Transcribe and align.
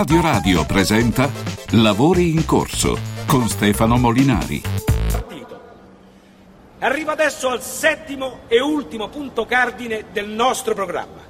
Radio 0.00 0.22
Radio 0.22 0.64
presenta 0.64 1.30
Lavori 1.72 2.30
in 2.30 2.46
corso 2.46 2.98
con 3.26 3.46
Stefano 3.50 3.98
Molinari. 3.98 4.62
Arrivo 6.78 7.10
adesso 7.10 7.50
al 7.50 7.60
settimo 7.60 8.38
e 8.48 8.62
ultimo 8.62 9.08
punto 9.10 9.44
cardine 9.44 10.06
del 10.10 10.26
nostro 10.26 10.72
programma. 10.72 11.20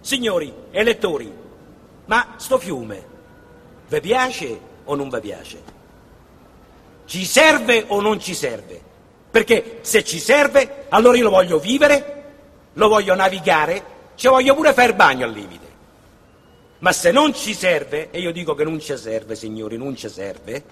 Signori 0.00 0.54
elettori, 0.70 1.28
ma 2.04 2.34
sto 2.36 2.56
fiume, 2.58 3.04
vi 3.88 4.00
piace 4.00 4.60
o 4.84 4.94
non 4.94 5.08
vi 5.08 5.18
piace? 5.18 5.62
Ci 7.04 7.24
serve 7.24 7.84
o 7.88 8.00
non 8.00 8.20
ci 8.20 8.34
serve? 8.34 8.80
Perché 9.28 9.80
se 9.80 10.04
ci 10.04 10.20
serve, 10.20 10.84
allora 10.90 11.16
io 11.16 11.24
lo 11.24 11.30
voglio 11.30 11.58
vivere, 11.58 12.26
lo 12.74 12.86
voglio 12.86 13.16
navigare, 13.16 13.84
ci 14.14 14.28
voglio 14.28 14.54
pure 14.54 14.72
fare 14.72 14.94
bagno 14.94 15.24
al 15.24 15.32
limite. 15.32 15.65
Ma 16.78 16.92
se 16.92 17.10
non 17.10 17.34
ci 17.34 17.54
serve, 17.54 18.10
e 18.10 18.20
io 18.20 18.32
dico 18.32 18.54
che 18.54 18.64
non 18.64 18.78
ci 18.80 18.96
serve, 18.96 19.34
signori, 19.34 19.78
non 19.78 19.96
ci 19.96 20.08
serve, 20.08 20.64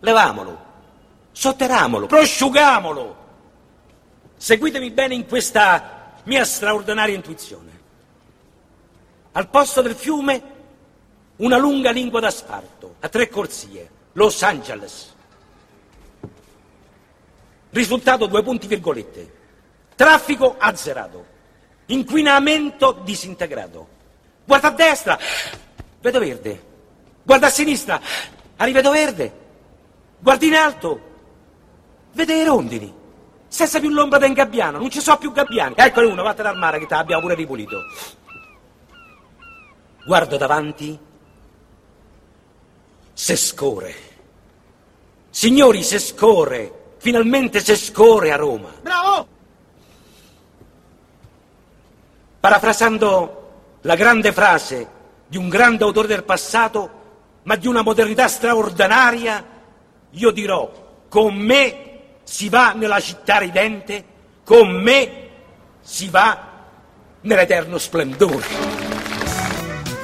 levamolo, 0.00 0.64
sotterramolo, 1.32 2.06
prosciugamolo. 2.06 3.24
Seguitemi 4.36 4.90
bene 4.90 5.14
in 5.14 5.26
questa 5.26 6.12
mia 6.24 6.44
straordinaria 6.44 7.14
intuizione. 7.14 7.70
Al 9.32 9.48
posto 9.48 9.82
del 9.82 9.94
fiume, 9.94 10.42
una 11.36 11.56
lunga 11.56 11.90
lingua 11.90 12.20
d'asfalto, 12.20 12.96
a 13.00 13.08
tre 13.08 13.28
corsie, 13.28 13.90
Los 14.12 14.42
Angeles. 14.42 15.14
Risultato 17.70 18.26
due 18.26 18.42
punti 18.42 18.66
virgolette. 18.66 19.34
Traffico 19.94 20.54
azzerato. 20.56 21.34
Inquinamento 21.86 22.92
disintegrato. 23.04 23.95
Guarda 24.46 24.68
a 24.68 24.70
destra, 24.70 25.18
vedo 26.00 26.20
verde. 26.20 26.62
Guarda 27.22 27.48
a 27.48 27.50
sinistra, 27.50 28.00
rivedo 28.56 28.90
verde. 28.92 29.32
Guarda 30.18 30.46
in 30.46 30.54
alto, 30.54 31.00
vede 32.12 32.40
i 32.40 32.44
rondini. 32.44 32.94
Senza 33.48 33.80
più 33.80 33.90
l'ombra 33.90 34.18
del 34.18 34.32
gabbiano, 34.32 34.78
non 34.78 34.90
ci 34.90 35.00
sono 35.00 35.18
più 35.18 35.32
gabbiani. 35.32 35.74
Eccolo 35.76 36.10
uno, 36.10 36.22
vattene 36.22 36.48
al 36.48 36.56
mare 36.56 36.78
che 36.78 36.86
te 36.86 36.94
l'abbiamo 36.94 37.22
pure 37.22 37.34
ripulito. 37.34 37.82
Guardo 40.06 40.36
davanti, 40.36 40.98
se 43.12 43.36
scorre. 43.36 43.94
Signori, 45.30 45.82
se 45.82 45.98
scorre. 45.98 46.94
Finalmente 46.98 47.60
se 47.60 47.76
scorre 47.76 48.32
a 48.32 48.36
Roma. 48.36 48.70
Bravo! 48.80 49.26
Parafrasando 52.40 53.45
la 53.86 53.94
grande 53.94 54.32
frase 54.32 54.88
di 55.28 55.36
un 55.36 55.48
grande 55.48 55.84
autore 55.84 56.08
del 56.08 56.24
passato, 56.24 56.90
ma 57.44 57.54
di 57.54 57.68
una 57.68 57.82
modernità 57.82 58.26
straordinaria, 58.26 59.44
io 60.10 60.30
dirò, 60.32 61.04
con 61.08 61.36
me 61.36 61.90
si 62.24 62.48
va 62.48 62.72
nella 62.72 62.98
città 62.98 63.38
ridente, 63.38 64.04
con 64.44 64.70
me 64.70 65.28
si 65.80 66.08
va 66.08 66.48
nell'eterno 67.20 67.78
splendore. 67.78 68.44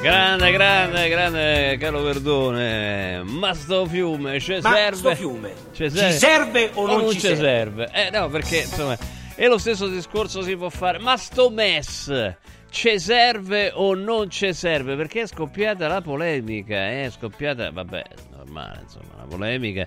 Grande, 0.00 0.52
grande, 0.52 1.08
grande 1.08 1.76
caro 1.80 2.02
Verdone. 2.02 3.22
Ma 3.24 3.52
sto 3.52 3.84
fiume 3.86 4.38
ci 4.38 4.58
Ma 4.62 4.74
serve? 4.74 4.96
sto 4.96 5.14
fiume 5.14 5.54
ci 5.72 5.90
ci 5.90 6.12
serve 6.12 6.70
o 6.74 6.86
non 6.86 7.10
ci 7.10 7.20
ci 7.20 7.36
serve? 7.36 7.88
Eh 7.92 8.10
no, 8.10 8.28
perché 8.28 8.58
insomma, 8.58 8.96
e 9.34 9.46
lo 9.48 9.58
stesso 9.58 9.88
discorso 9.88 10.42
si 10.42 10.56
può 10.56 10.68
fare. 10.68 10.98
Ma 10.98 11.16
sto 11.16 11.50
MES 11.50 12.36
ci 12.72 12.98
serve 12.98 13.70
o 13.72 13.94
non 13.94 14.30
ci 14.30 14.52
serve? 14.54 14.96
Perché 14.96 15.20
è 15.20 15.26
scoppiata 15.26 15.86
la 15.88 16.00
polemica, 16.00 16.88
eh, 16.88 17.04
è 17.04 17.10
scoppiata, 17.10 17.70
vabbè, 17.70 18.02
normale, 18.30 18.80
insomma, 18.82 19.14
la 19.18 19.26
polemica 19.28 19.86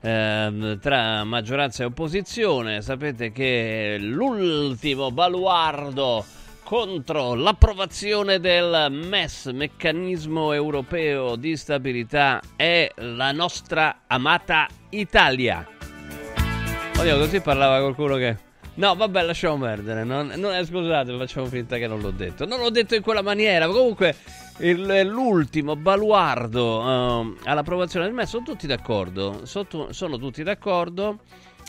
ehm, 0.00 0.80
tra 0.80 1.24
maggioranza 1.24 1.82
e 1.82 1.86
opposizione. 1.86 2.80
Sapete 2.80 3.32
che 3.32 3.98
l'ultimo 4.00 5.10
baluardo 5.10 6.24
contro 6.64 7.34
l'approvazione 7.34 8.40
del 8.40 8.88
MES, 8.90 9.46
meccanismo 9.46 10.52
europeo 10.52 11.36
di 11.36 11.54
stabilità, 11.54 12.40
è 12.56 12.90
la 12.96 13.30
nostra 13.32 14.04
amata 14.06 14.66
Italia. 14.88 15.66
Oddio, 16.98 17.18
così 17.18 17.40
parlava 17.40 17.78
qualcuno 17.80 18.16
che... 18.16 18.50
No, 18.74 18.94
vabbè, 18.94 19.22
lasciamo 19.22 19.58
perdere. 19.58 20.02
Non, 20.04 20.32
non- 20.36 20.54
eh, 20.54 20.64
scusate, 20.64 21.14
facciamo 21.16 21.46
finta 21.46 21.76
che 21.76 21.86
non 21.86 22.00
l'ho 22.00 22.10
detto. 22.10 22.46
Non 22.46 22.58
l'ho 22.60 22.70
detto 22.70 22.94
in 22.94 23.02
quella 23.02 23.20
maniera. 23.22 23.66
ma 23.66 23.72
Comunque, 23.74 24.16
il- 24.58 25.02
l'ultimo 25.06 25.76
baluardo 25.76 26.80
ehm, 27.20 27.36
all'approvazione 27.44 28.06
del 28.06 28.14
MES 28.14 28.30
sono 28.30 28.44
tutti 28.44 28.66
d'accordo. 28.66 29.40
Sotto- 29.44 29.92
sono 29.92 30.16
tutti 30.18 30.42
d'accordo. 30.42 31.18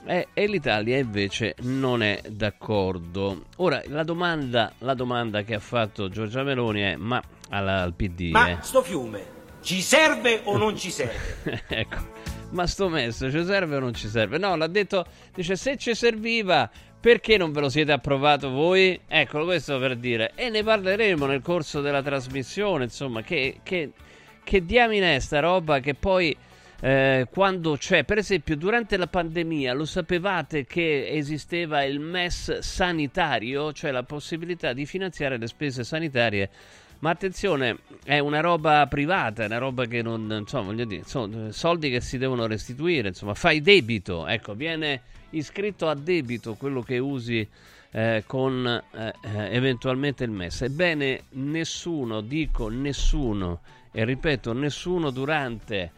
E, 0.05 0.27
e 0.33 0.47
l'Italia 0.47 0.97
invece 0.97 1.55
non 1.61 2.01
è 2.03 2.21
d'accordo. 2.29 3.43
Ora, 3.57 3.81
la 3.87 4.03
domanda, 4.03 4.71
la 4.79 4.93
domanda 4.93 5.43
che 5.43 5.55
ha 5.55 5.59
fatto 5.59 6.09
Giorgia 6.09 6.43
Meloni 6.43 6.81
è: 6.81 6.95
ma 6.95 7.21
alla- 7.49 7.81
al 7.81 7.93
PD, 7.93 8.29
Ma 8.31 8.49
eh? 8.49 8.57
sto 8.61 8.81
fiume 8.81 9.41
ci 9.61 9.81
serve 9.81 10.41
o 10.43 10.55
non 10.57 10.77
ci 10.77 10.89
serve? 10.89 11.63
ecco, 11.69 11.97
ma 12.51 12.67
sto 12.67 12.89
messo 12.89 13.29
ci 13.31 13.43
serve 13.45 13.77
o 13.77 13.79
non 13.79 13.93
ci 13.93 14.07
serve? 14.09 14.37
No, 14.37 14.55
l'ha 14.57 14.67
detto, 14.67 15.05
dice 15.33 15.55
se 15.55 15.77
ci 15.77 15.95
serviva, 15.95 16.69
perché 17.03 17.35
non 17.35 17.51
ve 17.51 17.59
lo 17.59 17.67
siete 17.67 17.91
approvato 17.91 18.49
voi? 18.49 18.97
Ecco, 19.05 19.43
questo 19.43 19.77
per 19.77 19.97
dire. 19.97 20.31
E 20.35 20.49
ne 20.49 20.63
parleremo 20.63 21.25
nel 21.25 21.41
corso 21.41 21.81
della 21.81 22.01
trasmissione, 22.01 22.85
insomma, 22.85 23.21
che, 23.23 23.59
che, 23.61 23.91
che 24.41 24.63
diamine 24.63 25.17
è 25.17 25.19
sta 25.19 25.41
roba 25.41 25.81
che 25.81 25.95
poi... 25.95 26.33
eh, 26.79 27.27
quando 27.29 27.75
c'è, 27.75 28.05
per 28.05 28.19
esempio, 28.19 28.55
durante 28.55 28.95
la 28.95 29.07
pandemia, 29.07 29.73
lo 29.73 29.85
sapevate 29.85 30.65
che 30.65 31.09
esisteva 31.09 31.83
il 31.83 31.99
MES 31.99 32.59
sanitario, 32.59 33.73
cioè 33.73 33.91
la 33.91 34.03
possibilità 34.03 34.71
di 34.71 34.85
finanziare 34.85 35.37
le 35.37 35.47
spese 35.47 35.83
sanitarie 35.83 36.49
ma 37.03 37.09
attenzione, 37.09 37.79
è 38.05 38.19
una 38.19 38.39
roba 38.39 38.87
privata, 38.87 39.43
è 39.43 39.47
una 39.47 39.57
roba 39.57 39.85
che 39.87 40.01
non, 40.01 40.37
insomma, 40.39 40.67
voglio 40.67 40.85
dire, 40.85 41.03
sono 41.03 41.51
soldi 41.51 41.89
che 41.89 41.99
si 41.99 42.17
devono 42.17 42.47
restituire, 42.47 43.09
insomma, 43.09 43.33
fai 43.33 43.59
debito, 43.59 44.25
ecco, 44.25 44.55
viene 44.55 45.01
iscritto 45.31 45.89
a 45.89 45.95
debito 45.95 46.53
quello 46.53 46.81
che 46.81 46.99
usi 46.99 47.45
eh, 47.91 48.23
con 48.25 48.65
eh, 48.65 49.13
eh, 49.21 49.53
eventualmente 49.53 50.23
il 50.23 50.31
MES. 50.31 50.61
Ebbene, 50.61 51.23
nessuno, 51.31 52.21
dico 52.21 52.69
nessuno, 52.69 53.59
e 53.91 54.05
ripeto, 54.05 54.53
nessuno 54.53 55.09
durante 55.09 55.91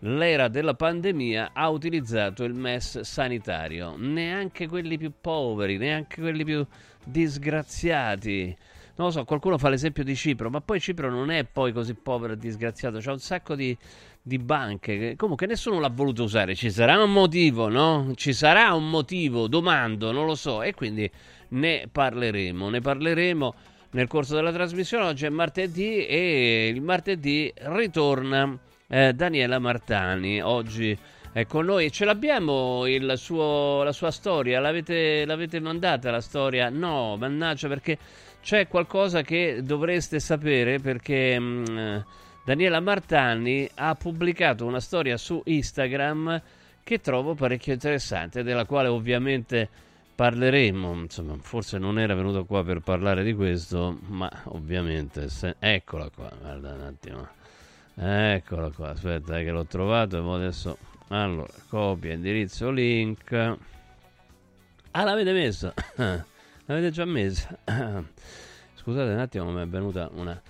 l'era 0.00 0.48
della 0.48 0.74
pandemia 0.74 1.52
ha 1.54 1.70
utilizzato 1.70 2.44
il 2.44 2.52
MES 2.52 3.00
sanitario, 3.00 3.94
neanche 3.96 4.68
quelli 4.68 4.98
più 4.98 5.10
poveri, 5.18 5.78
neanche 5.78 6.20
quelli 6.20 6.44
più 6.44 6.66
disgraziati. 7.02 8.54
Non 9.00 9.08
lo 9.08 9.14
so, 9.14 9.24
qualcuno 9.24 9.56
fa 9.56 9.70
l'esempio 9.70 10.04
di 10.04 10.14
Cipro, 10.14 10.50
ma 10.50 10.60
poi 10.60 10.78
Cipro 10.78 11.08
non 11.08 11.30
è 11.30 11.44
poi 11.44 11.72
così 11.72 11.94
povero 11.94 12.34
e 12.34 12.36
disgraziato, 12.36 12.98
c'è 12.98 13.10
un 13.10 13.18
sacco 13.18 13.54
di, 13.54 13.74
di 14.20 14.36
banche 14.36 14.98
che 14.98 15.16
comunque 15.16 15.46
nessuno 15.46 15.80
l'ha 15.80 15.88
voluto 15.88 16.22
usare. 16.22 16.54
Ci 16.54 16.70
sarà 16.70 17.02
un 17.02 17.10
motivo, 17.10 17.70
no? 17.70 18.12
Ci 18.14 18.34
sarà 18.34 18.74
un 18.74 18.90
motivo, 18.90 19.48
domando, 19.48 20.12
non 20.12 20.26
lo 20.26 20.34
so, 20.34 20.60
e 20.60 20.74
quindi 20.74 21.10
ne 21.48 21.88
parleremo, 21.90 22.68
ne 22.68 22.80
parleremo 22.82 23.54
nel 23.92 24.06
corso 24.06 24.34
della 24.34 24.52
trasmissione. 24.52 25.06
Oggi 25.06 25.24
è 25.24 25.30
martedì 25.30 26.04
e 26.04 26.68
il 26.68 26.82
martedì 26.82 27.50
ritorna 27.56 28.54
eh, 28.86 29.14
Daniela 29.14 29.58
Martani. 29.58 30.42
Oggi 30.42 30.94
è 31.32 31.46
con 31.46 31.64
noi. 31.64 31.90
Ce 31.90 32.04
l'abbiamo 32.04 32.84
suo- 33.14 33.82
la 33.82 33.92
sua 33.92 34.10
storia? 34.10 34.60
L'avete, 34.60 35.24
l'avete 35.24 35.58
mandata 35.58 36.10
la 36.10 36.20
storia? 36.20 36.68
No, 36.68 37.16
mannaggia, 37.16 37.66
perché 37.66 37.96
c'è 38.42 38.68
qualcosa 38.68 39.22
che 39.22 39.60
dovreste 39.62 40.18
sapere 40.20 40.78
perché 40.78 41.38
mh, 41.38 42.04
Daniela 42.44 42.80
Martani 42.80 43.68
ha 43.74 43.94
pubblicato 43.94 44.64
una 44.66 44.80
storia 44.80 45.16
su 45.16 45.40
Instagram 45.44 46.42
che 46.82 47.00
trovo 47.00 47.34
parecchio 47.34 47.72
interessante, 47.72 48.42
della 48.42 48.64
quale 48.64 48.88
ovviamente 48.88 49.68
parleremo. 50.14 50.92
Insomma, 50.94 51.36
forse 51.40 51.78
non 51.78 51.98
era 51.98 52.14
venuto 52.14 52.44
qua 52.44 52.64
per 52.64 52.80
parlare 52.80 53.22
di 53.22 53.34
questo, 53.34 53.98
ma 54.08 54.30
ovviamente 54.46 55.28
se- 55.28 55.56
eccola 55.58 56.10
qua, 56.14 56.30
guarda 56.40 56.72
un 56.72 56.80
attimo. 56.80 57.28
Eccola 57.94 58.70
qua, 58.70 58.90
aspetta 58.90 59.38
eh, 59.38 59.44
che 59.44 59.50
l'ho 59.50 59.66
trovato 59.66 60.32
adesso 60.32 60.76
allora, 61.08 61.52
copia, 61.68 62.12
indirizzo, 62.12 62.70
link. 62.70 63.32
Ah, 64.92 65.04
l'avete 65.04 65.32
messa? 65.32 65.74
l'avete 66.72 66.90
già 66.90 67.04
messa? 67.04 67.58
Scusate 68.74 69.10
un 69.10 69.18
attimo, 69.18 69.50
mi 69.50 69.62
è 69.62 69.66
venuta 69.66 70.08
una 70.14 70.40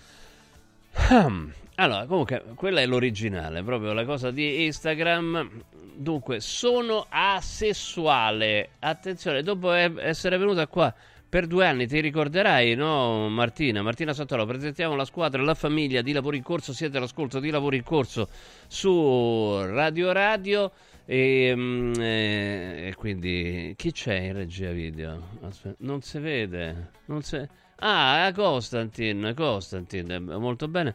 allora, 1.76 2.06
comunque, 2.06 2.44
quella 2.54 2.80
è 2.80 2.86
l'originale, 2.86 3.62
proprio 3.62 3.92
la 3.92 4.04
cosa 4.04 4.30
di 4.30 4.64
Instagram. 4.64 5.48
Dunque, 5.94 6.40
sono 6.40 7.06
asessuale. 7.08 8.70
Attenzione, 8.78 9.42
dopo 9.42 9.72
essere 9.72 10.36
venuta 10.36 10.66
qua 10.66 10.92
per 11.28 11.46
due 11.46 11.64
anni 11.64 11.86
ti 11.86 12.00
ricorderai, 12.00 12.74
no 12.74 13.28
Martina? 13.28 13.82
Martina 13.82 14.12
Santoro, 14.12 14.44
presentiamo 14.46 14.96
la 14.96 15.04
squadra, 15.04 15.40
la 15.42 15.54
famiglia 15.54 16.02
di 16.02 16.12
lavori 16.12 16.38
in 16.38 16.42
corso, 16.42 16.72
siete 16.72 16.96
all'ascolto 16.96 17.38
di 17.38 17.50
lavori 17.50 17.76
in 17.76 17.84
corso 17.84 18.28
su 18.66 19.60
Radio 19.66 20.10
Radio 20.10 20.72
e, 21.12 21.52
mm, 21.56 21.94
eh, 21.98 22.86
e 22.86 22.94
quindi 22.94 23.74
chi 23.76 23.90
c'è 23.90 24.14
in 24.14 24.32
regia 24.32 24.70
video? 24.70 25.20
Aspetta, 25.42 25.74
non 25.80 26.02
si 26.02 26.20
vede, 26.20 26.90
non 27.06 27.22
si... 27.22 27.36
Ah, 27.78 28.30
Costantin, 28.32 29.32
Costantin, 29.34 30.22
molto 30.38 30.68
bene. 30.68 30.94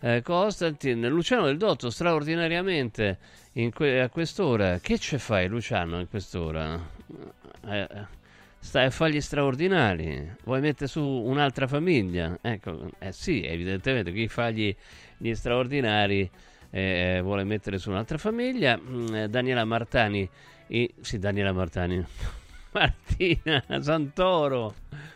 Eh, 0.00 0.20
Costantin, 0.22 1.06
Luciano 1.06 1.44
del 1.46 1.58
Dotto, 1.58 1.90
straordinariamente 1.90 3.18
que- 3.72 4.00
a 4.00 4.08
quest'ora. 4.08 4.80
Che 4.80 4.98
ce 4.98 5.18
fai 5.18 5.46
Luciano 5.46 6.00
in 6.00 6.08
quest'ora? 6.08 6.84
Eh, 7.64 7.88
stai 8.58 8.86
a 8.86 8.90
fare 8.90 9.12
gli 9.12 9.20
straordinari, 9.20 10.38
vuoi 10.42 10.60
mettere 10.60 10.88
su 10.88 11.04
un'altra 11.04 11.68
famiglia? 11.68 12.36
Ecco, 12.40 12.90
eh 12.98 13.12
sì, 13.12 13.44
evidentemente 13.44 14.12
chi 14.12 14.26
fa 14.26 14.50
gli, 14.50 14.74
gli 15.18 15.32
straordinari 15.34 16.28
eh, 16.72 17.20
vuole 17.22 17.44
mettere 17.44 17.78
su 17.78 17.90
un'altra 17.90 18.18
famiglia. 18.18 18.80
Mm, 18.80 19.14
eh, 19.14 19.28
Daniela 19.28 19.64
Martani, 19.64 20.28
e, 20.66 20.94
sì, 21.02 21.18
Daniela 21.18 21.52
Martani, 21.52 22.02
Martina 22.72 23.62
Santoro, 23.80 24.74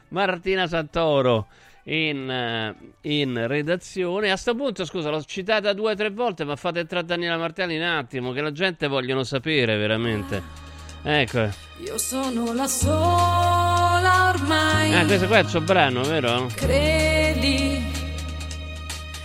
Martina 0.09 0.67
Santoro 0.67 1.47
in, 1.85 2.31
eh, 2.31 2.77
in 3.03 3.47
redazione. 3.47 4.31
A 4.31 4.37
sto 4.37 4.55
punto, 4.55 4.85
scusa, 4.85 5.09
l'ho 5.09 5.23
citata 5.23 5.73
due 5.73 5.93
o 5.93 5.95
tre 5.95 6.11
volte, 6.11 6.45
ma 6.45 6.57
fate 6.57 6.81
entrare 6.81 7.07
Daniela 7.07 7.39
Martani 7.39 7.77
un 7.77 7.85
attimo, 7.85 8.33
che 8.33 8.43
la 8.43 8.53
gente 8.53 8.87
vogliono 8.87 9.25
sapere 9.25 9.77
veramente. 9.77 10.65
Ecco. 11.03 11.49
Io 11.85 11.99
sono 11.99 12.53
la 12.53 12.67
sola 12.67 14.29
ormai. 14.29 14.95
Ah, 14.95 15.07
questo 15.07 15.27
qua 15.27 15.39
è 15.39 15.41
il 15.41 15.49
suo 15.49 15.61
brano, 15.61 16.03
vero? 16.03 16.47
Credi. 16.55 17.85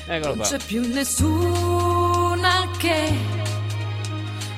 Eccolo 0.05 0.35
non 0.35 0.37
qua. 0.37 0.45
c'è 0.45 0.59
più 0.65 0.81
nessuna 0.87 1.70
che. 2.81 3.13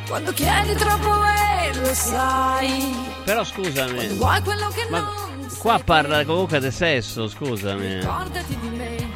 Quando 0.08 0.32
chiedi 0.32 0.74
troppo 0.76 1.12
e 1.26 1.80
lo 1.80 1.94
sai. 1.94 2.96
Però 3.26 3.44
scusami, 3.44 4.08
Vuoi 4.16 4.42
quello 4.42 4.68
che 4.70 4.88
ma 4.90 5.00
non 5.00 5.48
qua 5.58 5.80
parla 5.80 6.24
comunque 6.24 6.60
di 6.60 6.72
sesso, 6.72 7.28
scusami. 7.28 7.96
Ricordati 7.96 8.58
di 8.60 8.68
me. 8.70 9.10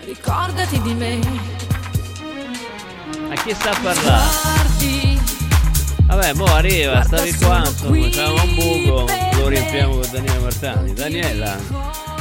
Ricordati 0.00 0.82
di 0.82 0.94
me. 0.94 1.20
A 3.28 3.34
chi 3.42 3.54
sta 3.54 3.70
a 3.70 3.78
parlare? 3.80 4.24
Guardi. 4.42 5.20
Vabbè, 6.06 6.32
mo 6.34 6.44
arriva, 6.44 7.02
stavi 7.02 7.34
qua, 7.34 7.64
insomma, 7.66 8.08
c'aveva 8.10 8.42
un 8.42 8.54
buco, 8.54 9.06
lo 9.38 9.48
riempiamo 9.48 9.98
con 9.98 10.08
Daniela 10.10 10.38
Martani. 10.40 10.92
Daniela, 10.92 11.58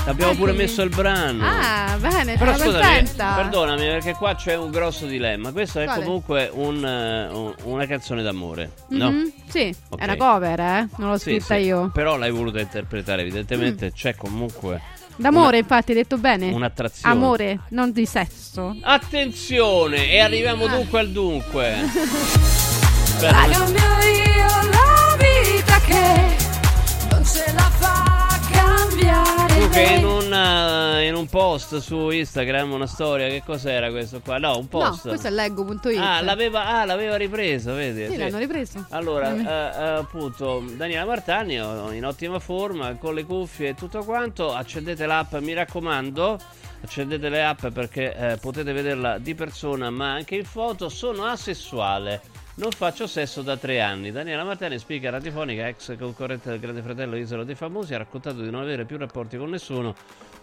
abbiamo 0.05 0.33
pure 0.35 0.51
messo 0.53 0.81
il 0.81 0.89
brano. 0.89 1.43
Ah, 1.45 1.97
bene, 1.99 2.37
Però 2.37 2.55
scusami, 2.55 3.09
perdonami 3.15 3.85
perché 3.85 4.13
qua 4.13 4.35
c'è 4.35 4.55
un 4.55 4.69
grosso 4.71 5.05
dilemma. 5.05 5.51
Questa 5.51 5.81
è 5.81 5.85
Quale? 5.85 6.03
comunque 6.03 6.49
un, 6.53 6.85
eh, 6.85 7.27
un- 7.31 7.53
una 7.63 7.85
canzone 7.85 8.21
d'amore, 8.21 8.71
no? 8.89 9.11
Mhm, 9.11 9.31
Sì, 9.47 9.73
Ok. 9.89 9.99
è 9.99 10.03
una 10.03 10.15
cover, 10.17 10.59
eh? 10.59 10.87
Non 10.97 11.09
l'ho 11.11 11.17
Sì, 11.17 11.23
scritta 11.39 11.55
sì, 11.55 11.61
io. 11.61 11.89
Però 11.93 12.17
l'hai 12.17 12.31
voluta 12.31 12.59
interpretare, 12.59 13.21
evidentemente 13.21 13.87
Mm. 13.87 13.93
c'è 13.93 14.15
comunque 14.15 14.81
D'amore, 15.17 15.59
infatti, 15.59 15.91
hai 15.91 15.97
detto 15.97 16.17
bene. 16.17 16.51
un'attrazione. 16.51 17.13
Amore, 17.15 17.59
non 17.69 17.91
di 17.93 18.05
sesso. 18.05 18.75
Attenzione, 18.81 20.09
e 20.11 20.19
arriviamo 20.19 20.65
Ah. 20.65 20.69
dunque 20.75 20.99
al 20.99 21.09
dunque. 21.09 21.73
La 23.21 23.47
cambio 23.49 23.79
io 23.79 24.69
la 24.71 25.15
vita 25.17 25.79
che 25.85 26.35
non 27.09 27.23
ce 27.23 27.45
la 27.55 27.69
fa 27.79 28.37
cambiare. 28.51 29.44
Tu 29.57 29.69
che 29.69 29.83
in 29.97 30.05
un, 30.05 30.33
eh, 30.33 31.07
in 31.07 31.15
un 31.15 31.27
post 31.27 31.77
su 31.77 32.09
Instagram, 32.09 32.71
una 32.73 32.87
storia, 32.87 33.27
che 33.27 33.41
cos'era 33.45 33.89
questo 33.89 34.19
qua? 34.19 34.37
No, 34.37 34.57
un 34.57 34.67
No, 34.69 34.79
post. 34.79 35.07
questo 35.07 35.27
è 35.27 35.29
leggo.it. 35.31 35.97
Ah, 35.97 36.21
l'aveva, 36.21 36.65
ah, 36.65 36.85
l'aveva 36.85 37.15
ripreso, 37.15 37.73
vedi? 37.73 38.05
Sì, 38.05 38.11
Sì. 38.11 38.17
l'hanno 38.17 38.37
ripreso. 38.37 38.85
Allora, 38.89 39.29
Mm. 39.31 39.45
eh, 39.45 39.51
appunto, 39.99 40.63
Daniela 40.75 41.05
Martani 41.05 41.59
oh, 41.61 41.91
in 41.91 42.05
ottima 42.05 42.39
forma, 42.39 42.95
con 42.95 43.13
le 43.13 43.23
cuffie 43.23 43.69
e 43.69 43.75
tutto 43.75 44.03
quanto. 44.03 44.53
Accendete 44.53 45.05
l'app, 45.05 45.35
mi 45.35 45.53
raccomando. 45.53 46.37
Accendete 46.83 47.29
le 47.29 47.43
app 47.43 47.65
perché 47.67 48.13
eh, 48.15 48.37
potete 48.37 48.71
vederla 48.73 49.17
di 49.17 49.33
persona, 49.33 49.89
ma 49.89 50.11
anche 50.13 50.35
in 50.35 50.45
foto. 50.45 50.89
Sono 50.89 51.23
asessuale. 51.25 52.21
Non 52.57 52.71
faccio 52.71 53.05
sesso 53.05 53.41
da 53.41 53.57
tre 53.57 53.81
anni. 53.81 54.11
Daniela 54.11 54.45
Martani, 54.45 54.79
speaker 54.79 55.11
radiofonica, 55.11 55.67
ex 55.67 55.97
concorrente 55.97 56.49
del 56.49 56.61
Grande 56.61 56.81
Fratello 56.81 57.17
Isola 57.17 57.43
dei 57.43 57.53
Famosi, 57.53 57.93
ha 57.93 57.97
raccontato 57.97 58.41
di 58.41 58.49
non 58.49 58.61
avere 58.61 58.85
più 58.85 58.97
rapporti 58.97 59.35
con 59.35 59.49
nessuno. 59.49 59.93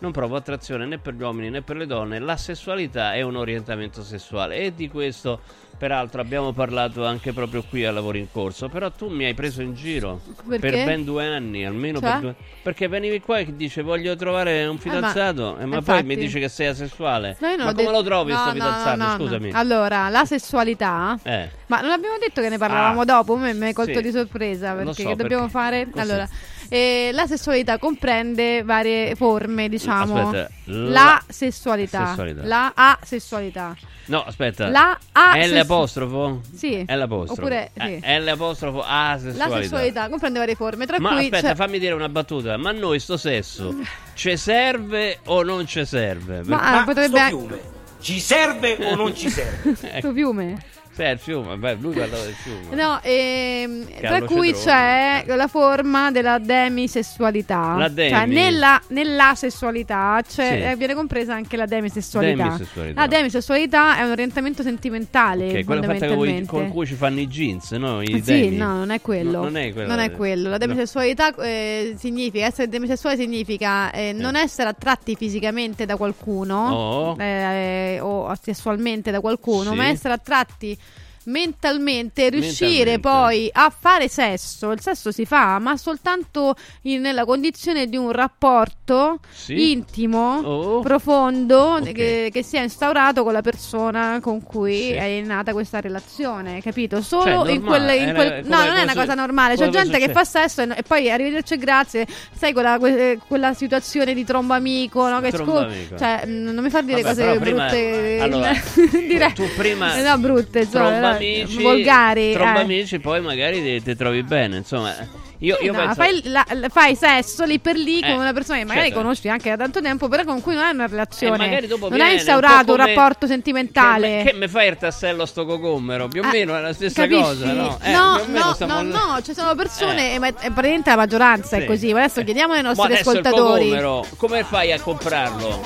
Non 0.02 0.10
provo 0.10 0.34
attrazione 0.34 0.84
né 0.84 0.98
per 0.98 1.14
gli 1.14 1.22
uomini 1.22 1.48
né 1.48 1.62
per 1.62 1.76
le 1.76 1.86
donne. 1.86 2.18
La 2.18 2.36
sessualità 2.36 3.14
è 3.14 3.22
un 3.22 3.36
orientamento 3.36 4.02
sessuale. 4.02 4.56
E 4.56 4.74
di 4.74 4.88
questo, 4.88 5.38
peraltro, 5.78 6.20
abbiamo 6.20 6.50
parlato 6.52 7.06
anche 7.06 7.32
proprio 7.32 7.62
qui 7.62 7.84
a 7.84 7.92
lavoro 7.92 8.18
in 8.18 8.26
corso. 8.32 8.68
Però 8.68 8.90
tu 8.90 9.08
mi 9.08 9.26
hai 9.26 9.34
preso 9.34 9.62
in 9.62 9.74
giro 9.74 10.20
Perché? 10.48 10.58
per 10.58 10.84
ben 10.86 11.04
due 11.04 11.24
anni, 11.24 11.64
almeno 11.64 12.00
Cioè? 12.00 12.10
per 12.10 12.20
due 12.20 12.34
Perché 12.64 12.88
venivi 12.88 13.20
qua 13.20 13.38
e 13.38 13.54
dice 13.54 13.82
voglio 13.82 14.16
trovare 14.16 14.66
un 14.66 14.76
fidanzato, 14.76 15.56
eh, 15.58 15.66
ma, 15.66 15.76
infatti- 15.76 16.00
poi 16.00 16.16
mi 16.16 16.16
dice 16.20 16.40
che 16.40 16.48
sei 16.48 16.66
asessuale. 16.66 17.36
No, 17.38 17.46
ma 17.58 17.64
come 17.66 17.72
detto- 17.74 17.90
lo 17.92 18.02
trovi 18.02 18.32
no, 18.32 18.38
sto 18.38 18.46
no, 18.46 18.52
fidanzato? 18.54 18.96
no. 18.96 19.14
Scusami. 19.18 19.50
Allora, 19.52 20.08
la 20.08 20.24
sessualità. 20.24 21.16
Eh. 21.22 21.48
Ma 21.66 21.80
non 21.80 21.92
abbiamo 21.92 22.16
detto 22.18 22.40
che 22.40 22.48
ne 22.48 22.58
parlavamo 22.58 23.02
Ah. 23.02 23.04
dopo? 23.04 23.36
Mi 23.36 23.50
hai 23.50 23.72
colto 23.72 23.94
Sì. 23.98 24.02
di 24.02 24.10
sorpresa 24.10 24.72
perché 24.72 25.02
so, 25.04 25.14
dobbiamo 25.14 25.44
perché- 25.44 25.48
fare? 25.48 25.88
così. 25.88 26.00
Allora, 26.00 26.28
eh, 26.74 27.10
la 27.12 27.26
sessualità 27.26 27.76
comprende 27.78 28.62
varie 28.62 29.14
forme, 29.14 29.68
diciamo. 29.68 30.28
Aspetta, 30.28 30.48
la, 30.64 30.88
la- 30.90 31.22
sessualità, 31.28 32.06
sessualità. 32.08 32.40
la 32.44 32.72
asessualità, 32.74 33.76
No, 34.06 34.24
aspetta. 34.24 34.68
la 34.68 34.98
a 35.12 35.36
L 35.46 35.56
apostrofo? 35.58 36.40
Sì. 36.54 36.82
L 36.88 36.90
apostrofo. 37.00 37.40
Oppure 37.40 37.70
sì. 37.78 37.98
Eh, 38.02 38.20
L 38.20 38.28
apostrofo 38.28 38.82
A 38.82 39.18
La 39.34 39.48
sessualità. 39.50 40.08
comprende 40.08 40.38
varie 40.38 40.54
forme, 40.54 40.86
tra 40.86 40.98
Ma 40.98 41.10
cui 41.10 41.24
aspetta, 41.24 41.48
c'è- 41.50 41.54
fammi 41.54 41.78
dire 41.78 41.92
una 41.94 42.08
battuta. 42.08 42.56
Ma 42.56 42.72
noi 42.72 42.98
sto 43.00 43.16
sesso 43.18 43.74
ci 44.14 44.36
serve 44.38 45.18
o 45.26 45.42
non 45.42 45.66
ci 45.66 45.84
serve? 45.84 46.42
Ma- 46.44 46.56
Ma 46.78 46.84
potrebbe- 46.84 47.18
sto 47.18 47.26
fiume 47.38 47.60
ci 48.00 48.18
serve 48.18 48.76
o 48.80 48.94
non 48.96 49.14
ci 49.14 49.28
serve? 49.28 49.74
Questo 49.78 50.12
fiume. 50.12 50.56
È 51.04 51.10
il 51.10 51.18
fiume. 51.18 51.56
Beh, 51.56 51.74
lui 51.74 51.94
parlava 51.94 52.22
del 52.24 52.34
fiume. 52.34 52.74
No, 52.74 52.98
ehm, 53.02 53.86
tra 54.00 54.22
cui 54.22 54.54
Cedrone. 54.54 55.22
c'è 55.26 55.36
la 55.36 55.46
forma 55.48 56.10
della 56.10 56.38
demisessualità. 56.38 57.74
La 57.76 57.88
demi. 57.88 58.10
Cioè, 58.10 58.26
nella, 58.26 58.80
nella 58.88 59.32
sessualità 59.34 60.20
c'è- 60.26 60.48
Sì. 60.48 60.70
eh, 60.70 60.76
viene 60.76 60.94
compresa 60.94 61.34
anche 61.34 61.56
la 61.56 61.66
demisessualità. 61.66 62.44
Demisessualità. 62.44 63.00
La 63.00 63.06
demisessualità 63.06 63.98
è 63.98 64.02
un 64.02 64.10
orientamento 64.10 64.62
sentimentale, 64.62 65.58
Ok, 65.58 65.64
quella 65.64 65.82
fatta 65.82 65.92
con, 65.92 66.02
i- 66.04 66.08
fondamentalmente. 66.08 66.46
con 66.48 66.68
cui 66.70 66.86
ci 66.86 66.94
fanno 66.94 67.20
i 67.20 67.26
jeans, 67.28 67.70
no? 67.72 68.00
I 68.02 68.06
Sì, 68.06 68.20
demi. 68.22 68.56
no, 68.56 68.76
non 68.76 68.90
è 68.90 69.00
quello. 69.00 69.30
No, 69.38 69.42
non 69.44 69.56
è 69.56 69.72
quello. 69.72 69.88
Non 69.88 69.98
è 69.98 70.10
quello. 70.12 70.44
La 70.44 70.50
No. 70.58 70.58
demisessualità 70.58 71.34
eh, 71.36 71.94
significa 71.98 72.46
essere 72.46 72.68
demisessuale 72.68 73.16
significa 73.16 73.90
eh, 73.92 74.12
non 74.12 74.36
essere 74.36 74.68
attratti 74.68 75.14
fisicamente 75.16 75.86
da 75.86 75.96
qualcuno 75.96 76.70
Oh. 76.72 77.16
eh, 77.20 77.98
o 78.00 78.32
sessualmente 78.40 79.10
da 79.10 79.20
qualcuno, 79.20 79.70
Sì. 79.70 79.76
ma 79.76 79.86
essere 79.86 80.14
attratti 80.14 80.76
mentalmente 81.24 82.28
riuscire 82.28 82.92
Mentalmente. 82.96 83.00
poi 83.00 83.50
a 83.52 83.72
fare 83.76 84.08
sesso. 84.08 84.70
Il 84.70 84.80
sesso 84.80 85.10
si 85.12 85.24
fa, 85.24 85.58
ma 85.58 85.76
soltanto 85.76 86.54
in- 86.82 87.00
nella 87.00 87.24
condizione 87.24 87.86
di 87.88 87.96
un 87.96 88.10
rapporto 88.12 89.18
Sì. 89.30 89.72
intimo, 89.72 90.40
Oh. 90.44 90.80
profondo, 90.80 91.74
Ok. 91.74 91.92
che, 91.92 92.30
che 92.32 92.42
sia 92.42 92.62
instaurato 92.62 93.22
con 93.24 93.32
la 93.32 93.42
persona 93.42 94.18
con 94.20 94.42
cui 94.42 94.74
Sì. 94.88 94.92
è 94.92 95.20
nata 95.24 95.52
questa 95.52 95.80
relazione, 95.80 96.60
capito? 96.60 97.00
Solo 97.02 97.22
Cioè, 97.44 97.52
in 97.52 97.62
normale, 97.62 97.84
quel, 97.86 97.96
in 98.02 98.08
era 98.08 98.14
quel- 98.14 98.42
come- 98.42 98.56
no, 98.56 98.64
non 98.64 98.76
è 98.76 98.82
una 98.82 98.94
cosa 98.94 99.14
normale. 99.14 99.56
C'è 99.56 99.68
gente 99.68 99.98
che 99.98 100.08
fa 100.10 100.24
sesso 100.24 100.62
e, 100.62 100.68
e 100.76 100.82
poi 100.82 101.10
arrivederci 101.10 101.54
e 101.54 101.58
grazie. 101.58 102.06
Sai 102.32 102.52
quella, 102.52 102.78
que- 102.78 103.18
quella 103.26 103.54
situazione 103.54 104.14
di 104.14 104.24
trombo 104.24 104.54
amico, 104.54 105.08
no? 105.08 105.20
Che 105.20 105.30
scu- 105.32 105.48
amico. 105.56 105.96
Cioè, 105.96 106.26
mh, 106.26 106.52
non 106.52 106.62
mi 106.64 106.70
fa 106.70 106.80
dire 106.82 107.02
Vabbè, 107.02 107.14
cose 107.14 107.22
però 107.28 107.40
prima- 107.40 107.66
brutte. 107.66 108.18
allora, 108.20 108.52
tu 109.34 109.44
prima 109.56 109.96
Eh, 109.96 110.02
no, 110.02 110.18
brutte, 110.18 110.60
insomma, 110.60 110.88
tromba 110.88 111.11
amici, 111.16 111.62
volgari. 111.62 112.32
tromba 112.32 112.60
eh. 112.60 112.62
amici, 112.62 112.98
poi 112.98 113.20
magari 113.20 113.62
ti, 113.62 113.82
trovi 113.96 114.22
bene, 114.22 114.56
insomma. 114.58 114.94
Io, 115.42 115.58
io 115.60 115.72
No, 115.72 115.78
penso 115.78 115.94
fai, 115.94 116.20
la- 116.26 116.46
fai 116.70 116.94
sesso 116.94 117.42
lì 117.44 117.58
per 117.58 117.74
lì 117.74 117.98
Eh, 117.98 118.06
con 118.12 118.20
una 118.20 118.32
persona 118.32 118.58
che 118.58 118.64
magari 118.64 118.86
certo. 118.90 119.00
conosci 119.02 119.28
anche 119.28 119.50
da 119.50 119.56
tanto 119.56 119.80
tempo, 119.80 120.06
però 120.06 120.22
con 120.22 120.40
cui 120.40 120.54
non 120.54 120.62
hai 120.62 120.72
una 120.72 120.86
relazione. 120.86 121.66
dopo 121.66 121.88
non 121.88 121.88
viene 121.88 122.04
hai 122.04 122.10
un 122.12 122.16
instaurato 122.18 122.70
un, 122.72 122.78
come- 122.78 122.94
rapporto 122.94 123.26
sentimentale. 123.26 124.08
me- 124.18 124.30
che 124.30 124.34
mi 124.34 124.46
fai 124.46 124.68
il 124.68 124.76
tassello 124.76 125.26
sto 125.26 125.44
cocommero? 125.44 126.06
Più 126.06 126.20
o 126.22 126.24
Ah, 126.26 126.30
meno 126.30 126.56
è 126.56 126.60
la 126.60 126.72
stessa 126.72 127.02
capisci? 127.02 127.22
cosa, 127.22 127.52
no? 127.54 127.76
Eh, 127.82 127.90
no, 127.90 128.14
più 128.14 128.24
o 128.24 128.26
meno 128.28 128.44
no, 128.44 128.52
stiamo- 128.54 128.82
no, 128.82 128.82
no, 129.14 129.20
ci 129.22 129.34
sono 129.34 129.56
persone, 129.56 130.14
Eh. 130.14 130.18
ma- 130.20 130.30
praticamente 130.32 130.90
la 130.90 130.96
maggioranza 130.96 131.56
Sì. 131.56 131.62
è 131.62 131.64
così. 131.64 131.92
Ma 131.92 132.04
adesso 132.04 132.22
chiediamo 132.22 132.52
ai 132.52 132.62
nostri 132.62 132.92
il 132.92 132.98
ascoltatori. 133.00 133.62
cocommero, 133.64 134.06
come 134.18 134.44
fai 134.44 134.70
a 134.70 134.80
comprarlo? 134.80 135.60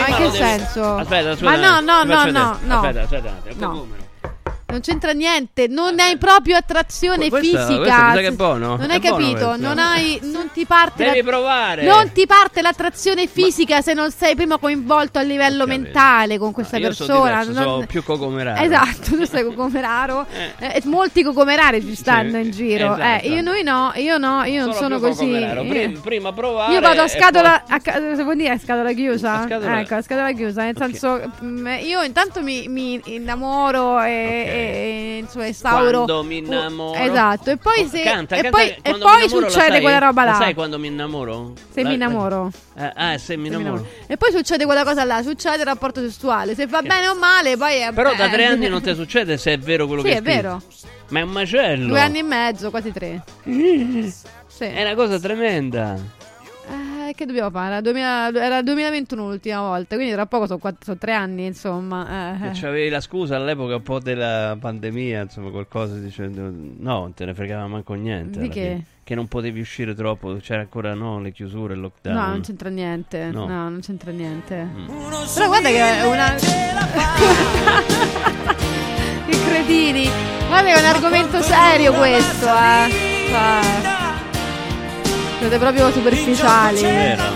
Ma 0.00 0.08
in 0.08 0.14
che 0.16 0.22
devi- 0.30 0.36
senso? 0.36 0.94
Aspetta, 0.96 1.30
aspetta. 1.32 1.50
Ma 1.50 1.56
no, 1.56 1.80
no, 1.80 2.04
no, 2.04 2.24
no, 2.30 2.58
no. 2.62 2.74
Aspetta, 2.80 3.02
aspetta, 3.02 3.40
un 3.44 3.50
il 3.50 3.56
No. 3.58 3.86
Non 4.74 4.82
c'entra 4.82 5.12
niente, 5.12 5.68
non 5.68 6.00
hai 6.00 6.16
proprio 6.18 6.56
attrazione 6.56 7.28
Que- 7.28 7.38
questo- 7.38 7.58
fisica. 7.58 7.76
questo 7.76 8.02
mi 8.02 8.14
sa 8.14 8.20
che 8.20 8.26
è 8.26 8.30
buono. 8.32 8.76
Non 8.76 8.90
È 8.90 8.94
hai 8.94 9.00
capito? 9.00 9.56
Non, 9.56 9.78
hai, 9.78 10.18
non 10.22 10.50
ti 10.52 10.66
parte 10.66 11.04
Devi 11.04 11.22
la- 11.22 11.30
provare. 11.30 11.84
Non 11.84 12.10
ti 12.12 12.26
parte 12.26 12.60
l'attrazione 12.60 13.28
fisica 13.28 13.80
se 13.82 13.94
non 13.94 14.10
sei 14.10 14.34
prima 14.34 14.58
coinvolto 14.58 15.20
a 15.20 15.22
livello 15.22 15.64
mentale 15.66 16.38
con 16.38 16.50
questa 16.50 16.76
No, 16.78 16.86
io 16.86 16.92
sono 16.92 17.06
persona. 17.20 17.30
diverso, 17.44 17.52
non- 17.62 17.72
sono 17.74 17.86
più 17.86 18.02
cocomeraro. 18.02 18.62
Esatto, 18.64 19.14
tu 19.16 19.24
sei 19.24 19.44
cocomeraro. 19.44 20.26
Eh. 20.58 20.66
Eh, 20.76 20.82
molti 20.86 21.22
cocomerari 21.22 21.80
ci 21.80 21.94
stanno 21.94 22.30
Sì, 22.32 22.40
in 22.40 22.50
giro. 22.50 22.94
esatto. 22.94 23.24
Eh, 23.24 23.28
io, 23.28 23.42
noi 23.42 23.62
no, 23.62 23.92
io 23.94 24.18
no, 24.18 24.42
io 24.42 24.64
non 24.64 24.74
sono 24.74 24.98
così. 24.98 25.32
Eh. 25.32 25.64
Prima, 25.68 26.00
prima 26.00 26.32
provare. 26.32 26.72
Io 26.72 26.80
vado 26.80 27.02
a 27.02 27.06
scatola, 27.08 27.62
poi- 27.64 27.76
a 27.92 28.16
se 28.16 28.22
vuol 28.24 28.36
dire 28.36 28.50
a 28.50 28.58
scatola 28.58 28.92
chiusa? 28.92 29.40
A 29.40 29.46
scatola- 29.46 29.80
Ecco, 29.80 29.94
a 29.94 30.02
scatola 30.02 30.32
chiusa, 30.32 30.62
nel 30.64 30.74
Ok. 30.76 30.82
senso, 30.84 31.20
mm, 31.44 31.66
io 31.84 32.02
intanto 32.02 32.42
mi, 32.42 32.66
mi 32.66 33.00
innamoro 33.04 34.00
e, 34.00 34.08
e- 34.64 35.14
e, 35.14 35.18
insomma 35.18 35.46
instauro. 35.46 36.04
Quando 36.04 36.22
mi 36.24 36.38
innamoro. 36.38 36.98
Esatto, 36.98 37.50
e 37.50 37.56
poi, 37.56 37.82
Oh, 37.84 37.88
se, 37.88 38.02
canta, 38.02 38.36
e 38.36 38.42
canta 38.42 38.56
poi, 38.56 38.74
che 38.82 38.90
e 38.90 38.98
poi 38.98 39.28
succede 39.28 39.80
quella 39.80 39.98
roba 39.98 40.24
Lo 40.24 40.30
là. 40.30 40.36
sai 40.36 40.54
quando 40.54 40.78
mi 40.78 40.86
innamoro? 40.88 41.52
Se 41.72 41.82
La- 41.82 41.88
mi 41.88 41.94
innamoro. 41.94 42.50
Eh, 42.76 42.92
ah, 42.94 43.18
se 43.18 43.36
mi 43.36 43.48
innamoro. 43.48 43.86
E 44.06 44.16
poi 44.16 44.30
succede 44.32 44.64
quella 44.64 44.84
cosa 44.84 45.04
là, 45.04 45.22
succede 45.22 45.56
il 45.58 45.64
rapporto 45.66 46.00
sessuale. 46.00 46.54
Se 46.54 46.66
va 46.66 46.82
bene 46.82 47.08
o 47.08 47.14
male, 47.14 47.56
poi 47.56 47.76
è. 47.76 47.92
Però 47.92 48.14
da 48.14 48.26
eh, 48.26 48.30
tre 48.30 48.46
anni 48.46 48.66
non 48.68 48.82
ti 48.82 48.94
succede 48.94 49.36
se 49.36 49.52
è 49.52 49.58
vero 49.58 49.86
quello 49.86 50.02
Sì, 50.02 50.08
che 50.08 50.14
è 50.14 50.16
hai 50.18 50.22
scritto. 50.22 50.40
vero. 50.42 50.62
Ma 51.08 51.18
è 51.20 51.22
un 51.22 51.30
macello. 51.30 51.86
Due 51.88 52.00
anni 52.00 52.18
e 52.18 52.22
mezzo, 52.22 52.70
quasi 52.70 52.90
tre. 52.92 53.22
Sì. 54.54 54.66
È 54.66 54.82
una 54.82 54.94
cosa 54.94 55.18
tremenda. 55.18 55.96
Eh, 57.08 57.14
che 57.14 57.26
dobbiamo 57.26 57.50
fare? 57.50 57.66
Era, 57.72 57.80
2000 57.80 58.28
era 58.44 58.58
il 58.58 58.64
2021 58.64 59.28
l'ultima 59.28 59.60
volta, 59.60 59.94
quindi 59.96 60.12
tra 60.14 60.26
poco 60.26 60.46
sono, 60.46 60.58
quatt- 60.58 60.84
sono 60.84 60.96
tre 60.96 61.12
anni, 61.12 61.46
insomma. 61.46 62.48
eh. 62.48 62.50
C'avevi 62.52 62.88
la 62.88 63.00
scusa 63.00 63.36
all'epoca 63.36 63.74
un 63.76 63.82
po' 63.82 63.98
della 64.00 64.56
pandemia, 64.58 65.22
insomma, 65.22 65.50
qualcosa 65.50 65.96
dicendo 65.96 66.42
no, 66.42 66.98
non 67.00 67.14
te 67.14 67.24
ne 67.24 67.34
fregava 67.34 67.66
manco 67.66 67.94
niente. 67.94 68.38
Di 68.40 68.48
che? 68.48 68.60
fine. 68.62 68.84
Che 69.04 69.14
non 69.14 69.28
potevi 69.28 69.60
uscire 69.60 69.94
troppo, 69.94 70.34
c'era 70.36 70.62
ancora 70.62 70.94
no, 70.94 71.20
le 71.20 71.30
chiusure, 71.30 71.74
il 71.74 71.80
lockdown. 71.80 72.16
No, 72.16 72.26
non 72.28 72.40
c'entra 72.40 72.70
niente. 72.70 73.26
No. 73.30 73.46
No, 73.46 73.68
non 73.68 73.80
c'entra 73.80 74.10
niente. 74.10 74.62
Mm. 74.64 74.86
Però 75.34 75.46
guarda 75.46 75.68
che 75.68 75.98
è 75.98 76.06
una. 76.06 76.34
che 79.28 79.38
cretini! 79.46 80.08
Guarda 80.48 80.68
che 80.70 80.74
è 80.74 80.78
un 80.78 80.84
argomento 80.86 81.42
serio 81.42 81.92
questo, 81.92 82.46
eh. 82.46 82.90
Cioè, 83.28 84.03
siete 85.44 85.58
proprio 85.58 85.90
superficiali. 85.92 86.80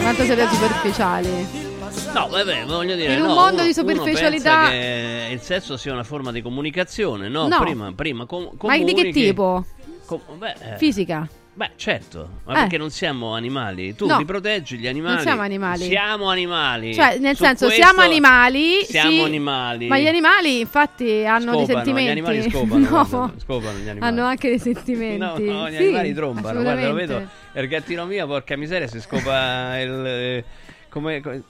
Quanto 0.00 0.24
siete 0.24 0.48
superficiali? 0.48 1.66
No, 2.14 2.26
vabbè, 2.28 2.64
voglio 2.64 2.94
dire, 2.94 3.12
In 3.14 3.20
un 3.20 3.28
no, 3.28 3.34
mondo 3.34 3.62
di 3.62 3.74
superficialità- 3.74 4.70
che 4.70 5.28
il 5.30 5.40
sesso 5.42 5.76
sia 5.76 5.92
una 5.92 6.04
forma 6.04 6.32
di 6.32 6.40
comunicazione, 6.40 7.28
no? 7.28 7.48
No. 7.48 7.60
Prima, 7.60 7.92
prima 7.94 8.24
com- 8.24 8.48
Ma 8.62 8.78
di 8.78 8.94
che 8.94 9.10
tipo? 9.10 9.62
com- 10.06 10.20
beh, 10.38 10.54
eh, 10.72 10.76
Fisica. 10.78 11.28
Beh, 11.58 11.70
certo, 11.74 12.28
ma 12.44 12.52
Eh. 12.52 12.56
perché 12.60 12.78
non 12.78 12.90
siamo 12.90 13.34
animali? 13.34 13.92
Tu 13.96 14.06
No. 14.06 14.16
li 14.18 14.24
proteggi 14.24 14.78
gli 14.78 14.86
animali? 14.86 15.22
siamo 15.22 15.42
animali. 15.42 15.82
Siamo 15.86 16.28
animali. 16.30 16.94
Cioè, 16.94 17.18
nel 17.18 17.34
Su 17.34 17.42
senso, 17.42 17.68
siamo 17.68 18.00
animali. 18.00 18.84
Siamo 18.84 19.10
sì, 19.10 19.20
animali. 19.22 19.88
Ma 19.88 19.98
gli 19.98 20.06
animali, 20.06 20.60
infatti, 20.60 21.24
hanno 21.24 21.56
dei 21.56 21.64
Scopano, 21.64 21.66
sentimenti. 21.66 22.04
Gli 22.06 22.10
animali 22.10 22.42
scopano, 22.48 22.78
No. 22.78 22.88
guarda, 22.88 23.32
scopano 23.40 23.78
gli 23.78 23.88
animali. 23.88 24.12
Hanno 24.12 24.24
anche 24.28 24.48
dei 24.50 24.58
sentimenti. 24.60 25.18
No, 25.18 25.32
no, 25.36 25.68
gli 25.68 25.74
Sì, 25.74 25.82
animali 25.82 26.14
trombano, 26.14 26.62
guarda, 26.62 26.86
lo 26.86 26.94
vedo. 26.94 27.28
Il 27.54 27.66
gattino 27.66 28.04
mio, 28.04 28.26
porca 28.28 28.56
miseria, 28.56 28.86
si 28.86 29.00
scopa 29.00 29.80
il. 29.80 30.06
eh, 30.06 30.44
come, 30.88 31.20
come- 31.20 31.42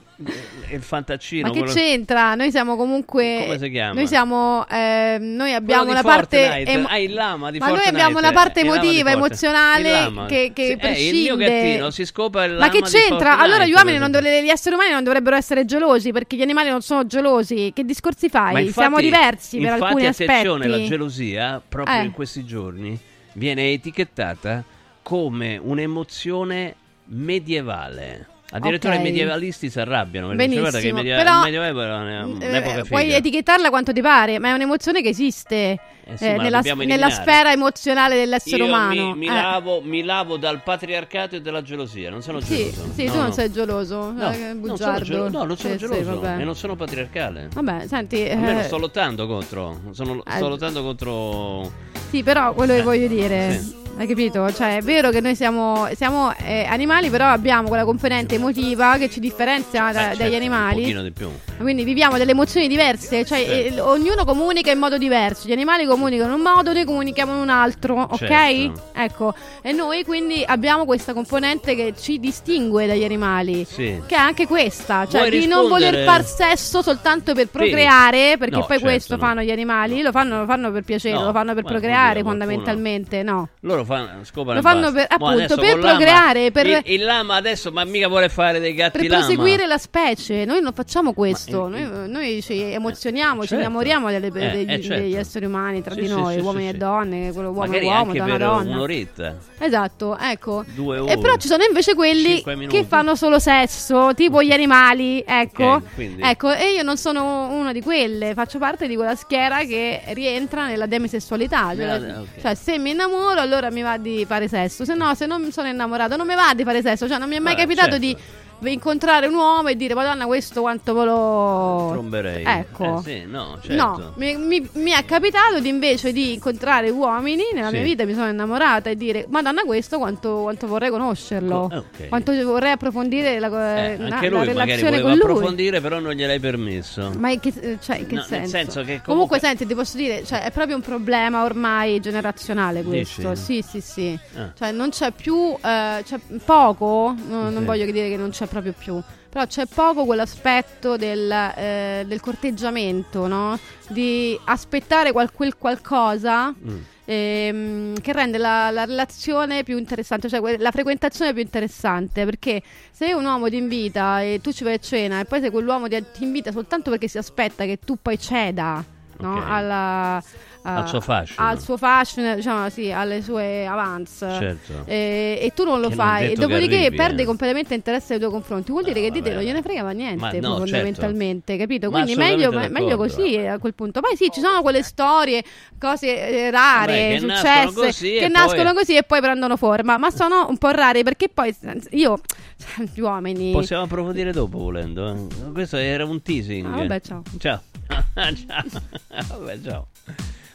il 0.71 0.81
fantaccino. 0.81 1.47
Ma 1.47 1.53
che 1.53 1.59
quello- 1.59 1.73
c'entra? 1.73 2.35
Noi 2.35 2.51
siamo 2.51 2.75
comunque. 2.75 3.43
Come 3.45 3.57
si 3.57 3.69
chiama? 3.69 3.93
Noi 3.93 4.07
siamo. 4.07 4.67
eh, 4.67 5.17
noi 5.19 5.53
abbiamo 5.53 5.93
di 5.93 6.01
parte. 6.01 6.65
Emo- 6.65 6.87
ah, 6.89 6.97
il 6.97 7.13
lama 7.13 7.51
di 7.51 7.59
Ma 7.59 7.67
noi 7.67 7.75
Fortnite. 7.77 8.01
abbiamo 8.01 8.19
una 8.19 8.31
parte 8.31 8.59
emotiva, 8.61 9.11
emozionale 9.11 10.11
che- 10.27 10.51
che 10.53 10.65
Sì, 10.65 10.71
eh, 10.71 11.07
il 11.09 11.15
mio 11.21 11.35
prescinde. 11.35 11.45
gattino 11.45 11.89
si 11.91 12.05
scopa 12.05 12.43
il 12.43 12.53
lama 12.53 12.65
Ma 12.65 12.71
che 12.71 12.81
c'entra? 12.81 13.07
Fortnite, 13.17 13.43
Allora 13.43 13.65
gli 13.65 13.71
uomini 13.71 13.97
dovre- 14.11 14.43
gli 14.43 14.49
esseri 14.49 14.75
umani 14.75 14.91
non 14.91 15.03
dovrebbero 15.03 15.35
essere 15.35 15.65
gelosi 15.65 16.11
perché 16.11 16.35
gli 16.35 16.41
animali 16.41 16.69
non 16.69 16.81
sono 16.81 17.05
gelosi. 17.05 17.71
Che 17.73 17.83
discorsi 17.85 18.27
fai? 18.29 18.53
Ma 18.53 18.59
infatti- 18.59 18.79
Siamo 18.79 18.99
diversi 18.99 19.57
per 19.57 19.65
infatti, 19.71 19.83
alcuni 19.83 20.05
attenzione, 20.07 20.65
aspetti. 20.65 20.81
la 20.81 20.87
gelosia, 20.87 21.61
proprio 21.67 21.95
Eh. 21.95 22.03
in 22.03 22.11
questi 22.11 22.45
giorni, 22.45 22.99
viene 23.33 23.71
etichettata 23.71 24.63
come 25.01 25.57
un'emozione 25.61 26.75
medievale. 27.05 28.27
Addirittura 28.51 28.93
Ok. 28.93 28.99
i 28.99 29.03
medievalisti 29.03 29.69
si 29.69 29.79
arrabbiano 29.79 30.27
perché 30.29 30.47
dice, 30.47 30.59
guarda 30.59 30.79
che 30.79 30.87
il, 30.87 30.93
Benissimo, 30.93 31.15
media- 31.17 31.23
però, 31.23 31.37
il 31.45 31.51
medioevo 31.51 31.81
era 31.81 31.97
un'epoca 32.25 32.55
eh, 32.55 32.83
figa. 32.83 32.83
Puoi 32.87 33.13
etichettarla 33.13 33.69
quanto 33.69 33.93
ti 33.93 34.01
pare, 34.01 34.39
ma 34.39 34.49
è 34.49 34.53
un'emozione 34.53 35.01
che 35.01 35.09
esiste 35.09 35.77
Eh 36.11 36.17
sì, 36.17 36.25
eh, 36.25 36.37
nella, 36.37 36.61
nella 36.61 37.09
sfera 37.09 37.51
emozionale 37.51 38.15
dell'essere 38.15 38.57
Io 38.57 38.65
umano. 38.65 39.11
mi, 39.13 39.17
mi 39.19 39.25
Eh. 39.27 39.31
lavo, 39.33 39.81
mi 39.83 40.03
lavo 40.03 40.37
dal 40.37 40.61
patriarcato 40.63 41.35
e 41.35 41.41
dalla 41.41 41.61
gelosia, 41.61 42.09
non 42.09 42.21
sono 42.21 42.39
Sì, 42.39 42.55
geloso. 42.55 42.91
sì, 42.95 43.05
No, 43.05 43.11
tu 43.11 43.17
non 43.17 43.25
no. 43.27 43.31
sei 43.31 43.51
geloso, 43.51 44.11
No, 44.11 44.31
eh, 44.31 44.53
non 44.53 44.77
sono 44.77 44.99
gelo- 45.01 45.29
no, 45.29 45.43
non 45.43 45.57
sono 45.57 45.73
Sì, 45.73 45.79
sì, 45.79 45.87
geloso 45.87 46.23
e 46.23 46.43
non 46.43 46.55
sono 46.55 46.75
patriarcale. 46.75 47.49
Vabbè, 47.53 47.87
senti, 47.87 48.27
A 48.29 48.35
me 48.37 48.51
non 48.53 48.61
eh, 48.61 48.63
sto 48.63 48.77
lottando 48.77 49.27
contro, 49.27 49.79
sono- 49.91 50.23
eh, 50.25 50.31
sto 50.35 50.47
lottando 50.49 50.81
contro... 50.81 51.71
sì, 52.09 52.23
però 52.23 52.53
quello 52.53 52.73
che 52.73 52.79
Eh, 52.79 52.83
voglio 52.83 53.07
dire, 53.07 53.59
sì. 53.61 53.75
hai 53.97 54.07
capito? 54.07 54.51
Cioè, 54.51 54.77
è 54.77 54.81
vero 54.81 55.09
che 55.11 55.19
noi 55.21 55.35
siamo, 55.35 55.87
siamo, 55.95 56.33
eh, 56.37 56.65
animali, 56.67 57.09
però 57.09 57.27
abbiamo 57.27 57.67
quella 57.67 57.83
componente 57.85 58.35
emotiva 58.35 58.97
che 58.97 59.09
ci 59.09 59.19
differenzia 59.19 59.91
da- 59.91 59.91
Beh, 59.91 60.07
dagli 60.09 60.17
certo, 60.17 60.27
Un 60.29 60.35
animali. 60.35 60.81
pochino 60.81 61.03
di 61.03 61.11
più. 61.11 61.29
Quindi 61.57 61.83
viviamo 61.83 62.17
delle 62.17 62.31
emozioni 62.31 62.67
diverse, 62.69 63.25
cioè 63.25 63.39
Sì. 63.39 63.75
eh, 63.75 63.79
ognuno 63.81 64.23
comunica 64.25 64.71
in 64.71 64.79
modo 64.79 64.97
diverso. 64.97 65.47
Gli 65.47 65.51
animali 65.51 65.85
comunicano 65.85 65.98
in 66.07 66.31
un 66.31 66.41
modo, 66.41 66.73
noi 66.73 66.85
comunichiamo 66.85 67.33
in 67.33 67.39
un 67.39 67.49
altro, 67.49 67.95
ok? 68.01 68.17
Certo. 68.17 68.81
Ecco, 68.93 69.33
e 69.61 69.71
noi 69.71 70.03
quindi 70.03 70.43
abbiamo 70.45 70.85
questa 70.85 71.13
componente 71.13 71.75
che 71.75 71.93
ci 71.99 72.19
distingue 72.19 72.87
dagli 72.87 73.03
animali. 73.03 73.65
Sì. 73.65 74.01
Che 74.05 74.15
è 74.15 74.17
anche 74.17 74.47
questa, 74.47 75.07
cioè 75.07 75.27
Vuoi 75.27 75.39
di 75.39 75.47
non 75.47 75.67
voler 75.67 75.93
rispondere? 75.93 76.05
far 76.05 76.25
sesso 76.25 76.81
soltanto 76.81 77.33
per 77.33 77.47
procreare, 77.49 78.35
perché 78.37 78.55
No, 78.55 78.65
poi 78.65 78.77
certo, 78.77 78.83
questo 78.85 79.15
no. 79.15 79.21
fanno 79.21 79.41
gli 79.41 79.51
animali, 79.51 80.01
lo 80.01 80.11
fanno, 80.11 80.39
lo 80.39 80.45
fanno 80.45 80.71
per 80.71 80.83
piacere, 80.83 81.15
No, 81.17 81.25
lo 81.25 81.31
fanno 81.31 81.53
per 81.53 81.63
procreare 81.63 82.21
fondamentalmente, 82.23 83.23
no. 83.23 83.49
Loro 83.61 83.83
fanno, 83.83 84.23
scopano 84.23 84.55
Lo 84.55 84.61
fanno 84.61 84.91
per- 84.91 85.05
appunto, 85.09 85.55
per 85.55 85.77
procreare, 85.79 86.51
per- 86.51 86.65
Il, 86.65 86.81
il 86.85 87.03
lama 87.03 87.35
adesso, 87.35 87.71
ma 87.71 87.83
mica 87.83 88.07
vuole 88.07 88.29
fare 88.29 88.59
dei 88.59 88.73
gatti 88.73 88.99
Per 88.99 89.09
lama. 89.09 89.25
proseguire 89.25 89.65
la 89.67 89.77
specie, 89.77 90.45
noi 90.45 90.61
non 90.61 90.73
facciamo 90.73 91.13
questo, 91.13 91.67
Ma- 91.67 91.77
noi, 91.79 92.09
noi 92.09 92.41
ci 92.41 92.59
emozioniamo, 92.61 93.41
ci 93.41 93.47
certo. 93.49 93.63
innamoriamo 93.63 94.09
delle- 94.09 94.27
Eh, 94.27 94.31
degli, 94.31 94.71
eh, 94.71 94.81
certo. 94.81 95.01
degli 95.01 95.15
esseri 95.15 95.45
umani 95.45 95.81
tra 95.89 95.95
Sì, 95.95 96.01
di 96.01 96.07
noi, 96.07 96.33
sì, 96.35 96.39
uomini 96.39 96.69
sì, 96.69 96.75
e 96.75 96.77
donne, 96.77 97.31
quello 97.33 97.49
uomo 97.49 97.63
e 97.63 97.67
Magari 97.67 97.85
uomo, 97.85 97.97
anche 97.97 98.17
donna 98.19 98.33
e 98.33 98.37
per 98.37 98.47
donna. 98.47 98.75
un'oretta. 98.75 99.35
Esatto, 99.59 100.17
ecco. 100.17 100.63
Due 100.73 100.95
E 100.97 100.99
ore. 100.99 101.17
però 101.17 101.35
ci 101.35 101.47
sono 101.47 101.63
invece 101.63 101.93
quelli 101.95 102.43
che 102.67 102.83
fanno 102.85 103.15
solo 103.15 103.39
sesso, 103.39 104.13
tipo 104.15 104.41
gli 104.41 104.51
animali, 104.51 105.23
ecco. 105.25 105.63
Ok, 105.65 105.83
quindi- 105.95 106.21
Ecco, 106.21 106.51
e 106.53 106.73
io 106.73 106.83
non 106.83 106.97
sono 106.97 107.47
una 107.51 107.71
di 107.71 107.81
quelle, 107.81 108.33
faccio 108.33 108.57
parte 108.59 108.87
di 108.87 108.95
quella 108.95 109.15
schiera 109.15 109.59
che 109.65 110.01
rientra 110.13 110.65
nella 110.67 110.85
demisessualità. 110.85 111.67
Cioè, 111.75 111.75
Nella- 111.75 112.19
ok. 112.21 112.41
cioè, 112.41 112.55
se 112.55 112.77
mi 112.77 112.91
innamoro, 112.91 113.39
allora 113.39 113.69
mi 113.71 113.81
va 113.81 113.97
di 113.97 114.25
fare 114.27 114.47
sesso. 114.47 114.85
Se 114.85 114.93
no, 114.95 115.13
se 115.15 115.25
non 115.25 115.51
sono 115.51 115.67
innamorato, 115.67 116.15
non 116.15 116.27
mi 116.27 116.35
va 116.35 116.53
di 116.55 116.63
fare 116.63 116.81
sesso. 116.81 117.07
Cioè, 117.07 117.17
non 117.17 117.27
mi 117.29 117.35
è 117.35 117.39
mai 117.39 117.55
Vabbè, 117.55 117.65
capitato 117.65 117.91
certo. 117.91 118.05
di 118.05 118.17
incontrare 118.61 119.27
un 119.27 119.35
uomo 119.35 119.69
e 119.69 119.75
dire, 119.75 119.93
Madonna, 119.93 120.25
questo 120.25 120.61
quanto 120.61 120.93
ve 120.93 121.05
lo. 121.05 121.89
Tromberei. 121.91 122.43
Ecco. 122.45 122.99
Eh, 122.99 123.01
sì, 123.03 123.23
no, 123.25 123.57
certo. 123.61 123.75
No, 123.83 124.13
mi, 124.15 124.35
mi- 124.35 124.69
mi 124.73 124.91
è 124.91 125.05
capitato 125.05 125.59
di 125.59 125.69
invece 125.69 126.11
di 126.11 126.33
incontrare 126.33 126.89
uomini 126.89 127.43
nella 127.53 127.67
Sì. 127.69 127.75
mia 127.75 127.83
vita, 127.83 128.05
mi 128.05 128.13
sono 128.13 128.27
innamorata 128.29 128.89
e 128.89 128.95
dire 128.95 129.25
Madonna 129.29 129.63
questo 129.63 129.97
quanto, 129.97 130.41
quanto 130.41 130.67
vorrei 130.67 130.89
conoscerlo, 130.89 131.67
Co- 131.69 131.75
ok. 131.77 132.07
quanto 132.09 132.33
vorrei 132.43 132.71
approfondire 132.71 133.39
la, 133.39 133.47
Eh, 133.47 133.97
la- 133.97 134.15
anche 134.15 134.29
la 134.29 134.37
lui 134.43 134.53
magari 134.53 134.53
relazione 134.53 135.01
con 135.01 135.11
lui. 135.11 135.19
approfondire, 135.19 135.81
però 135.81 135.99
non 135.99 136.13
gliel'hai 136.13 136.39
permesso. 136.39 137.11
Ma 137.17 137.29
in 137.31 137.39
che, 137.39 137.77
cioè, 137.81 137.97
in 137.97 138.07
che 138.07 138.15
No, 138.15 138.21
senso? 138.23 138.49
senso 138.49 138.79
che 138.81 139.01
comunque... 139.03 139.03
comunque- 139.05 139.39
senti, 139.39 139.65
ti 139.65 139.75
posso 139.75 139.97
dire, 139.97 140.23
cioè, 140.25 140.43
è 140.43 140.51
proprio 140.51 140.75
un 140.75 140.81
problema 140.81 141.43
ormai 141.43 141.99
generazionale 141.99 142.83
questo. 142.83 143.29
Dici? 143.29 143.41
Sì, 143.41 143.61
sì, 143.67 143.81
sì. 143.81 144.19
Ah. 144.35 144.51
Cioè, 144.57 144.71
non 144.71 144.89
c'è 144.89 145.11
più, 145.11 145.55
eh, 145.63 146.03
c'è 146.03 146.19
poco, 146.43 147.15
no- 147.27 147.49
non 147.49 147.65
voglio 147.65 147.85
dire 147.91 148.09
che 148.09 148.17
non 148.17 148.29
c'è 148.29 148.47
proprio 148.49 148.73
più, 148.77 148.99
però 149.29 149.45
c'è 149.45 149.65
poco 149.65 150.05
quell'aspetto 150.05 150.97
del, 150.97 151.31
eh, 151.31 152.03
del 152.07 152.19
corteggiamento, 152.19 153.27
no? 153.27 153.57
Di 153.87 154.37
aspettare 154.45 155.11
qual- 155.11 155.31
quel 155.31 155.55
qualcosa 155.57 156.49
Mm. 156.49 156.77
ehm, 157.05 158.01
che 158.01 158.13
rende 158.13 158.37
la, 158.37 158.69
la 158.69 158.85
relazione 158.85 159.63
più 159.63 159.77
interessante, 159.77 160.29
cioè 160.29 160.39
que- 160.39 160.57
la 160.59 160.69
frequentazione 160.71 161.33
più 161.33 161.41
interessante. 161.41 162.23
Perché 162.25 162.61
se 162.91 163.13
un 163.13 163.25
uomo 163.25 163.49
ti 163.49 163.57
invita 163.57 164.21
e 164.21 164.39
tu 164.43 164.51
ci 164.51 164.63
vai 164.63 164.73
a 164.75 164.77
cena 164.79 165.19
e 165.19 165.25
poi 165.25 165.41
se 165.41 165.49
quell'uomo 165.49 165.87
ti, 165.87 166.03
ti 166.13 166.23
invita 166.23 166.51
soltanto 166.51 166.89
perché 166.91 167.07
si 167.07 167.17
aspetta 167.17 167.65
che 167.65 167.79
tu 167.83 167.97
poi 168.01 168.19
ceda 168.19 168.83
no? 169.21 169.43
Alla, 169.45 170.23
Al 170.61 170.87
suo 170.89 170.99
fascino. 170.99 171.47
al 171.47 171.59
suo 171.61 171.77
fascino, 171.77 172.35
diciamo 172.35 172.69
sì, 172.69 172.91
alle 172.91 173.21
sue 173.21 173.65
avance. 173.65 174.27
Certo. 174.29 174.83
E, 174.85 175.39
e 175.41 175.51
tu 175.55 175.63
non 175.63 175.79
lo 175.79 175.87
Che 175.87 175.95
fai, 175.95 176.31
e 176.31 176.35
dopodiché 176.35 176.77
arrivi, 176.77 176.95
perde 176.95 177.21
eh. 177.23 177.25
completamente 177.25 177.73
interesse 177.73 178.07
nei 178.11 178.19
tuoi 178.19 178.31
confronti. 178.31 178.71
Vuol 178.71 178.83
dire 178.83 178.99
No, 178.99 179.05
che 179.05 179.11
di 179.11 179.21
te 179.21 179.33
non 179.33 179.41
gliene 179.43 179.61
fregava 179.61 179.91
niente, 179.91 180.41
Ma 180.41 180.47
no, 180.47 180.57
fondamentalmente, 180.57 181.55
capito? 181.57 181.89
Ma 181.89 182.01
Quindi 182.03 182.15
meglio, 182.15 182.51
meglio 182.51 182.97
così 182.97 183.37
a 183.37 183.57
quel 183.57 183.73
punto. 183.73 184.01
Poi 184.01 184.15
sì, 184.17 184.29
ci 184.31 184.41
sono 184.41 184.61
quelle 184.61 184.83
storie, 184.83 185.43
cose 185.79 186.27
eh, 186.47 186.51
rare, 186.51 187.17
Vabbè, 187.17 187.19
che 187.19 187.25
nascono 187.25 187.71
successe, 187.71 187.81
così 187.85 188.17
che 188.19 188.27
nascono 188.27 188.63
poi- 188.63 188.73
così 188.73 188.95
e 188.97 189.03
poi 189.03 189.21
prendono 189.21 189.55
forma, 189.57 189.97
ma 189.97 190.11
sono 190.11 190.45
un 190.49 190.57
po' 190.57 190.69
rare 190.71 191.03
perché 191.03 191.29
poi 191.29 191.55
io, 191.91 192.19
gli 192.93 192.99
uomini... 192.99 193.51
Possiamo 193.51 193.83
approfondire 193.83 194.31
dopo 194.33 194.57
volendo. 194.57 195.09
eh. 195.13 195.51
Questo 195.53 195.77
era 195.77 196.03
un 196.05 196.21
teasing. 196.21 196.65
Ah, 196.65 196.75
vabbè, 196.77 196.99
ciao. 197.01 197.23
Ciao. 197.39 197.61
ciao. 198.13 199.37
vabbè, 199.37 199.59
ciao. 199.63 199.87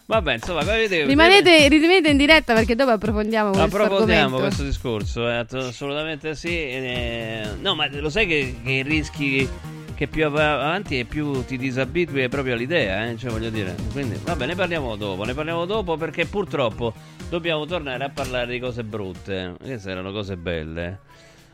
Vabbè, 0.07 0.35
insomma, 0.35 0.63
vedete, 0.63 1.07
Rimanete, 1.07 1.67
rimanete 1.69 2.11
in 2.11 2.19
diretta 2.19 2.53
perché 2.53 2.75
dopo 2.75 2.91
approfondiamo 2.91 3.51
questo 3.51 3.65
Approfondiamo 3.65 4.37
argomento. 4.37 4.39
questo 4.47 4.63
discorso, 4.65 5.29
eh, 5.31 5.47
assolutamente 5.51 6.35
sì. 6.35 6.49
eh, 6.51 7.47
no, 7.61 7.75
ma 7.75 7.89
lo 7.91 8.11
sai 8.11 8.27
che, 8.27 8.55
che 8.63 8.83
rischi 8.83 9.49
che 9.95 10.07
più 10.07 10.27
av- 10.27 10.37
avanti 10.37 10.99
e 10.99 11.05
più 11.07 11.43
ti 11.47 11.57
disabitui 11.57 12.29
proprio 12.29 12.53
all'idea, 12.53 13.07
eh? 13.07 13.17
cioè 13.17 13.31
voglio 13.31 13.49
dire. 13.49 13.75
Quindi, 13.93 14.19
vabbè, 14.23 14.45
ne 14.45 14.55
parliamo 14.55 14.95
dopo, 14.97 15.25
ne 15.25 15.33
parliamo 15.33 15.65
dopo 15.65 15.97
perché 15.97 16.27
purtroppo 16.27 16.93
dobbiamo 17.31 17.65
tornare 17.65 18.05
a 18.05 18.11
parlare 18.11 18.53
di 18.53 18.59
cose 18.59 18.85
brutte. 18.85 19.55
Queste 19.59 19.91
erano 19.91 20.13
cose 20.13 20.37
belle. 20.37 20.99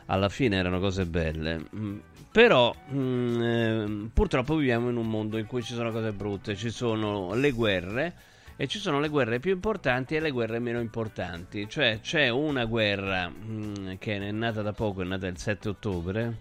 Alla 0.07 0.27
fine 0.27 0.57
erano 0.57 0.79
cose 0.81 1.05
belle. 1.05 1.61
Mm, 1.73 1.97
Però 2.31 2.75
mm, 2.93 3.41
ehm, 3.41 4.09
purtroppo 4.13 4.55
viviamo 4.55 4.89
in 4.89 4.97
un 4.97 5.07
mondo 5.07 5.37
in 5.37 5.45
cui 5.45 5.63
ci 5.63 5.73
sono 5.73 5.89
cose 5.91 6.11
brutte, 6.11 6.57
ci 6.57 6.69
sono 6.69 7.33
le 7.33 7.51
guerre 7.51 8.13
e 8.61 8.67
ci 8.67 8.77
sono 8.77 8.99
le 8.99 9.09
guerre 9.09 9.39
più 9.39 9.53
importanti 9.53 10.15
e 10.15 10.19
le 10.19 10.29
guerre 10.29 10.59
meno 10.59 10.79
importanti. 10.79 11.67
Cioè 11.67 11.97
c'è 11.99 12.29
una 12.29 12.65
guerra 12.65 13.27
mm, 13.27 13.93
che 13.97 14.17
è 14.17 14.31
nata 14.31 14.61
da 14.61 14.71
poco, 14.71 15.01
è 15.01 15.03
nata 15.03 15.25
il 15.25 15.39
7 15.39 15.69
ottobre, 15.69 16.37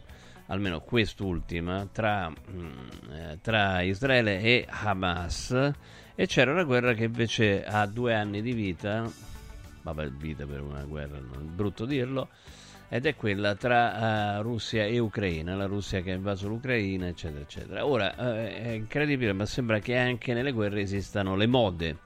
almeno 0.49 0.83
quest'ultima, 0.83 1.89
tra, 1.91 2.29
mm, 2.29 2.69
eh, 3.11 3.39
tra 3.41 3.81
Israele 3.81 4.39
e 4.39 4.67
Hamas 4.69 5.73
e 6.15 6.27
c'era 6.27 6.53
una 6.53 6.65
guerra 6.65 6.93
che 6.93 7.05
invece 7.05 7.65
ha 7.65 7.87
due 7.87 8.12
anni 8.15 8.43
di 8.43 8.53
vita, 8.53 9.11
vabbè 9.81 10.11
vita 10.11 10.45
per 10.45 10.61
una 10.61 10.85
guerra, 10.85 11.19
non 11.19 11.41
è 11.41 11.50
brutto 11.50 11.87
dirlo, 11.87 12.29
ed 12.93 13.07
è 13.07 13.15
quella 13.15 13.55
tra 13.55 14.39
eh, 14.39 14.43
Russia 14.43 14.85
e 14.85 14.99
Ucraina, 14.99 15.55
la 15.55 15.67
Russia 15.67 16.01
che 16.03 16.11
ha 16.11 16.15
invaso 16.17 16.49
l'Ucraina, 16.49 17.07
eccetera, 17.07 17.41
eccetera. 17.41 17.87
Ora 17.87 18.17
eh, 18.17 18.63
è 18.63 18.69
incredibile, 18.71 19.33
ma 19.33 19.47
sembra 19.47 19.79
che 19.79 19.97
anche 19.97 20.35
nelle 20.35 20.51
guerre 20.51 20.81
esistano 20.81 21.37
le 21.37 21.47
mode. 21.47 21.99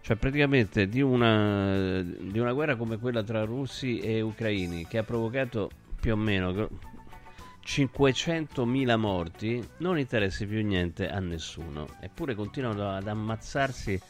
Cioè, 0.00 0.16
praticamente 0.16 0.88
di 0.88 1.02
una, 1.02 2.00
di 2.00 2.38
una 2.38 2.52
guerra 2.54 2.76
come 2.76 2.98
quella 2.98 3.22
tra 3.22 3.44
russi 3.44 4.00
e 4.00 4.22
ucraini, 4.22 4.86
che 4.86 4.96
ha 4.96 5.02
provocato 5.02 5.70
più 6.00 6.14
o 6.14 6.16
meno 6.16 6.52
gro- 6.52 6.70
500.000 7.62 8.96
morti, 8.96 9.62
non 9.78 9.98
interessa 9.98 10.46
più 10.46 10.64
niente 10.64 11.10
a 11.10 11.20
nessuno. 11.20 11.86
Eppure 12.00 12.34
continuano 12.34 12.90
ad 12.90 13.06
ammazzarsi 13.06 14.00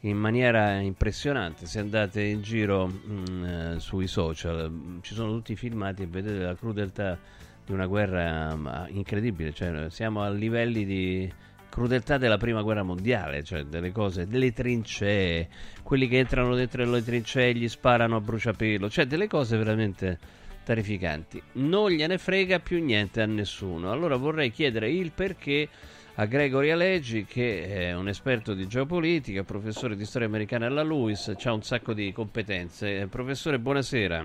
in 0.00 0.16
maniera 0.16 0.80
impressionante. 0.80 1.66
Se 1.66 1.78
andate 1.78 2.22
in 2.22 2.42
giro 2.42 2.86
mh, 2.86 3.44
eh, 3.44 3.80
sui 3.80 4.06
social, 4.06 4.70
mh, 4.70 5.00
ci 5.02 5.14
sono 5.14 5.32
tutti 5.32 5.52
i 5.52 5.56
filmati 5.56 6.02
e 6.02 6.06
vedete 6.06 6.38
la 6.38 6.54
crudeltà 6.54 7.18
di 7.64 7.72
una 7.72 7.86
guerra 7.86 8.54
ma, 8.54 8.86
incredibile. 8.88 9.52
Cioè, 9.52 9.90
siamo 9.90 10.22
a 10.22 10.30
livelli 10.30 10.84
di 10.84 11.32
crudeltà 11.68 12.18
della 12.18 12.36
prima 12.36 12.62
guerra 12.62 12.82
mondiale, 12.82 13.44
cioè 13.44 13.64
delle 13.64 13.92
cose, 13.92 14.26
delle 14.26 14.52
trincee, 14.52 15.48
quelli 15.82 16.08
che 16.08 16.18
entrano 16.18 16.54
dentro 16.54 16.84
le 16.84 17.04
trincee 17.04 17.54
gli 17.54 17.68
sparano 17.68 18.16
a 18.16 18.20
bruciapelo, 18.20 18.90
cioè 18.90 19.06
delle 19.06 19.28
cose 19.28 19.56
veramente 19.56 20.18
terrificanti. 20.64 21.40
Non 21.52 21.90
gliene 21.90 22.18
frega 22.18 22.58
più 22.58 22.82
niente 22.82 23.22
a 23.22 23.26
nessuno. 23.26 23.90
Allora 23.90 24.16
vorrei 24.16 24.50
chiedere 24.50 24.90
il 24.90 25.12
perché 25.12 25.68
a 26.20 26.26
Gregory 26.26 26.68
Aleggi, 26.68 27.24
che 27.24 27.66
è 27.66 27.94
un 27.94 28.06
esperto 28.06 28.52
di 28.52 28.66
geopolitica, 28.66 29.42
professore 29.42 29.96
di 29.96 30.04
storia 30.04 30.28
americana 30.28 30.66
alla 30.66 30.82
LUIS, 30.82 31.34
ha 31.42 31.52
un 31.54 31.62
sacco 31.62 31.94
di 31.94 32.12
competenze. 32.12 33.06
Professore, 33.06 33.58
buonasera. 33.58 34.22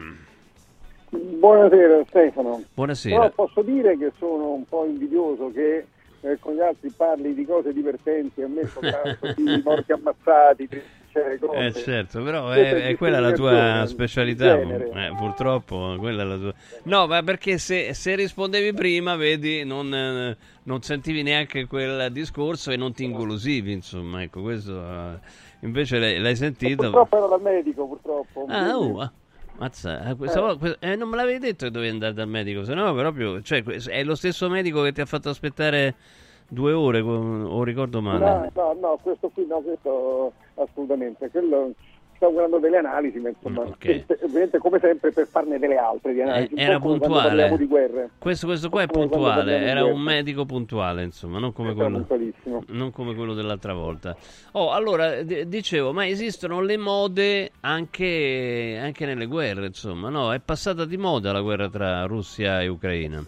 Buonasera 1.09 2.03
Stefano. 2.09 2.61
Buonasera. 2.73 3.15
Però 3.15 3.31
posso 3.31 3.61
dire 3.61 3.97
che 3.97 4.11
sono 4.17 4.51
un 4.51 4.65
po' 4.65 4.83
invidioso 4.85 5.49
che 5.53 5.85
eh, 6.19 6.37
con 6.37 6.55
gli 6.55 6.59
altri 6.59 6.89
parli 6.89 7.33
di 7.33 7.45
cose 7.45 7.71
divertenti 7.71 8.41
a 8.41 8.49
me 8.49 8.67
soltanto 8.67 9.31
di 9.41 9.61
morti 9.63 9.93
ammazzati, 9.93 10.67
trincee, 11.15 11.39
cose. 11.39 11.65
Eh 11.65 11.73
certo, 11.73 12.23
però 12.23 12.49
è, 12.49 12.87
è 12.87 12.95
quella 12.95 13.19
la 13.19 13.31
tua 13.31 13.85
specialità, 13.87 14.59
eh, 14.59 15.13
purtroppo 15.17 15.95
quella 15.97 16.23
è 16.23 16.25
la 16.25 16.37
tua... 16.37 16.53
No, 16.83 17.07
ma 17.07 17.23
perché 17.23 17.57
se, 17.57 17.93
se 17.93 18.15
rispondevi 18.15 18.73
prima, 18.73 19.15
vedi, 19.15 19.63
non, 19.63 19.93
eh, 19.93 20.37
non 20.63 20.81
sentivi 20.81 21.23
neanche 21.23 21.65
quel 21.65 22.11
discorso 22.11 22.71
e 22.71 22.75
non 22.75 22.93
ti 22.93 23.03
ingolosivi, 23.03 23.71
insomma, 23.71 24.21
ecco, 24.21 24.41
questo... 24.41 24.79
eh, 24.79 25.19
invece 25.61 25.99
l'hai, 25.99 26.19
l'hai 26.19 26.35
sentito... 26.35 26.83
Purtroppo 26.83 27.17
ero 27.17 27.27
dal 27.27 27.41
medico, 27.41 27.87
purtroppo. 27.87 28.45
Ah, 28.47 28.71
ah, 28.71 29.11
mazza, 29.57 30.01
ah, 30.01 30.15
questa 30.15 30.41
volta- 30.41 30.59
que- 30.59 30.77
eh, 30.79 30.95
non 30.95 31.09
me 31.09 31.15
l'avevi 31.15 31.39
detto 31.39 31.65
che 31.65 31.71
dovevi 31.71 31.93
andare 31.93 32.13
dal 32.13 32.27
medico, 32.27 32.63
se 32.63 32.73
no 32.73 32.93
proprio, 32.93 33.41
cioè, 33.41 33.63
è 33.63 34.03
lo 34.03 34.15
stesso 34.15 34.49
medico 34.49 34.81
che 34.83 34.91
ti 34.91 35.01
ha 35.01 35.05
fatto 35.05 35.29
aspettare 35.29 35.95
due 36.47 36.71
ore, 36.73 36.99
o 37.01 37.63
ricordo 37.63 38.01
male. 38.01 38.25
No, 38.25 38.49
no, 38.53 38.77
no, 38.79 38.99
questo 39.01 39.29
qui 39.29 39.45
no, 39.47 39.59
questo 39.61 40.33
assolutamente. 40.55 41.29
Quello 41.29 41.71
stavo 42.15 42.31
guardando 42.31 42.59
delle 42.59 42.77
analisi, 42.77 43.19
ma 43.19 43.27
insomma, 43.27 43.63
Mm, 43.63 43.67
ok. 43.67 44.05
per- 44.05 44.19
ovviamente 44.23 44.57
come 44.59 44.79
sempre 44.79 45.11
per 45.11 45.27
farne 45.27 45.59
delle 45.59 45.75
altre 45.75 46.13
di 46.13 46.21
analisi. 46.21 46.53
Eh, 46.53 46.61
era 46.61 46.79
puntuale. 46.79 47.57
di 47.57 47.65
guerre. 47.65 48.09
Questo, 48.17 48.47
questo 48.47 48.69
qua 48.69 48.83
è 48.83 48.87
puntuale, 48.87 49.57
era 49.57 49.83
un 49.83 49.99
medico 49.99 50.45
puntuale, 50.45 51.03
insomma, 51.03 51.39
non 51.39 51.51
come 51.51 51.73
quello, 51.73 52.05
non 52.67 52.91
come 52.91 53.15
quello 53.15 53.33
dell'altra 53.33 53.73
volta. 53.73 54.15
Oh, 54.53 54.71
allora, 54.71 55.23
d- 55.23 55.43
dicevo, 55.43 55.91
ma 55.91 56.07
esistono 56.07 56.61
le 56.61 56.77
mode 56.77 57.51
anche, 57.61 58.79
anche 58.81 59.05
nelle 59.05 59.25
guerre, 59.25 59.65
insomma, 59.65 60.07
no? 60.09 60.31
È 60.31 60.39
passata 60.39 60.85
di 60.85 60.95
moda 60.97 61.33
la 61.33 61.41
guerra 61.41 61.67
tra 61.69 62.05
Russia 62.05 62.61
e 62.61 62.67
Ucraina. 62.69 63.21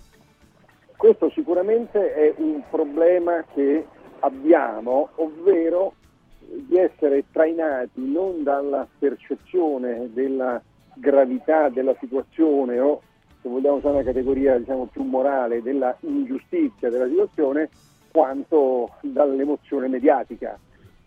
Questo 0.97 1.29
sicuramente 1.29 2.12
è 2.12 2.33
un 2.38 2.63
problema 2.71 3.45
che 3.53 3.86
abbiamo, 4.21 5.10
ovvero 5.15 5.93
di 6.39 6.75
essere 6.75 7.23
trainati 7.31 7.91
non 8.12 8.41
dalla 8.41 8.88
percezione 8.97 10.10
della 10.12 10.60
gravità 10.95 11.69
della 11.69 11.95
situazione 11.99 12.79
o 12.79 13.01
se 13.41 13.47
vogliamo 13.47 13.75
usare 13.75 13.93
una 13.93 14.03
categoria 14.03 14.57
diciamo, 14.57 14.88
più 14.88 15.03
morale 15.03 15.62
della 15.62 15.95
ingiustizia 15.99 16.89
della 16.89 17.07
situazione 17.07 17.69
quanto 18.12 18.95
dall'emozione 19.01 19.88
mediatica. 19.88 20.57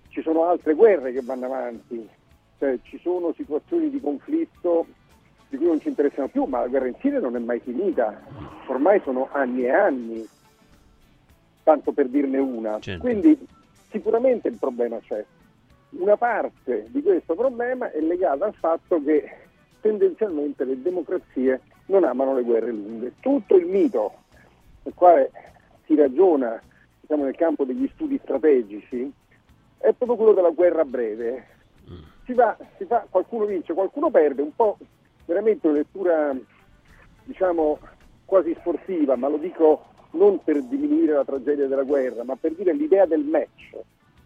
Ci 0.08 0.22
sono 0.22 0.44
altre 0.44 0.74
guerre 0.74 1.10
che 1.12 1.22
vanno 1.22 1.46
avanti, 1.46 2.08
cioè, 2.60 2.78
ci 2.82 2.98
sono 3.00 3.32
situazioni 3.34 3.90
di 3.90 4.00
conflitto 4.00 4.86
di 5.50 5.56
cui 5.56 5.66
non 5.66 5.80
ci 5.80 5.88
interessano 5.88 6.28
più, 6.28 6.44
ma 6.44 6.60
la 6.60 6.68
guerra 6.68 6.86
in 6.86 6.94
Siria 7.00 7.18
non 7.18 7.34
è 7.34 7.40
mai 7.40 7.58
finita, 7.58 8.22
ormai 8.68 9.00
sono 9.04 9.28
anni 9.32 9.64
e 9.64 9.70
anni, 9.70 10.28
tanto 11.64 11.90
per 11.92 12.08
dirne 12.08 12.38
una. 12.38 12.78
Certo. 12.78 13.00
Quindi 13.00 13.36
sicuramente 13.90 14.48
il 14.48 14.56
problema 14.58 14.98
c'è. 15.00 15.24
Una 15.90 16.16
parte 16.16 16.86
di 16.90 17.02
questo 17.02 17.34
problema 17.34 17.90
è 17.90 18.00
legata 18.00 18.44
al 18.44 18.54
fatto 18.54 19.02
che 19.02 19.28
tendenzialmente 19.80 20.64
le 20.64 20.80
democrazie 20.80 21.60
non 21.86 22.04
amano 22.04 22.34
le 22.34 22.44
guerre 22.44 22.70
lunghe. 22.70 23.14
Tutto 23.18 23.56
il 23.56 23.66
mito 23.66 24.14
nel 24.84 24.94
quale 24.94 25.32
si 25.86 25.96
ragiona 25.96 26.62
diciamo, 27.00 27.24
nel 27.24 27.34
campo 27.34 27.64
degli 27.64 27.90
studi 27.94 28.20
strategici 28.22 29.12
è 29.78 29.92
proprio 29.92 30.16
quello 30.16 30.32
della 30.32 30.50
guerra 30.50 30.84
breve. 30.84 31.46
Si 32.24 32.34
va, 32.34 32.56
si 32.76 32.84
fa, 32.84 33.04
qualcuno 33.10 33.46
vince, 33.46 33.74
qualcuno 33.74 34.10
perde, 34.10 34.42
un 34.42 34.54
po' 34.54 34.78
veramente 35.30 35.68
una 35.68 35.76
lettura 35.76 36.36
diciamo 37.22 37.78
quasi 38.24 38.52
sportiva, 38.58 39.14
ma 39.14 39.28
lo 39.28 39.36
dico 39.36 39.84
non 40.12 40.42
per 40.42 40.60
diminuire 40.62 41.12
la 41.12 41.24
tragedia 41.24 41.68
della 41.68 41.84
guerra, 41.84 42.24
ma 42.24 42.34
per 42.34 42.52
dire 42.54 42.72
l'idea 42.72 43.06
del 43.06 43.22
match, 43.24 43.78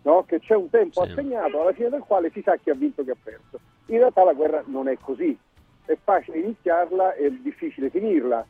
no? 0.02 0.24
che 0.24 0.40
c'è 0.40 0.54
un 0.54 0.70
tempo 0.70 1.04
Sì. 1.04 1.10
assegnato 1.10 1.60
alla 1.60 1.74
fine 1.74 1.90
del 1.90 2.00
quale 2.00 2.30
si 2.30 2.40
sa 2.42 2.56
chi 2.56 2.70
ha 2.70 2.74
vinto 2.74 3.02
e 3.02 3.04
chi 3.04 3.10
ha 3.10 3.16
perso. 3.22 3.60
In 3.86 3.98
realtà 3.98 4.24
la 4.24 4.32
guerra 4.32 4.62
non 4.66 4.88
è 4.88 4.96
così, 4.98 5.36
è 5.84 5.94
facile 6.02 6.38
iniziarla 6.38 7.12
e 7.14 7.30
difficile 7.42 7.90
finirla 7.90 8.46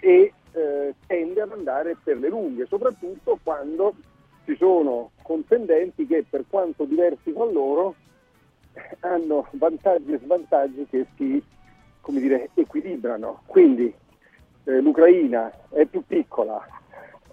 e 0.00 0.32
eh, 0.52 0.94
tende 1.06 1.40
ad 1.40 1.50
andare 1.50 1.96
per 2.00 2.18
le 2.18 2.28
lunghe, 2.28 2.66
soprattutto 2.66 3.40
quando 3.42 3.94
ci 4.44 4.54
sono 4.56 5.10
contendenti 5.22 6.06
che 6.06 6.24
per 6.28 6.44
quanto 6.48 6.84
diversi 6.84 7.32
fra 7.32 7.44
loro 7.44 7.96
hanno 9.00 9.48
vantaggi 9.52 10.12
e 10.12 10.20
svantaggi 10.22 10.86
che 10.88 11.06
si 11.16 11.42
come 12.08 12.20
dire, 12.20 12.48
equilibrano. 12.54 13.42
Quindi 13.44 13.92
eh, 14.64 14.80
l'Ucraina 14.80 15.52
è 15.68 15.84
più 15.84 16.02
piccola, 16.06 16.58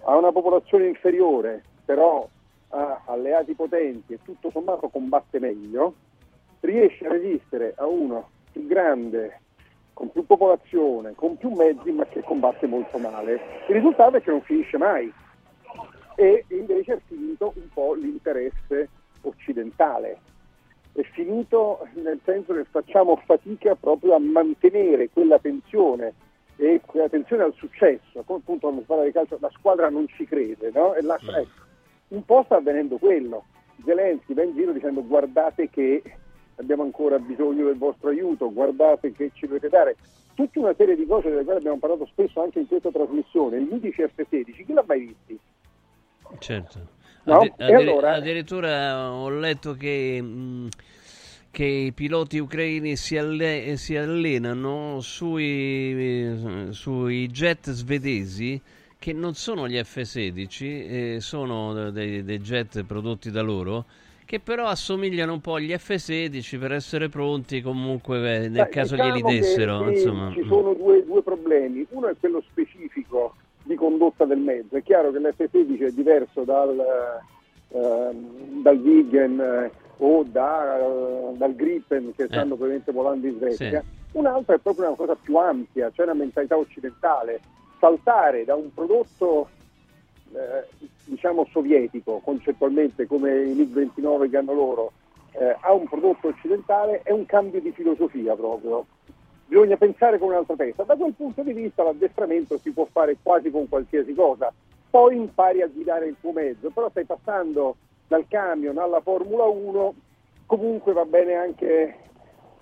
ha 0.04 0.14
una 0.14 0.32
popolazione 0.32 0.86
inferiore, 0.86 1.64
però 1.82 2.28
ha 2.68 3.00
alleati 3.06 3.54
potenti 3.54 4.12
e 4.12 4.18
tutto 4.22 4.50
sommato 4.50 4.88
combatte 4.88 5.38
meglio, 5.38 5.94
riesce 6.60 7.06
a 7.06 7.10
resistere 7.10 7.72
a 7.78 7.86
uno 7.86 8.28
più 8.52 8.66
grande, 8.66 9.40
con 9.94 10.12
più 10.12 10.26
popolazione, 10.26 11.14
con 11.14 11.38
più 11.38 11.48
mezzi, 11.54 11.90
ma 11.92 12.04
che 12.04 12.20
combatte 12.20 12.66
molto 12.66 12.98
male. 12.98 13.40
Il 13.68 13.76
risultato 13.76 14.18
è 14.18 14.20
che 14.20 14.30
non 14.30 14.42
finisce 14.42 14.76
mai 14.76 15.10
e 16.16 16.44
invece 16.48 16.92
è 16.92 17.00
finito 17.06 17.54
un 17.56 17.68
po' 17.72 17.94
l'interesse 17.94 18.90
occidentale. 19.22 20.18
È 20.96 21.02
finito 21.12 21.86
nel 21.96 22.18
senso 22.24 22.54
che 22.54 22.64
facciamo 22.64 23.20
fatica 23.26 23.74
proprio 23.74 24.14
a 24.14 24.18
mantenere 24.18 25.10
quella 25.10 25.38
tensione 25.38 26.14
e 26.56 26.80
quella 26.86 27.06
tensione 27.10 27.42
al 27.42 27.52
successo, 27.52 28.22
come 28.24 28.38
appunto 28.38 28.60
quando 28.60 28.80
si 28.80 28.86
parla 28.86 29.04
di 29.04 29.12
calcio 29.12 29.36
la 29.38 29.50
squadra 29.50 29.90
non 29.90 30.08
ci 30.08 30.24
crede, 30.24 30.70
no? 30.72 30.94
E 30.94 31.02
lascia, 31.02 31.38
ecco, 31.38 31.64
un 32.08 32.24
po' 32.24 32.44
sta 32.46 32.56
avvenendo 32.56 32.96
quello. 32.96 33.44
Zelensky 33.84 34.32
va 34.32 34.44
in 34.44 34.54
giro 34.54 34.72
dicendo 34.72 35.04
guardate 35.04 35.68
che 35.68 36.02
abbiamo 36.54 36.84
ancora 36.84 37.18
bisogno 37.18 37.66
del 37.66 37.76
vostro 37.76 38.08
aiuto, 38.08 38.50
guardate 38.50 39.12
che 39.12 39.32
ci 39.34 39.46
dovete 39.46 39.68
dare. 39.68 39.96
Tutta 40.32 40.60
una 40.60 40.74
serie 40.74 40.96
di 40.96 41.04
cose 41.04 41.28
delle 41.28 41.44
quali 41.44 41.58
abbiamo 41.58 41.78
parlato 41.78 42.06
spesso 42.06 42.40
anche 42.40 42.60
in 42.60 42.68
questa 42.68 42.90
trasmissione, 42.90 43.60
gli 43.60 43.68
UDC 43.70 44.12
F16, 44.16 44.64
chi 44.64 44.72
l'ha 44.72 44.84
mai 44.86 45.00
visti? 45.00 45.38
Certo. 46.38 46.95
No? 47.26 47.40
Addi- 47.40 47.52
E 47.56 47.64
addiri- 47.64 47.90
allora- 47.90 48.14
Addirittura 48.14 49.10
ho 49.10 49.28
letto 49.30 49.74
che, 49.74 50.20
mh, 50.22 50.68
che 51.50 51.64
i 51.64 51.92
piloti 51.92 52.38
ucraini 52.38 52.96
si, 52.96 53.16
alle- 53.16 53.76
si 53.76 53.96
allenano 53.96 55.00
sui, 55.00 56.68
sui 56.70 57.26
jet 57.28 57.70
svedesi 57.70 58.60
che 58.98 59.12
non 59.12 59.34
sono 59.34 59.68
gli 59.68 59.76
F-16, 59.76 60.64
eh, 60.64 61.16
sono 61.20 61.90
dei, 61.90 62.22
dei 62.24 62.40
jet 62.40 62.82
prodotti 62.84 63.30
da 63.30 63.42
loro, 63.42 63.84
che 64.24 64.38
però 64.40 64.66
assomigliano 64.66 65.32
un 65.32 65.40
po' 65.40 65.54
agli 65.54 65.72
F-16 65.76 66.58
per 66.58 66.72
essere 66.72 67.08
pronti 67.08 67.60
comunque 67.60 68.18
eh, 68.18 68.48
nel 68.48 68.64
Beh, 68.64 68.68
caso 68.68 68.94
diciamo 68.94 69.16
glieli 69.18 69.38
dessero. 69.38 69.92
Ci 69.94 70.44
sono 70.46 70.74
due, 70.74 71.04
due 71.04 71.22
problemi. 71.22 71.84
Uno 71.90 72.08
è 72.08 72.14
quello 72.18 72.42
specifico 72.50 73.34
di 73.66 73.74
condotta 73.74 74.24
del 74.24 74.38
mezzo. 74.38 74.76
È 74.76 74.82
chiaro 74.82 75.10
che 75.10 75.18
l'F-16 75.18 75.86
è 75.86 75.90
diverso 75.90 76.44
dal, 76.44 76.82
ehm, 77.68 78.62
dal 78.62 78.78
Vigen 78.80 79.40
eh, 79.40 79.70
o 79.98 80.24
da, 80.24 80.78
eh, 80.78 81.32
dal 81.36 81.54
Gripen 81.54 82.12
che 82.14 82.26
stanno 82.26 82.54
probabilmente 82.54 82.92
volando 82.92 83.26
in 83.26 83.34
Svezia. 83.36 83.82
Un 84.12 84.26
altro 84.26 84.54
è 84.54 84.58
proprio 84.58 84.86
una 84.86 84.96
cosa 84.96 85.16
più 85.20 85.36
ampia, 85.36 85.90
cioè 85.92 86.06
una 86.06 86.14
mentalità 86.14 86.56
occidentale. 86.56 87.40
Saltare 87.78 88.44
da 88.44 88.54
un 88.54 88.72
prodotto 88.72 89.48
eh, 90.32 90.86
diciamo 91.04 91.46
sovietico, 91.50 92.20
concettualmente 92.24 93.06
come 93.06 93.42
i 93.42 93.54
MiG-29 93.54 94.30
che 94.30 94.36
hanno 94.36 94.54
loro, 94.54 94.92
eh, 95.32 95.56
a 95.60 95.72
un 95.72 95.86
prodotto 95.86 96.28
occidentale 96.28 97.02
è 97.02 97.12
un 97.12 97.26
cambio 97.26 97.60
di 97.60 97.72
filosofia 97.72 98.34
proprio. 98.34 98.86
Bisogna 99.46 99.76
pensare 99.76 100.18
con 100.18 100.28
un'altra 100.28 100.56
testa. 100.56 100.82
Da 100.82 100.96
quel 100.96 101.14
punto 101.14 101.42
di 101.42 101.52
vista 101.52 101.84
l'addestramento 101.84 102.58
si 102.58 102.72
può 102.72 102.86
fare 102.90 103.16
quasi 103.22 103.50
con 103.50 103.68
qualsiasi 103.68 104.12
cosa. 104.12 104.52
Poi 104.90 105.16
impari 105.16 105.62
a 105.62 105.68
guidare 105.68 106.06
il 106.06 106.16
tuo 106.20 106.32
mezzo, 106.32 106.70
però 106.70 106.90
stai 106.90 107.04
passando 107.04 107.76
dal 108.08 108.24
camion 108.28 108.78
alla 108.78 109.00
Formula 109.00 109.44
1, 109.44 109.94
comunque 110.46 110.92
va 110.92 111.04
bene 111.04 111.34
anche, 111.34 111.96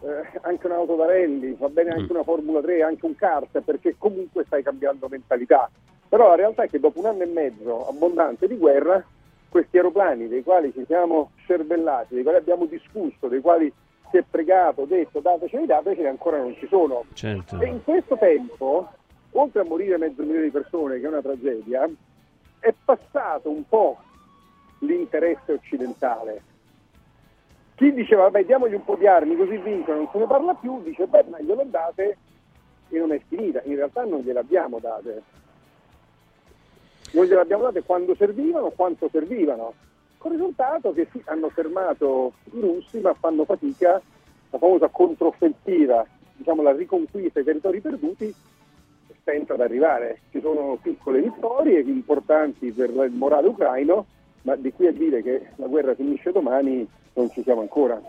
eh, 0.01 0.41
anche 0.43 0.67
un'auto 0.67 0.97
da 0.97 1.07
rally, 1.07 1.57
va 1.57 1.69
bene 1.69 1.91
anche 1.91 2.13
una 2.13 2.23
Formula 2.23 2.61
3, 2.61 2.83
anche 2.83 3.07
un 3.07 3.15
kart, 3.15 3.61
perché 3.61 3.95
comunque 3.97 4.45
stai 4.45 4.63
cambiando 4.63 5.09
mentalità. 5.09 5.71
Però 6.09 6.29
la 6.29 6.35
realtà 6.35 6.65
è 6.65 6.69
che 6.69 6.81
dopo 6.81 6.99
un 6.99 7.07
anno 7.07 7.23
e 7.23 7.27
mezzo 7.27 7.89
abbondante 7.89 8.47
di 8.47 8.57
guerra, 8.57 9.03
questi 9.49 9.77
aeroplani 9.77 10.29
dei 10.29 10.43
quali 10.43 10.73
ci 10.73 10.85
siamo 10.87 11.31
cervellati, 11.47 12.15
dei 12.15 12.23
quali 12.25 12.39
abbiamo 12.39 12.67
discusso, 12.67 13.29
dei 13.29 13.41
quali 13.41 13.73
si 14.15 14.19
è 14.19 14.23
pregato, 14.23 14.85
detto 14.85 15.19
dateceli, 15.19 15.67
dateceli, 15.67 16.07
ancora 16.07 16.39
non 16.39 16.55
ci 16.55 16.69
sono. 16.69 17.05
Certo. 17.15 17.61
E 17.61 17.67
in 17.67 17.83
questo 17.83 18.17
tempo, 18.17 18.89
oltre 19.33 19.63
a 19.63 19.65
morire 19.65 19.99
mezzo 19.99 20.23
milione 20.23 20.45
di 20.45 20.51
persone, 20.51 21.01
che 21.01 21.05
è 21.05 21.09
una 21.09 21.21
tragedia, 21.21 21.89
è 22.61 22.73
passato 22.85 23.51
un 23.51 23.67
po' 23.69 23.99
l'interesse 24.79 25.55
occidentale. 25.55 26.43
Chi 27.75 27.93
diceva, 27.93 28.23
vabbè, 28.23 28.45
diamogli 28.45 28.75
un 28.75 28.85
po' 28.85 28.95
di 28.95 29.09
armi 29.09 29.37
così 29.37 29.57
vincono, 29.57 29.97
non 29.97 30.09
se 30.13 30.19
ne 30.19 30.27
parla 30.27 30.55
più, 30.55 30.81
dice, 30.85 31.09
beh, 31.09 31.25
ma 31.29 31.41
glielo 31.41 31.65
date 31.67 32.17
e 32.91 32.99
non 32.99 33.11
è 33.11 33.21
finita. 33.27 33.63
In 33.65 33.75
realtà 33.75 34.05
non 34.05 34.21
gliele 34.21 34.39
abbiamo 34.39 34.79
date. 34.79 35.23
Non 37.11 37.25
gliele 37.25 37.41
abbiamo 37.41 37.65
date 37.65 37.83
quando 37.83 38.15
servivano, 38.15 38.71
quanto 38.71 39.09
servivano. 39.11 39.75
Con 40.25 40.33
risultato 40.33 40.95
che 40.95 41.07
sì, 41.13 41.21
hanno 41.27 41.51
fermato 41.51 42.33
i 42.45 42.59
russi, 42.59 42.99
ma 42.99 43.13
fanno 43.13 43.45
fatica, 43.45 44.01
la 44.49 44.59
famosa 44.59 44.89
controffensiva, 44.89 46.07
diciamo 46.35 46.63
la 46.63 46.73
riconquista 46.73 47.43
dei 47.43 47.45
territori 47.45 47.83
perduti, 47.83 48.35
stenta 49.21 49.53
ad 49.53 49.61
arrivare. 49.61 50.21
Ci 50.31 50.41
sono 50.41 50.79
piccole 50.81 51.21
vittorie 51.21 51.81
importanti 51.81 52.73
per 52.73 52.89
il 52.89 53.13
morale 53.13 53.49
ucraino, 53.49 54.07
ma 54.45 54.57
di 54.57 54.73
qui 54.73 54.87
a 54.87 54.93
dire 54.93 55.23
che 55.23 55.49
la 55.57 55.67
guerra 55.67 55.95
finisce 55.95 56.33
domani 56.33 56.89
non 57.13 57.31
ci 57.31 57.43
siamo 57.43 57.61
ancora. 57.61 58.01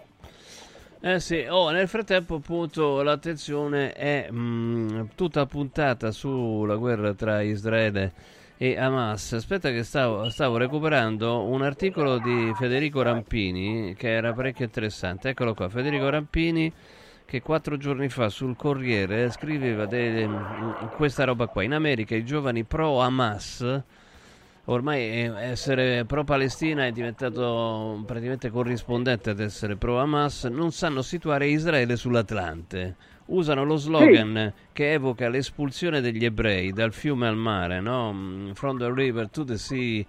Eh 1.01 1.19
sì, 1.19 1.45
oh, 1.49 1.69
nel 1.71 1.89
frattempo 1.89 2.36
appunto 2.36 3.01
l'attenzione 3.01 3.91
è 3.91 4.32
mh, 4.32 5.10
tutta 5.15 5.45
puntata 5.47 6.12
sulla 6.12 6.78
guerra 6.78 7.13
tra 7.13 7.41
Israele 7.41 8.04
e 8.04 8.45
Hamas. 8.58 9.34
Aspetta 9.34 9.70
che 9.70 9.84
stavo, 9.84 10.30
stavo 10.30 10.58
recuperando 10.58 11.44
un 11.44 11.62
articolo 11.62 12.18
di 12.20 12.54
Federico 12.56 13.02
Rampini 13.02 13.96
che 13.96 14.10
era 14.13 14.34
parecchio 14.34 14.65
interessante. 14.65 15.30
Eccolo 15.30 15.54
qua, 15.54 15.68
Federico 15.68 16.10
Rampini 16.10 16.72
che 17.26 17.41
quattro 17.41 17.76
giorni 17.76 18.08
fa 18.08 18.30
sul 18.30 18.56
Corriere 18.56 19.30
scriveva 19.32 19.86
de- 19.86 20.30
questa 20.96 21.26
roba 21.26 21.48
qua. 21.48 21.63
In 21.63 21.74
America 21.74 22.15
i 22.15 22.24
giovani 22.24 22.63
pro 22.63 23.02
Hamas 23.02 23.82
ormai 24.65 25.02
essere 25.02 26.06
pro 26.06 26.24
Palestina 26.24 26.86
è 26.86 26.91
diventato 26.91 28.02
praticamente 28.06 28.50
corrispondente 28.50 29.32
ad 29.32 29.39
essere 29.39 29.76
pro 29.76 30.00
Hamas, 30.00 30.46
non 30.46 30.72
sanno 30.72 31.02
situare 31.02 31.48
Israele 31.48 31.98
sull'Atlante. 31.98 32.96
Usano 33.28 33.64
lo 33.64 33.76
slogan 33.76 34.54
che 34.72 34.94
evoca 34.94 35.30
l'espulsione 35.30 36.00
degli 36.00 36.26
ebrei 36.26 36.72
dal 36.72 36.94
fiume 36.94 37.28
al 37.28 37.36
mare, 37.36 37.80
no? 37.80 38.14
Mm, 38.14 38.52
From 38.52 38.78
the 38.78 38.92
river 38.92 39.30
to 39.30 39.44
the 39.44 39.58
sea, 39.58 40.04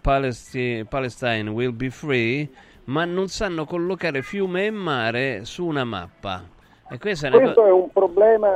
Palesti- 0.00 0.84
Palestine 0.88 1.50
will 1.50 1.74
be 1.74 1.90
free, 1.90 2.48
ma 2.84 3.04
non 3.04 3.28
sanno 3.28 3.64
collocare 3.64 4.22
fiume 4.22 4.66
e 4.66 4.70
mare 4.70 5.44
su 5.44 5.66
una 5.66 5.84
mappa. 5.84 6.44
E 6.88 6.98
questa 6.98 7.26
è 7.26 7.30
una 7.30 7.40
Questo 7.40 7.66
è 7.66 7.72
un 7.72 7.90
problema 7.90 8.48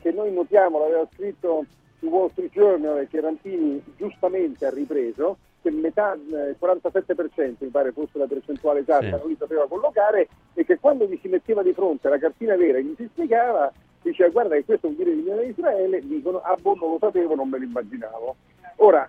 che 0.00 0.10
noi 0.12 0.32
notiamo, 0.32 0.78
l'aveva 0.80 1.06
scritto 1.14 1.64
il 2.00 2.08
Wall 2.08 2.30
Street 2.30 2.52
Journal 2.52 2.98
e 2.98 3.08
che 3.08 3.20
Rampini 3.20 3.82
giustamente 3.96 4.66
ha 4.66 4.70
ripreso, 4.70 5.38
che 5.60 5.70
metà, 5.70 6.14
eh, 6.14 6.50
il 6.50 6.56
47% 6.58 7.64
mi 7.64 7.68
pare 7.68 7.92
fosse 7.92 8.18
la 8.18 8.26
percentuale 8.26 8.80
esatta, 8.80 9.04
Sì. 9.04 9.10
non 9.10 9.28
li 9.28 9.36
sapeva 9.38 9.66
collocare 9.66 10.28
e 10.54 10.64
che 10.64 10.78
quando 10.78 11.06
gli 11.06 11.18
si 11.20 11.28
metteva 11.28 11.62
di 11.62 11.72
fronte 11.72 12.06
alla 12.06 12.18
cartina 12.18 12.56
vera 12.56 12.78
e 12.78 12.84
gli 12.84 12.94
si 12.96 13.08
spiegava, 13.12 13.72
diceva 14.02 14.30
guarda 14.30 14.54
che 14.54 14.64
questo 14.64 14.88
vuol 14.88 14.96
dire 15.14 15.42
di 15.42 15.48
Israele, 15.50 16.00
dicono 16.06 16.38
ah 16.38 16.56
boh 16.60 16.74
non 16.74 16.90
lo 16.92 16.98
sapevo, 17.00 17.34
non 17.34 17.48
me 17.48 17.58
lo 17.58 17.64
immaginavo. 17.64 18.36
Ora, 18.76 19.08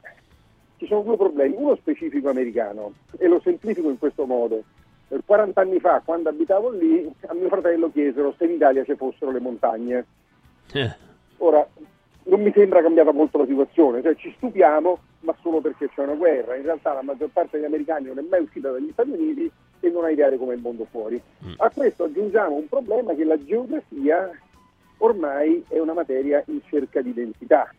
ci 0.77 0.87
sono 0.87 1.01
due 1.01 1.17
problemi, 1.17 1.55
uno 1.57 1.75
specifico 1.75 2.29
americano 2.29 2.93
e 3.17 3.27
lo 3.27 3.39
semplifico 3.41 3.89
in 3.89 3.99
questo 3.99 4.25
modo. 4.25 4.63
Eh, 5.09 5.19
40 5.25 5.61
anni 5.61 5.79
fa, 5.79 6.01
quando 6.03 6.29
abitavo 6.29 6.69
lì, 6.71 7.11
a 7.27 7.33
mio 7.33 7.47
fratello 7.49 7.91
chiesero 7.91 8.33
se 8.37 8.45
in 8.45 8.51
Italia 8.51 8.83
ci 8.83 8.95
fossero 8.95 9.31
le 9.31 9.39
montagne. 9.39 10.05
Eh, 10.73 10.95
Ora, 11.41 11.65
non 12.29 12.41
mi 12.41 12.51
sembra 12.53 12.81
cambiata 12.81 13.11
molto 13.11 13.39
la 13.39 13.45
situazione, 13.45 14.01
cioè 14.01 14.15
ci 14.15 14.31
stupiamo, 14.37 14.99
ma 15.21 15.35
solo 15.41 15.59
perché 15.61 15.89
c'è 15.89 16.03
una 16.03 16.13
guerra. 16.13 16.55
In 16.55 16.63
realtà 16.63 16.93
la 16.93 17.01
maggior 17.01 17.29
parte 17.33 17.57
degli 17.57 17.65
americani 17.65 18.05
non 18.05 18.19
è 18.19 18.21
mai 18.21 18.41
uscita 18.41 18.71
dagli 18.71 18.91
Stati 18.91 19.09
Uniti 19.09 19.51
e 19.79 19.89
non 19.89 20.03
ha 20.03 20.11
idea 20.11 20.29
di 20.29 20.37
come 20.37 20.53
è 20.53 20.55
il 20.55 20.61
mondo 20.61 20.85
fuori. 20.89 21.21
A 21.57 21.69
questo 21.69 22.05
aggiungiamo 22.05 22.55
un 22.55 22.67
problema 22.67 23.13
che 23.15 23.23
la 23.23 23.43
geografia 23.43 24.31
ormai 24.97 25.63
è 25.67 25.79
una 25.79 25.93
materia 25.93 26.43
in 26.47 26.61
cerca 26.67 27.01
di 27.01 27.09
identità, 27.09 27.73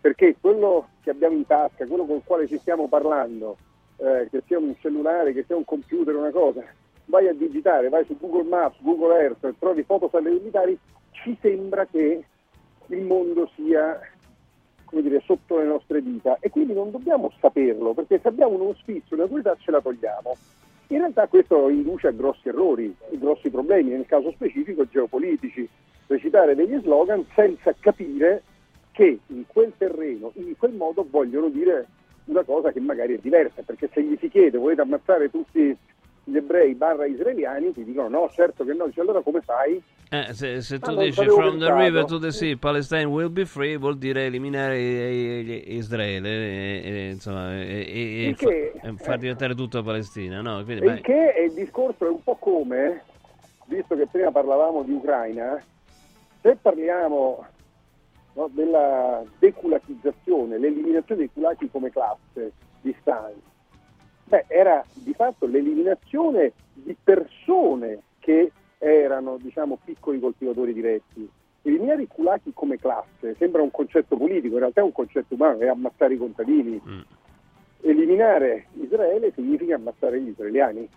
perché 0.00 0.36
quello 0.40 0.88
che 1.02 1.10
abbiamo 1.10 1.36
in 1.36 1.46
tasca, 1.46 1.86
quello 1.86 2.06
con 2.06 2.16
il 2.16 2.22
quale 2.24 2.46
ci 2.46 2.58
stiamo 2.58 2.88
parlando, 2.88 3.58
eh, 3.96 4.28
che 4.30 4.42
sia 4.46 4.58
un 4.58 4.74
cellulare, 4.80 5.32
che 5.32 5.44
sia 5.46 5.56
un 5.56 5.64
computer, 5.64 6.14
una 6.14 6.30
cosa, 6.30 6.62
vai 7.06 7.28
a 7.28 7.34
digitare, 7.34 7.88
vai 7.88 8.04
su 8.06 8.16
Google 8.18 8.48
Maps, 8.48 8.78
Google 8.80 9.20
Earth, 9.20 9.54
trovi 9.58 9.82
foto 9.82 10.08
satellitari, 10.10 10.78
ci 11.10 11.36
sembra 11.40 11.84
che 11.84 12.24
il 12.96 13.02
mondo 13.02 13.50
sia 13.54 14.00
dire, 14.90 15.22
sotto 15.24 15.58
le 15.58 15.66
nostre 15.66 16.02
dita 16.02 16.38
e 16.40 16.50
quindi 16.50 16.72
non 16.72 16.90
dobbiamo 16.90 17.32
saperlo 17.40 17.94
perché 17.94 18.18
se 18.20 18.28
abbiamo 18.28 18.54
uno 18.54 18.74
sfizio, 18.74 19.16
una 19.16 19.26
curiosità 19.26 19.56
ce 19.60 19.70
la 19.70 19.80
togliamo. 19.80 20.36
In 20.88 20.98
realtà 20.98 21.28
questo 21.28 21.68
induce 21.68 22.08
a 22.08 22.10
grossi 22.10 22.48
errori, 22.48 22.92
e 23.10 23.18
grossi 23.18 23.48
problemi, 23.48 23.90
nel 23.90 24.06
caso 24.06 24.32
specifico 24.32 24.84
geopolitici, 24.88 25.68
recitare 26.08 26.56
degli 26.56 26.76
slogan 26.80 27.24
senza 27.34 27.72
capire 27.78 28.42
che 28.90 29.20
in 29.28 29.44
quel 29.46 29.72
terreno, 29.78 30.32
in 30.34 30.56
quel 30.58 30.72
modo 30.72 31.06
vogliono 31.08 31.48
dire 31.48 31.86
una 32.24 32.42
cosa 32.42 32.72
che 32.72 32.80
magari 32.80 33.14
è 33.14 33.18
diversa, 33.18 33.62
perché 33.62 33.88
se 33.92 34.02
gli 34.02 34.16
si 34.18 34.28
chiede 34.28 34.58
volete 34.58 34.80
ammazzare 34.80 35.30
tutti 35.30 35.76
gli 36.30 36.36
ebrei 36.36 36.74
barra 36.74 37.06
israeliani, 37.06 37.72
ti 37.72 37.84
dicono 37.84 38.08
no, 38.08 38.30
certo 38.32 38.64
che 38.64 38.72
no, 38.72 38.86
dice 38.86 39.00
allora 39.00 39.20
come 39.20 39.40
fai? 39.40 39.82
Eh, 40.12 40.32
se, 40.32 40.60
se 40.60 40.78
tu 40.78 40.90
Ah, 40.90 40.96
dici 40.96 41.24
from 41.28 41.58
the 41.58 41.66
pensato. 41.66 41.76
river 41.76 42.04
to 42.04 42.18
the 42.18 42.32
sea, 42.32 42.56
Palestine 42.56 43.04
will 43.04 43.30
be 43.30 43.44
free, 43.44 43.76
vuol 43.76 43.96
dire 43.96 44.24
eliminare 44.26 44.78
Israele 44.78 46.28
e, 46.28 46.82
e, 46.82 47.10
insomma, 47.10 47.54
e, 47.54 48.26
e- 48.28 48.34
fa- 48.36 48.46
che- 48.48 48.72
e 48.82 48.92
far 48.96 49.14
eh. 49.14 49.18
diventare 49.18 49.54
tutto 49.54 49.82
Palestina. 49.82 50.40
No? 50.40 50.64
Quindi, 50.64 50.84
il 50.86 51.00
che 51.00 51.32
è 51.32 51.40
il 51.42 51.52
discorso 51.52 52.06
è 52.06 52.08
un 52.08 52.22
po' 52.24 52.36
come, 52.36 53.04
visto 53.66 53.94
che 53.96 54.06
prima 54.06 54.32
parlavamo 54.32 54.82
di 54.82 54.92
Ucraina, 54.92 55.62
se 56.42 56.56
parliamo 56.60 57.46
no, 58.32 58.50
della 58.52 59.22
deculatizzazione, 59.38 60.58
l'eliminazione 60.58 61.20
dei 61.20 61.30
culati 61.32 61.70
come 61.70 61.90
classe 61.90 62.52
di 62.80 62.92
Stalin, 63.00 63.40
beh, 64.30 64.44
era 64.46 64.84
di 64.94 65.12
fatto 65.12 65.46
l'eliminazione 65.46 66.52
di 66.72 66.96
persone 67.02 67.98
che 68.20 68.52
erano, 68.78 69.36
diciamo, 69.38 69.78
piccoli 69.84 70.20
coltivatori 70.20 70.72
diretti. 70.72 71.28
Eliminare 71.62 72.02
i 72.02 72.06
culati 72.06 72.52
come 72.54 72.78
classe 72.78 73.34
sembra 73.36 73.60
un 73.60 73.70
concetto 73.70 74.16
politico, 74.16 74.54
in 74.54 74.60
realtà 74.60 74.80
è 74.80 74.84
un 74.84 74.92
concetto 74.92 75.34
umano, 75.34 75.58
è 75.58 75.66
ammazzare 75.66 76.14
i 76.14 76.16
contadini. 76.16 76.80
Mm. 76.88 77.00
Eliminare 77.82 78.66
Israele 78.80 79.32
significa 79.34 79.74
ammazzare 79.74 80.20
gli 80.20 80.28
israeliani. 80.28 80.88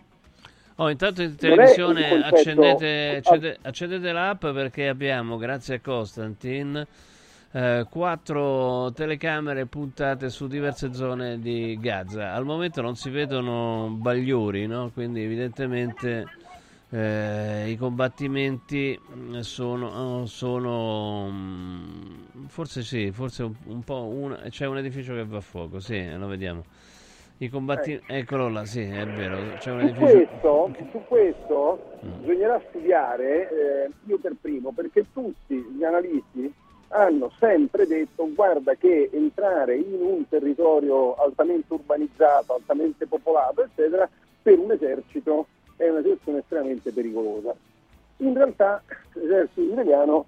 Oh, 0.76 0.88
intanto 0.90 1.22
in 1.22 1.36
televisione 1.36 2.08
concetto- 2.08 2.34
accendete, 2.34 3.16
accende- 3.16 3.58
accendete 3.62 4.12
l'app 4.12 4.46
perché 4.46 4.88
abbiamo, 4.88 5.36
grazie 5.36 5.76
a 5.76 5.80
Costantin, 5.80 6.86
eh, 7.54 7.86
quattro 7.88 8.90
telecamere 8.92 9.66
puntate 9.66 10.28
su 10.28 10.46
diverse 10.48 10.92
zone 10.92 11.38
di 11.38 11.78
Gaza. 11.80 12.32
Al 12.34 12.44
momento 12.44 12.80
non 12.82 12.96
si 12.96 13.10
vedono 13.10 13.88
bagliori, 13.90 14.66
no? 14.66 14.90
quindi 14.92 15.22
evidentemente 15.22 16.30
eh, 16.90 17.70
i 17.70 17.76
combattimenti 17.76 18.98
mm, 19.14 19.38
sono, 19.40 20.26
sono 20.26 21.28
mm, 21.30 22.46
forse 22.48 22.82
sì, 22.82 23.10
forse 23.12 23.44
un, 23.44 23.54
un 23.66 23.82
po' 23.84 24.04
una- 24.06 24.36
c'è 24.48 24.66
un 24.66 24.78
edificio 24.78 25.14
che 25.14 25.24
va 25.24 25.38
a 25.38 25.40
fuoco, 25.40 25.78
sì, 25.80 26.04
lo 26.16 26.26
vediamo. 26.26 26.64
I 27.38 27.48
combattimenti, 27.48 28.04
eccolo 28.12 28.48
là, 28.48 28.64
sì, 28.64 28.80
è 28.80 29.06
vero, 29.08 29.54
c'è 29.56 29.70
un 29.72 29.80
Su 29.80 29.86
edificio. 29.86 30.06
questo, 30.06 30.70
su 30.90 31.02
questo 31.06 31.78
Mm. 32.04 32.20
bisognerà 32.20 32.62
studiare, 32.68 33.48
eh, 33.86 33.90
io 34.06 34.18
per 34.18 34.34
primo, 34.40 34.72
perché 34.72 35.06
tutti 35.12 35.54
gli 35.56 35.84
analisti 35.84 36.52
hanno 36.94 37.32
sempre 37.40 37.86
detto 37.86 38.32
guarda 38.32 38.74
che 38.74 39.10
entrare 39.12 39.76
in 39.76 40.00
un 40.00 40.28
territorio 40.28 41.14
altamente 41.16 41.72
urbanizzato, 41.72 42.54
altamente 42.54 43.06
popolato, 43.06 43.64
eccetera, 43.64 44.08
per 44.40 44.58
un 44.58 44.70
esercito 44.70 45.48
è 45.76 45.88
una 45.88 46.02
situazione 46.02 46.38
estremamente 46.38 46.92
pericolosa. 46.92 47.52
In 48.18 48.34
realtà 48.34 48.80
l'esercito 49.14 49.60
israeliano 49.62 50.26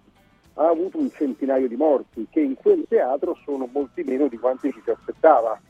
ha 0.55 0.69
avuto 0.69 0.99
un 0.99 1.09
centinaio 1.13 1.69
di 1.69 1.77
morti, 1.77 2.27
che 2.31 2.41
in 2.41 2.55
quel 2.57 2.85
teatro 2.89 3.39
sono 3.45 3.69
molti 3.71 4.03
meno 4.03 4.27
di 4.27 4.37
quanti 4.37 4.73
ci 4.73 4.81
si 4.83 4.91
aspettava. 4.91 5.61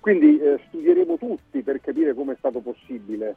Quindi 0.00 0.40
eh, 0.40 0.58
studieremo 0.66 1.16
tutti 1.16 1.62
per 1.62 1.80
capire 1.80 2.12
come 2.12 2.32
è 2.32 2.36
stato 2.38 2.58
possibile. 2.58 3.36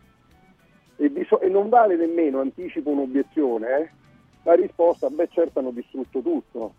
E, 0.95 1.10
biso- 1.10 1.41
e 1.41 1.47
non 1.47 1.69
vale 1.69 1.95
nemmeno, 1.95 2.39
anticipo 2.39 2.89
un'obiezione, 2.89 3.77
eh, 3.77 3.89
la 4.47 4.53
risposta, 4.53 5.10
beh 5.10 5.27
certo 5.29 5.60
hanno 5.60 5.71
distrutto 5.71 6.21
tutto, 6.21 6.73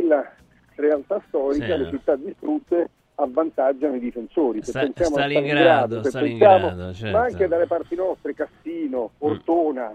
nella 0.00 0.32
realtà 0.76 1.20
storica 1.28 1.76
Sì. 1.76 1.82
le 1.82 1.90
città 1.90 2.16
distrutte 2.16 2.90
avvantaggiano 3.16 3.96
i 3.96 4.00
difensori. 4.00 4.62
Se 4.62 4.70
Sta- 4.70 4.80
pensiamo 4.80 5.16
a 5.16 5.18
Stalingrado, 5.20 6.02
se 6.02 6.08
Stalingrado, 6.10 6.66
pensiamo- 6.68 6.92
certo. 6.94 7.16
ma 7.16 7.24
anche 7.24 7.48
dalle 7.48 7.66
parti 7.66 7.94
nostre, 7.96 8.34
Cassino, 8.34 9.10
Ortona, 9.18 9.92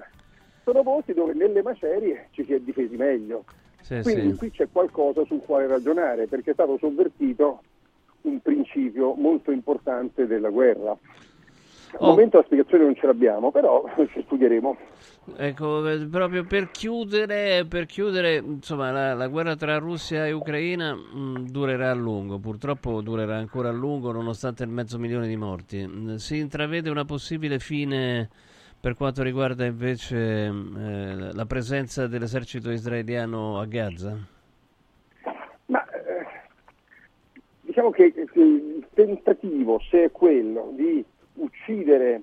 sono 0.64 0.84
posti 0.84 1.14
dove 1.14 1.34
nelle 1.34 1.62
macerie 1.62 2.28
ci 2.32 2.44
si 2.46 2.54
è 2.54 2.60
difesi 2.60 2.96
meglio. 2.98 3.46
Sì, 3.82 4.00
Quindi 4.02 4.32
sì. 4.32 4.38
qui 4.38 4.52
c'è 4.52 4.68
qualcosa 4.72 5.24
sul 5.26 5.42
quale 5.46 5.68
ragionare, 5.68 6.28
perché 6.28 6.52
è 6.52 6.54
stato 6.54 6.78
sovvertito 6.78 7.62
un 8.22 8.40
principio 8.42 9.14
molto 9.16 9.52
importante 9.52 10.26
della 10.28 10.50
guerra. 10.50 10.96
Al 11.94 12.00
Oh. 12.00 12.08
momento 12.08 12.38
la 12.38 12.44
spiegazione 12.44 12.86
non 12.86 12.96
ce 12.96 13.06
l'abbiamo, 13.06 13.52
però 13.52 13.84
ci 14.12 14.22
studieremo. 14.26 14.78
Ecco, 15.38 15.88
eh, 15.88 16.08
proprio 16.08 16.44
per 16.44 16.72
chiudere, 16.72 17.66
per 17.66 17.86
chiudere 17.86 18.38
insomma, 18.38 18.92
la, 18.92 19.14
la 19.14 19.28
guerra 19.28 19.56
tra 19.56 19.78
Russia 19.78 20.26
e 20.26 20.32
Ucraina 20.32 20.96
mh, 20.96 21.50
durerà 21.52 21.92
a 21.92 21.94
lungo, 21.94 22.40
purtroppo 22.40 23.02
durerà 23.02 23.38
ancora 23.38 23.70
a 23.70 23.72
lungo 23.72 24.12
nonostante 24.12 24.64
il 24.64 24.70
mezzo 24.70 24.98
milione 24.98 25.28
di 25.28 25.36
morti. 25.38 25.86
Mh, 25.86 26.16
Si 26.16 26.38
intravede 26.40 26.90
una 26.90 27.06
possibile 27.06 27.60
fine 27.60 28.28
per 28.80 28.96
quanto 28.96 29.22
riguarda 29.24 29.64
invece 29.66 30.50
mh, 30.52 30.78
eh, 30.78 31.34
la 31.34 31.46
presenza 31.46 32.08
dell'esercito 32.08 32.72
israeliano 32.72 33.60
a 33.60 33.66
Gaza? 33.66 34.18
Ma 35.68 35.86
eh, 35.90 36.26
diciamo 37.62 37.92
che, 37.92 38.12
che 38.12 38.28
il 38.40 38.86
tentativo, 38.94 39.80
se 39.90 40.06
è 40.06 40.12
quello 40.12 40.74
di 40.76 41.04
uccidere 41.36 42.22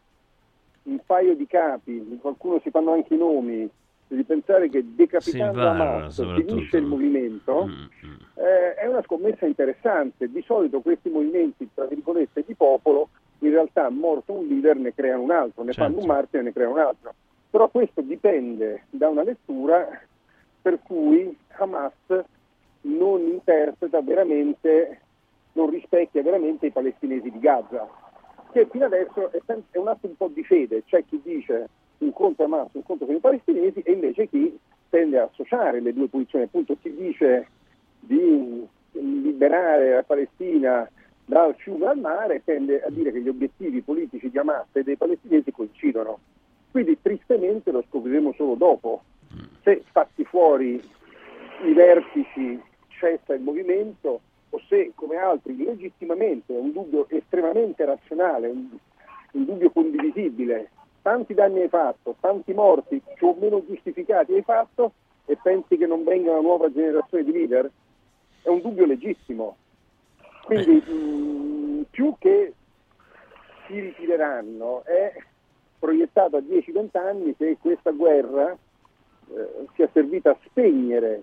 un 0.85 0.99
paio 1.05 1.35
di 1.35 1.47
capi, 1.47 2.19
qualcuno 2.21 2.61
si 2.63 2.71
fanno 2.71 2.93
anche 2.93 3.15
i 3.15 3.19
nomi, 3.19 3.69
di 4.07 4.25
pensare 4.25 4.69
che 4.69 4.85
decapitando 4.85 5.61
Hamas 5.69 6.21
finisce 6.35 6.79
il 6.79 6.85
movimento, 6.85 7.67
Mm, 7.67 8.09
mm. 8.09 8.15
eh, 8.35 8.75
è 8.75 8.87
una 8.87 9.03
scommessa 9.03 9.47
interessante. 9.47 10.29
Di 10.29 10.43
solito 10.43 10.81
questi 10.81 11.11
movimenti, 11.11 11.69
tra 11.73 11.85
virgolette, 11.85 12.43
di 12.45 12.55
popolo, 12.55 13.11
in 13.41 13.51
realtà 13.51 13.89
morto 13.89 14.33
un 14.33 14.47
leader 14.47 14.77
ne 14.77 14.93
creano 14.95 15.23
un 15.23 15.31
altro, 15.31 15.63
ne 15.63 15.73
Certo. 15.73 15.89
fanno 15.89 16.03
un 16.03 16.07
martire 16.09 16.41
e 16.41 16.43
ne 16.43 16.53
creano 16.53 16.73
un 16.73 16.79
altro. 16.81 17.15
Però 17.51 17.69
questo 17.69 18.01
dipende 18.01 18.85
da 18.91 19.09
una 19.09 19.23
lettura 19.23 19.89
per 20.63 20.81
cui 20.83 21.37
Hamas 21.57 21.93
non 22.83 23.21
interpreta 23.21 24.01
veramente, 24.01 25.01
non 25.53 25.71
rispecchia 25.71 26.23
veramente 26.23 26.67
i 26.67 26.71
palestinesi 26.71 27.31
di 27.31 27.39
Gaza, 27.39 27.89
che 28.53 28.67
fino 28.71 28.85
adesso 28.85 29.31
è, 29.31 29.41
sem- 29.47 29.63
è 29.71 29.79
un 29.79 29.89
atto 29.89 30.07
un 30.07 30.17
po' 30.17 30.29
di 30.29 30.45
fede, 30.45 30.85
c'è 30.85 31.05
chi 31.05 31.21
dice 31.23 31.69
un 31.99 32.13
conto 32.13 32.45
Hamas, 32.45 32.73
un 32.73 32.83
conto 32.83 33.07
con 33.07 33.15
i 33.15 33.21
palestinesi 33.21 33.81
e 33.81 33.93
invece 33.93 34.29
chi 34.29 34.59
tende 34.89 35.19
a 35.19 35.25
associare 35.25 35.81
le 35.81 35.93
due 35.93 36.09
posizioni, 36.09 36.45
appunto 36.45 36.77
chi 36.81 36.95
dice 36.95 37.47
di 38.01 38.67
liberare 38.93 39.95
la 39.95 40.03
Palestina 40.03 40.89
dal 41.25 41.55
fiume 41.57 41.87
al 41.87 41.99
mare 41.99 42.43
tende 42.45 42.83
a 42.83 42.91
dire 42.91 43.13
che 43.13 43.21
gli 43.21 43.29
obiettivi 43.29 43.83
politici 43.83 44.31
di 44.31 44.39
Hamas 44.39 44.67
e 44.73 44.83
dei 44.83 44.97
palestinesi 44.97 45.53
coincidono. 45.53 46.19
Quindi 46.71 46.99
tristemente 47.01 47.71
lo 47.71 47.85
scopriremo 47.89 48.33
solo 48.37 48.55
dopo. 48.55 49.03
Se 49.63 49.85
fatti 49.93 50.25
fuori 50.25 50.81
i 51.63 51.73
vertici 51.73 52.61
cessa 52.89 53.35
il 53.35 53.43
movimento 53.43 54.21
o 54.51 54.61
se, 54.69 54.93
come 54.95 55.17
altri, 55.17 55.57
legittimamente, 55.57 56.55
è 56.55 56.59
un 56.59 56.73
dubbio 56.73 57.07
estremamente 57.09 57.85
razionale, 57.85 58.49
un, 58.49 58.69
un 59.33 59.45
dubbio 59.45 59.71
condivisibile, 59.71 60.71
tanti 61.03 61.35
danni 61.35 61.61
hai 61.61 61.69
fatto, 61.69 62.17
tanti 62.21 62.53
morti 62.53 63.01
più 63.15 63.29
o 63.29 63.37
meno 63.39 63.65
giustificati 63.65 64.35
hai 64.35 64.43
fatto 64.43 64.93
e 65.25 65.37
pensi 65.41 65.77
che 65.77 65.87
non 65.87 66.05
venga 66.05 66.33
una 66.33 66.41
nuova 66.41 66.73
generazione 66.73 67.25
di 67.25 67.33
leader? 67.33 67.71
È 68.43 68.49
un 68.49 68.61
dubbio 68.61 68.87
legittimo. 68.87 69.57
Quindi 70.45 70.73
mh, 70.73 71.87
più 71.91 72.15
che 72.19 72.53
si 73.67 73.79
ritireranno 73.79 74.83
è 74.85 75.13
proiettato 75.79 76.37
a 76.37 76.41
10-20 76.41 76.99
anni 76.99 77.35
se 77.39 77.57
questa 77.61 77.93
guerra 77.93 78.51
eh, 78.51 79.67
sia 79.75 79.89
servita 79.93 80.31
a 80.31 80.39
spegnere 80.45 81.23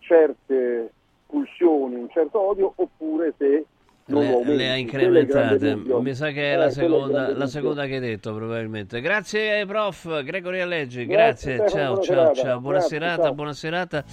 certe 0.00 0.92
pulsioni, 1.26 1.96
un 1.96 2.08
certo 2.10 2.40
odio, 2.40 2.72
oppure 2.76 3.34
se 3.38 3.64
Le, 4.08 4.44
le 4.44 4.70
ha 4.70 4.76
incrementate. 4.76 5.74
Mi 5.74 6.14
sa 6.14 6.30
che 6.30 6.50
è 6.50 6.54
Eh, 6.54 6.56
la 6.56 6.70
seconda, 6.70 7.36
la 7.36 7.46
seconda 7.46 7.86
che 7.86 7.94
hai 7.94 8.00
detto, 8.00 8.32
probabilmente. 8.34 9.00
Grazie, 9.00 9.66
prof. 9.66 10.22
Gregorio 10.22 10.62
Alleggi. 10.62 11.06
Grazie, 11.06 11.56
Grazie. 11.56 11.78
Ciao, 11.78 11.98
ciao, 12.00 12.32
ciao. 12.34 12.60
Buona 12.60 12.78
Grazie, 12.78 12.98
serata, 12.98 13.22
ciao. 13.24 13.34
buona 13.34 13.52
serata. 13.52 14.04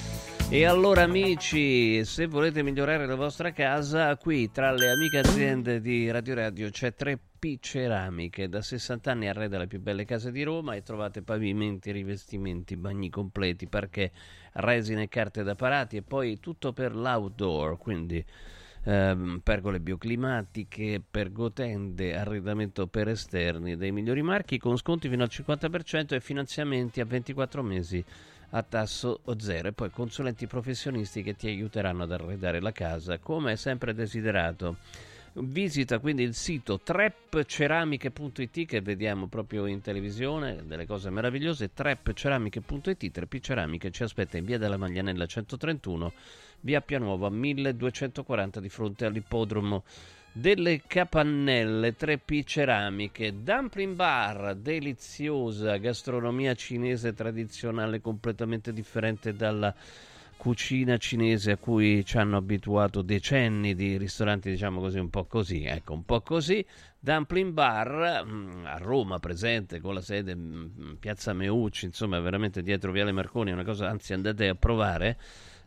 E 0.49 0.65
allora, 0.65 1.03
amici, 1.03 2.03
se 2.05 2.25
volete 2.27 2.63
migliorare 2.63 3.05
la 3.05 3.15
vostra 3.15 3.51
casa, 3.51 4.15
qui 4.17 4.49
tra 4.51 4.71
le 4.71 4.89
amiche 4.89 5.19
aziende 5.19 5.79
di 5.79 6.09
Radio 6.09 6.35
Radio 6.35 6.69
c'è 6.69 6.93
3P 7.43 7.57
Ceramiche. 7.59 8.47
Da 8.47 8.61
60 8.61 9.11
anni 9.11 9.27
arreda 9.27 9.57
le 9.57 9.67
più 9.67 9.81
belle 9.81 10.05
case 10.05 10.31
di 10.31 10.43
Roma 10.43 10.75
e 10.75 10.81
trovate 10.81 11.21
pavimenti, 11.21 11.91
rivestimenti, 11.91 12.77
bagni 12.77 13.09
completi, 13.09 13.67
parquet, 13.67 14.11
resine 14.53 15.09
carte 15.09 15.43
da 15.43 15.55
parati 15.55 15.97
e 15.97 16.01
poi 16.01 16.39
tutto 16.39 16.71
per 16.71 16.95
l'outdoor, 16.95 17.77
quindi 17.77 18.23
ehm, 18.85 19.41
pergole 19.43 19.81
bioclimatiche, 19.81 21.01
pergotende, 21.09 22.15
arredamento 22.15 22.87
per 22.87 23.09
esterni 23.09 23.75
dei 23.75 23.91
migliori 23.91 24.21
marchi 24.21 24.57
con 24.57 24.77
sconti 24.77 25.09
fino 25.09 25.23
al 25.23 25.29
50% 25.31 26.13
e 26.13 26.21
finanziamenti 26.21 27.01
a 27.01 27.05
24 27.05 27.61
mesi 27.61 28.03
a 28.55 28.61
tasso 28.61 29.21
zero 29.37 29.69
e 29.69 29.73
poi 29.73 29.89
consulenti 29.89 30.45
professionisti 30.45 31.23
che 31.23 31.35
ti 31.35 31.47
aiuteranno 31.47 32.03
ad 32.03 32.11
arredare 32.11 32.61
la 32.61 32.71
casa 32.71 33.17
come 33.17 33.53
è 33.53 33.55
sempre 33.55 33.93
desiderato. 33.95 34.77
Visita 35.35 35.97
quindi 35.97 36.21
il 36.21 36.35
sito 36.35 36.79
trapceramiche.it 36.79 38.65
che 38.67 38.81
vediamo 38.81 39.25
proprio 39.25 39.65
in 39.65 39.81
televisione, 39.81 40.61
delle 40.63 40.85
cose 40.85 41.09
meravigliose, 41.09 41.73
trapceramiche.it, 41.73 43.19
3P 43.19 43.39
Ceramiche 43.41 43.89
ci 43.89 44.03
aspetta 44.03 44.37
in 44.37 44.45
via 44.45 44.59
della 44.59 44.77
Maglianella 44.77 45.25
131, 45.25 46.13
via 46.59 46.81
Pianuova 46.81 47.31
1240 47.31 48.59
di 48.59 48.69
fronte 48.69 49.05
all'ippodromo 49.05 49.83
delle 50.31 50.83
capannelle 50.85 51.95
3P 51.97 52.43
ceramiche, 52.43 53.41
dumpling 53.41 53.95
bar, 53.95 54.53
deliziosa 54.53 55.77
gastronomia 55.77 56.53
cinese 56.53 57.11
tradizionale 57.15 58.01
completamente 58.01 58.71
differente 58.71 59.33
dalla 59.35 59.73
cucina 60.43 60.97
cinese 60.97 61.51
a 61.51 61.57
cui 61.57 62.03
ci 62.03 62.17
hanno 62.17 62.35
abituato 62.35 63.01
decenni 63.01 63.75
di 63.75 63.95
ristoranti, 63.95 64.49
diciamo 64.49 64.81
così, 64.81 64.99
un 64.99 65.09
po' 65.09 65.23
così, 65.23 65.63
ecco, 65.63 65.93
un 65.93 66.03
po' 66.03 66.19
così. 66.19 66.65
Dumpling 66.99 67.53
Bar 67.53 68.25
mh, 68.25 68.65
a 68.65 68.77
Roma 68.77 69.19
presente 69.19 69.79
con 69.79 69.93
la 69.93 70.01
sede 70.01 70.35
mh, 70.35 70.97
Piazza 70.99 71.31
Meucci, 71.31 71.85
insomma, 71.85 72.19
veramente 72.19 72.61
dietro 72.61 72.91
Viale 72.91 73.13
Marconi, 73.13 73.51
una 73.53 73.63
cosa, 73.63 73.87
anzi 73.87 74.11
andate 74.11 74.49
a 74.49 74.55
provare. 74.55 75.17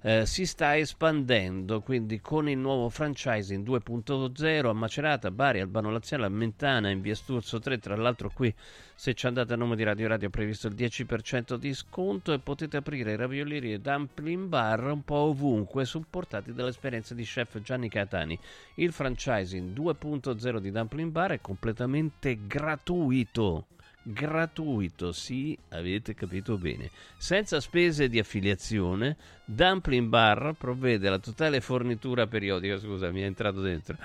Eh, 0.08 0.24
si 0.24 0.46
sta 0.46 0.76
espandendo 0.76 1.80
quindi 1.80 2.20
con 2.20 2.48
il 2.48 2.56
nuovo 2.56 2.88
franchising 2.88 3.66
2.0 3.66 4.68
a 4.68 4.72
Macerata, 4.72 5.32
Bari, 5.32 5.58
Albano 5.58 5.90
Laziale, 5.90 6.26
a 6.26 6.28
Mentana 6.28 6.90
in 6.90 7.00
via 7.00 7.16
Sturzo 7.16 7.58
3 7.58 7.78
tra 7.80 7.96
l'altro 7.96 8.30
qui 8.32 8.54
se 8.94 9.14
ci 9.14 9.26
andate 9.26 9.54
a 9.54 9.56
nome 9.56 9.74
di 9.74 9.82
Radio 9.82 10.06
Radio 10.06 10.28
ho 10.28 10.30
previsto 10.30 10.68
il 10.68 10.74
10% 10.76 11.56
di 11.56 11.74
sconto 11.74 12.32
e 12.32 12.38
potete 12.38 12.76
aprire 12.76 13.16
raviolerie 13.16 13.74
e 13.74 13.80
dumpling 13.80 14.46
bar 14.46 14.84
un 14.84 15.02
po' 15.02 15.16
ovunque 15.16 15.84
supportati 15.84 16.52
dall'esperienza 16.52 17.12
di 17.12 17.24
chef 17.24 17.60
Gianni 17.60 17.88
Catani. 17.88 18.38
Il 18.76 18.92
franchising 18.92 19.76
2.0 19.76 20.58
di 20.58 20.70
dumpling 20.70 21.10
bar 21.10 21.32
è 21.32 21.40
completamente 21.40 22.46
gratuito 22.46 23.66
gratuito, 24.08 25.10
sì, 25.10 25.56
avete 25.70 26.14
capito 26.14 26.56
bene. 26.56 26.90
Senza 27.16 27.60
spese 27.60 28.08
di 28.08 28.20
affiliazione, 28.20 29.16
Dumpling 29.44 30.08
Bar 30.08 30.54
provvede 30.56 31.08
alla 31.08 31.18
totale 31.18 31.60
fornitura 31.60 32.26
periodica, 32.26 32.78
scusa, 32.78 33.10
mi 33.10 33.22
è 33.22 33.24
entrato 33.24 33.60
dentro. 33.60 33.96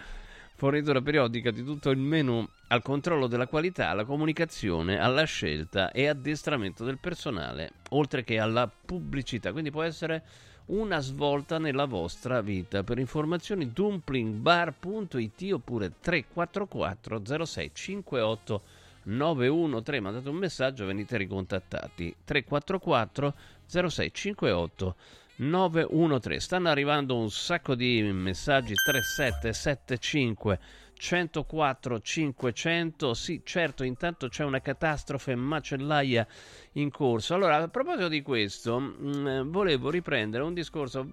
Fornitura 0.56 1.02
periodica 1.02 1.52
di 1.52 1.64
tutto 1.64 1.90
il 1.90 1.98
menu 1.98 2.48
al 2.68 2.82
controllo 2.82 3.28
della 3.28 3.48
qualità, 3.48 3.90
alla 3.90 4.06
comunicazione, 4.06 5.00
alla 5.00 5.24
scelta 5.24 5.92
e 5.92 6.08
addestramento 6.08 6.84
del 6.84 6.98
personale, 7.00 7.72
oltre 7.90 8.24
che 8.24 8.40
alla 8.40 8.68
pubblicità. 8.68 9.52
Quindi 9.52 9.72
può 9.72 9.84
essere 9.84 10.24
una 10.68 11.00
svolta 11.00 11.58
nella 11.58 11.86
vostra 11.86 12.42
vita. 12.42 12.84
Per 12.84 12.98
informazioni 12.98 13.72
dumplingbar.it 13.72 15.52
oppure 15.52 15.94
344 16.00 17.22
0658 17.26 18.62
913 19.04 20.04
mandate 20.04 20.30
un 20.30 20.36
messaggio 20.36 20.86
venite 20.86 21.18
ricontattati. 21.18 22.16
344 22.24 23.34
0658 23.68 24.96
913 25.38 26.40
stanno 26.40 26.70
arrivando 26.70 27.18
un 27.18 27.32
sacco 27.32 27.74
di 27.74 28.02
messaggi 28.12 28.74
3775 28.74 30.60
104 31.02 32.00
500 32.00 33.14
sì 33.16 33.42
certo 33.44 33.84
intanto 33.84 34.28
c'è 34.28 34.44
una 34.44 34.60
catastrofe 34.60 35.34
macellaia 35.34 36.28
in 36.74 36.92
corso. 36.92 37.34
Allora 37.34 37.58
a 37.58 37.68
proposito 37.70 38.08
di 38.08 38.22
questo 38.22 38.80
mh, 38.80 39.50
volevo 39.50 39.90
riprendere 39.90 40.44
un 40.44 40.54
discorso. 40.54 41.10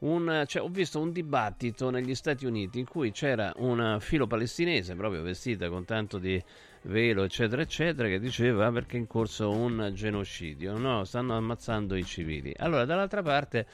Un, 0.00 0.44
cioè, 0.46 0.62
ho 0.62 0.68
visto 0.68 1.00
un 1.00 1.12
dibattito 1.12 1.90
negli 1.90 2.14
Stati 2.16 2.46
Uniti 2.46 2.80
in 2.80 2.86
cui 2.86 3.12
c'era 3.12 3.52
una 3.56 4.00
filo 4.00 4.26
palestinese 4.26 4.96
proprio 4.96 5.22
vestita 5.22 5.68
con 5.68 5.84
tanto 5.84 6.18
di 6.18 6.42
velo, 6.88 7.22
eccetera, 7.22 7.62
eccetera, 7.62 8.08
che 8.08 8.18
diceva 8.18 8.70
perché 8.72 8.96
è 8.96 9.00
in 9.00 9.06
corso 9.06 9.50
un 9.50 9.90
genocidio, 9.94 10.76
no? 10.76 11.04
Stanno 11.04 11.36
ammazzando 11.36 11.94
i 11.94 12.04
civili. 12.04 12.52
Allora, 12.56 12.84
dall'altra 12.84 13.22
parte, 13.22 13.66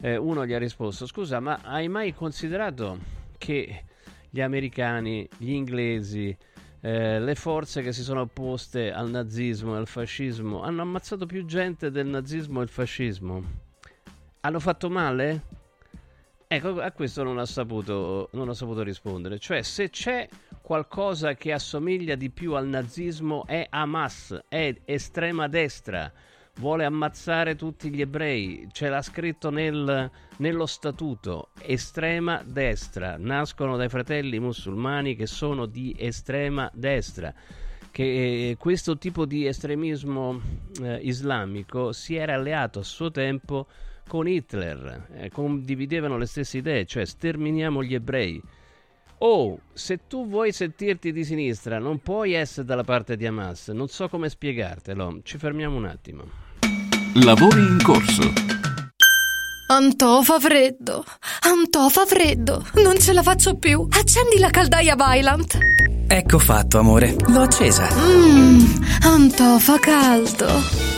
eh, 0.00 0.16
uno 0.16 0.46
gli 0.46 0.52
ha 0.52 0.58
risposto: 0.58 1.06
Scusa, 1.06 1.40
ma 1.40 1.60
hai 1.62 1.88
mai 1.88 2.14
considerato 2.14 2.98
che 3.36 3.84
gli 4.30 4.40
americani, 4.40 5.28
gli 5.38 5.50
inglesi, 5.50 6.36
eh, 6.80 7.18
le 7.18 7.34
forze 7.34 7.82
che 7.82 7.92
si 7.92 8.02
sono 8.02 8.20
opposte 8.22 8.92
al 8.92 9.10
nazismo 9.10 9.74
e 9.74 9.78
al 9.78 9.88
fascismo 9.88 10.62
hanno 10.62 10.82
ammazzato 10.82 11.26
più 11.26 11.44
gente 11.44 11.90
del 11.90 12.06
nazismo 12.06 12.60
e 12.60 12.64
il 12.64 12.68
fascismo? 12.68 13.66
Hanno 14.40 14.60
fatto 14.60 14.88
male? 14.88 15.42
Ecco, 16.46 16.80
a 16.80 16.92
questo 16.92 17.22
non 17.22 17.36
ho 17.36 17.44
saputo, 17.44 18.28
non 18.32 18.48
ho 18.48 18.54
saputo 18.54 18.82
rispondere. 18.82 19.38
Cioè, 19.38 19.62
se 19.62 19.90
c'è 19.90 20.26
qualcosa 20.68 21.32
che 21.32 21.54
assomiglia 21.54 22.14
di 22.14 22.28
più 22.28 22.52
al 22.52 22.68
nazismo 22.68 23.46
è 23.46 23.66
Hamas, 23.70 24.38
è 24.48 24.74
estrema 24.84 25.48
destra, 25.48 26.12
vuole 26.56 26.84
ammazzare 26.84 27.56
tutti 27.56 27.88
gli 27.88 28.02
ebrei, 28.02 28.68
ce 28.72 28.90
l'ha 28.90 29.00
scritto 29.00 29.48
nel, 29.48 30.10
nello 30.36 30.66
statuto, 30.66 31.52
estrema 31.62 32.42
destra, 32.44 33.16
nascono 33.16 33.78
dai 33.78 33.88
fratelli 33.88 34.38
musulmani 34.38 35.16
che 35.16 35.26
sono 35.26 35.64
di 35.64 35.96
estrema 35.98 36.70
destra 36.74 37.32
che 37.90 38.50
eh, 38.50 38.56
questo 38.58 38.98
tipo 38.98 39.24
di 39.24 39.46
estremismo 39.46 40.38
eh, 40.82 40.96
islamico 40.96 41.92
si 41.92 42.14
era 42.14 42.34
alleato 42.34 42.80
a 42.80 42.84
suo 42.84 43.10
tempo 43.10 43.68
con 44.06 44.28
Hitler, 44.28 45.06
eh, 45.14 45.30
condividevano 45.30 46.18
le 46.18 46.26
stesse 46.26 46.58
idee, 46.58 46.84
cioè 46.84 47.06
sterminiamo 47.06 47.82
gli 47.82 47.94
ebrei. 47.94 48.42
Oh, 49.20 49.58
se 49.72 50.00
tu 50.06 50.28
vuoi 50.28 50.52
sentirti 50.52 51.12
di 51.12 51.24
sinistra, 51.24 51.78
non 51.78 51.98
puoi 51.98 52.34
essere 52.34 52.64
dalla 52.64 52.84
parte 52.84 53.16
di 53.16 53.26
Hamas. 53.26 53.68
Non 53.68 53.88
so 53.88 54.08
come 54.08 54.28
spiegartelo. 54.28 55.20
Ci 55.24 55.38
fermiamo 55.38 55.76
un 55.76 55.86
attimo. 55.86 56.22
Lavori 57.14 57.58
in 57.60 57.78
corso. 57.82 58.32
Antò 59.70 60.22
fa 60.22 60.38
freddo. 60.38 61.04
Antò 61.40 61.88
fa 61.88 62.06
freddo. 62.06 62.64
Non 62.74 62.98
ce 62.98 63.12
la 63.12 63.22
faccio 63.22 63.56
più. 63.56 63.86
Accendi 63.90 64.38
la 64.38 64.50
caldaia 64.50 64.94
Vylant. 64.94 65.58
Ecco 66.06 66.38
fatto, 66.38 66.78
amore. 66.78 67.16
L'ho 67.26 67.40
accesa. 67.42 67.88
Mmm, 67.92 68.84
Antò 69.02 69.58
fa 69.58 69.78
caldo. 69.80 70.97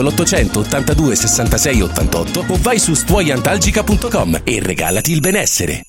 l'882 0.01 1.13
66 1.13 1.81
88 1.81 2.45
o 2.47 2.57
vai 2.61 2.79
su 2.79 2.93
stuoiantalgica.com 2.93 4.41
e 4.43 4.59
regalati 4.61 5.11
il 5.11 5.19
benessere. 5.19 5.85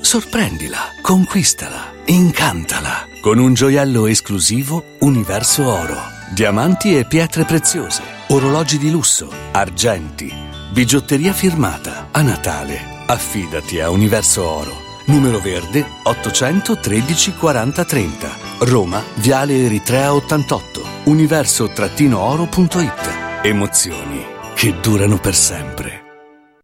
Sorprendila, 0.00 0.78
conquistala, 1.00 1.92
incantala 2.06 3.10
con 3.22 3.38
un 3.38 3.54
gioiello 3.54 4.06
esclusivo 4.06 4.82
Universo 4.98 5.68
Oro. 5.68 5.96
Diamanti 6.32 6.98
e 6.98 7.04
pietre 7.04 7.44
preziose, 7.44 8.02
orologi 8.28 8.78
di 8.78 8.90
lusso, 8.90 9.30
argenti, 9.52 10.34
bigiotteria 10.72 11.32
firmata. 11.32 12.08
A 12.10 12.20
Natale, 12.22 13.04
affidati 13.06 13.78
a 13.80 13.90
Universo 13.90 14.44
Oro. 14.44 14.76
Numero 15.06 15.38
verde 15.38 15.86
813 16.02 17.34
40 17.34 17.84
30. 17.84 18.28
Roma, 18.60 19.02
Viale 19.16 19.66
Eritrea 19.66 20.14
88. 20.14 20.82
Universo-oro.it. 21.04 23.31
Emozioni 23.44 24.24
che 24.54 24.72
durano 24.80 25.18
per 25.18 25.34
sempre. 25.34 26.01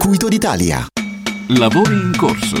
d'Italia. 0.00 0.86
Lavori 1.58 1.94
in 1.94 2.12
corso. 2.18 2.56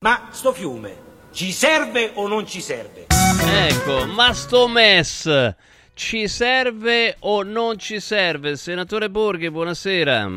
Ma 0.00 0.26
sto 0.30 0.52
fiume 0.52 1.04
ci 1.30 1.52
serve 1.52 2.10
o 2.14 2.26
non 2.26 2.44
ci 2.46 2.60
serve? 2.60 3.06
Ecco, 3.08 4.06
ma 4.12 4.32
sto 4.32 4.66
MES 4.66 5.54
ci 5.94 6.26
serve 6.26 7.16
o 7.20 7.42
non 7.44 7.78
ci 7.78 8.00
serve? 8.00 8.56
Senatore 8.56 9.08
Borghi, 9.10 9.48
buonasera. 9.50 10.28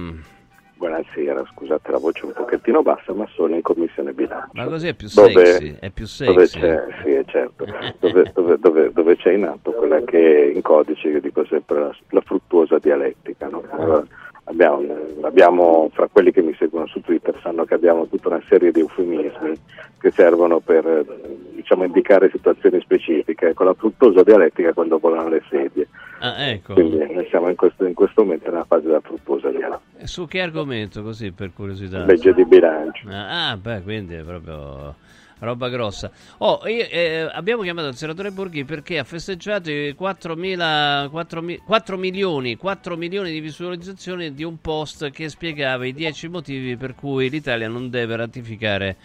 Buonasera, 0.77 1.43
scusate 1.51 1.91
la 1.91 1.97
voce 1.97 2.25
un 2.25 2.31
pochettino 2.33 2.81
bassa, 2.83 3.11
ma 3.13 3.27
sono 3.35 3.55
in 3.55 3.61
commissione 3.61 4.13
bilancio. 4.13 4.51
Ma 4.53 4.65
così 4.65 4.87
è 4.87 4.93
più 4.93 5.09
Dove- 5.13 5.45
sexy, 5.45 5.75
è 5.79 5.89
più 5.89 6.05
Dove 6.25 6.47
sexy. 6.47 6.59
c'è, 6.59 6.85
sì, 7.03 7.09
è 7.11 7.25
certo, 7.25 7.65
dove, 7.99 8.31
dove- 8.33 8.57
dove- 8.59 8.91
dove 8.93 9.15
c'è 9.17 9.33
in 9.33 9.43
atto 9.45 9.71
quella 9.71 9.99
che 10.05 10.51
in 10.55 10.61
codice 10.61 11.07
io 11.09 11.19
dico 11.19 11.43
sempre 11.49 11.79
la, 11.79 11.95
la 12.09 12.21
fruttuosa 12.21 12.77
dialettica. 12.79 13.47
no? 13.49 13.61
Allora, 13.71 14.05
abbiamo, 14.49 14.81
abbiamo, 15.21 15.89
fra 15.93 16.07
quelli 16.11 16.31
che 16.31 16.41
mi 16.41 16.53
seguono 16.57 16.87
su 16.87 17.01
Twitter, 17.01 17.37
sanno 17.41 17.65
che 17.65 17.75
abbiamo 17.75 18.07
tutta 18.07 18.29
una 18.29 18.41
serie 18.47 18.71
di 18.71 18.79
eufemismi 18.79 19.57
che 19.99 20.11
servono 20.11 20.59
per 20.59 21.05
diciamo, 21.53 21.83
indicare 21.83 22.29
situazioni 22.31 22.79
specifiche. 22.81 23.49
Ecco, 23.49 23.63
la 23.63 23.73
fruttuosa 23.73 24.23
dialettica 24.23 24.73
quando 24.73 24.97
volano 24.97 25.29
le 25.29 25.43
sedie. 25.49 25.87
Ah, 26.19 26.47
ecco. 26.47 26.73
Quindi 26.73 26.97
noi 26.97 27.27
siamo 27.29 27.49
in 27.49 27.55
questo, 27.55 27.85
in 27.85 27.93
questo 27.93 28.23
momento 28.23 28.49
nella 28.49 28.65
fase 28.65 28.87
della 28.87 29.01
fruttuosa 29.01 29.49
dialettica. 29.49 30.05
Su 30.05 30.27
che 30.27 30.41
argomento, 30.41 31.03
così 31.03 31.31
per 31.31 31.51
curiosità? 31.53 32.03
Legge 32.05 32.33
di 32.33 32.45
bilancio. 32.45 33.07
Ah, 33.09 33.51
ah, 33.51 33.57
beh, 33.57 33.81
quindi 33.83 34.15
è 34.15 34.23
proprio 34.23 34.95
roba 35.39 35.69
grossa. 35.69 36.11
Oh, 36.39 36.61
io, 36.67 36.87
eh, 36.89 37.29
abbiamo 37.31 37.63
chiamato 37.63 37.87
il 37.87 37.95
senatore 37.95 38.31
Borghi 38.31 38.65
perché 38.65 38.99
ha 38.99 39.03
festeggiato 39.03 39.69
i 39.71 39.95
4.000 39.97 41.09
4, 41.09 41.41
mi- 41.41 41.57
4 41.57 41.97
milioni, 41.97 42.55
4 42.55 42.97
milioni 42.97 43.31
di 43.31 43.39
visualizzazioni 43.39 44.33
di 44.33 44.43
un 44.43 44.59
post 44.61 45.09
che 45.11 45.29
spiegava 45.29 45.85
i 45.85 45.93
10 45.93 46.27
motivi 46.27 46.75
per 46.77 46.95
cui 46.95 47.29
l'Italia 47.29 47.67
non 47.67 47.89
deve 47.89 48.15
ratificare 48.15 48.95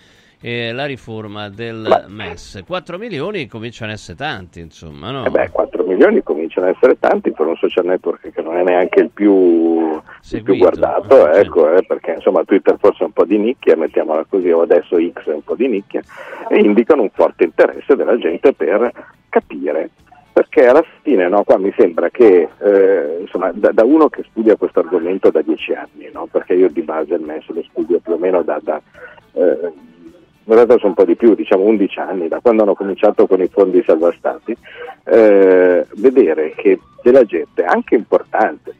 eh, 0.45 0.73
la 0.73 0.85
riforma 0.85 1.49
del 1.49 2.05
MES. 2.09 2.65
4 2.67 2.99
milioni 2.99 3.47
cominciano 3.47 3.93
a 3.93 3.95
essere 3.95 4.15
tanti, 4.15 4.61
insomma, 4.61 5.11
no? 5.11 5.25
Eh 5.25 5.31
beh, 5.31 5.49
4 5.49 5.85
milioni 5.85 6.23
cominciano 6.23 6.67
ad 6.67 6.75
essere 6.75 6.99
tanti 6.99 7.31
per 7.31 7.47
un 7.47 7.57
social 7.57 7.87
network 7.87 8.31
che 8.31 8.43
non 8.43 8.59
è 8.59 8.63
neanche 8.63 9.01
il 9.01 9.09
più, 9.09 9.99
il 10.33 10.43
più 10.43 10.57
guardato, 10.59 11.31
ecco, 11.31 11.75
eh, 11.75 11.83
perché 11.87 12.17
insomma 12.17 12.45
Twitter 12.45 12.77
forse 12.79 13.05
è 13.05 13.07
un 13.07 13.13
po' 13.13 13.25
di 13.25 13.39
nicchia, 13.39 13.75
mettiamola 13.75 14.27
così, 14.29 14.51
o 14.51 14.61
adesso 14.61 14.99
X 14.99 15.31
è 15.31 15.33
un 15.33 15.43
po' 15.43 15.55
di 15.55 15.67
nicchia, 15.67 16.03
e 16.51 16.59
indicano 16.59 17.01
un 17.01 17.11
forte 17.11 17.45
interesse 17.45 17.97
della 17.97 18.19
gente 18.19 18.53
per 18.53 18.93
capire. 19.31 19.89
Perché 20.31 20.67
alla 20.67 20.85
fine 21.03 21.27
no, 21.29 21.45
qua 21.45 21.57
mi 21.59 21.73
sembra 21.79 22.11
che 22.11 22.49
eh, 22.59 23.19
insomma, 23.21 23.51
da, 23.55 23.71
da 23.71 23.85
uno 23.85 24.09
che 24.09 24.25
studia 24.29 24.57
questo 24.57 24.81
argomento 24.81 25.31
da 25.31 25.41
dieci 25.41 25.73
anni, 25.73 26.11
no, 26.13 26.27
perché 26.31 26.55
io 26.55 26.69
di 26.69 26.83
base 26.83 27.15
il 27.15 27.23
MES 27.23 27.47
lo 27.47 27.63
studio 27.71 28.01
più 28.01 28.15
o 28.15 28.19
meno 28.19 28.43
da, 28.43 28.59
da, 28.61 28.83
eh, 29.33 29.73
in 30.47 30.55
realtà 30.55 30.75
sono 30.77 30.89
un 30.89 30.95
po' 30.95 31.05
di 31.05 31.17
più, 31.17 31.35
diciamo 31.35 31.63
11 31.65 31.99
anni, 32.01 32.29
da 32.29 32.41
quando 32.41 32.63
hanno 32.63 32.75
cominciato 32.75 33.27
con 33.27 33.41
i 33.41 33.49
fondi 33.49 33.83
salva 33.87 34.13
stati, 34.17 34.57
eh, 35.05 35.87
vedere 35.97 36.53
che 36.57 36.79
della 37.03 37.25
gente, 37.25 37.65
anche 37.65 37.95
importante, 37.95 38.75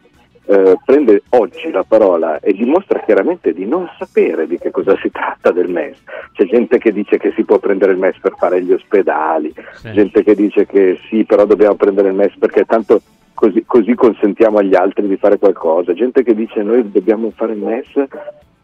eh, 0.47 0.77
prende 0.85 1.23
oggi 1.31 1.71
la 1.71 1.85
parola 1.89 2.39
e 2.41 2.53
dimostra 2.53 3.01
chiaramente 3.01 3.55
di 3.55 3.65
non 3.65 3.89
sapere 3.99 4.47
di 4.47 4.59
che 4.59 4.71
cosa 4.71 4.95
si 5.01 5.11
tratta 5.11 5.51
del 5.53 5.71
MES. 5.71 5.97
C'è 6.33 6.45
gente 6.45 6.77
che 6.77 6.93
dice 6.93 7.17
che 7.17 7.33
si 7.35 7.45
può 7.45 7.59
prendere 7.59 7.93
il 7.93 7.99
MES 7.99 8.19
per 8.21 8.35
fare 8.37 8.63
gli 8.63 8.73
ospedali, 8.73 9.55
Sì. 9.75 9.93
gente 9.93 10.23
che 10.23 10.35
dice 10.35 10.67
che 10.67 10.99
sì, 11.09 11.25
però 11.25 11.47
dobbiamo 11.47 11.77
prendere 11.77 12.09
il 12.09 12.15
MES 12.15 12.37
perché 12.39 12.65
tanto 12.67 13.01
così, 13.33 13.65
così 13.67 13.95
consentiamo 13.95 14.59
agli 14.59 14.75
altri 14.75 15.07
di 15.09 15.17
fare 15.17 15.39
qualcosa, 15.39 15.95
gente 15.95 16.23
che 16.23 16.35
dice 16.35 16.63
noi 16.63 16.91
dobbiamo 16.91 17.31
fare 17.35 17.53
il 17.55 17.61
MES 17.61 18.05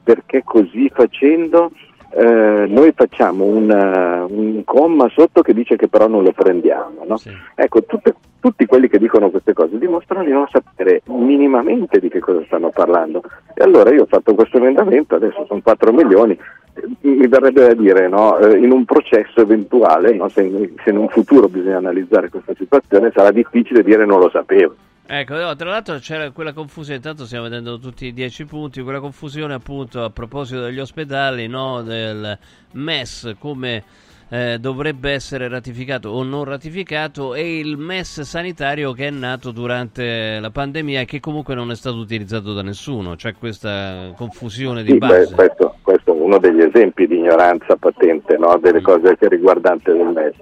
perché 0.03 0.43
così 0.45 0.91
facendo 0.95 1.71
eh, 2.13 2.67
noi 2.69 2.93
facciamo 2.95 3.45
una- 3.45 4.25
un 4.29 4.63
comma 4.65 5.09
sotto 5.11 5.43
che 5.43 5.55
dice 5.55 5.77
che 5.77 5.89
però 5.89 6.09
non 6.09 6.23
lo 6.25 6.33
prendiamo. 6.33 7.05
no? 7.07 7.17
Ecco, 7.55 7.83
tutte- 7.85 8.15
tutti 8.41 8.65
quelli 8.67 8.89
che 8.89 8.99
dicono 8.99 9.31
queste 9.31 9.53
cose 9.53 9.79
dimostrano 9.79 10.25
di 10.25 10.33
non 10.33 10.47
sapere 10.51 11.03
minimamente 11.07 11.99
di 12.01 12.09
che 12.09 12.21
cosa 12.21 12.43
stanno 12.47 12.71
parlando. 12.71 13.23
E 13.55 13.63
allora 13.63 13.91
io 13.93 14.03
ho 14.03 14.07
fatto 14.07 14.35
questo 14.35 14.57
emendamento, 14.57 15.15
adesso 15.15 15.45
sono 15.47 15.61
4 15.63 15.93
milioni, 15.93 16.39
eh, 16.75 16.83
mi 17.03 17.27
verrebbe 17.27 17.67
da 17.67 17.75
dire, 17.75 18.09
no, 18.09 18.39
eh, 18.39 18.57
in 18.57 18.71
un 18.73 18.85
processo 18.85 19.41
eventuale, 19.41 20.15
no, 20.15 20.29
se, 20.29 20.43
in, 20.43 20.71
se 20.83 20.91
in 20.91 20.97
un 20.97 21.09
futuro 21.09 21.49
bisogna 21.49 21.77
analizzare 21.77 22.29
questa 22.31 22.55
situazione, 22.57 23.11
sarà 23.15 23.31
difficile 23.31 23.83
dire 23.83 24.05
non 24.07 24.21
lo 24.21 24.31
sapevo. 24.31 24.75
Ecco, 25.07 25.35
no, 25.35 25.57
tra 25.57 25.71
l'altro 25.71 25.99
c'era 25.99 26.31
quella 26.31 26.53
confusione, 26.53 26.99
intanto 26.99 27.27
stiamo 27.27 27.45
vedendo 27.45 27.79
tutti 27.81 28.07
i 28.07 28.13
dieci 28.13 28.45
punti, 28.45 28.81
quella 28.81 29.01
confusione 29.01 29.55
appunto 29.55 30.05
a 30.05 30.11
proposito 30.11 30.61
degli 30.63 30.79
ospedali, 30.79 31.49
no, 31.49 31.83
del 31.83 32.39
MES 32.75 33.35
come 33.41 33.83
eh, 34.29 34.59
dovrebbe 34.61 35.11
essere 35.11 35.49
ratificato 35.49 36.11
o 36.11 36.23
non 36.23 36.45
ratificato 36.45 37.35
e 37.35 37.59
il 37.59 37.77
MES 37.77 38.21
sanitario 38.21 38.93
che 38.93 39.09
è 39.09 39.11
nato 39.11 39.51
durante 39.51 40.39
la 40.39 40.51
pandemia 40.51 41.01
e 41.01 41.05
che 41.07 41.19
comunque 41.19 41.57
non 41.57 41.73
è 41.73 41.75
stato 41.75 41.97
utilizzato 41.97 42.55
da 42.55 42.63
nessuno, 42.63 43.17
c'è 43.17 43.35
questa 43.35 44.13
confusione 44.17 44.85
di 44.85 44.93
Sì, 44.93 44.99
beh, 44.99 45.07
base. 45.09 45.35
questo, 45.35 45.75
questo 45.83 46.15
è 46.15 46.21
uno 46.21 46.39
degli 46.39 46.61
esempi 46.61 47.09
di 47.09 47.17
ignoranza 47.17 47.75
patente 47.75 48.37
no, 48.39 48.57
delle 48.63 48.81
cose 48.81 49.17
che 49.17 49.29
riguardanti 49.29 49.91
del 49.91 50.07
MES. 50.07 50.37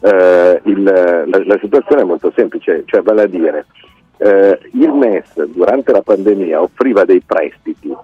Eh, 0.00 0.60
il- 0.64 0.82
la, 0.82 1.44
la 1.44 1.58
situazione 1.60 2.00
è 2.00 2.04
molto 2.04 2.32
semplice, 2.34 2.82
cioè 2.86 3.02
vale 3.02 3.22
a 3.22 3.26
dire, 3.26 3.66
eh, 4.18 4.58
il 4.72 4.92
MES 4.92 5.44
durante 5.46 5.92
la 5.92 6.02
pandemia 6.02 6.62
offriva 6.62 7.04
dei 7.04 7.20
prestiti 7.20 7.94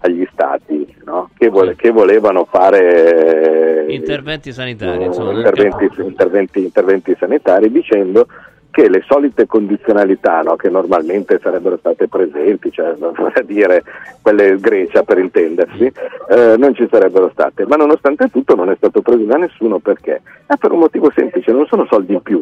agli 0.00 0.26
stati 0.32 0.94
no, 1.04 1.30
che, 1.36 1.48
vole- 1.48 1.74
che 1.74 1.90
volevano 1.90 2.44
fare 2.44 3.86
eh, 3.86 3.94
Interventi 3.94 4.52
sanitari, 4.52 5.04
insomma. 5.04 5.32
nel 5.32 5.38
interventi, 5.38 6.02
interventi- 6.02 6.62
interventi 6.62 7.16
sanitari 7.18 7.70
dicendo 7.70 8.26
che 8.70 8.88
le 8.88 9.02
solite 9.08 9.46
condizionalità 9.46 10.42
no, 10.42 10.54
che 10.54 10.68
normalmente 10.68 11.40
sarebbero 11.42 11.78
state 11.78 12.06
presenti, 12.06 12.70
cioè 12.70 12.94
vorrei 12.94 13.44
dire 13.44 13.82
quelle 14.22 14.56
Grecia 14.60 15.02
per 15.02 15.18
intendersi, 15.18 15.90
eh, 16.28 16.54
non 16.56 16.74
ci 16.74 16.86
sarebbero 16.88 17.30
state, 17.32 17.66
ma 17.66 17.74
nonostante 17.74 18.28
tutto 18.28 18.54
non 18.54 18.70
è 18.70 18.76
stato 18.76 19.00
preso 19.00 19.24
da 19.24 19.36
nessuno 19.36 19.80
perché? 19.80 20.20
Eh, 20.46 20.56
per 20.56 20.70
un 20.70 20.78
motivo 20.78 21.10
semplice, 21.12 21.50
non 21.50 21.66
sono 21.66 21.86
soldi 21.90 22.12
in 22.12 22.22
più, 22.22 22.40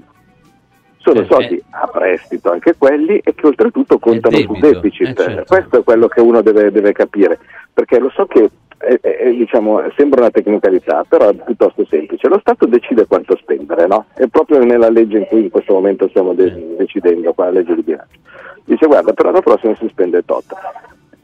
sono 1.06 1.24
soldi 1.28 1.62
a 1.70 1.86
prestito 1.86 2.50
anche 2.50 2.74
quelli 2.76 3.18
e 3.18 3.34
che 3.34 3.46
oltretutto 3.46 3.98
contano 3.98 4.36
debito, 4.36 4.70
deficit. 4.72 5.18
eh, 5.20 5.22
certo. 5.22 5.54
Questo 5.54 5.78
è 5.78 5.84
quello 5.84 6.08
che 6.08 6.20
uno 6.20 6.42
deve, 6.42 6.70
deve 6.72 6.92
capire, 6.92 7.38
perché 7.72 7.98
lo 7.98 8.10
so 8.10 8.26
che 8.26 8.50
è, 8.78 9.30
diciamo, 9.30 9.82
sembra 9.96 10.20
una 10.20 10.30
tecnicalità, 10.30 11.04
però 11.08 11.30
è 11.30 11.34
piuttosto 11.34 11.86
semplice. 11.88 12.28
Lo 12.28 12.38
Stato 12.38 12.66
decide 12.66 13.06
quanto 13.06 13.36
spendere, 13.36 13.86
no? 13.86 14.06
È 14.14 14.26
proprio 14.26 14.62
nella 14.62 14.90
legge 14.90 15.18
in 15.18 15.26
cui 15.26 15.44
in 15.44 15.50
questo 15.50 15.72
momento 15.72 16.08
stiamo 16.08 16.34
de- 16.34 16.76
decidendo, 16.76 17.32
qua 17.32 17.46
la 17.46 17.52
legge 17.52 17.74
di 17.74 17.82
bilancio. 17.82 18.18
Dice 18.64 18.86
guarda, 18.86 19.12
per 19.12 19.26
l'anno 19.26 19.40
prossimo 19.40 19.74
si 19.76 19.88
spende 19.88 20.24
tot. 20.24 20.44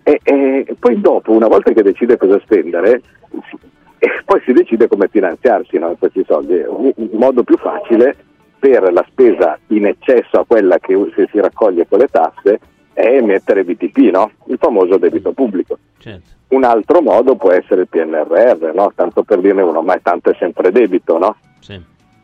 E, 0.05 0.21
e 0.23 0.77
poi 0.79 1.01
dopo, 1.01 1.33
una 1.33 1.49
volta 1.49 1.73
che 1.73 1.83
decide 1.83 2.17
cosa 2.17 2.41
spendere, 2.41 3.03
si- 3.51 3.59
e 3.99 4.09
poi 4.25 4.41
si 4.45 4.53
decide 4.53 4.89
come 4.89 5.09
finanziarsi 5.09 5.79
no, 5.79 5.95
questi 5.99 6.25
soldi. 6.27 6.55
Un, 6.55 6.93
un 6.95 7.09
modo 7.13 7.43
più 7.43 7.57
facile 7.57 8.17
per 8.63 8.93
la 8.93 9.05
spesa 9.09 9.59
in 9.69 9.87
eccesso 9.87 10.39
a 10.39 10.45
quella 10.47 10.79
che 10.79 10.97
se 11.17 11.29
si 11.33 11.41
raccoglie 11.41 11.85
con 11.89 11.99
le 11.99 12.07
tasse 12.07 12.61
è 12.93 13.17
emettere 13.17 13.65
BTP, 13.65 14.13
no? 14.13 14.31
il 14.47 14.57
famoso 14.57 14.99
debito 14.99 15.33
pubblico. 15.33 15.79
Certo. 15.99 16.31
Un 16.55 16.63
altro 16.63 17.03
modo 17.03 17.35
può 17.35 17.51
essere 17.51 17.81
il 17.81 17.89
PNRR, 17.89 18.71
no? 18.73 18.93
tanto 18.95 19.25
per 19.25 19.41
dirne 19.41 19.63
uno, 19.63 19.83
ma 19.83 19.99
tanto 20.01 20.31
è 20.31 20.37
sempre 20.39 20.71
debito, 20.71 21.19
no? 21.19 21.35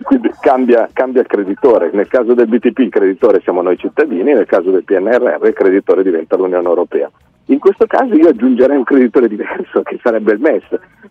Quindi 0.00 0.30
cambia, 0.38 0.88
cambia 0.92 1.22
il 1.22 1.26
creditore. 1.26 1.90
Nel 1.92 2.06
caso 2.06 2.34
del 2.34 2.46
BTP 2.46 2.78
il 2.78 2.90
creditore 2.90 3.40
siamo 3.40 3.60
noi 3.60 3.76
cittadini, 3.76 4.32
nel 4.32 4.46
caso 4.46 4.70
del 4.70 4.84
PNRR 4.84 5.44
il 5.44 5.54
creditore 5.54 6.04
diventa 6.04 6.36
l'Unione 6.36 6.68
Europea. 6.68 7.10
In 7.46 7.58
questo 7.58 7.86
caso 7.86 8.14
io 8.14 8.28
aggiungerei 8.28 8.76
un 8.76 8.84
creditore 8.84 9.26
diverso 9.26 9.82
che 9.82 9.98
sarebbe 10.00 10.34
il 10.34 10.40
MES, 10.40 10.62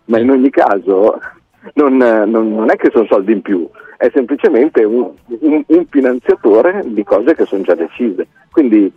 ma 0.06 0.18
in 0.20 0.30
ogni 0.30 0.48
caso 0.48 1.18
non, 1.74 1.98
non- 1.98 2.54
non 2.54 2.70
è 2.70 2.76
che 2.76 2.88
sono 2.90 3.04
soldi 3.10 3.32
in 3.32 3.42
più, 3.42 3.68
è 3.98 4.08
semplicemente 4.14 4.84
un, 4.84 5.10
un- 5.40 5.64
un 5.66 5.86
finanziatore 5.90 6.82
di 6.86 7.02
cose 7.02 7.34
che 7.34 7.44
sono 7.44 7.62
già 7.62 7.74
decise. 7.74 8.28
Quindi 8.50 8.90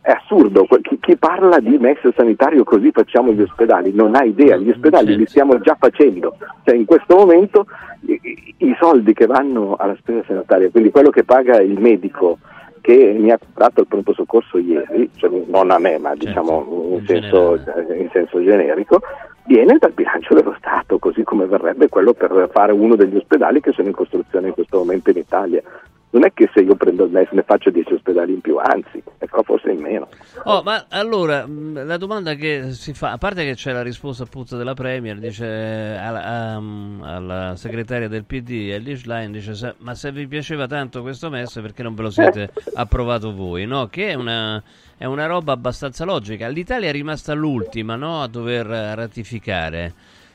è 0.00 0.10
assurdo, 0.12 0.66
chi, 0.80 0.98
chi 1.00 1.16
parla 1.16 1.58
di 1.60 1.76
MES 1.78 1.98
sanitario 2.16 2.64
così 2.64 2.90
facciamo 2.92 3.32
gli 3.32 3.40
ospedali 3.42 3.92
non 3.92 4.14
ha 4.14 4.22
idea, 4.24 4.56
gli 4.56 4.70
ospedali 4.70 5.16
li 5.16 5.26
stiamo 5.26 5.58
già 5.60 5.76
facendo, 5.78 6.36
cioè 6.64 6.74
in 6.76 6.84
questo 6.86 7.14
momento 7.16 7.66
i, 8.06 8.54
i- 8.58 8.76
soldi 8.80 9.12
che 9.12 9.26
vanno 9.26 9.76
alla 9.76 9.94
spesa 9.98 10.22
sanitaria, 10.26 10.70
quindi 10.70 10.90
quello 10.90 11.10
che 11.10 11.22
paga 11.24 11.60
il 11.60 11.78
medico 11.78 12.38
che 12.80 13.14
mi 13.16 13.30
ha 13.30 13.38
comprato 13.38 13.82
il 13.82 13.86
pronto 13.86 14.12
soccorso 14.12 14.58
ieri, 14.58 15.08
cioè 15.16 15.30
non 15.46 15.70
a 15.70 15.78
me 15.78 15.98
ma 15.98 16.14
diciamo 16.16 16.64
in, 16.98 17.06
senso, 17.06 17.54
in 17.96 18.08
senso 18.12 18.42
generico, 18.42 19.00
viene 19.44 19.76
dal 19.78 19.92
bilancio 19.92 20.34
dello 20.34 20.54
Stato, 20.58 20.98
così 20.98 21.22
come 21.22 21.46
verrebbe 21.46 21.88
quello 21.88 22.12
per 22.12 22.48
fare 22.52 22.72
uno 22.72 22.96
degli 22.96 23.16
ospedali 23.16 23.60
che 23.60 23.72
sono 23.72 23.88
in 23.88 23.94
costruzione 23.94 24.48
in 24.48 24.54
questo 24.54 24.78
momento 24.78 25.10
in 25.10 25.18
Italia. 25.18 25.62
Non 26.12 26.26
è 26.26 26.32
che 26.34 26.50
se 26.52 26.60
io 26.60 26.74
prendo 26.76 27.04
il 27.04 27.10
MES 27.10 27.30
ne 27.30 27.42
faccio 27.42 27.70
10 27.70 27.94
ospedali 27.94 28.34
in 28.34 28.42
più, 28.42 28.58
anzi, 28.58 29.02
ecco, 29.16 29.42
forse 29.44 29.70
in 29.70 29.80
meno. 29.80 30.08
Oh, 30.44 30.62
ma 30.62 30.84
allora 30.90 31.46
mh, 31.46 31.86
la 31.86 31.96
domanda 31.96 32.34
che 32.34 32.72
si 32.72 32.92
fa, 32.92 33.12
a 33.12 33.16
parte 33.18 33.44
che 33.44 33.54
c'è 33.54 33.72
la 33.72 33.80
risposta 33.80 34.24
appunto 34.24 34.58
della 34.58 34.74
Premier, 34.74 35.18
dice 35.18 35.46
eh, 35.46 35.96
alla, 35.96 36.22
am- 36.24 37.00
alla 37.02 37.56
segretaria 37.56 38.08
del 38.08 38.24
PD, 38.24 38.68
Ellie 38.72 38.96
Schlein, 38.96 39.32
dice 39.32 39.54
"Se- 39.54 39.74
ma 39.78 39.94
se 39.94 40.12
vi 40.12 40.26
piaceva 40.26 40.66
tanto 40.66 41.00
questo 41.00 41.30
MES 41.30 41.60
perché 41.62 41.82
non 41.82 41.94
ve 41.94 42.02
lo 42.02 42.10
siete 42.10 42.50
approvato 42.74 43.34
voi, 43.34 43.64
no? 43.64 43.86
Che 43.86 44.08
è 44.08 44.14
una, 44.14 44.62
è 44.98 45.06
una 45.06 45.24
roba 45.24 45.52
abbastanza 45.52 46.04
logica. 46.04 46.46
L'Italia 46.48 46.90
è 46.90 46.92
rimasta 46.92 47.32
l'ultima, 47.32 47.96
no? 47.96 48.20
A 48.20 48.26
dover 48.28 48.70
eh, 48.70 48.94
ratificare. 48.94 49.94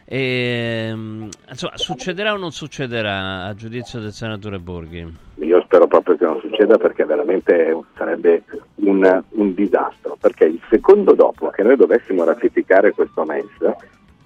E, 0.09 0.93
mh, 0.95 1.29
insomma, 1.49 1.75
succederà 1.75 2.31
o 2.31 2.37
non 2.37 2.51
succederà 2.51 3.43
a 3.43 3.53
giudizio 3.53 3.99
del 3.99 4.13
senatore 4.13 4.57
Borghi? 4.57 5.05
Io 5.35 5.61
spero 5.63 5.85
proprio 5.85 6.15
che 6.15 6.23
non 6.23 6.39
succeda 6.39 6.77
perché 6.77 7.03
veramente 7.03 7.77
sarebbe 7.97 8.43
un, 8.75 9.23
un 9.31 9.53
disastro, 9.53 10.15
perché 10.17 10.45
il 10.45 10.61
secondo 10.69 11.13
dopo 11.13 11.49
che 11.49 11.61
noi 11.61 11.75
dovessimo 11.75 12.23
ratificare 12.23 12.91
questo 12.91 13.25
MES, 13.25 13.47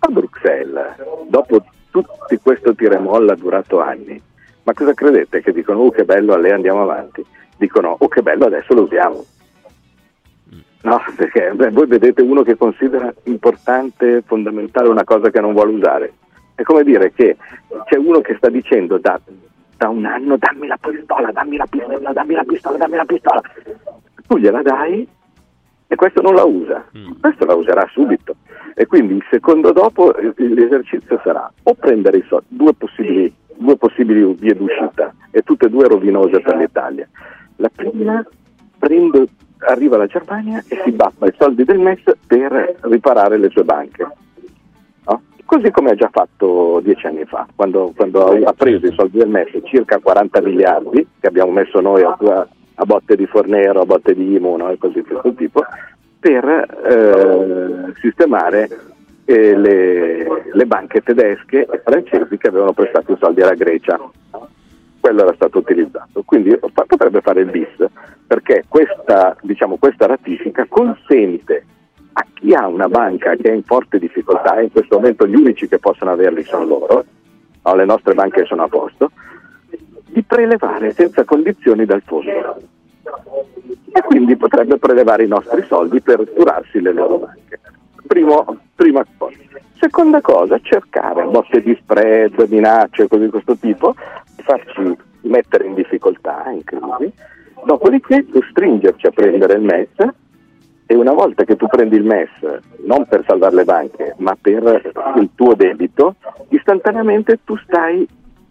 a 0.04 0.08
Bruxelles, 0.08 0.98
dopo 1.28 1.66
tutto 1.90 2.16
questo 2.44 2.76
tira 2.76 2.98
e 2.98 3.00
molla 3.00 3.34
durato 3.34 3.80
anni, 3.80 4.22
ma 4.64 4.74
cosa 4.74 4.94
credete? 4.94 5.42
Che 5.42 5.52
dicono, 5.52 5.80
oh 5.80 5.90
che 5.90 6.06
bello, 6.06 6.34
a 6.34 6.38
lei 6.38 6.52
andiamo 6.52 6.84
avanti. 6.84 7.26
Dicono, 7.58 7.96
oh 7.98 8.08
che 8.08 8.22
bello, 8.22 8.46
adesso 8.46 8.76
lo 8.76 8.84
usiamo. 8.84 9.26
No, 10.84 11.00
perché 11.16 11.52
beh, 11.54 11.70
voi 11.72 11.88
vedete 11.88 12.22
uno 12.22 12.44
che 12.44 12.58
considera 12.58 13.14
importante, 13.24 14.24
fondamentale 14.26 14.90
una 14.90 15.04
cosa 15.04 15.30
che 15.30 15.40
non 15.40 15.54
vuole 15.54 15.74
usare. 15.74 16.14
È 16.56 16.64
come 16.64 16.84
dire 16.84 17.12
che 17.14 17.38
c'è 17.86 17.98
uno 17.98 18.22
che 18.22 18.36
sta 18.36 18.50
dicendo 18.50 18.98
da, 18.98 19.20
da 19.78 19.90
un 19.90 20.06
anno 20.06 20.38
dammi 20.38 20.68
la 20.68 20.78
pistola, 20.80 21.32
dammi 21.32 21.58
la 21.58 21.66
pistola, 21.66 22.12
dammi 22.12 22.34
la 22.34 22.44
pistola, 22.44 22.78
dammi 22.78 22.96
la 22.96 23.06
pistola. 23.06 23.42
Tu 24.28 24.38
gliela 24.38 24.62
dai 24.62 25.08
e 25.88 25.96
questo 25.96 26.22
non 26.22 26.36
la 26.36 26.46
usa, 26.46 26.86
questo 27.20 27.46
la 27.46 27.56
userà 27.56 27.88
subito. 27.92 28.36
E 28.76 28.86
quindi 28.86 29.16
il 29.16 29.26
secondo 29.30 29.72
dopo 29.72 30.16
eh, 30.16 30.34
l'esercizio 30.38 31.20
sarà 31.24 31.52
o 31.64 31.74
prendere 31.74 32.18
i 32.18 32.24
soldi, 32.28 32.46
due 32.48 32.74
possibili, 32.74 33.34
due 33.56 33.76
possibili 33.76 34.34
vie 34.36 34.56
d'uscita 34.56 35.14
e 35.32 35.42
tutte 35.42 35.66
e 35.66 35.70
due 35.70 35.88
rovinose 35.88 36.40
per 36.40 36.56
l'Italia. 36.56 37.08
La 37.58 37.70
prima 37.76 38.26
prendo, 38.80 39.28
arriva 39.68 39.97
la 39.97 40.07
Germania 40.07 40.64
e 40.68 40.82
si 40.84 40.91
bappa 40.91 41.28
i 41.28 41.34
soldi 41.38 41.64
del 41.64 41.80
MES 41.80 42.01
per 42.26 42.78
riparare 42.82 43.38
le 43.38 43.49
sue 43.49 43.64
banche. 43.64 44.07
No? 45.05 45.22
Così 45.45 45.70
come 45.72 45.91
ha 45.91 45.95
già 45.95 46.09
fatto 46.12 46.80
dieci 46.84 47.05
anni 47.05 47.26
fa, 47.26 47.47
quando, 47.55 47.93
quando 47.95 48.26
ha- 48.45 48.53
preso 48.53 48.88
i 48.88 48.93
soldi 48.93 49.18
del 49.18 49.30
MES, 49.30 49.59
circa 49.64 49.99
40 49.99 50.41
miliardi 50.41 51.07
che 51.20 51.28
abbiamo 51.28 51.51
messo 51.51 51.80
noi 51.80 52.03
a, 52.03 52.18
a 52.76 52.86
botte 52.86 53.16
di 53.16 53.26
Fornero, 53.26 53.82
a 53.82 53.86
botte 53.86 54.14
di 54.14 54.36
Imo 54.36 54.57
no? 54.57 54.70
e 54.70 54.78
così 54.78 55.01
di 55.01 55.03
questo 55.03 55.34
tipo, 55.34 55.64
per 56.20 56.45
eh, 56.45 57.93
sistemare 57.99 58.70
eh, 59.26 59.57
le, 59.57 60.28
le 60.51 60.66
banche 60.66 61.01
tedesche 61.01 61.66
e 61.66 61.82
francesi 61.84 62.38
che 62.38 62.47
avevano 62.47 62.74
prestato 62.74 63.12
i 63.12 63.18
soldi 63.20 63.41
alla 63.41 63.55
Grecia. 63.55 63.99
Quello 65.02 65.24
era 65.24 65.34
stato 65.34 65.58
utilizzato. 65.58 66.22
Quindi 66.24 66.58
fa- 66.72 66.86
potrebbe 66.86 67.20
fare 67.20 67.41
il 67.41 67.49
bis, 67.49 67.76
perché 68.26 68.64
questa, 68.70 69.36
diciamo, 69.41 69.76
questa 69.78 70.06
ratifica 70.06 70.66
consente 70.70 71.66
a 72.14 72.26
chi 72.34 72.54
ha 72.54 72.68
una 72.68 72.88
banca 72.88 73.36
che 73.36 73.49
è 73.49 73.54
in 73.54 73.64
forte 73.64 73.99
difficoltà, 73.99 74.58
e 74.58 74.66
in 74.66 74.72
questo 74.72 74.97
momento 74.97 75.28
gli 75.28 75.36
unici 75.36 75.68
che 75.68 75.80
possono 75.80 76.12
averli 76.12 76.43
sono 76.43 76.66
loro, 76.66 77.04
no, 77.64 77.76
le 77.76 77.86
nostre 77.86 78.14
banche 78.14 78.45
sono 78.45 78.64
a 78.64 78.68
posto, 78.68 79.12
di 80.06 80.22
prelevare 80.24 80.91
senza 80.91 81.24
condizioni 81.24 81.86
dal 81.86 82.04
fondo. 82.06 82.60
E 83.93 84.02
quindi 84.04 84.36
potrebbe 84.36 84.78
prelevare 84.78 85.24
i 85.24 85.28
nostri 85.28 85.64
soldi 85.68 85.99
per 85.99 86.32
curarsi 86.32 86.80
le 86.80 86.93
loro 86.93 87.18
banche. 87.18 87.60
Primo, 88.12 88.57
prima 88.76 89.05
cosa. 89.18 89.38
Seconda 89.80 90.20
cosa, 90.20 90.59
cercare 90.62 91.24
botte 91.24 91.62
di 91.62 91.74
spread, 91.82 92.45
minacce, 92.49 93.07
cose 93.07 93.24
di 93.24 93.30
questo 93.30 93.55
tipo, 93.55 93.95
farci 94.36 94.97
mettere 95.22 95.68
in 95.68 95.76
difficoltà, 95.76 96.43
in 96.49 96.62
crisi, 96.66 97.09
dopodiché 97.64 98.26
costringerci 98.30 99.07
a 99.07 99.12
prendere 99.12 99.53
il 99.53 99.62
MES 99.62 100.09
e 100.88 100.93
una 100.93 101.14
volta 101.14 101.45
che 101.45 101.55
tu 101.55 101.68
prendi 101.68 101.95
il 101.95 102.03
MES, 102.03 102.59
non 102.86 103.05
per 103.05 103.24
salvare 103.26 103.55
le 103.55 103.64
banche, 103.64 104.14
ma 104.18 104.36
per 104.39 104.91
il 105.16 105.30
tuo 105.34 105.55
debito, 105.55 106.16
istantaneamente 106.49 107.39
tu 107.45 107.55
stai 107.59 108.05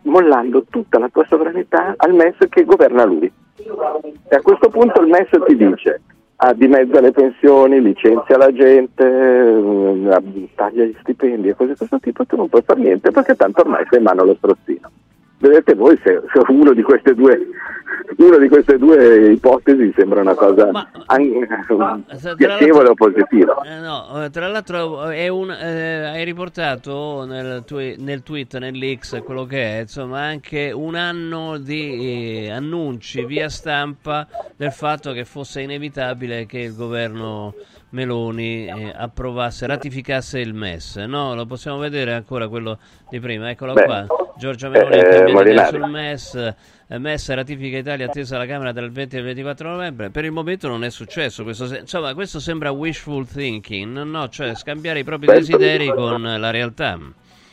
mollando 0.05 0.65
tutta 0.71 0.99
la 0.99 1.11
tua 1.11 1.27
sovranità 1.27 1.93
al 1.99 2.15
MES 2.15 2.37
che 2.49 2.65
governa 2.65 3.05
lui. 3.05 3.31
E 3.57 4.37
a 4.37 4.41
questo 4.41 4.71
punto 4.71 5.03
il 5.03 5.09
MES 5.09 5.29
ti 5.45 5.55
dice 5.55 6.01
ah, 6.43 6.55
dimezza 6.55 7.01
le 7.01 7.13
pensioni, 7.13 7.83
licenzia 7.83 8.37
la 8.37 8.53
gente, 8.53 9.05
eh, 9.05 10.49
taglia 10.55 10.85
gli 10.85 10.97
stipendi 11.01 11.49
e 11.49 11.55
cose 11.55 11.73
di 11.73 11.77
questo 11.77 11.99
tipo, 12.01 12.25
tu 12.25 12.37
non 12.37 12.49
puoi 12.49 12.63
fare 12.63 12.81
niente 12.81 13.11
perché 13.11 13.35
tanto 13.37 13.61
ormai 13.61 13.85
sei 13.89 13.99
in 13.99 14.05
mano 14.05 14.23
allo 14.23 14.35
strozzino. 14.37 14.91
Vedete 15.41 15.75
voi 15.75 15.99
se, 16.05 16.21
se 16.35 16.43
uno, 16.49 16.75
di 16.75 16.83
queste 16.83 17.15
due, 17.15 17.41
uno 18.19 18.37
di 18.37 18.47
queste 18.47 18.77
due 18.77 19.33
ipotesi 19.33 19.91
sembra 19.97 20.21
una 20.21 20.35
cosa 20.35 20.71
Ma- 20.71 20.87
tra 21.07 22.35
piacevole 22.37 22.91
o 22.91 22.95
positiva. 22.95 23.59
Eh, 23.63 23.81
no, 23.81 24.23
eh, 24.23 24.29
tra 24.29 24.49
l'altro 24.49 25.09
è 25.09 25.29
un, 25.29 25.51
eh, 25.51 26.09
hai 26.09 26.25
riportato 26.25 27.25
nel, 27.25 27.65
tue- 27.65 27.97
nel 27.99 28.23
tweet, 28.23 28.59
nell'X, 28.59 29.23
quello 29.23 29.47
che 29.47 29.79
è, 29.79 29.81
insomma, 29.81 30.21
anche 30.21 30.73
un 30.73 30.95
anno 30.95 31.57
di 31.57 32.45
eh, 32.45 32.51
annunci 32.51 33.25
via 33.25 33.49
stampa 33.49 34.29
del 34.55 34.73
fatto 34.73 35.13
che 35.13 35.25
fosse 35.25 35.63
inevitabile 35.63 36.45
che 36.45 36.59
il 36.59 36.75
governo 36.77 37.55
Meloni 37.91 38.67
eh, 38.67 38.93
approvasse, 38.97 39.67
ratificasse 39.67 40.39
il 40.39 40.55
MES. 40.55 40.97
No, 40.97 41.35
lo 41.35 41.47
possiamo 41.47 41.79
vedere 41.79 42.13
ancora 42.13 42.49
quello 42.49 42.79
di 43.09 43.19
prima, 43.21 43.51
eccolo 43.51 43.73
Beh, 43.73 43.85
qua. 43.85 44.07
Giorgia 44.39 44.69
Meloni 44.69 44.97
eh, 44.97 45.09
viene 45.09 45.33
Molinari. 45.33 45.77
sul 45.79 45.91
MES. 45.91 46.35
eh, 46.89 46.99
MES 46.99 47.35
ratifica 47.35 47.77
Italia 47.79 48.07
attesa 48.07 48.37
alla 48.37 48.47
Camera 48.47 48.73
dal 48.73 48.91
20 48.91 49.17
al 49.17 49.23
24 49.25 49.69
novembre. 49.71 50.11
Per 50.11 50.25
il 50.25 50.33
momento 50.33 50.69
non 50.69 50.85
è 50.85 50.91
successo. 50.91 51.43
Questo, 51.43 51.67
se- 51.67 51.79
insomma, 51.79 52.15
questo 52.15 52.39
sembra 52.41 52.71
wishful 52.71 53.27
thinking, 53.27 53.99
no? 54.03 54.29
Cioè 54.29 54.55
scambiare 54.55 55.01
i 55.01 55.05
propri 55.05 55.27
Questo- 55.27 55.57
desideri 55.57 55.89
con 55.93 56.23
la 56.23 56.51
realtà. 56.51 56.99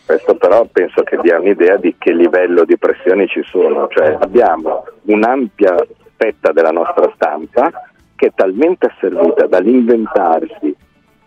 Questo 0.05 0.35
però 0.37 0.65
penso 0.71 1.03
che 1.03 1.17
dia 1.21 1.37
un'idea 1.37 1.75
di 1.75 1.95
che 1.97 2.13
livello 2.13 2.63
di 2.63 2.77
pressioni 2.77 3.27
ci 3.27 3.41
sono, 3.43 3.89
cioè 3.89 4.15
abbiamo 4.21 4.85
un'ampia 5.01 5.75
fetta 6.15 6.53
della 6.53 6.69
nostra 6.71 7.11
stampa 7.13 7.69
che 8.17 8.27
è 8.27 8.31
talmente 8.35 8.87
asservita 8.87 9.47
dall'inventarsi 9.47 10.75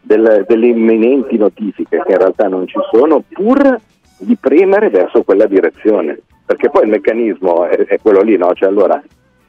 del- 0.03 0.45
delle 0.47 0.67
imminenti 0.67 1.39
notifiche 1.39 2.03
che 2.05 2.13
in 2.13 2.19
realtà 2.19 2.49
non 2.49 2.67
ci 2.67 2.79
sono, 2.91 3.23
pur 3.27 3.79
di 4.19 4.37
premere 4.39 4.91
verso 4.91 5.23
quella 5.23 5.47
direzione, 5.47 6.21
perché 6.45 6.69
poi 6.69 6.83
il 6.83 6.91
meccanismo 6.91 7.65
è, 7.65 7.87
è 7.87 7.99
quello 8.03 8.21
lì, 8.21 8.37
no? 8.37 8.53
Cioè 8.53 8.69
allora 8.69 9.01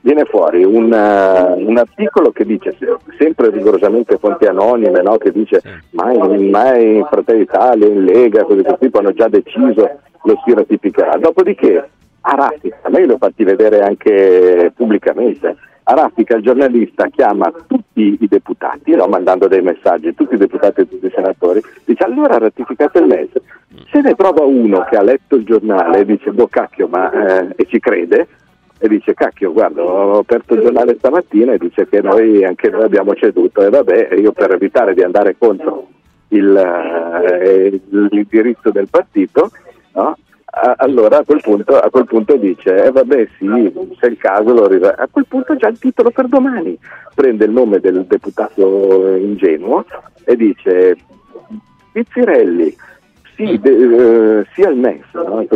viene 0.01 0.23
fuori 0.25 0.63
un, 0.63 0.91
eh, 0.93 1.63
un 1.63 1.77
articolo 1.77 2.31
che 2.31 2.45
dice 2.45 2.75
se- 2.79 2.97
sempre 3.17 3.49
rigorosamente 3.49 4.17
fonti 4.17 4.45
anonime, 4.45 5.01
no? 5.01 5.17
che 5.17 5.31
dice 5.31 5.61
mai, 5.91 6.49
mai 6.49 7.05
Fratelli 7.09 7.39
d'Italia, 7.39 7.87
in 7.87 8.05
Lega, 8.05 8.43
cose 8.43 8.57
di 8.57 8.61
questo 8.63 8.79
tipo 8.79 8.99
hanno 8.99 9.13
già 9.13 9.27
deciso, 9.27 9.99
lo 10.23 10.41
si 10.45 10.53
ratificherà. 10.53 11.17
Dopodiché 11.17 11.89
a 12.21 12.35
raffica, 12.35 12.77
ma 12.89 12.99
io 12.99 13.07
l'ho 13.07 13.17
fatti 13.17 13.43
vedere 13.43 13.81
anche 13.81 14.71
pubblicamente, 14.75 15.55
a 15.91 15.93
raffica 15.93 16.37
il 16.37 16.43
giornalista 16.43 17.07
chiama 17.07 17.51
tutti 17.67 18.17
i 18.19 18.27
deputati, 18.27 18.95
no? 18.95 19.07
mandando 19.07 19.47
dei 19.47 19.61
messaggi, 19.61 20.15
tutti 20.15 20.35
i 20.35 20.37
deputati 20.37 20.81
e 20.81 20.87
tutti 20.87 21.05
i 21.05 21.11
senatori, 21.13 21.61
dice 21.83 22.03
allora 22.03 22.37
ratificate 22.37 22.99
il 22.99 23.07
MES. 23.07 23.29
Se 23.91 23.99
ne 23.99 24.15
trova 24.15 24.43
uno 24.45 24.85
che 24.89 24.95
ha 24.95 25.01
letto 25.01 25.35
il 25.35 25.43
giornale 25.43 25.99
e 25.99 26.05
dice 26.05 26.31
boh 26.31 26.47
cacchio 26.47 26.87
ma 26.87 27.11
eh, 27.11 27.53
e 27.57 27.65
ci 27.65 27.79
crede, 27.79 28.27
e 28.79 28.87
dice 28.87 29.13
cacchio 29.13 29.51
guarda 29.51 29.83
ho 29.83 30.19
aperto 30.19 30.55
il 30.55 30.61
giornale 30.61 30.95
stamattina 30.95 31.53
e 31.53 31.57
dice 31.57 31.87
che 31.87 32.01
noi 32.01 32.43
anche 32.43 32.69
noi 32.69 32.83
abbiamo 32.83 33.13
ceduto 33.13 33.61
e 33.61 33.69
vabbè 33.69 34.15
io 34.15 34.31
per 34.31 34.51
evitare 34.51 34.95
di 34.95 35.03
andare 35.03 35.35
contro 35.37 35.87
il, 36.29 36.55
eh, 36.57 37.79
il 37.89 38.27
diritto 38.27 38.71
del 38.71 38.87
partito 38.89 39.51
no? 39.93 40.17
Allora 40.53 41.19
a 41.19 41.23
quel 41.23 41.39
punto, 41.39 41.79
a 41.79 41.89
quel 41.89 42.03
punto 42.05 42.35
dice 42.35 42.83
eh 42.83 42.91
vabbè 42.91 43.25
sì 43.37 43.47
se 43.97 44.07
è 44.07 44.09
il 44.09 44.17
caso 44.17 44.53
lo 44.53 44.67
riva- 44.67 44.97
a 44.97 45.07
quel 45.09 45.25
punto 45.25 45.55
già 45.55 45.69
il 45.69 45.79
titolo 45.79 46.11
per 46.11 46.27
domani 46.27 46.77
prende 47.15 47.45
il 47.45 47.51
nome 47.51 47.79
del 47.79 48.03
deputato 48.03 49.15
ingenuo 49.15 49.85
e 50.25 50.35
dice 50.35 50.97
Pizzirelli 51.93 52.75
sì, 53.35 53.59
de- 53.61 54.39
eh, 54.39 54.45
sia 54.53 54.67
il 54.67 54.77
MES 54.77 55.05
no? 55.13 55.47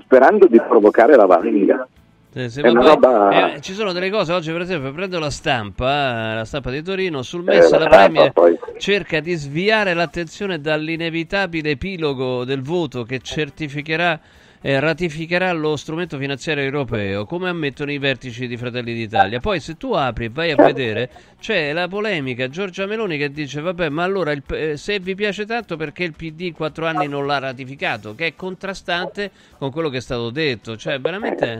sperando 0.00 0.46
di 0.46 0.60
provocare 0.66 1.14
la 1.14 1.26
valanga 1.26 1.86
Eh, 2.34 2.48
poi- 2.62 2.72
roba- 2.72 3.54
eh, 3.54 3.60
ci 3.60 3.74
sono 3.74 3.92
delle 3.92 4.08
cose 4.10 4.32
oggi, 4.32 4.50
per 4.52 4.62
esempio, 4.62 4.90
prendo 4.92 5.18
la 5.18 5.28
stampa, 5.28 6.32
eh, 6.32 6.34
la 6.36 6.44
stampa 6.46 6.70
di 6.70 6.82
Torino, 6.82 7.22
sul 7.22 7.42
Eh, 7.48 7.56
MES 7.56 7.70
la 7.72 7.78
la 7.78 7.88
Premier 7.88 8.32
poi. 8.32 8.58
cerca 8.78 9.20
di 9.20 9.34
sviare 9.34 9.92
l'attenzione 9.92 10.58
dall'inevitabile 10.58 11.70
epilogo 11.70 12.44
del 12.44 12.62
voto 12.62 13.02
che 13.04 13.20
certificherà 13.20 14.18
e 14.62 14.78
ratificherà 14.78 15.52
lo 15.52 15.76
strumento 15.76 16.16
finanziario 16.16 16.62
europeo, 16.62 17.26
come 17.26 17.48
ammettono 17.48 17.90
i 17.90 17.98
vertici 17.98 18.46
di 18.46 18.56
Fratelli 18.56 18.94
d'Italia. 18.94 19.40
Poi 19.40 19.58
se 19.58 19.76
tu 19.76 19.92
apri 19.92 20.26
e 20.26 20.30
vai 20.30 20.52
a 20.52 20.56
vedere, 20.56 21.10
c'è 21.40 21.72
la 21.72 21.88
polemica. 21.88 22.48
Giorgia 22.48 22.86
Meloni 22.86 23.18
che 23.18 23.32
dice 23.32 23.60
vabbè, 23.60 23.88
ma 23.88 24.04
allora 24.04 24.30
il 24.30 24.42
eh, 24.52 24.76
se 24.76 25.00
vi 25.00 25.16
piace 25.16 25.44
tanto 25.44 25.76
perché 25.76 26.04
il 26.04 26.14
PD 26.14 26.42
in 26.42 26.54
quattro 26.54 26.86
anni 26.86 27.08
non 27.08 27.26
l'ha 27.26 27.38
ratificato, 27.38 28.14
che 28.14 28.28
è 28.28 28.34
contrastante 28.36 29.32
con 29.58 29.72
quello 29.72 29.88
che 29.88 29.96
è 29.96 30.00
stato 30.00 30.30
detto, 30.30 30.76
cioè 30.76 31.00
veramente... 31.00 31.58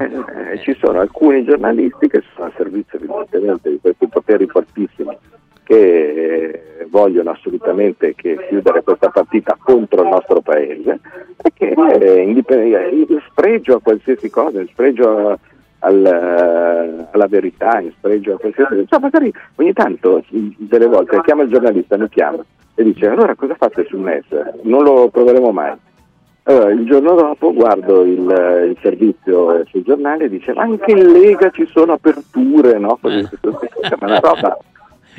Eh, 0.52 0.60
ci 0.62 0.76
sono 0.80 1.00
alcuni 1.00 1.44
giornalisti 1.44 2.06
che 2.06 2.22
sono 2.34 2.46
a 2.46 2.52
servizio 2.56 2.98
evidentemente 2.98 3.70
di 3.70 3.78
questi 3.80 4.06
poteri 4.06 4.46
fortissimi 4.46 5.16
che 5.72 6.50
eh, 6.80 6.86
vogliono 6.90 7.30
assolutamente 7.30 8.14
che 8.14 8.36
chiudere 8.48 8.82
questa 8.82 9.08
partita 9.08 9.56
contro 9.58 10.02
il 10.02 10.08
nostro 10.08 10.40
paese 10.42 11.00
e 11.42 11.50
che 11.54 11.74
eh, 11.74 12.20
in 12.20 12.42
spregio 13.30 13.76
a 13.76 13.80
qualsiasi 13.80 14.28
cosa, 14.28 14.60
in 14.60 14.68
spregio 14.68 15.28
a- 15.30 15.38
al, 15.84 16.04
eh, 16.04 17.06
alla 17.10 17.26
verità, 17.26 17.80
in 17.80 17.90
spregio 17.96 18.34
a 18.34 18.38
qualsiasi 18.38 18.74
cosa, 18.74 18.86
cioè, 18.86 19.00
magari 19.00 19.32
ogni 19.56 19.72
tanto 19.72 20.22
delle 20.28 20.86
volte 20.86 21.20
chiama 21.22 21.42
il 21.44 21.50
giornalista, 21.50 21.96
mi 21.96 22.08
chiama 22.10 22.44
e 22.74 22.82
dice 22.84 23.08
allora 23.08 23.34
cosa 23.34 23.54
fate 23.54 23.86
sul 23.88 24.00
MES? 24.00 24.26
Non 24.62 24.82
lo 24.84 25.08
proveremo 25.08 25.50
mai. 25.52 25.72
Allora, 26.44 26.70
il 26.70 26.84
giorno 26.86 27.14
dopo 27.14 27.52
guardo 27.54 28.02
il, 28.04 28.28
eh, 28.30 28.66
il 28.66 28.76
servizio 28.82 29.54
eh, 29.54 29.64
sul 29.70 29.82
giornale 29.84 30.24
e 30.24 30.28
dice 30.28 30.52
ma 30.52 30.62
anche 30.62 30.90
in 30.90 31.12
Lega 31.12 31.50
ci 31.50 31.66
sono 31.66 31.92
aperture, 31.92 32.78
no? 32.78 32.98
Così, 33.00 33.26
ma 34.00 34.06
una 34.06 34.18
roba. 34.18 34.58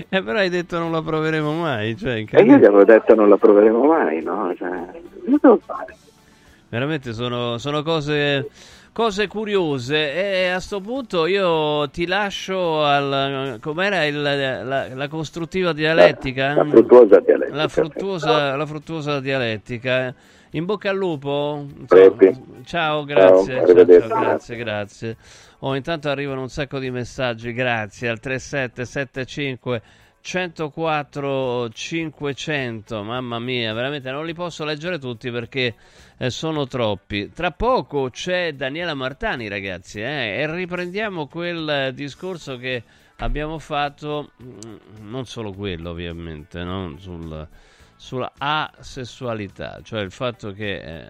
Eh, 0.09 0.23
però 0.23 0.39
hai 0.39 0.49
detto 0.49 0.79
non 0.79 0.91
la 0.91 1.01
proveremo 1.01 1.51
mai. 1.53 1.95
Cioè, 1.95 2.25
E 2.31 2.41
io 2.43 2.57
gli 2.57 2.65
avevo 2.65 2.83
detto 2.83 3.13
non 3.15 3.29
la 3.29 3.37
proveremo 3.37 3.83
mai, 3.83 4.23
no? 4.23 4.53
Cioè, 4.57 4.69
cosa 4.69 5.37
devo 5.41 5.59
fare? 5.63 5.95
Veramente 6.73 7.13
sono, 7.13 7.59
sono 7.59 7.83
cose, 7.83 8.49
cose 8.91 9.27
curiose. 9.27 10.11
E 10.11 10.47
a 10.47 10.59
sto 10.59 10.81
punto 10.81 11.27
io 11.27 11.87
ti 11.91 12.07
lascio 12.07 12.83
al. 12.83 13.59
com'era 13.61 14.05
il- 14.05 14.19
la, 14.19 14.87
la 14.95 15.07
costruttiva 15.07 15.71
dialettica? 15.71 16.55
La 16.55 16.65
fruttuosa 16.65 17.19
dialettica. 17.19 17.55
La 17.55 17.67
fruttuosa, 17.67 18.55
la 18.55 18.65
fruttuosa 18.65 19.19
dialettica. 19.19 20.15
In 20.53 20.65
bocca 20.65 20.89
al 20.89 20.97
lupo. 20.97 21.63
Ciao, 21.85 22.15
grazie. 22.15 22.63
Ciao, 22.63 23.05
ciao, 23.05 23.85
ciao, 23.85 24.19
grazie, 24.19 24.55
grazie. 24.55 25.17
Oh, 25.59 25.75
intanto 25.75 26.09
arrivano 26.09 26.41
un 26.41 26.49
sacco 26.49 26.79
di 26.79 26.89
messaggi. 26.89 27.53
Grazie 27.53 28.09
al 28.09 28.19
3775 28.19 29.81
104 30.23 31.69
500. 31.69 33.03
Mamma 33.03 33.39
mia, 33.39 33.73
veramente 33.73 34.09
non 34.09 34.25
li 34.25 34.33
posso 34.33 34.63
leggere 34.63 34.97
tutti 34.97 35.29
perché 35.29 35.75
eh, 36.17 36.29
sono 36.29 36.65
troppi. 36.65 37.29
Tra 37.29 37.51
poco 37.51 38.09
c'è 38.09 38.53
Daniela 38.53 38.93
Martani, 38.93 39.49
ragazzi, 39.49 39.99
eh, 39.99 40.39
e 40.39 40.55
riprendiamo 40.55 41.27
quel 41.27 41.91
discorso 41.93 42.55
che 42.57 42.83
abbiamo 43.17 43.59
fatto, 43.59 44.31
mm, 44.41 45.09
non 45.09 45.25
solo 45.25 45.51
quello 45.51 45.89
ovviamente, 45.89 46.63
no? 46.63 46.95
sul, 46.99 47.45
sulla 47.97 48.31
asessualità, 48.37 49.81
cioè 49.83 50.01
il 50.01 50.11
fatto 50.11 50.53
che 50.53 50.75
eh, 50.75 51.07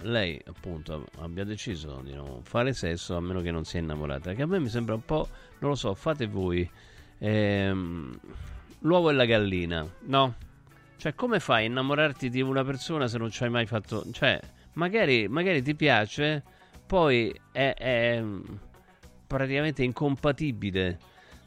lei 0.00 0.40
appunto 0.46 1.04
abbia 1.18 1.44
deciso 1.44 2.00
di 2.02 2.14
non 2.14 2.42
fare 2.44 2.72
sesso 2.72 3.14
a 3.14 3.20
meno 3.20 3.42
che 3.42 3.50
non 3.50 3.64
sia 3.64 3.80
innamorata, 3.80 4.32
che 4.32 4.40
a 4.40 4.46
me 4.46 4.58
mi 4.58 4.68
sembra 4.70 4.94
un 4.94 5.04
po', 5.04 5.28
non 5.58 5.70
lo 5.70 5.76
so, 5.76 5.92
fate 5.92 6.26
voi, 6.26 6.68
ehm, 7.18 8.18
l'uovo 8.80 9.10
e 9.10 9.12
la 9.12 9.24
gallina, 9.24 9.86
no? 10.06 10.34
Cioè 10.96 11.14
come 11.14 11.40
fai 11.40 11.64
a 11.64 11.66
innamorarti 11.66 12.28
di 12.28 12.40
una 12.40 12.64
persona 12.64 13.06
se 13.06 13.18
non 13.18 13.30
ci 13.30 13.44
hai 13.44 13.50
mai 13.50 13.66
fatto, 13.66 14.04
cioè 14.10 14.40
magari, 14.74 15.28
magari 15.28 15.62
ti 15.62 15.74
piace, 15.74 16.42
poi 16.86 17.32
è, 17.52 17.74
è 17.74 18.22
praticamente 19.26 19.82
incompatibile 19.84 20.98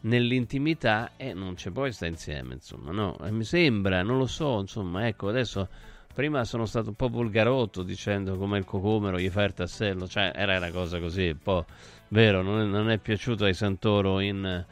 nell'intimità 0.02 1.12
e 1.18 1.34
non 1.34 1.58
ci 1.58 1.70
puoi 1.72 1.92
stare 1.92 2.12
insieme, 2.12 2.54
insomma, 2.54 2.92
no? 2.92 3.18
E 3.20 3.32
mi 3.32 3.44
sembra, 3.44 4.02
non 4.04 4.18
lo 4.18 4.28
so, 4.28 4.60
insomma, 4.60 5.08
ecco, 5.08 5.28
adesso 5.28 5.68
prima 6.14 6.44
sono 6.44 6.66
stato 6.66 6.90
un 6.90 6.96
po' 6.96 7.10
volgarotto 7.10 7.84
dicendo 7.84 8.38
come 8.38 8.58
il 8.58 8.66
cocomero 8.66 9.18
gli 9.20 9.30
fa 9.30 9.44
il 9.44 9.54
tassello, 9.54 10.08
cioè 10.08 10.32
era 10.36 10.58
una 10.58 10.72
cosa 10.72 11.00
così, 11.00 11.30
un 11.30 11.40
po' 11.42 11.66
vero, 12.10 12.42
non 12.42 12.62
è, 12.62 12.66
non 12.66 12.90
è 12.90 12.98
piaciuto 12.98 13.46
ai 13.46 13.54
Santoro 13.54 14.20
in 14.20 14.66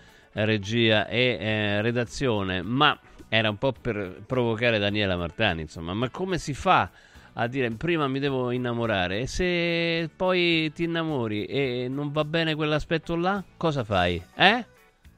regia 0.45 1.07
e 1.07 1.37
eh, 1.39 1.81
redazione, 1.81 2.61
ma 2.61 2.97
era 3.27 3.49
un 3.49 3.57
po' 3.57 3.73
per 3.79 4.21
provocare 4.25 4.79
Daniela 4.79 5.15
Martani, 5.15 5.61
insomma, 5.61 5.93
ma 5.93 6.09
come 6.09 6.37
si 6.37 6.53
fa 6.53 6.89
a 7.33 7.47
dire 7.47 7.69
prima 7.71 8.07
mi 8.07 8.19
devo 8.19 8.51
innamorare 8.51 9.19
e 9.19 9.27
se 9.27 10.09
poi 10.15 10.71
ti 10.73 10.83
innamori 10.83 11.45
e 11.45 11.87
non 11.89 12.11
va 12.11 12.25
bene 12.25 12.55
quell'aspetto 12.55 13.15
là, 13.15 13.41
cosa 13.55 13.83
fai? 13.83 14.21
Eh? 14.35 14.65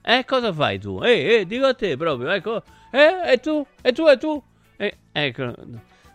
Eh, 0.04 0.26
cosa 0.26 0.52
fai 0.52 0.80
tu? 0.80 1.02
Eh, 1.04 1.36
eh, 1.36 1.46
dico 1.46 1.66
a 1.66 1.74
te 1.74 1.96
proprio, 1.96 2.32
ecco. 2.32 2.64
Eh, 2.92 3.34
e 3.34 3.38
tu? 3.40 3.66
E 3.82 3.92
tu? 3.94 4.08
E 4.08 4.18
tu? 4.18 4.44
Eh, 4.78 4.98
ecco. 5.12 5.54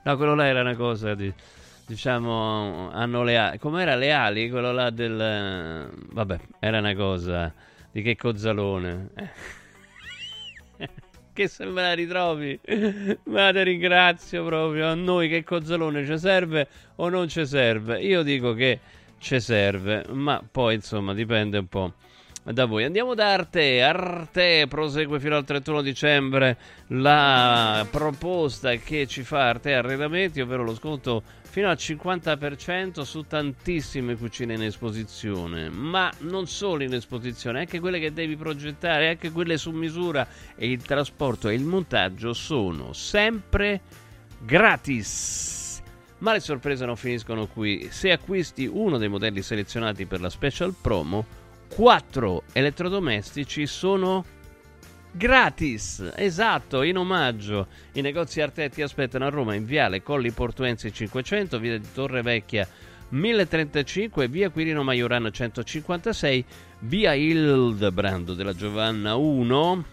No, 0.03 0.17
quello 0.17 0.35
là 0.35 0.47
era 0.47 0.61
una 0.61 0.77
cosa 0.77 1.15
di... 1.15 1.33
Diciamo, 1.87 2.91
hanno 2.91 3.23
le 3.23 3.39
ali. 3.39 3.59
Com'era 3.59 3.95
le 3.95 4.13
ali? 4.13 4.51
Quello 4.51 4.73
là 4.73 4.91
del... 4.91 5.89
Vabbè, 6.13 6.39
era 6.59 6.79
una 6.79 6.95
cosa 6.97 7.53
di 7.97 8.03
che 8.03 8.15
cozzalone. 8.15 9.09
che 11.33 11.49
se 11.49 11.65
me 11.65 11.81
la 11.81 11.95
ritrovi. 11.95 12.61
Ma 13.25 13.51
ti 13.53 13.63
ringrazio 13.63 14.45
proprio. 14.45 14.89
A 14.89 14.95
noi 14.95 15.31
che 15.31 15.43
cozzalone 15.43 16.05
ci 16.05 16.19
serve 16.19 16.69
o 16.97 17.09
non 17.09 17.27
ci 17.29 17.47
serve? 17.47 18.03
Io 18.03 18.23
dico 18.23 18.53
che 18.53 18.81
ci 19.19 19.41
serve, 19.41 20.05
ma 20.11 20.43
poi 20.51 20.75
insomma 20.75 21.15
dipende 21.15 21.57
un 21.57 21.69
po' 21.69 21.95
da 22.43 22.67
voi. 22.67 22.85
Andiamo 22.85 23.15
da 23.15 23.33
Arte. 23.33 23.81
Arte 23.81 24.67
prosegue 24.69 25.19
fino 25.19 25.37
al 25.37 25.45
31 25.47 25.81
dicembre 25.81 26.59
la 26.89 27.87
proposta 27.91 28.75
che 28.75 29.07
ci 29.07 29.23
fa 29.23 29.49
Arte 29.49 29.73
Arredamenti, 29.73 30.43
ovvero 30.43 30.65
lo 30.65 30.75
sconto 30.75 31.23
fino 31.57 31.71
al 31.71 31.79
50% 31.79 33.01
su 33.01 33.23
tantissime 33.23 34.15
cucine 34.15 34.53
in 34.53 34.63
esposizione, 34.63 35.71
ma 35.71 36.13
non 36.19 36.47
solo 36.47 36.83
in 36.83 36.93
esposizione, 36.93 37.61
anche 37.61 37.81
quelle 37.81 37.99
che 37.99 38.13
devi 38.13 38.37
progettare, 38.37 39.09
anche 39.09 39.31
quelle 39.31 39.57
su 39.57 39.71
misura 39.71 40.29
e 40.55 40.71
il 40.71 40.83
trasporto 40.83 41.49
e 41.49 41.55
il 41.55 41.65
montaggio 41.65 42.35
sono 42.35 42.93
sempre 42.93 43.81
gratis. 44.39 45.81
Ma 46.19 46.35
le 46.35 46.41
sorprese 46.41 46.85
non 46.85 46.97
finiscono 46.97 47.47
qui. 47.47 47.89
Se 47.91 48.11
acquisti 48.11 48.67
uno 48.67 48.99
dei 48.99 49.09
modelli 49.09 49.41
selezionati 49.41 50.05
per 50.05 50.21
la 50.21 50.29
special 50.29 50.75
promo, 50.79 51.25
4 51.75 52.43
elettrodomestici 52.53 53.67
sono 53.67 54.23
gratis, 55.17 56.13
esatto, 56.15 56.83
in 56.83 56.99
omaggio. 56.99 57.69
I 57.93 58.01
negozi 58.03 58.41
Arte 58.41 58.69
ti 58.69 58.83
aspettano 58.83 59.25
a 59.27 59.31
Roma 59.31 59.55
in 59.55 59.65
Viale 59.65 60.03
Colli 60.03 60.31
Portuensi 60.31 60.93
500, 60.93 61.59
via 61.59 61.79
di 61.79 61.87
Torre 61.93 62.23
Vecchia 62.23 62.69
1035, 63.09 64.29
via 64.29 64.51
Quirino 64.51 64.83
Maiorano 64.83 65.31
156, 65.31 66.45
via 66.81 67.15
Hildebrando 67.15 68.35
della 68.35 68.53
Giovanna 68.53 69.15
1, 69.15 69.85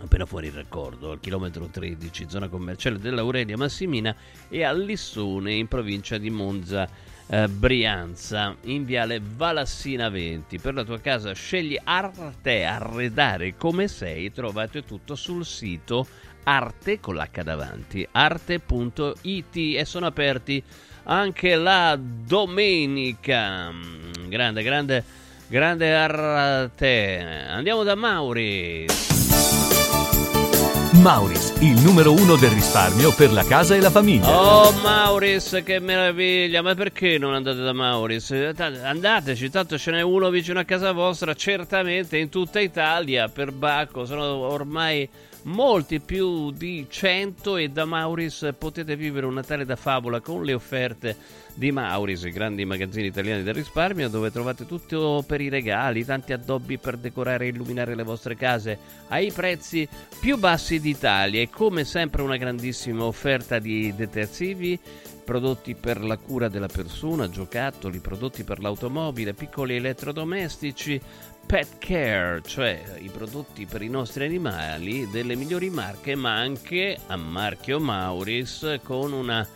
appena 0.00 0.26
fuori 0.26 0.48
il 0.48 0.54
raccordo, 0.54 1.12
al 1.12 1.20
chilometro 1.20 1.66
13, 1.66 2.26
zona 2.28 2.48
commerciale 2.48 2.98
dell'Aurelia 2.98 3.56
Massimina 3.56 4.14
e 4.48 4.64
a 4.64 4.72
Lissone 4.72 5.52
in 5.52 5.68
provincia 5.68 6.18
di 6.18 6.30
Monza 6.30 6.88
eh, 7.32 7.48
Brianza 7.48 8.54
in 8.64 8.84
viale 8.84 9.20
Valassina 9.24 10.10
20. 10.10 10.58
Per 10.58 10.74
la 10.74 10.84
tua 10.84 11.00
casa 11.00 11.32
scegli 11.32 11.78
Arte 11.82 12.64
Arredare 12.64 13.56
come 13.56 13.88
sei, 13.88 14.30
trovate 14.30 14.84
tutto 14.84 15.14
sul 15.14 15.44
sito 15.46 16.06
arte 16.44 17.00
con 17.00 17.14
l'H 17.14 17.42
davanti, 17.42 18.06
arte.it 18.10 19.56
e 19.56 19.84
sono 19.86 20.06
aperti 20.06 20.62
anche 21.04 21.54
la 21.54 21.98
domenica. 21.98 23.72
Grande, 24.28 24.62
grande, 24.62 25.04
grande 25.46 25.94
arte. 25.94 27.46
Andiamo 27.48 27.82
da 27.82 27.94
Mauri. 27.94 29.21
Mauris, 31.00 31.54
il 31.60 31.80
numero 31.80 32.12
uno 32.12 32.36
del 32.36 32.50
risparmio 32.50 33.14
per 33.14 33.32
la 33.32 33.44
casa 33.44 33.74
e 33.74 33.80
la 33.80 33.90
famiglia. 33.90 34.28
Oh 34.28 34.72
Mauris, 34.82 35.62
che 35.64 35.80
meraviglia! 35.80 36.60
Ma 36.60 36.74
perché 36.74 37.16
non 37.16 37.32
andate 37.32 37.60
da 37.60 37.72
Mauris? 37.72 38.30
Andateci, 38.30 39.48
tanto 39.48 39.78
ce 39.78 39.90
n'è 39.90 40.02
uno 40.02 40.28
vicino 40.28 40.60
a 40.60 40.64
casa 40.64 40.92
vostra, 40.92 41.34
certamente 41.34 42.18
in 42.18 42.28
tutta 42.28 42.60
Italia, 42.60 43.28
per 43.28 43.52
Bacco. 43.52 44.04
Sono 44.04 44.22
ormai 44.22 45.08
molti 45.44 46.00
più 46.00 46.50
di 46.50 46.86
100 46.88 47.56
e 47.56 47.68
da 47.68 47.84
Mauris 47.84 48.54
potete 48.56 48.96
vivere 48.96 49.26
un 49.26 49.34
Natale 49.34 49.64
da 49.64 49.76
favola 49.76 50.20
con 50.20 50.44
le 50.44 50.54
offerte 50.54 51.16
di 51.54 51.70
Mauris, 51.70 52.22
i 52.22 52.30
grandi 52.30 52.64
magazzini 52.64 53.06
italiani 53.06 53.42
del 53.42 53.54
risparmio 53.54 54.08
dove 54.08 54.30
trovate 54.30 54.66
tutto 54.66 55.24
per 55.26 55.40
i 55.40 55.48
regali, 55.48 56.04
tanti 56.04 56.32
addobbi 56.32 56.78
per 56.78 56.96
decorare 56.96 57.46
e 57.46 57.48
illuminare 57.48 57.94
le 57.94 58.02
vostre 58.02 58.36
case 58.36 58.78
ai 59.08 59.32
prezzi 59.32 59.88
più 60.20 60.38
bassi 60.38 60.80
d'Italia. 60.80 61.40
E 61.40 61.50
come 61.50 61.84
sempre 61.84 62.22
una 62.22 62.36
grandissima 62.36 63.04
offerta 63.04 63.58
di 63.58 63.94
detersivi 63.94 64.78
prodotti 65.22 65.74
per 65.74 66.02
la 66.02 66.16
cura 66.16 66.48
della 66.48 66.68
persona, 66.68 67.28
giocattoli, 67.28 68.00
prodotti 68.00 68.44
per 68.44 68.60
l'automobile, 68.60 69.34
piccoli 69.34 69.76
elettrodomestici, 69.76 71.00
pet 71.46 71.78
care, 71.78 72.42
cioè 72.44 72.96
i 72.98 73.08
prodotti 73.08 73.66
per 73.66 73.82
i 73.82 73.88
nostri 73.88 74.24
animali 74.24 75.08
delle 75.10 75.34
migliori 75.34 75.70
marche, 75.70 76.14
ma 76.14 76.36
anche 76.36 76.98
a 77.06 77.16
marchio 77.16 77.78
Mauris 77.78 78.78
con 78.82 79.12
una 79.12 79.46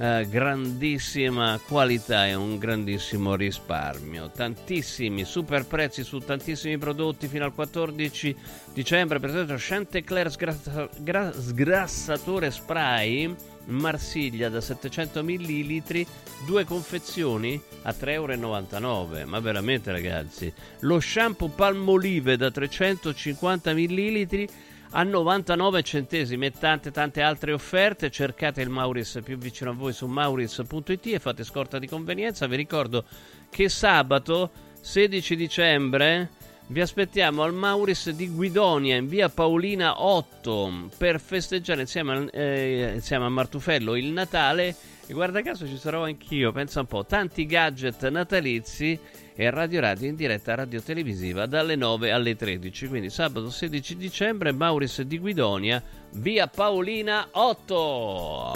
eh, 0.00 0.26
grandissima 0.30 1.60
qualità 1.68 2.26
e 2.26 2.34
un 2.34 2.56
grandissimo 2.56 3.34
risparmio. 3.34 4.30
Tantissimi 4.34 5.24
super 5.24 5.66
prezzi 5.66 6.02
su 6.02 6.20
tantissimi 6.20 6.78
prodotti 6.78 7.28
fino 7.28 7.44
al 7.44 7.52
14 7.52 8.34
dicembre. 8.72 9.20
Per 9.20 9.28
esempio, 9.28 9.56
Chantecler 9.58 10.30
sgrassa- 10.30 10.88
gra- 11.00 11.32
sgrassatore 11.38 12.50
spray 12.50 13.34
Marsiglia 13.66 14.48
da 14.48 14.62
700 14.62 15.22
ml, 15.22 16.06
due 16.46 16.64
confezioni 16.64 17.60
a 17.82 17.90
3,99 17.92 19.18
euro. 19.18 19.26
Ma 19.26 19.38
veramente, 19.38 19.92
ragazzi, 19.92 20.50
lo 20.80 20.98
shampoo 20.98 21.48
Palmolive 21.48 22.38
da 22.38 22.50
350 22.50 23.74
ml 23.74 24.48
a 24.92 25.02
99 25.02 25.82
centesimi 25.82 26.46
e 26.46 26.50
tante 26.52 26.90
tante 26.90 27.22
altre 27.22 27.52
offerte. 27.52 28.10
Cercate 28.10 28.60
il 28.60 28.70
Mauris 28.70 29.20
più 29.22 29.38
vicino 29.38 29.70
a 29.70 29.74
voi 29.74 29.92
su 29.92 30.06
mauris.it 30.06 31.06
e 31.06 31.18
fate 31.18 31.44
scorta 31.44 31.78
di 31.78 31.86
convenienza. 31.86 32.46
Vi 32.46 32.56
ricordo 32.56 33.04
che 33.48 33.68
sabato 33.68 34.50
16 34.80 35.36
dicembre 35.36 36.30
vi 36.70 36.80
aspettiamo 36.80 37.42
al 37.42 37.52
Mauris 37.52 38.10
di 38.10 38.28
Guidonia 38.28 38.94
in 38.94 39.08
via 39.08 39.28
Paolina 39.28 40.02
8 40.04 40.90
per 40.96 41.20
festeggiare 41.20 41.80
insieme, 41.80 42.30
eh, 42.30 42.92
insieme 42.94 43.24
a 43.24 43.28
Martufello 43.28 43.96
il 43.96 44.12
Natale. 44.12 44.76
E 45.06 45.12
guarda 45.12 45.42
caso 45.42 45.66
ci 45.66 45.76
sarò 45.76 46.04
anch'io, 46.04 46.52
pensa 46.52 46.78
un 46.78 46.86
po', 46.86 47.04
tanti 47.04 47.44
gadget 47.44 48.08
natalizi 48.08 48.96
e 49.40 49.48
Radio 49.48 49.80
Radio 49.80 50.06
in 50.06 50.16
diretta 50.16 50.54
radio 50.54 50.82
televisiva 50.82 51.46
dalle 51.46 51.74
9 51.74 52.12
alle 52.12 52.36
13. 52.36 52.88
Quindi 52.88 53.08
sabato 53.08 53.48
16 53.48 53.96
dicembre 53.96 54.52
Mauris 54.52 55.00
di 55.00 55.18
Guidonia, 55.18 55.82
via 56.10 56.46
Paolina 56.46 57.26
8. 57.30 58.52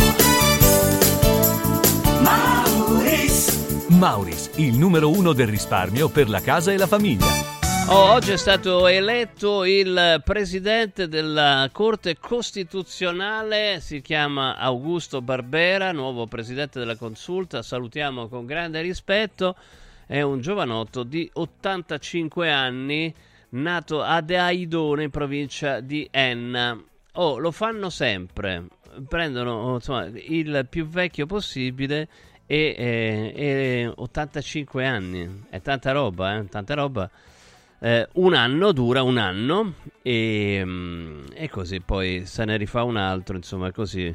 Mauris. 2.21 3.87
Mauris, 3.89 4.51
il 4.57 4.77
numero 4.77 5.09
uno 5.09 5.33
del 5.33 5.47
risparmio 5.47 6.11
per 6.11 6.29
la 6.29 6.43
casa 6.43 6.71
e 6.71 6.77
la 6.77 6.87
famiglia. 6.87 7.33
Oh, 7.89 8.13
oggi 8.13 8.33
è 8.33 8.37
stato 8.37 8.87
eletto 8.87 9.65
il 9.65 10.21
presidente 10.23 11.09
della 11.09 11.67
Corte 11.73 12.19
Costituzionale, 12.19 13.79
si 13.81 14.03
chiama 14.03 14.59
Augusto 14.59 15.23
Barbera, 15.23 15.93
nuovo 15.93 16.27
presidente 16.27 16.79
della 16.79 16.97
Consulta, 16.97 17.63
salutiamo 17.63 18.29
con 18.29 18.45
grande 18.45 18.83
rispetto, 18.83 19.57
è 20.07 20.21
un 20.23 20.41
giovanotto 20.41 21.03
di 21.03 21.29
85 21.33 22.51
anni, 22.51 23.15
nato 23.51 24.03
ad 24.03 24.31
Aidone 24.31 25.05
in 25.05 25.11
provincia 25.11 25.81
di 25.81 26.07
Enna. 26.11 26.81
Oh, 27.15 27.39
lo 27.39 27.51
fanno 27.51 27.91
sempre, 27.91 28.65
prendono 29.09 29.75
insomma, 29.75 30.07
il 30.07 30.67
più 30.69 30.87
vecchio 30.87 31.27
possibile 31.27 32.09
e, 32.47 32.75
e- 32.77 33.33
e 33.35 33.93
85 33.95 34.87
anni. 34.87 35.45
È 35.49 35.61
tanta 35.61 35.93
roba, 35.93 36.37
eh? 36.37 36.49
Tanta 36.49 36.75
roba. 36.75 37.11
Eh, 37.79 38.09
un 38.15 38.35
anno 38.35 38.73
dura 38.73 39.03
un 39.03 39.19
anno 39.19 39.75
e, 40.01 40.63
mm, 40.65 41.25
e 41.35 41.51
così 41.51 41.81
poi 41.81 42.25
se 42.25 42.45
ne 42.45 42.57
rifà 42.57 42.83
un 42.83 42.97
altro, 42.97 43.37
insomma, 43.37 43.71
così. 43.73 44.15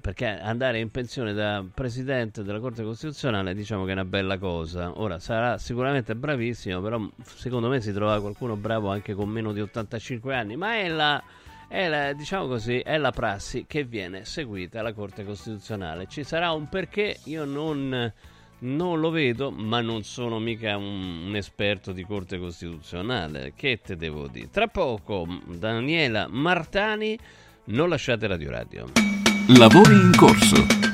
Perché 0.00 0.26
andare 0.26 0.78
in 0.78 0.90
pensione 0.90 1.32
da 1.32 1.64
presidente 1.72 2.42
della 2.42 2.58
Corte 2.58 2.82
Costituzionale 2.82 3.54
diciamo 3.54 3.84
che 3.84 3.90
è 3.90 3.92
una 3.92 4.04
bella 4.04 4.38
cosa. 4.38 4.92
Ora 5.00 5.18
sarà 5.18 5.58
sicuramente 5.58 6.14
bravissimo, 6.14 6.80
però 6.80 7.06
secondo 7.22 7.68
me 7.68 7.80
si 7.80 7.92
trova 7.92 8.20
qualcuno 8.20 8.56
bravo 8.56 8.90
anche 8.90 9.14
con 9.14 9.28
meno 9.28 9.52
di 9.52 9.60
85 9.60 10.34
anni, 10.34 10.56
ma 10.56 10.76
è 10.76 10.88
la, 10.88 11.22
è 11.68 11.88
la- 11.88 12.12
diciamo 12.12 12.46
così, 12.46 12.78
è 12.78 12.96
la 12.96 13.10
prassi 13.10 13.64
che 13.66 13.84
viene 13.84 14.24
seguita 14.24 14.80
alla 14.80 14.92
Corte 14.94 15.24
Costituzionale. 15.24 16.06
Ci 16.08 16.24
sarà 16.24 16.50
un 16.52 16.68
perché, 16.68 17.18
io 17.24 17.44
non, 17.44 18.12
non 18.60 19.00
lo 19.00 19.10
vedo, 19.10 19.50
ma 19.50 19.80
non 19.80 20.02
sono 20.02 20.38
mica 20.38 20.76
un, 20.76 21.26
un 21.26 21.36
esperto 21.36 21.92
di 21.92 22.04
Corte 22.04 22.38
Costituzionale. 22.38 23.52
Che 23.54 23.80
te 23.82 23.96
devo 23.96 24.28
dire? 24.28 24.48
Tra 24.50 24.66
poco, 24.66 25.26
Daniela 25.46 26.26
Martani, 26.28 27.18
non 27.64 27.88
lasciate 27.88 28.26
Radio 28.26 28.50
Radio. 28.50 29.23
Lavori 29.48 29.94
in 29.94 30.16
corso. 30.16 30.93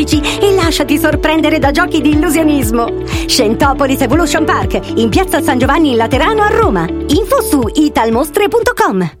e 0.03 0.53
lasciati 0.53 0.97
sorprendere 0.97 1.59
da 1.59 1.71
giochi 1.71 2.01
di 2.01 2.11
illusionismo. 2.11 3.03
Scentopolis 3.27 4.01
Evolution 4.01 4.45
Park, 4.45 4.79
in 4.95 5.09
piazza 5.09 5.41
San 5.41 5.57
Giovanni 5.57 5.91
in 5.91 5.97
Laterano 5.97 6.41
a 6.41 6.49
Roma. 6.49 6.85
Info 6.87 7.41
su 7.41 7.61
italmostre.com. 7.73 9.20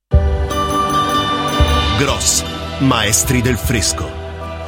Gross, 2.01 2.43
maestri 2.79 3.43
del 3.43 3.59
fresco. 3.59 4.09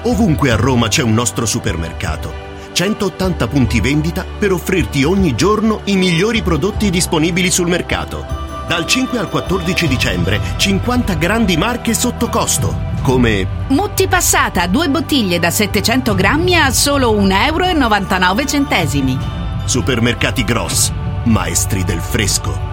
Ovunque 0.03 0.51
a 0.51 0.55
Roma 0.55 0.87
c'è 0.87 1.01
un 1.01 1.15
nostro 1.15 1.47
supermercato. 1.47 2.31
180 2.73 3.47
punti 3.47 3.81
vendita 3.81 4.23
per 4.37 4.51
offrirti 4.51 5.03
ogni 5.03 5.33
giorno 5.33 5.81
i 5.85 5.95
migliori 5.95 6.43
prodotti 6.43 6.91
disponibili 6.91 7.49
sul 7.49 7.67
mercato. 7.67 8.23
Dal 8.67 8.85
5 8.85 9.17
al 9.17 9.29
14 9.29 9.87
dicembre 9.87 10.39
50 10.57 11.15
grandi 11.15 11.57
marche 11.57 11.95
sotto 11.95 12.29
costo, 12.29 12.91
come 13.01 13.47
Mutti 13.69 14.07
passata, 14.07 14.67
due 14.67 14.87
bottiglie 14.89 15.39
da 15.39 15.49
700 15.49 16.13
grammi 16.13 16.55
a 16.55 16.69
solo 16.69 17.19
1,99 17.19 19.07
euro. 19.07 19.65
Supermercati 19.65 20.43
Gross, 20.43 20.91
maestri 21.23 21.83
del 21.83 21.99
fresco. 21.99 22.72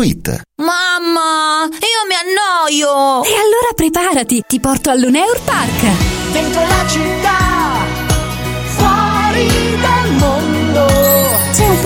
luneur.it. 0.01 0.41
Mamma, 0.55 1.67
io 1.69 2.01
mi 2.07 2.15
annoio! 2.15 3.23
E 3.23 3.33
allora 3.33 3.73
preparati, 3.75 4.43
ti 4.47 4.59
porto 4.59 4.89
al 4.89 4.99
Luneur 4.99 5.39
Park. 5.43 6.31
Dentro 6.31 6.61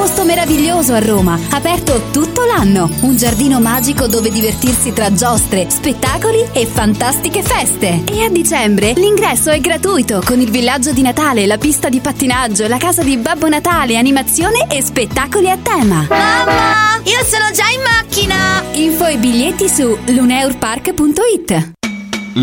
posto 0.06 0.24
meraviglioso 0.24 0.94
a 0.94 1.00
Roma, 1.00 1.36
aperto 1.50 2.12
tutto 2.12 2.44
l'anno. 2.44 2.88
Un 3.02 3.18
giardino 3.18 3.60
magico 3.60 4.06
dove 4.06 4.30
divertirsi 4.30 4.94
tra 4.94 5.12
giostre, 5.12 5.68
spettacoli 5.68 6.46
e 6.54 6.68
fantastiche 6.68 7.42
feste. 7.42 8.04
E 8.06 8.24
a 8.24 8.30
dicembre 8.30 8.94
l'ingresso 8.94 9.50
è 9.50 9.60
gratuito 9.60 10.22
con 10.24 10.40
il 10.40 10.52
villaggio 10.52 10.92
di 10.92 11.02
Natale, 11.02 11.48
la 11.48 11.58
pista 11.58 11.90
di 11.90 12.02
pattinaggio, 12.02 12.68
la 12.68 12.78
casa 12.78 13.02
di 13.02 13.18
Babbo 13.18 13.50
Natale, 13.50 13.98
animazione 13.98 14.68
e 14.70 14.84
spettacoli 14.84 15.50
a 15.50 15.58
tema. 15.58 16.06
Mamma, 16.08 17.02
io 17.04 17.26
sono 17.26 17.50
già 17.52 17.68
in 17.70 17.82
macchina! 17.82 18.62
Info 18.74 19.08
e 19.08 19.18
biglietti 19.18 19.68
su 19.68 19.98
luneurpark.it. 20.06 21.72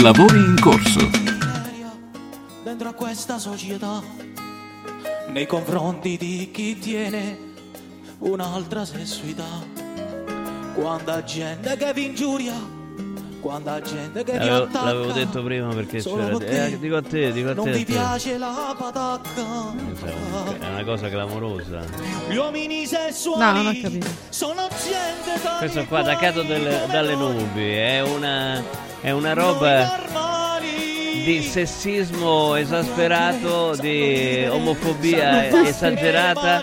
Lavori 0.01 0.39
in 0.39 0.57
corso. 0.61 1.09
dentro 2.65 2.89
a 2.89 2.93
questa 2.93 3.39
società 3.39 4.03
nei 5.29 5.47
confronti 5.47 6.17
di 6.17 6.51
chi 6.53 6.77
tiene 6.77 7.51
un'altra 8.23 8.85
sessualità. 8.85 9.81
Quanta 10.75 11.23
gente 11.25 11.77
che 11.77 11.93
vi 11.93 12.07
ingiuria, 12.07 12.55
quanta 13.41 13.81
gente 13.83 14.25
che 14.25 14.33
vi 14.33 14.39
L'avevo, 14.39 14.65
attacca. 14.65 14.85
l'avevo 14.85 15.13
detto 15.13 15.43
prima 15.43 15.75
perché 15.75 16.01
Solo 16.01 16.39
c'era. 16.39 16.67
Eh, 16.67 16.79
dico 16.79 16.97
a 16.97 17.03
te, 17.03 17.31
dico 17.33 17.51
a 17.51 17.55
non 17.55 17.65
te. 17.67 17.73
vi 17.73 17.85
te. 17.85 17.93
piace 17.93 18.39
la 18.39 18.75
patacca. 18.79 19.75
È 20.59 20.69
una 20.71 20.85
cosa 20.85 21.09
clamorosa. 21.11 21.81
Gli 22.29 22.37
uomini 22.37 22.87
sessuali 22.87 23.39
No, 23.43 23.53
non 23.53 23.67
ho 23.67 23.81
capito. 23.83 24.07
sono 24.31 24.67
gente 24.83 25.43
da 25.43 25.57
Questo 25.59 25.85
qua 25.87 25.99
attaccato 26.01 26.43
del- 26.43 26.87
dalle 26.91 27.15
nubi 27.15 27.71
è 27.71 28.01
una, 28.03 28.63
è 29.03 29.11
una 29.11 29.33
roba 29.35 30.01
di 31.25 31.43
sessismo 31.43 32.55
esasperato, 32.55 33.77
di 33.77 34.47
omofobia 34.49 35.49
esagerata 35.69 36.63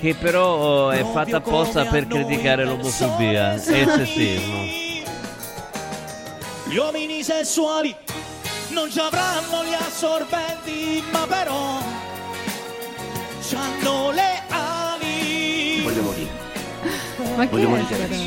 che 0.00 0.14
però 0.14 0.46
oh, 0.86 0.90
è 0.90 1.04
fatta 1.12 1.38
apposta 1.38 1.84
per 1.86 2.06
criticare 2.06 2.64
l'omofobia 2.64 3.54
e 3.54 3.80
il 3.80 3.88
sessismo. 3.90 4.62
Gli 6.64 6.76
uomini 6.76 7.22
sessuali 7.22 7.94
non 8.70 8.90
ci 8.90 8.98
avranno 8.98 9.64
gli 9.64 9.74
assorbenti, 9.74 11.02
ma 11.10 11.26
però 11.26 11.78
c'hanno 13.42 14.10
le 14.10 14.42
ali. 14.48 15.80
Voglio 15.82 16.02
morire. 16.02 16.30
Ma 17.36 17.46
Voglio 17.46 17.68
morire 17.68 17.98
è? 17.98 18.02
adesso. 18.04 18.22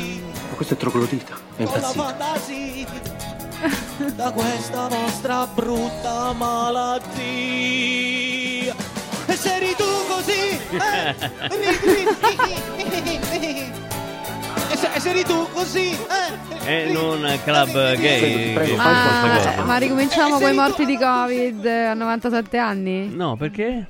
Ma 0.50 0.54
questo 0.56 0.74
è 0.74 0.76
troglodita. 0.76 1.34
È 1.56 1.62
Con 1.64 1.80
la 1.80 1.88
impazzito. 1.88 2.02
fantasia 2.02 2.86
da 4.16 4.30
questa 4.32 4.88
vostra 4.88 5.46
brutta 5.46 6.32
malattia. 6.32 7.20
E 9.26 9.36
se 9.36 9.74
tu 9.76 9.91
così, 10.22 10.60
eh, 10.70 11.10
e 14.70 14.76
se, 14.76 14.88
e 14.94 15.00
se 15.00 15.10
eri 15.10 15.24
tu 15.24 15.46
così, 15.52 15.90
eh, 15.90 16.64
È 16.64 16.70
in 16.88 16.96
un 16.96 17.38
club 17.44 17.96
gay. 17.96 18.54
Fa 18.76 19.62
Ma, 19.64 19.76
ricominciamo 19.78 20.38
con 20.38 20.50
i 20.50 20.54
morti 20.54 20.84
di 20.84 20.96
Covid 20.96 21.66
a 21.66 21.94
97 21.94 22.58
anni? 22.58 23.08
No, 23.14 23.36
perché? 23.36 23.86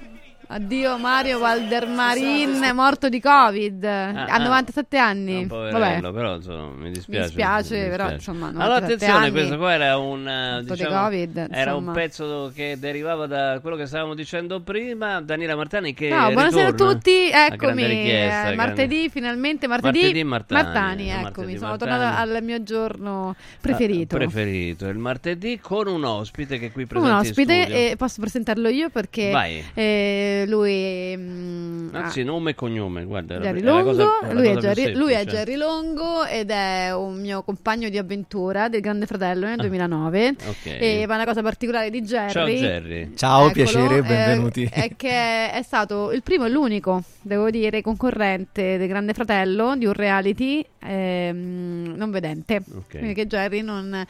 Addio 0.55 0.99
Mario 0.99 1.39
Valdermarin, 1.39 2.73
morto 2.75 3.09
di 3.09 3.23
Covid 3.23 3.85
a 3.85 4.27
ah. 4.27 4.37
97 4.37 4.99
anni. 4.99 5.47
Vabbè. 5.47 5.71
Poverello, 5.71 6.13
però 6.13 6.35
insomma, 6.35 6.75
mi 6.77 6.91
dispiace. 6.91 7.21
Mi 7.21 7.25
dispiace, 7.25 7.75
mi 7.77 7.89
però, 7.89 8.09
dispiace. 8.11 8.31
insomma, 8.31 8.49
Allora 8.49 8.81
97 8.81 9.05
attenzione, 9.07 9.31
questo 9.31 9.57
qua 9.57 9.73
era 9.73 9.97
un 9.97 10.29
eh, 10.29 10.63
diciamo, 10.63 11.01
Covid, 11.01 11.47
era 11.51 11.75
un 11.75 11.91
pezzo 11.93 12.53
che 12.55 12.77
derivava 12.79 13.27
da 13.27 13.61
quello 13.63 13.77
che 13.77 13.87
stavamo 13.87 14.15
dicendo 14.15 14.61
prima, 14.61 15.23
Daniela 15.23 15.57
Martani 15.57 15.95
che 15.95 16.11
Ciao, 16.11 16.33
buonasera 16.33 16.69
a 16.69 16.73
tutti, 16.73 17.31
A 17.33 17.47
eccomi. 17.47 17.85
eh, 18.11 18.53
martedì, 18.55 19.09
finalmente 19.09 19.67
martedì. 19.67 20.01
Martedì 20.01 20.25
Martani, 20.25 21.09
eccomi, 21.09 21.23
martedì 21.23 21.57
sono 21.57 21.69
Martani. 21.71 21.91
tornata 21.91 22.19
al 22.19 22.43
mio 22.43 22.63
giorno 22.63 23.37
preferito. 23.59 24.17
Ah, 24.17 24.19
preferito, 24.19 24.87
il 24.87 24.99
martedì 24.99 25.59
con 25.59 25.87
un 25.87 26.05
ospite 26.05 26.59
che 26.59 26.71
qui 26.71 26.83
un 26.83 26.89
presente 26.89 27.09
in 27.09 27.17
ospite 27.17 27.91
e 27.91 27.97
posso 27.97 28.21
presentarlo 28.21 28.69
io 28.69 28.91
perché 28.91 29.31
Vai. 29.31 29.65
eh, 29.73 30.41
lui 30.47 31.15
mm, 31.17 31.95
Anzi, 31.95 32.23
nome 32.25 32.51
e 32.51 32.55
cognome, 32.55 33.05
guarda, 33.05 33.39
Jerry 33.39 33.61
è 33.61 33.63
la 33.63 33.71
Longo, 33.73 33.91
cosa- 33.91 34.19
è 34.29 34.33
lui, 34.33 34.47
è 34.49 34.57
Jerry, 34.57 34.93
lui 34.95 35.13
è. 35.13 35.25
Jerry 35.25 35.55
Longo 35.57 36.25
ed 36.25 36.51
è 36.51 36.95
un 36.95 37.21
mio 37.21 37.43
compagno 37.43 37.89
di 37.89 37.99
avventura 37.99 38.69
del 38.69 38.81
Grande 38.81 39.07
Fratello 39.07 39.47
nel 39.47 39.57
2009 39.57 40.27
Ah, 40.29 40.33
ok. 40.49 40.67
e 40.67 41.05
ma 41.07 41.15
una 41.17 41.25
cosa 41.25 41.43
particolare 41.43 41.91
di 41.91 42.01
Jerry 42.03 42.31
Ciao, 42.33 42.47
Jerry. 42.47 43.15
Ciao, 43.15 43.39
Eccolo, 43.49 43.53
piacere, 43.53 43.97
eh, 43.99 44.03
benvenuti. 44.03 44.69
È 44.73 44.91
che 44.97 45.51
è 45.53 45.61
stato 45.63 46.13
il 46.13 46.23
primo 46.23 46.45
e 46.47 46.51
l'unico, 46.51 47.03
devo 47.21 47.51
dire, 47.51 47.83
concorrente 47.83 48.79
del 48.79 48.89
Grande 48.89 49.13
Fratello 49.13 49.77
di 49.77 49.87
un 49.87 49.93
reality 49.93 50.65
ehm, 50.81 51.95
non 51.97 52.11
vedente. 52.11 52.63
Quindi 52.91 53.15
che 53.15 53.27
Jerry 53.27 53.61
non, 53.63 54.05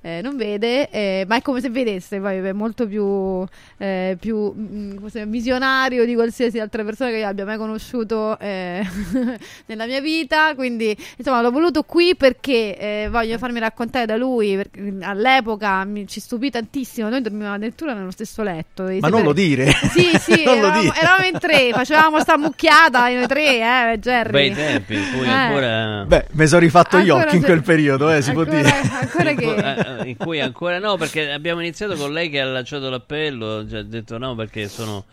eh, 0.00 0.20
non 0.22 0.36
vede, 0.36 0.88
eh, 0.90 1.24
ma 1.28 1.36
è 1.36 1.42
come 1.42 1.60
se 1.60 1.70
vedesse, 1.70 2.18
poi 2.20 2.36
è 2.38 2.52
molto 2.52 2.86
più, 2.86 3.44
eh, 3.78 4.16
più 4.18 4.52
mm, 4.56 4.96
come 4.96 5.10
se- 5.10 5.26
visionario 5.26 6.04
di 6.04 6.14
qualsiasi 6.14 6.58
altra 6.60 6.84
persona 6.84 7.10
che 7.10 7.16
io 7.16 7.26
abbia 7.26 7.44
mai 7.44 7.56
conosciuto 7.58 8.38
eh, 8.38 8.86
nella 9.66 9.86
mia 9.86 10.00
vita. 10.00 10.54
Quindi, 10.54 10.96
insomma, 11.16 11.40
l'ho 11.42 11.50
voluto 11.50 11.82
qui 11.82 12.14
perché 12.16 12.76
eh, 12.78 13.08
voglio 13.10 13.38
farmi 13.38 13.58
raccontare 13.58 14.06
da 14.06 14.16
lui. 14.16 14.56
perché 14.56 14.80
all'epoca 15.00 15.84
mi, 15.84 16.06
ci 16.06 16.20
stupì 16.20 16.50
tantissimo. 16.50 17.08
Noi 17.08 17.20
dormivamo 17.20 17.54
addirittura 17.54 17.92
nello 17.94 18.10
stesso 18.10 18.42
letto. 18.42 18.84
Ma 18.84 19.08
non 19.08 19.22
lo 19.22 19.34
sapere- 19.34 19.34
dire. 19.34 19.72
Sì, 19.90 20.16
sì, 20.18 20.42
Non 20.48 20.54
lo 20.54 20.66
eravamo, 20.66 20.80
dire. 20.82 20.94
eravamo 20.96 21.26
in 21.26 21.38
tre, 21.38 21.70
facevamo 21.72 22.20
sta 22.20 22.38
mucchiata 22.38 23.08
noi 23.08 23.26
tre, 23.26 23.92
eh, 23.92 23.98
Jerry. 23.98 24.30
Bei 24.30 24.52
tempi 24.54 24.94
in 24.94 25.04
cui 25.16 25.26
Eh. 25.26 25.30
ancora... 25.30 26.04
Beh, 26.06 26.26
mi 26.32 26.46
sono 26.46 26.60
rifatto 26.60 26.98
gli 26.98 27.08
Ancora 27.10 27.24
occhi 27.26 27.34
in 27.36 27.40
se- 27.42 27.46
quel 27.46 27.62
periodo, 27.62 28.10
eh, 28.10 28.22
si 28.22 28.32
può 28.32 28.42
ancora- 28.42 28.60
dire. 28.62 28.80
ancora 29.00 29.30
in, 29.30 29.36
che- 29.36 29.87
in 30.04 30.16
cui 30.16 30.40
ancora 30.40 30.78
no, 30.78 30.96
perché 30.96 31.30
abbiamo 31.30 31.60
iniziato 31.60 31.94
con 31.96 32.12
lei 32.12 32.28
che 32.30 32.40
ha 32.40 32.44
lanciato 32.46 32.88
l'appello, 32.90 33.58
ha 33.58 33.62
detto 33.82 34.18
no 34.18 34.34
perché 34.34 34.68
sono 34.68 35.04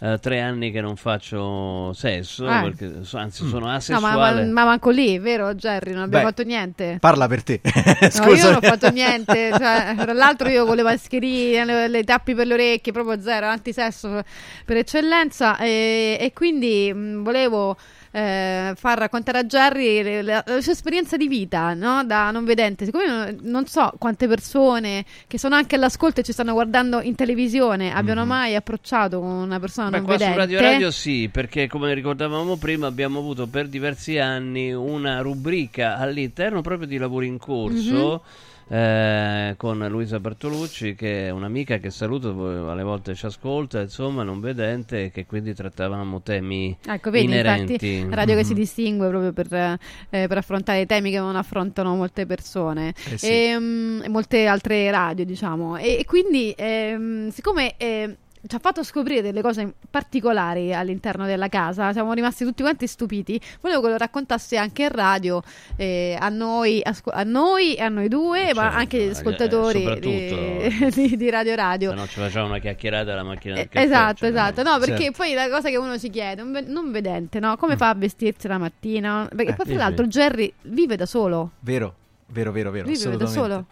eh, 0.00 0.18
tre 0.20 0.40
anni 0.40 0.70
che 0.70 0.80
non 0.82 0.96
faccio 0.96 1.92
sesso, 1.94 2.46
Eh. 2.46 2.60
perché, 2.62 3.00
anzi 3.12 3.46
sono 3.46 3.60
No, 3.60 3.64
ma, 3.64 3.70
ma, 3.70 3.74
asessuale. 3.76 4.44
ma 4.44 4.64
manco 4.64 4.90
lì, 4.90 5.18
vero 5.18 5.54
Jerry? 5.54 5.92
Non 5.92 6.02
abbiamo 6.02 6.24
Beh, 6.24 6.30
fatto 6.30 6.42
niente. 6.44 6.98
Parla 7.00 7.26
per 7.26 7.42
te. 7.42 7.60
No, 7.64 8.10
Scusa. 8.10 8.28
io 8.36 8.44
non 8.44 8.54
ho 8.56 8.60
fatto 8.60 8.90
niente. 8.90 9.50
cioè, 9.56 9.94
tra 9.96 10.12
l'altro, 10.12 10.48
io 10.48 10.66
con 10.66 10.76
le 10.76 10.82
mascherine, 10.82 11.64
le, 11.64 11.88
le 11.88 12.04
tappi 12.04 12.34
per 12.34 12.46
le 12.46 12.54
orecchie, 12.54 12.92
proprio 12.92 13.20
zero, 13.20 13.46
antisesso 13.46 14.22
per 14.66 14.76
eccellenza. 14.76 15.56
E, 15.58 16.18
e 16.20 16.32
quindi 16.34 16.92
mh, 16.92 17.22
volevo 17.22 17.76
eh, 18.10 18.72
far 18.76 18.98
raccontare 18.98 19.38
a 19.38 19.44
Jerry 19.44 20.02
le- 20.02 20.22
la, 20.22 20.42
la 20.46 20.60
sua 20.60 20.72
esperienza 20.72 21.16
di 21.16 21.28
vita 21.28 21.74
no? 21.74 22.04
da 22.04 22.30
non 22.30 22.44
vedente. 22.44 22.84
Siccome 22.84 23.06
non, 23.06 23.38
non 23.42 23.66
so 23.66 23.92
quante 23.98 24.26
persone 24.26 25.04
che 25.26 25.38
sono 25.38 25.54
anche 25.54 25.74
all'ascolto 25.76 26.20
e 26.20 26.22
ci 26.22 26.32
stanno 26.32 26.52
guardando 26.52 27.00
in 27.00 27.14
televisione 27.14 27.92
abbiano 27.92 28.24
mai 28.24 28.54
approcciato 28.54 29.20
con 29.20 29.28
una 29.28 29.60
persona 29.60 29.90
Beh, 29.90 29.96
non 29.96 30.04
qua 30.06 30.16
vedente. 30.16 30.34
su 30.34 30.38
Radio 30.40 30.60
Radio 30.60 30.90
sì, 30.90 31.28
perché 31.30 31.68
come 31.68 31.92
ricordavamo 31.94 32.56
prima 32.56 32.86
abbiamo 32.86 33.18
avuto 33.18 33.46
per 33.46 33.68
diversi 33.68 34.18
anni 34.18 34.72
una 34.72 35.20
rubrica 35.20 35.96
all'interno 35.96 36.60
proprio 36.62 36.86
di 36.86 36.96
lavori 36.98 37.26
in 37.26 37.38
corso. 37.38 38.22
Eh, 38.68 39.54
con 39.56 39.86
Luisa 39.88 40.20
Bertolucci 40.20 40.94
che 40.94 41.26
è 41.26 41.30
un'amica 41.30 41.78
che 41.78 41.90
saluto 41.90 42.68
alle 42.70 42.82
volte 42.82 43.14
ci 43.14 43.26
ascolta 43.26 43.80
insomma 43.80 44.22
non 44.22 44.40
vedente 44.40 45.04
e 45.04 45.10
che 45.10 45.26
quindi 45.26 45.54
trattavamo 45.54 46.20
temi 46.22 46.76
Ecco, 46.86 47.10
vedi, 47.10 47.24
inerenti 47.24 47.72
infatti, 47.72 48.14
radio 48.14 48.36
che 48.36 48.44
si 48.44 48.54
distingue 48.54 49.08
proprio 49.08 49.32
per, 49.32 49.52
eh, 49.52 49.78
per 50.26 50.36
affrontare 50.38 50.86
temi 50.86 51.10
che 51.10 51.18
non 51.18 51.36
affrontano 51.36 51.94
molte 51.96 52.26
persone 52.26 52.94
Eh 53.10 53.18
sì. 53.18 53.26
e, 53.26 53.58
mm, 53.58 54.02
e 54.02 54.08
molte 54.08 54.46
altre 54.46 54.90
radio, 54.90 55.24
diciamo. 55.24 55.76
E, 55.76 55.98
e 56.00 56.04
quindi, 56.04 56.54
ehm, 56.56 57.28
siccome 57.30 57.74
eh, 57.76 58.16
ci 58.46 58.54
ha 58.54 58.58
fatto 58.58 58.82
scoprire 58.82 59.20
delle 59.22 59.42
cose 59.42 59.74
particolari 59.90 60.74
all'interno 60.74 61.26
della 61.26 61.48
casa, 61.48 61.92
siamo 61.92 62.12
rimasti 62.12 62.44
tutti 62.44 62.62
quanti 62.62 62.86
stupiti. 62.86 63.40
Volevo 63.60 63.82
che 63.82 63.88
lo 63.88 63.96
raccontasse 63.96 64.56
anche 64.56 64.82
in 64.82 64.88
radio 64.90 65.42
eh, 65.76 66.16
a, 66.18 66.28
noi, 66.28 66.80
asco- 66.82 67.10
a 67.10 67.22
noi 67.24 67.74
e 67.74 67.82
a 67.82 67.88
noi 67.88 68.08
due, 68.08 68.52
ma 68.54 68.74
anche 68.74 69.02
agli 69.02 69.08
ascoltatori 69.10 69.78
di, 70.00 70.28
soprattutto. 70.28 70.94
di- 71.00 71.16
di 71.16 71.30
Radio 71.30 71.54
Radio. 71.54 71.90
se 71.90 71.96
no 71.96 72.06
ci 72.06 72.20
facciamo 72.20 72.46
una 72.46 72.58
chiacchierata 72.58 73.12
alla 73.12 73.22
macchina 73.24 73.54
del 73.54 73.64
Eh, 73.64 73.68
caffè, 73.68 73.84
esatto, 73.86 74.16
cioè, 74.16 74.28
esatto. 74.30 74.62
No, 74.62 74.78
perché 74.78 75.02
Certo. 75.04 75.16
poi 75.18 75.34
la 75.34 75.48
cosa 75.48 75.68
che 75.68 75.76
uno 75.76 75.98
si 75.98 76.10
chiede, 76.10 76.42
un 76.42 76.52
ve- 76.52 76.62
non 76.66 76.90
vedente, 76.90 77.40
no? 77.40 77.56
Come 77.56 77.76
fa 77.76 77.88
a 77.90 77.94
vestirsi 77.94 78.46
la 78.48 78.58
mattina? 78.58 79.28
Perché 79.34 79.54
poi, 79.54 79.66
sì, 79.66 79.72
tra 79.74 79.82
l'altro, 79.84 80.06
Jerry 80.06 80.52
vive 80.62 80.96
da 80.96 81.06
solo. 81.06 81.52
Vero. 81.60 81.94
Vero, 82.30 82.52
vero, 82.52 82.70
vero. 82.70 82.86
Vive 82.86 83.16
da 83.16 83.24
assolutamente. 83.24 83.40
solo. 83.40 83.66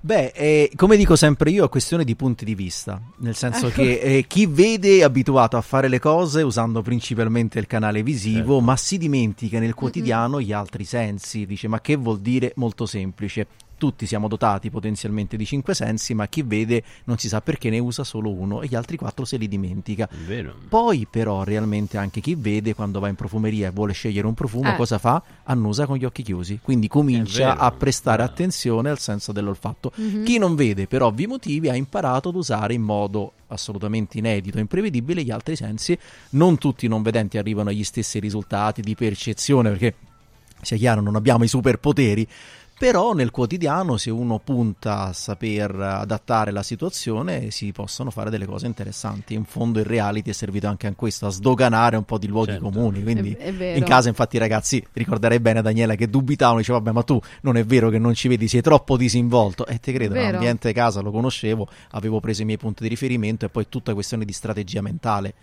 Beh, 0.00 0.32
eh, 0.34 0.70
come 0.76 0.96
dico 0.96 1.14
sempre 1.14 1.50
io, 1.50 1.66
è 1.66 1.68
questione 1.68 2.04
di 2.04 2.16
punti 2.16 2.44
di 2.46 2.54
vista. 2.54 3.00
Nel 3.18 3.34
senso 3.34 3.68
che 3.68 3.98
eh, 3.98 4.24
chi 4.26 4.46
vede 4.46 4.98
è 4.98 5.02
abituato 5.02 5.58
a 5.58 5.60
fare 5.60 5.88
le 5.88 5.98
cose 5.98 6.40
usando 6.42 6.80
principalmente 6.80 7.58
il 7.58 7.66
canale 7.66 8.02
visivo, 8.02 8.60
ma 8.60 8.76
si 8.76 8.96
dimentica 8.96 9.58
nel 9.58 9.74
quotidiano 9.74 10.40
gli 10.40 10.52
altri 10.52 10.84
sensi. 10.84 11.44
Dice, 11.44 11.68
ma 11.68 11.80
che 11.80 11.96
vuol 11.96 12.20
dire? 12.20 12.52
Molto 12.56 12.86
semplice. 12.86 13.46
Tutti 13.78 14.06
siamo 14.06 14.26
dotati 14.26 14.70
potenzialmente 14.70 15.36
di 15.36 15.46
cinque 15.46 15.72
sensi, 15.72 16.12
ma 16.12 16.26
chi 16.26 16.42
vede 16.42 16.82
non 17.04 17.16
si 17.16 17.28
sa 17.28 17.40
perché 17.40 17.70
ne 17.70 17.78
usa 17.78 18.02
solo 18.02 18.32
uno 18.32 18.60
e 18.60 18.66
gli 18.66 18.74
altri 18.74 18.96
quattro 18.96 19.24
se 19.24 19.36
li 19.36 19.46
dimentica. 19.46 20.08
Vero. 20.26 20.52
Poi 20.68 21.06
però 21.08 21.44
realmente 21.44 21.96
anche 21.96 22.20
chi 22.20 22.34
vede 22.34 22.74
quando 22.74 22.98
va 22.98 23.06
in 23.06 23.14
profumeria 23.14 23.68
e 23.68 23.70
vuole 23.70 23.92
scegliere 23.92 24.26
un 24.26 24.34
profumo 24.34 24.72
Eh. 24.72 24.76
cosa 24.76 24.98
fa? 24.98 25.22
Annusa 25.44 25.86
con 25.86 25.96
gli 25.96 26.04
occhi 26.04 26.24
chiusi, 26.24 26.58
quindi 26.60 26.88
comincia 26.88 27.56
a 27.56 27.70
prestare 27.70 28.24
attenzione 28.24 28.90
al 28.90 28.98
senso 28.98 29.30
dell'olfatto. 29.30 29.92
Mhm. 29.94 30.24
Chi 30.24 30.38
non 30.38 30.56
vede 30.56 30.88
per 30.88 31.02
ovvi 31.02 31.28
motivi 31.28 31.68
ha 31.68 31.76
imparato 31.76 32.30
ad 32.30 32.34
usare 32.34 32.74
in 32.74 32.82
modo 32.82 33.34
assolutamente 33.46 34.18
inedito 34.18 34.58
e 34.58 34.60
imprevedibile 34.62 35.22
gli 35.22 35.30
altri 35.30 35.54
sensi. 35.54 35.96
Non 36.30 36.58
tutti 36.58 36.86
i 36.86 36.88
non 36.88 37.02
vedenti 37.02 37.38
arrivano 37.38 37.70
agli 37.70 37.84
stessi 37.84 38.18
risultati 38.18 38.82
di 38.82 38.96
percezione 38.96 39.70
perché 39.70 39.94
sia 40.60 40.76
chiaro 40.76 41.00
non 41.00 41.14
abbiamo 41.14 41.44
i 41.44 41.48
superpoteri. 41.48 42.26
Però 42.78 43.12
nel 43.12 43.32
quotidiano, 43.32 43.96
se 43.96 44.08
uno 44.08 44.38
punta 44.38 45.06
a 45.06 45.12
saper 45.12 45.74
adattare 45.74 46.52
la 46.52 46.62
situazione, 46.62 47.50
si 47.50 47.72
possono 47.72 48.10
fare 48.10 48.30
delle 48.30 48.46
cose 48.46 48.66
interessanti. 48.66 49.34
In 49.34 49.44
fondo 49.44 49.80
il 49.80 49.84
reality 49.84 50.30
è 50.30 50.32
servito 50.32 50.68
anche 50.68 50.86
a 50.86 50.92
questo, 50.94 51.26
a 51.26 51.30
sdoganare 51.30 51.96
un 51.96 52.04
po' 52.04 52.18
di 52.18 52.28
luoghi 52.28 52.56
comuni. 52.58 53.02
Quindi 53.02 53.32
È- 53.32 53.52
è 53.56 53.74
in 53.76 53.82
casa, 53.82 54.08
infatti, 54.08 54.36
i 54.36 54.38
ragazzi, 54.38 54.84
ricorderei 54.92 55.40
bene 55.40 55.58
a 55.58 55.62
Daniela 55.62 55.96
che 55.96 56.08
dubitavano, 56.08 56.58
diceva, 56.58 56.78
vabbè, 56.78 56.92
ma 56.92 57.02
tu 57.02 57.20
non 57.42 57.56
è 57.56 57.64
vero 57.64 57.90
che 57.90 57.98
non 57.98 58.14
ci 58.14 58.28
vedi, 58.28 58.46
sei 58.46 58.60
troppo 58.60 58.96
disinvolto. 58.96 59.66
E 59.66 59.80
te 59.80 59.92
credo, 59.92 60.14
l'ambiente 60.14 60.72
casa 60.72 61.00
lo 61.00 61.10
conoscevo, 61.10 61.66
avevo 61.90 62.20
preso 62.20 62.42
i 62.42 62.44
miei 62.44 62.58
punti 62.58 62.84
di 62.84 62.88
riferimento 62.88 63.44
e 63.44 63.48
poi 63.48 63.68
tutta 63.68 63.92
questione 63.92 64.24
di 64.24 64.32
strategia 64.32 64.82
mentale. 64.82 65.34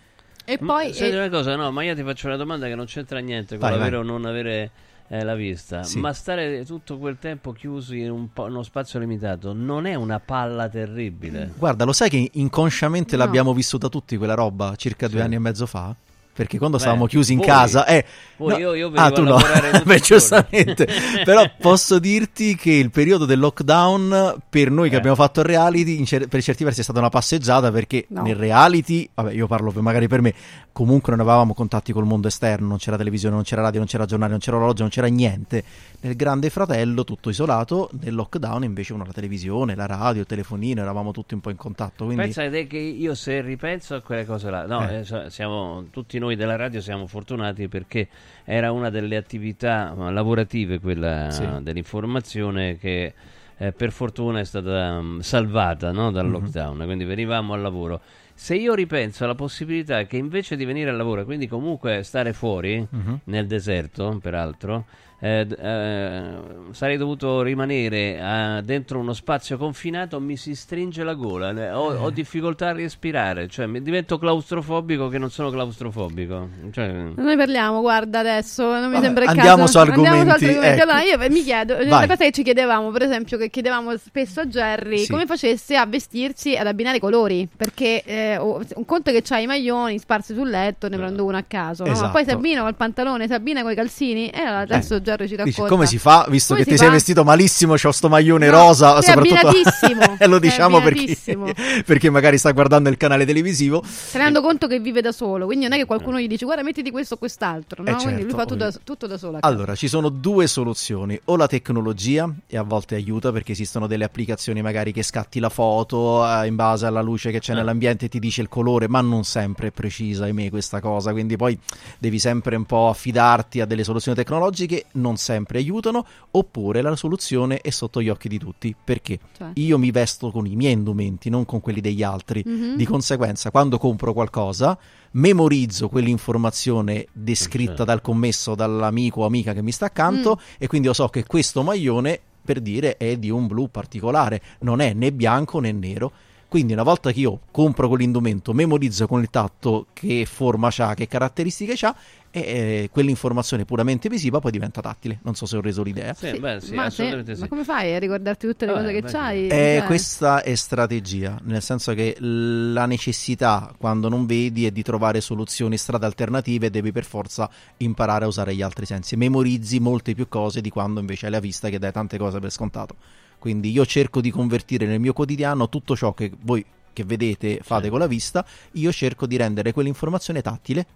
E 0.46 0.56
Ma 0.60 0.74
poi... 0.74 0.94
senti 0.94 1.14
eh, 1.14 1.18
una 1.18 1.28
cosa, 1.28 1.54
no, 1.56 1.70
ma 1.70 1.82
io 1.82 1.94
ti 1.94 2.02
faccio 2.02 2.28
una 2.28 2.36
domanda 2.36 2.66
che 2.66 2.74
non 2.76 2.86
c'entra 2.86 3.18
niente 3.18 3.58
con 3.58 3.68
Vai, 3.68 3.78
avere 3.78 3.96
vai. 3.96 4.06
o 4.06 4.08
non 4.08 4.24
avere 4.24 4.70
eh, 5.08 5.22
la 5.24 5.34
vista. 5.34 5.82
Sì. 5.82 5.98
Ma 5.98 6.12
stare 6.12 6.64
tutto 6.64 6.98
quel 6.98 7.16
tempo 7.18 7.52
chiusi 7.52 8.00
in 8.00 8.10
un 8.10 8.32
po- 8.32 8.44
uno 8.44 8.62
spazio 8.62 8.98
limitato 8.98 9.52
non 9.52 9.86
è 9.86 9.94
una 9.94 10.20
palla 10.20 10.68
terribile. 10.68 11.52
Guarda, 11.56 11.84
lo 11.84 11.92
sai 11.92 12.08
che 12.10 12.30
inconsciamente 12.34 13.16
No. 13.16 13.24
l'abbiamo 13.24 13.52
vissuta 13.54 13.88
tutti 13.88 14.16
quella 14.16 14.34
roba 14.34 14.74
circa 14.76 15.06
due 15.08 15.18
Sì. 15.18 15.24
anni 15.24 15.34
e 15.34 15.38
mezzo 15.38 15.66
fa? 15.66 15.94
Perché 16.36 16.58
quando 16.58 16.76
Beh, 16.76 16.82
stavamo 16.82 17.06
chiusi 17.06 17.32
in 17.32 17.38
voi- 17.38 17.46
casa, 17.46 17.86
eh, 17.86 18.04
voi- 18.36 18.52
no- 18.52 18.58
io- 18.58 18.74
io 18.74 18.92
ah, 18.94 19.10
tu 19.10 19.22
a 19.22 19.24
no, 19.24 19.38
beh, 19.84 19.98
giustamente. 20.04 20.86
Però 21.24 21.42
posso 21.58 21.98
dirti 21.98 22.54
che 22.56 22.72
il 22.72 22.90
periodo 22.90 23.24
del 23.24 23.38
lockdown 23.38 24.36
per 24.48 24.70
noi 24.70 24.88
che 24.90 24.96
Eh. 24.96 24.98
abbiamo 24.98 25.16
fatto 25.16 25.40
il 25.40 25.46
reality, 25.46 25.98
in 25.98 26.04
cer- 26.04 26.28
per 26.28 26.42
certi 26.42 26.62
versi 26.64 26.80
è 26.80 26.82
stata 26.82 26.98
una 26.98 27.08
passeggiata 27.08 27.70
perché 27.72 28.04
No. 28.08 28.22
nel 28.22 28.36
reality, 28.36 29.08
vabbè, 29.14 29.32
io 29.32 29.46
parlo 29.46 29.70
per- 29.70 29.82
magari 29.82 30.08
per 30.08 30.20
me, 30.20 30.34
comunque 30.72 31.10
non 31.16 31.26
avevamo 31.26 31.54
contatti 31.54 31.92
col 31.92 32.04
mondo 32.04 32.28
esterno, 32.28 32.66
non 32.68 32.76
c'era 32.76 32.96
televisione, 32.98 33.34
non 33.34 33.44
c'era 33.44 33.62
radio, 33.62 33.78
non 33.78 33.88
c'era 33.88 34.04
giornale, 34.04 34.30
non 34.32 34.40
c'era 34.40 34.56
orologio, 34.56 34.82
non 34.82 34.90
c'era 34.90 35.06
niente. 35.06 35.64
Nel 36.00 36.16
Grande 36.16 36.50
Fratello, 36.50 37.04
tutto 37.04 37.30
isolato, 37.30 37.88
nel 38.02 38.14
lockdown 38.14 38.62
invece 38.64 38.92
uno 38.92 39.04
la 39.06 39.12
televisione, 39.12 39.74
la 39.74 39.86
radio, 39.86 40.20
il 40.20 40.26
telefonino, 40.26 40.82
eravamo 40.82 41.12
tutti 41.12 41.32
un 41.32 41.40
po' 41.40 41.48
in 41.50 41.56
contatto. 41.56 42.04
Quindi... 42.04 42.22
Pensa 42.24 42.48
te 42.50 42.66
che 42.66 42.76
io 42.76 43.14
se 43.14 43.40
ripenso 43.40 43.94
a 43.94 44.00
quelle 44.02 44.26
cose 44.26 44.50
là, 44.50 44.66
no, 44.66 44.86
Eh. 44.88 44.98
eh, 45.00 45.30
siamo, 45.30 45.86
tutti 45.90 46.18
noi 46.18 46.25
della 46.34 46.56
radio 46.56 46.80
siamo 46.80 47.06
fortunati 47.06 47.68
perché 47.68 48.08
era 48.44 48.72
una 48.72 48.90
delle 48.90 49.16
attività 49.16 49.94
eh, 49.96 50.10
lavorative, 50.10 50.80
quella 50.80 51.30
Sì. 51.30 51.46
dell'informazione 51.62 52.76
che 52.78 53.14
eh, 53.58 53.72
per 53.72 53.90
fortuna 53.92 54.40
è 54.40 54.44
stata 54.44 55.00
mm, 55.00 55.20
salvata 55.20 55.90
no, 55.92 56.10
dal 56.10 56.26
Mhm. 56.26 56.32
lockdown, 56.32 56.82
quindi 56.84 57.04
venivamo 57.04 57.54
al 57.54 57.60
lavoro. 57.62 58.00
Se 58.34 58.54
io 58.54 58.74
ripenso 58.74 59.24
alla 59.24 59.34
possibilità 59.34 60.04
che 60.04 60.18
invece 60.18 60.56
di 60.56 60.64
venire 60.66 60.90
al 60.90 60.96
lavoro, 60.96 61.24
quindi 61.24 61.46
comunque 61.48 62.02
stare 62.02 62.32
fuori, 62.34 62.86
Mhm. 62.90 63.20
nel 63.24 63.46
deserto, 63.46 64.18
peraltro, 64.20 64.84
eh, 65.18 65.46
eh, 65.58 66.30
sarei 66.72 66.96
dovuto 66.96 67.42
rimanere 67.42 68.16
eh, 68.18 68.60
dentro 68.64 68.98
uno 68.98 69.12
spazio 69.12 69.56
confinato, 69.56 70.20
mi 70.20 70.36
si 70.36 70.54
stringe 70.54 71.02
la 71.04 71.14
gola, 71.14 71.52
ne- 71.52 71.70
ho, 71.70 71.92
Eh. 71.94 71.96
ho 71.98 72.10
difficoltà 72.10 72.68
a 72.68 72.72
respirare, 72.72 73.48
cioè 73.48 73.66
mi 73.66 73.80
divento 73.82 74.18
claustrofobico 74.18 75.08
che 75.08 75.18
non 75.18 75.30
sono 75.30 75.50
claustrofobico. 75.50 76.48
Cioè, 76.70 76.86
Non 76.88 77.24
ne 77.24 77.36
parliamo, 77.36 77.80
guarda 77.80 78.18
adesso, 78.20 78.64
non 78.64 78.86
mi 78.86 78.92
Vabbè, 78.94 79.04
sembra 79.04 79.22
il 79.24 79.28
andiamo 79.30 79.64
caso. 79.64 79.72
su 79.72 79.78
argomenti, 79.78 80.28
argomenti. 80.28 80.66
ecco. 80.66 80.82
Allora 80.82 81.02
io 81.02 81.18
mi 81.30 81.42
chiedo, 81.42 81.74
Vai. 81.76 81.86
una 81.86 82.00
cosa 82.06 82.16
che 82.24 82.32
ci 82.32 82.42
chiedevamo, 82.42 82.90
per 82.90 83.02
esempio, 83.02 83.38
che 83.38 83.48
chiedevamo 83.50 83.96
spesso 83.96 84.40
a 84.40 84.46
Jerry, 84.46 84.98
Sì. 84.98 85.10
come 85.10 85.26
facesse 85.26 85.76
a 85.76 85.86
vestirsi 85.86 86.52
e 86.54 86.58
ad 86.58 86.66
abbinare 86.66 86.98
i 86.98 87.00
colori, 87.00 87.48
perché 87.56 88.02
eh, 88.04 88.36
un 88.38 88.84
conto 88.84 89.10
è 89.10 89.12
che 89.12 89.22
c'hai 89.22 89.44
i 89.44 89.46
maglioni 89.46 89.98
sparsi 89.98 90.34
sul 90.34 90.48
letto, 90.50 90.88
ne 90.88 90.96
prendo 90.96 91.24
uno 91.24 91.36
a 91.36 91.44
caso, 91.46 91.82
no? 91.84 91.90
ma 91.90 91.94
Esatto. 91.96 92.12
poi 92.12 92.24
si 92.24 92.30
abbina 92.30 92.62
col 92.62 92.74
pantalone, 92.74 93.26
si 93.26 93.32
abbina 93.32 93.62
con 93.62 93.70
i 93.72 93.74
calzini 93.74 94.28
e 94.28 94.40
allora 94.40 94.60
adesso 94.60 95.00
Jerry 95.06 95.28
ci 95.28 95.36
Dici, 95.36 95.50
racconta. 95.50 95.70
come 95.70 95.86
si 95.86 95.98
fa, 95.98 96.26
visto 96.28 96.54
Come 96.54 96.64
che 96.64 96.70
ti 96.72 96.76
sei 96.76 96.88
fa? 96.88 96.92
vestito 96.94 97.22
malissimo, 97.24 97.74
c'ho 97.74 97.92
sto 97.92 98.08
maglione 98.08 98.48
No, 98.48 98.52
rosa, 98.66 99.00
sei 99.00 99.14
soprattutto 99.14 99.50
e 100.18 100.26
lo 100.26 100.38
sei 100.40 100.48
diciamo 100.50 100.80
perché, 100.80 101.00
abbinatissimo. 101.00 101.46
perché 101.86 102.10
magari 102.10 102.38
sta 102.38 102.50
guardando 102.52 102.88
il 102.88 102.96
canale 102.96 103.24
televisivo. 103.24 103.82
Tenendo 104.10 104.40
conto 104.42 104.66
che 104.66 104.80
vive 104.80 105.00
da 105.00 105.12
solo, 105.12 105.46
quindi 105.46 105.64
non 105.66 105.74
è 105.74 105.80
che 105.80 105.86
qualcuno 105.86 106.18
gli 106.18 106.26
dice 106.26 106.44
guarda 106.44 106.62
mettiti 106.62 106.90
questo 106.90 107.14
o 107.14 107.16
quest'altro, 107.18 107.82
no? 107.82 107.90
Eh, 107.90 107.94
quindi 107.94 108.22
lui 108.22 108.30
certo, 108.30 108.36
fa 108.36 108.42
tutto 108.44 108.56
da, 108.56 108.72
tutto 108.82 109.06
da 109.06 109.16
solo. 109.18 109.38
Allora, 109.40 109.74
ci 109.74 109.88
sono 109.88 110.08
due 110.08 110.46
soluzioni, 110.46 111.18
o 111.26 111.36
la 111.36 111.46
tecnologia, 111.46 112.28
e 112.46 112.56
a 112.56 112.62
volte 112.62 112.94
aiuta 112.96 113.32
perché 113.32 113.52
esistono 113.52 113.86
delle 113.86 114.04
applicazioni 114.04 114.62
magari 114.62 114.92
che 114.92 115.02
scatti 115.02 115.38
la 115.40 115.48
foto 115.50 116.24
eh, 116.26 116.46
in 116.46 116.54
base 116.56 116.86
alla 116.86 117.02
luce 117.02 117.30
che 117.30 117.38
c'è 117.40 117.52
Ah. 117.52 117.56
nell'ambiente 117.56 118.06
e 118.06 118.08
ti 118.08 118.18
dice 118.18 118.40
il 118.42 118.48
colore, 118.48 118.88
ma 118.88 119.00
non 119.00 119.24
sempre 119.24 119.68
è 119.68 119.70
precisa, 119.70 120.24
ahimè, 120.24 120.50
questa 120.50 120.80
cosa, 120.80 121.12
quindi 121.12 121.36
poi 121.36 121.58
devi 121.98 122.18
sempre 122.18 122.56
un 122.56 122.64
po' 122.64 122.88
affidarti 122.88 123.60
a 123.60 123.66
delle 123.66 123.84
soluzioni 123.84 124.16
tecnologiche, 124.16 124.86
non 124.96 125.16
sempre 125.16 125.58
aiutano, 125.58 126.04
oppure 126.32 126.82
la 126.82 126.96
soluzione 126.96 127.60
è 127.60 127.70
sotto 127.70 128.02
gli 128.02 128.08
occhi 128.08 128.28
di 128.28 128.38
tutti, 128.38 128.74
perché 128.82 129.18
Cioè? 129.36 129.50
io 129.54 129.78
mi 129.78 129.90
vesto 129.90 130.30
con 130.30 130.46
i 130.46 130.56
miei 130.56 130.72
indumenti, 130.72 131.30
non 131.30 131.44
con 131.46 131.60
quelli 131.60 131.80
degli 131.80 132.02
altri, 132.02 132.42
Mhm. 132.44 132.76
di 132.76 132.84
conseguenza 132.84 133.50
quando 133.50 133.78
compro 133.78 134.12
qualcosa 134.12 134.76
memorizzo 135.12 135.88
quell'informazione 135.88 137.06
descritta 137.12 137.68
Certo. 137.68 137.84
dal 137.84 138.00
commesso, 138.02 138.54
dall'amico 138.54 139.20
o 139.22 139.24
amica 139.26 139.52
che 139.54 139.62
mi 139.62 139.72
sta 139.72 139.86
accanto 139.86 140.38
Mm. 140.38 140.54
e 140.58 140.66
quindi 140.66 140.88
io 140.88 140.92
so 140.92 141.08
che 141.08 141.24
questo 141.24 141.62
maglione 141.62 142.20
per 142.44 142.60
dire 142.60 142.96
è 142.96 143.16
di 143.16 143.30
un 143.30 143.46
blu 143.46 143.68
particolare, 143.70 144.40
non 144.60 144.80
è 144.80 144.92
né 144.92 145.12
bianco 145.12 145.58
né 145.58 145.72
nero. 145.72 146.12
Quindi 146.48 146.74
una 146.74 146.84
volta 146.84 147.10
che 147.10 147.18
io 147.18 147.40
compro 147.50 147.88
quell'indumento, 147.88 148.52
memorizzo 148.52 149.08
con 149.08 149.20
il 149.20 149.30
tatto 149.30 149.86
che 149.92 150.24
forma 150.26 150.68
c'ha, 150.70 150.94
che 150.94 151.08
caratteristiche 151.08 151.72
c'ha 151.74 151.94
e 152.36 152.82
eh, 152.82 152.88
quell'informazione 152.92 153.64
puramente 153.64 154.10
visiva 154.10 154.40
poi 154.40 154.50
diventa 154.50 154.82
tattile. 154.82 155.20
Non 155.22 155.34
so 155.34 155.46
se 155.46 155.56
ho 155.56 155.62
reso 155.62 155.82
l'idea. 155.82 156.12
sì, 156.12 156.28
Sì, 156.34 156.38
beh, 156.38 156.60
sì, 156.60 156.74
ma, 156.74 156.90
se- 156.90 157.24
sì. 157.34 157.40
ma 157.40 157.48
come 157.48 157.64
fai 157.64 157.94
a 157.94 157.98
ricordarti 157.98 158.46
tutte 158.46 158.66
le 158.66 158.72
Vabbè, 158.72 158.84
cose 158.84 158.94
che 158.94 159.00
beh, 159.02 159.10
c'hai? 159.10 159.46
Eh, 159.48 159.76
Cioè, 159.78 159.86
questa 159.86 160.42
è 160.42 160.54
strategia, 160.54 161.38
nel 161.44 161.62
senso 161.62 161.94
che 161.94 162.14
la 162.20 162.84
necessità 162.84 163.72
quando 163.78 164.10
non 164.10 164.26
vedi 164.26 164.66
è 164.66 164.70
di 164.70 164.82
trovare 164.82 165.22
soluzioni, 165.22 165.78
strade 165.78 166.04
alternative 166.04 166.66
e 166.66 166.70
devi 166.70 166.92
per 166.92 167.04
forza 167.04 167.48
imparare 167.78 168.24
a 168.24 168.28
usare 168.28 168.54
gli 168.54 168.60
altri 168.62 168.84
sensi. 168.84 169.16
Memorizzi 169.16 169.80
molte 169.80 170.14
più 170.14 170.28
cose 170.28 170.60
di 170.60 170.68
quando 170.68 171.00
invece 171.00 171.26
hai 171.26 171.32
la 171.32 171.40
vista 171.40 171.70
che 171.70 171.78
dai 171.78 171.92
tante 171.92 172.18
cose 172.18 172.38
per 172.38 172.50
scontato. 172.50 172.96
Quindi 173.38 173.70
io 173.70 173.86
cerco 173.86 174.20
di 174.20 174.30
convertire 174.30 174.84
nel 174.86 175.00
mio 175.00 175.12
quotidiano 175.14 175.68
tutto 175.70 175.96
ciò 175.96 176.12
che 176.12 176.30
voi 176.42 176.64
che 176.92 177.04
vedete 177.04 177.60
fate 177.62 177.84
Sì. 177.84 177.90
con 177.90 177.98
la 177.98 178.06
vista, 178.06 178.44
io 178.72 178.92
cerco 178.92 179.26
di 179.26 179.36
rendere 179.36 179.72
quell'informazione 179.72 180.42
tattile 180.42 180.86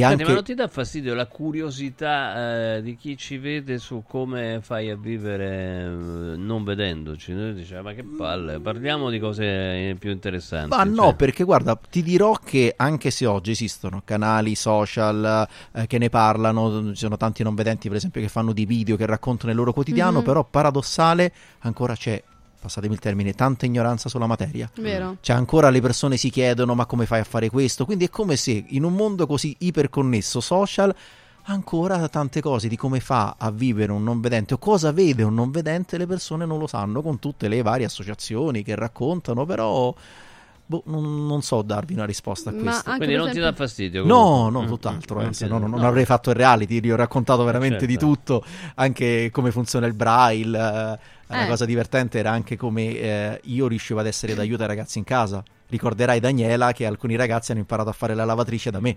e 0.00 0.04
anche 0.04 0.24
ma 0.24 0.32
non 0.32 0.42
ti 0.44 0.54
dà 0.54 0.68
fastidio 0.68 1.14
la 1.14 1.26
curiosità 1.26 2.76
eh, 2.76 2.82
di 2.82 2.96
chi 2.96 3.16
ci 3.16 3.38
vede 3.38 3.78
su 3.78 4.02
come 4.06 4.60
fai 4.62 4.90
a 4.90 4.96
vivere 4.96 5.84
eh, 5.84 6.36
non 6.36 6.64
vedendoci? 6.64 7.32
Noi 7.32 7.54
diciamo, 7.54 7.82
ma 7.82 7.92
che 7.92 8.02
palle, 8.04 8.58
parliamo 8.60 9.10
di 9.10 9.18
cose 9.18 9.44
eh, 9.44 9.96
più 9.98 10.10
interessanti. 10.10 10.74
Ma 10.76 10.84
no, 10.84 11.02
cioè. 11.04 11.14
perché 11.14 11.44
guarda, 11.44 11.78
ti 11.90 12.02
dirò 12.02 12.32
che 12.34 12.74
anche 12.76 13.10
se 13.10 13.26
oggi 13.26 13.50
esistono 13.52 14.02
canali 14.04 14.54
social 14.54 15.46
eh, 15.72 15.86
che 15.86 15.98
ne 15.98 16.08
parlano, 16.08 16.90
ci 16.90 16.96
sono 16.96 17.16
tanti 17.16 17.42
non 17.42 17.54
vedenti 17.54 17.88
per 17.88 17.98
esempio 17.98 18.20
che 18.20 18.28
fanno 18.28 18.52
di 18.52 18.64
video, 18.66 18.96
che 18.96 19.06
raccontano 19.06 19.50
il 19.50 19.56
loro 19.56 19.72
quotidiano, 19.72 20.18
Mhm. 20.18 20.24
però 20.24 20.44
paradossale 20.44 21.32
ancora 21.60 21.94
c'è, 21.94 22.22
passatemi 22.62 22.94
il 22.94 23.00
termine, 23.00 23.34
tanta 23.34 23.66
ignoranza 23.66 24.08
sulla 24.08 24.26
materia. 24.26 24.70
Vero. 24.76 25.16
Cioè 25.20 25.34
ancora 25.34 25.68
le 25.68 25.80
persone 25.80 26.16
si 26.16 26.30
chiedono 26.30 26.76
ma 26.76 26.86
come 26.86 27.06
fai 27.06 27.20
a 27.20 27.24
fare 27.24 27.50
questo? 27.50 27.84
Quindi 27.84 28.04
è 28.04 28.08
come 28.08 28.36
se 28.36 28.64
in 28.68 28.84
un 28.84 28.94
mondo 28.94 29.26
così 29.26 29.56
iperconnesso 29.58 30.40
social 30.40 30.94
ancora 31.46 32.08
tante 32.08 32.40
cose 32.40 32.68
di 32.68 32.76
come 32.76 33.00
fa 33.00 33.34
a 33.36 33.50
vivere 33.50 33.90
un 33.90 34.04
non 34.04 34.20
vedente 34.20 34.54
o 34.54 34.58
cosa 34.58 34.92
vede 34.92 35.24
un 35.24 35.34
non 35.34 35.50
vedente 35.50 35.98
le 35.98 36.06
persone 36.06 36.46
non 36.46 36.60
lo 36.60 36.68
sanno 36.68 37.02
con 37.02 37.18
tutte 37.18 37.48
le 37.48 37.62
varie 37.62 37.84
associazioni 37.84 38.62
che 38.62 38.76
raccontano, 38.76 39.44
però 39.44 39.92
boh, 40.72 40.82
non, 40.86 41.26
non 41.26 41.42
so 41.42 41.60
darvi 41.62 41.92
una 41.94 42.04
risposta 42.06 42.50
a 42.50 42.52
questo. 42.54 42.90
Quindi 42.96 43.14
non 43.14 43.24
ti 43.24 43.30
esempio- 43.30 43.42
dà 43.42 43.52
fastidio? 43.52 44.04
No, 44.04 44.14
comunque? 44.16 44.50
no, 44.52 44.62
Mm, 44.62 44.66
tutt'altro, 44.68 45.20
mm, 45.20 45.26
eh, 45.26 45.32
se 45.32 45.46
mm, 45.46 45.48
no 45.50 45.58
non, 45.58 45.70
non 45.70 45.80
no. 45.80 45.86
avrei 45.86 46.04
fatto 46.04 46.30
il 46.30 46.36
reality, 46.36 46.80
gli 46.80 46.90
ho 46.90 46.96
raccontato 46.96 47.44
veramente 47.44 47.84
di 47.86 47.92
certo. 47.92 48.06
tutto, 48.06 48.44
anche 48.76 49.30
come 49.30 49.50
funziona 49.50 49.86
il 49.86 49.94
braille. 49.94 50.58
eh, 50.58 51.20
Una 51.32 51.46
Eh. 51.46 51.48
cosa 51.48 51.64
divertente 51.64 52.18
era 52.18 52.30
anche 52.30 52.56
come 52.58 52.82
eh, 52.94 53.40
io 53.44 53.66
riuscivo 53.66 54.00
ad 54.00 54.06
essere 54.06 54.34
d'aiuto 54.34 54.62
ai 54.62 54.68
ragazzi 54.68 54.98
in 54.98 55.04
casa. 55.04 55.42
Ricorderai 55.68 56.20
Daniela 56.20 56.72
che 56.72 56.84
alcuni 56.84 57.16
ragazzi 57.16 57.52
hanno 57.52 57.60
imparato 57.60 57.88
a 57.88 57.92
fare 57.92 58.14
la 58.14 58.26
lavatrice 58.26 58.70
da 58.70 58.80
me. 58.80 58.96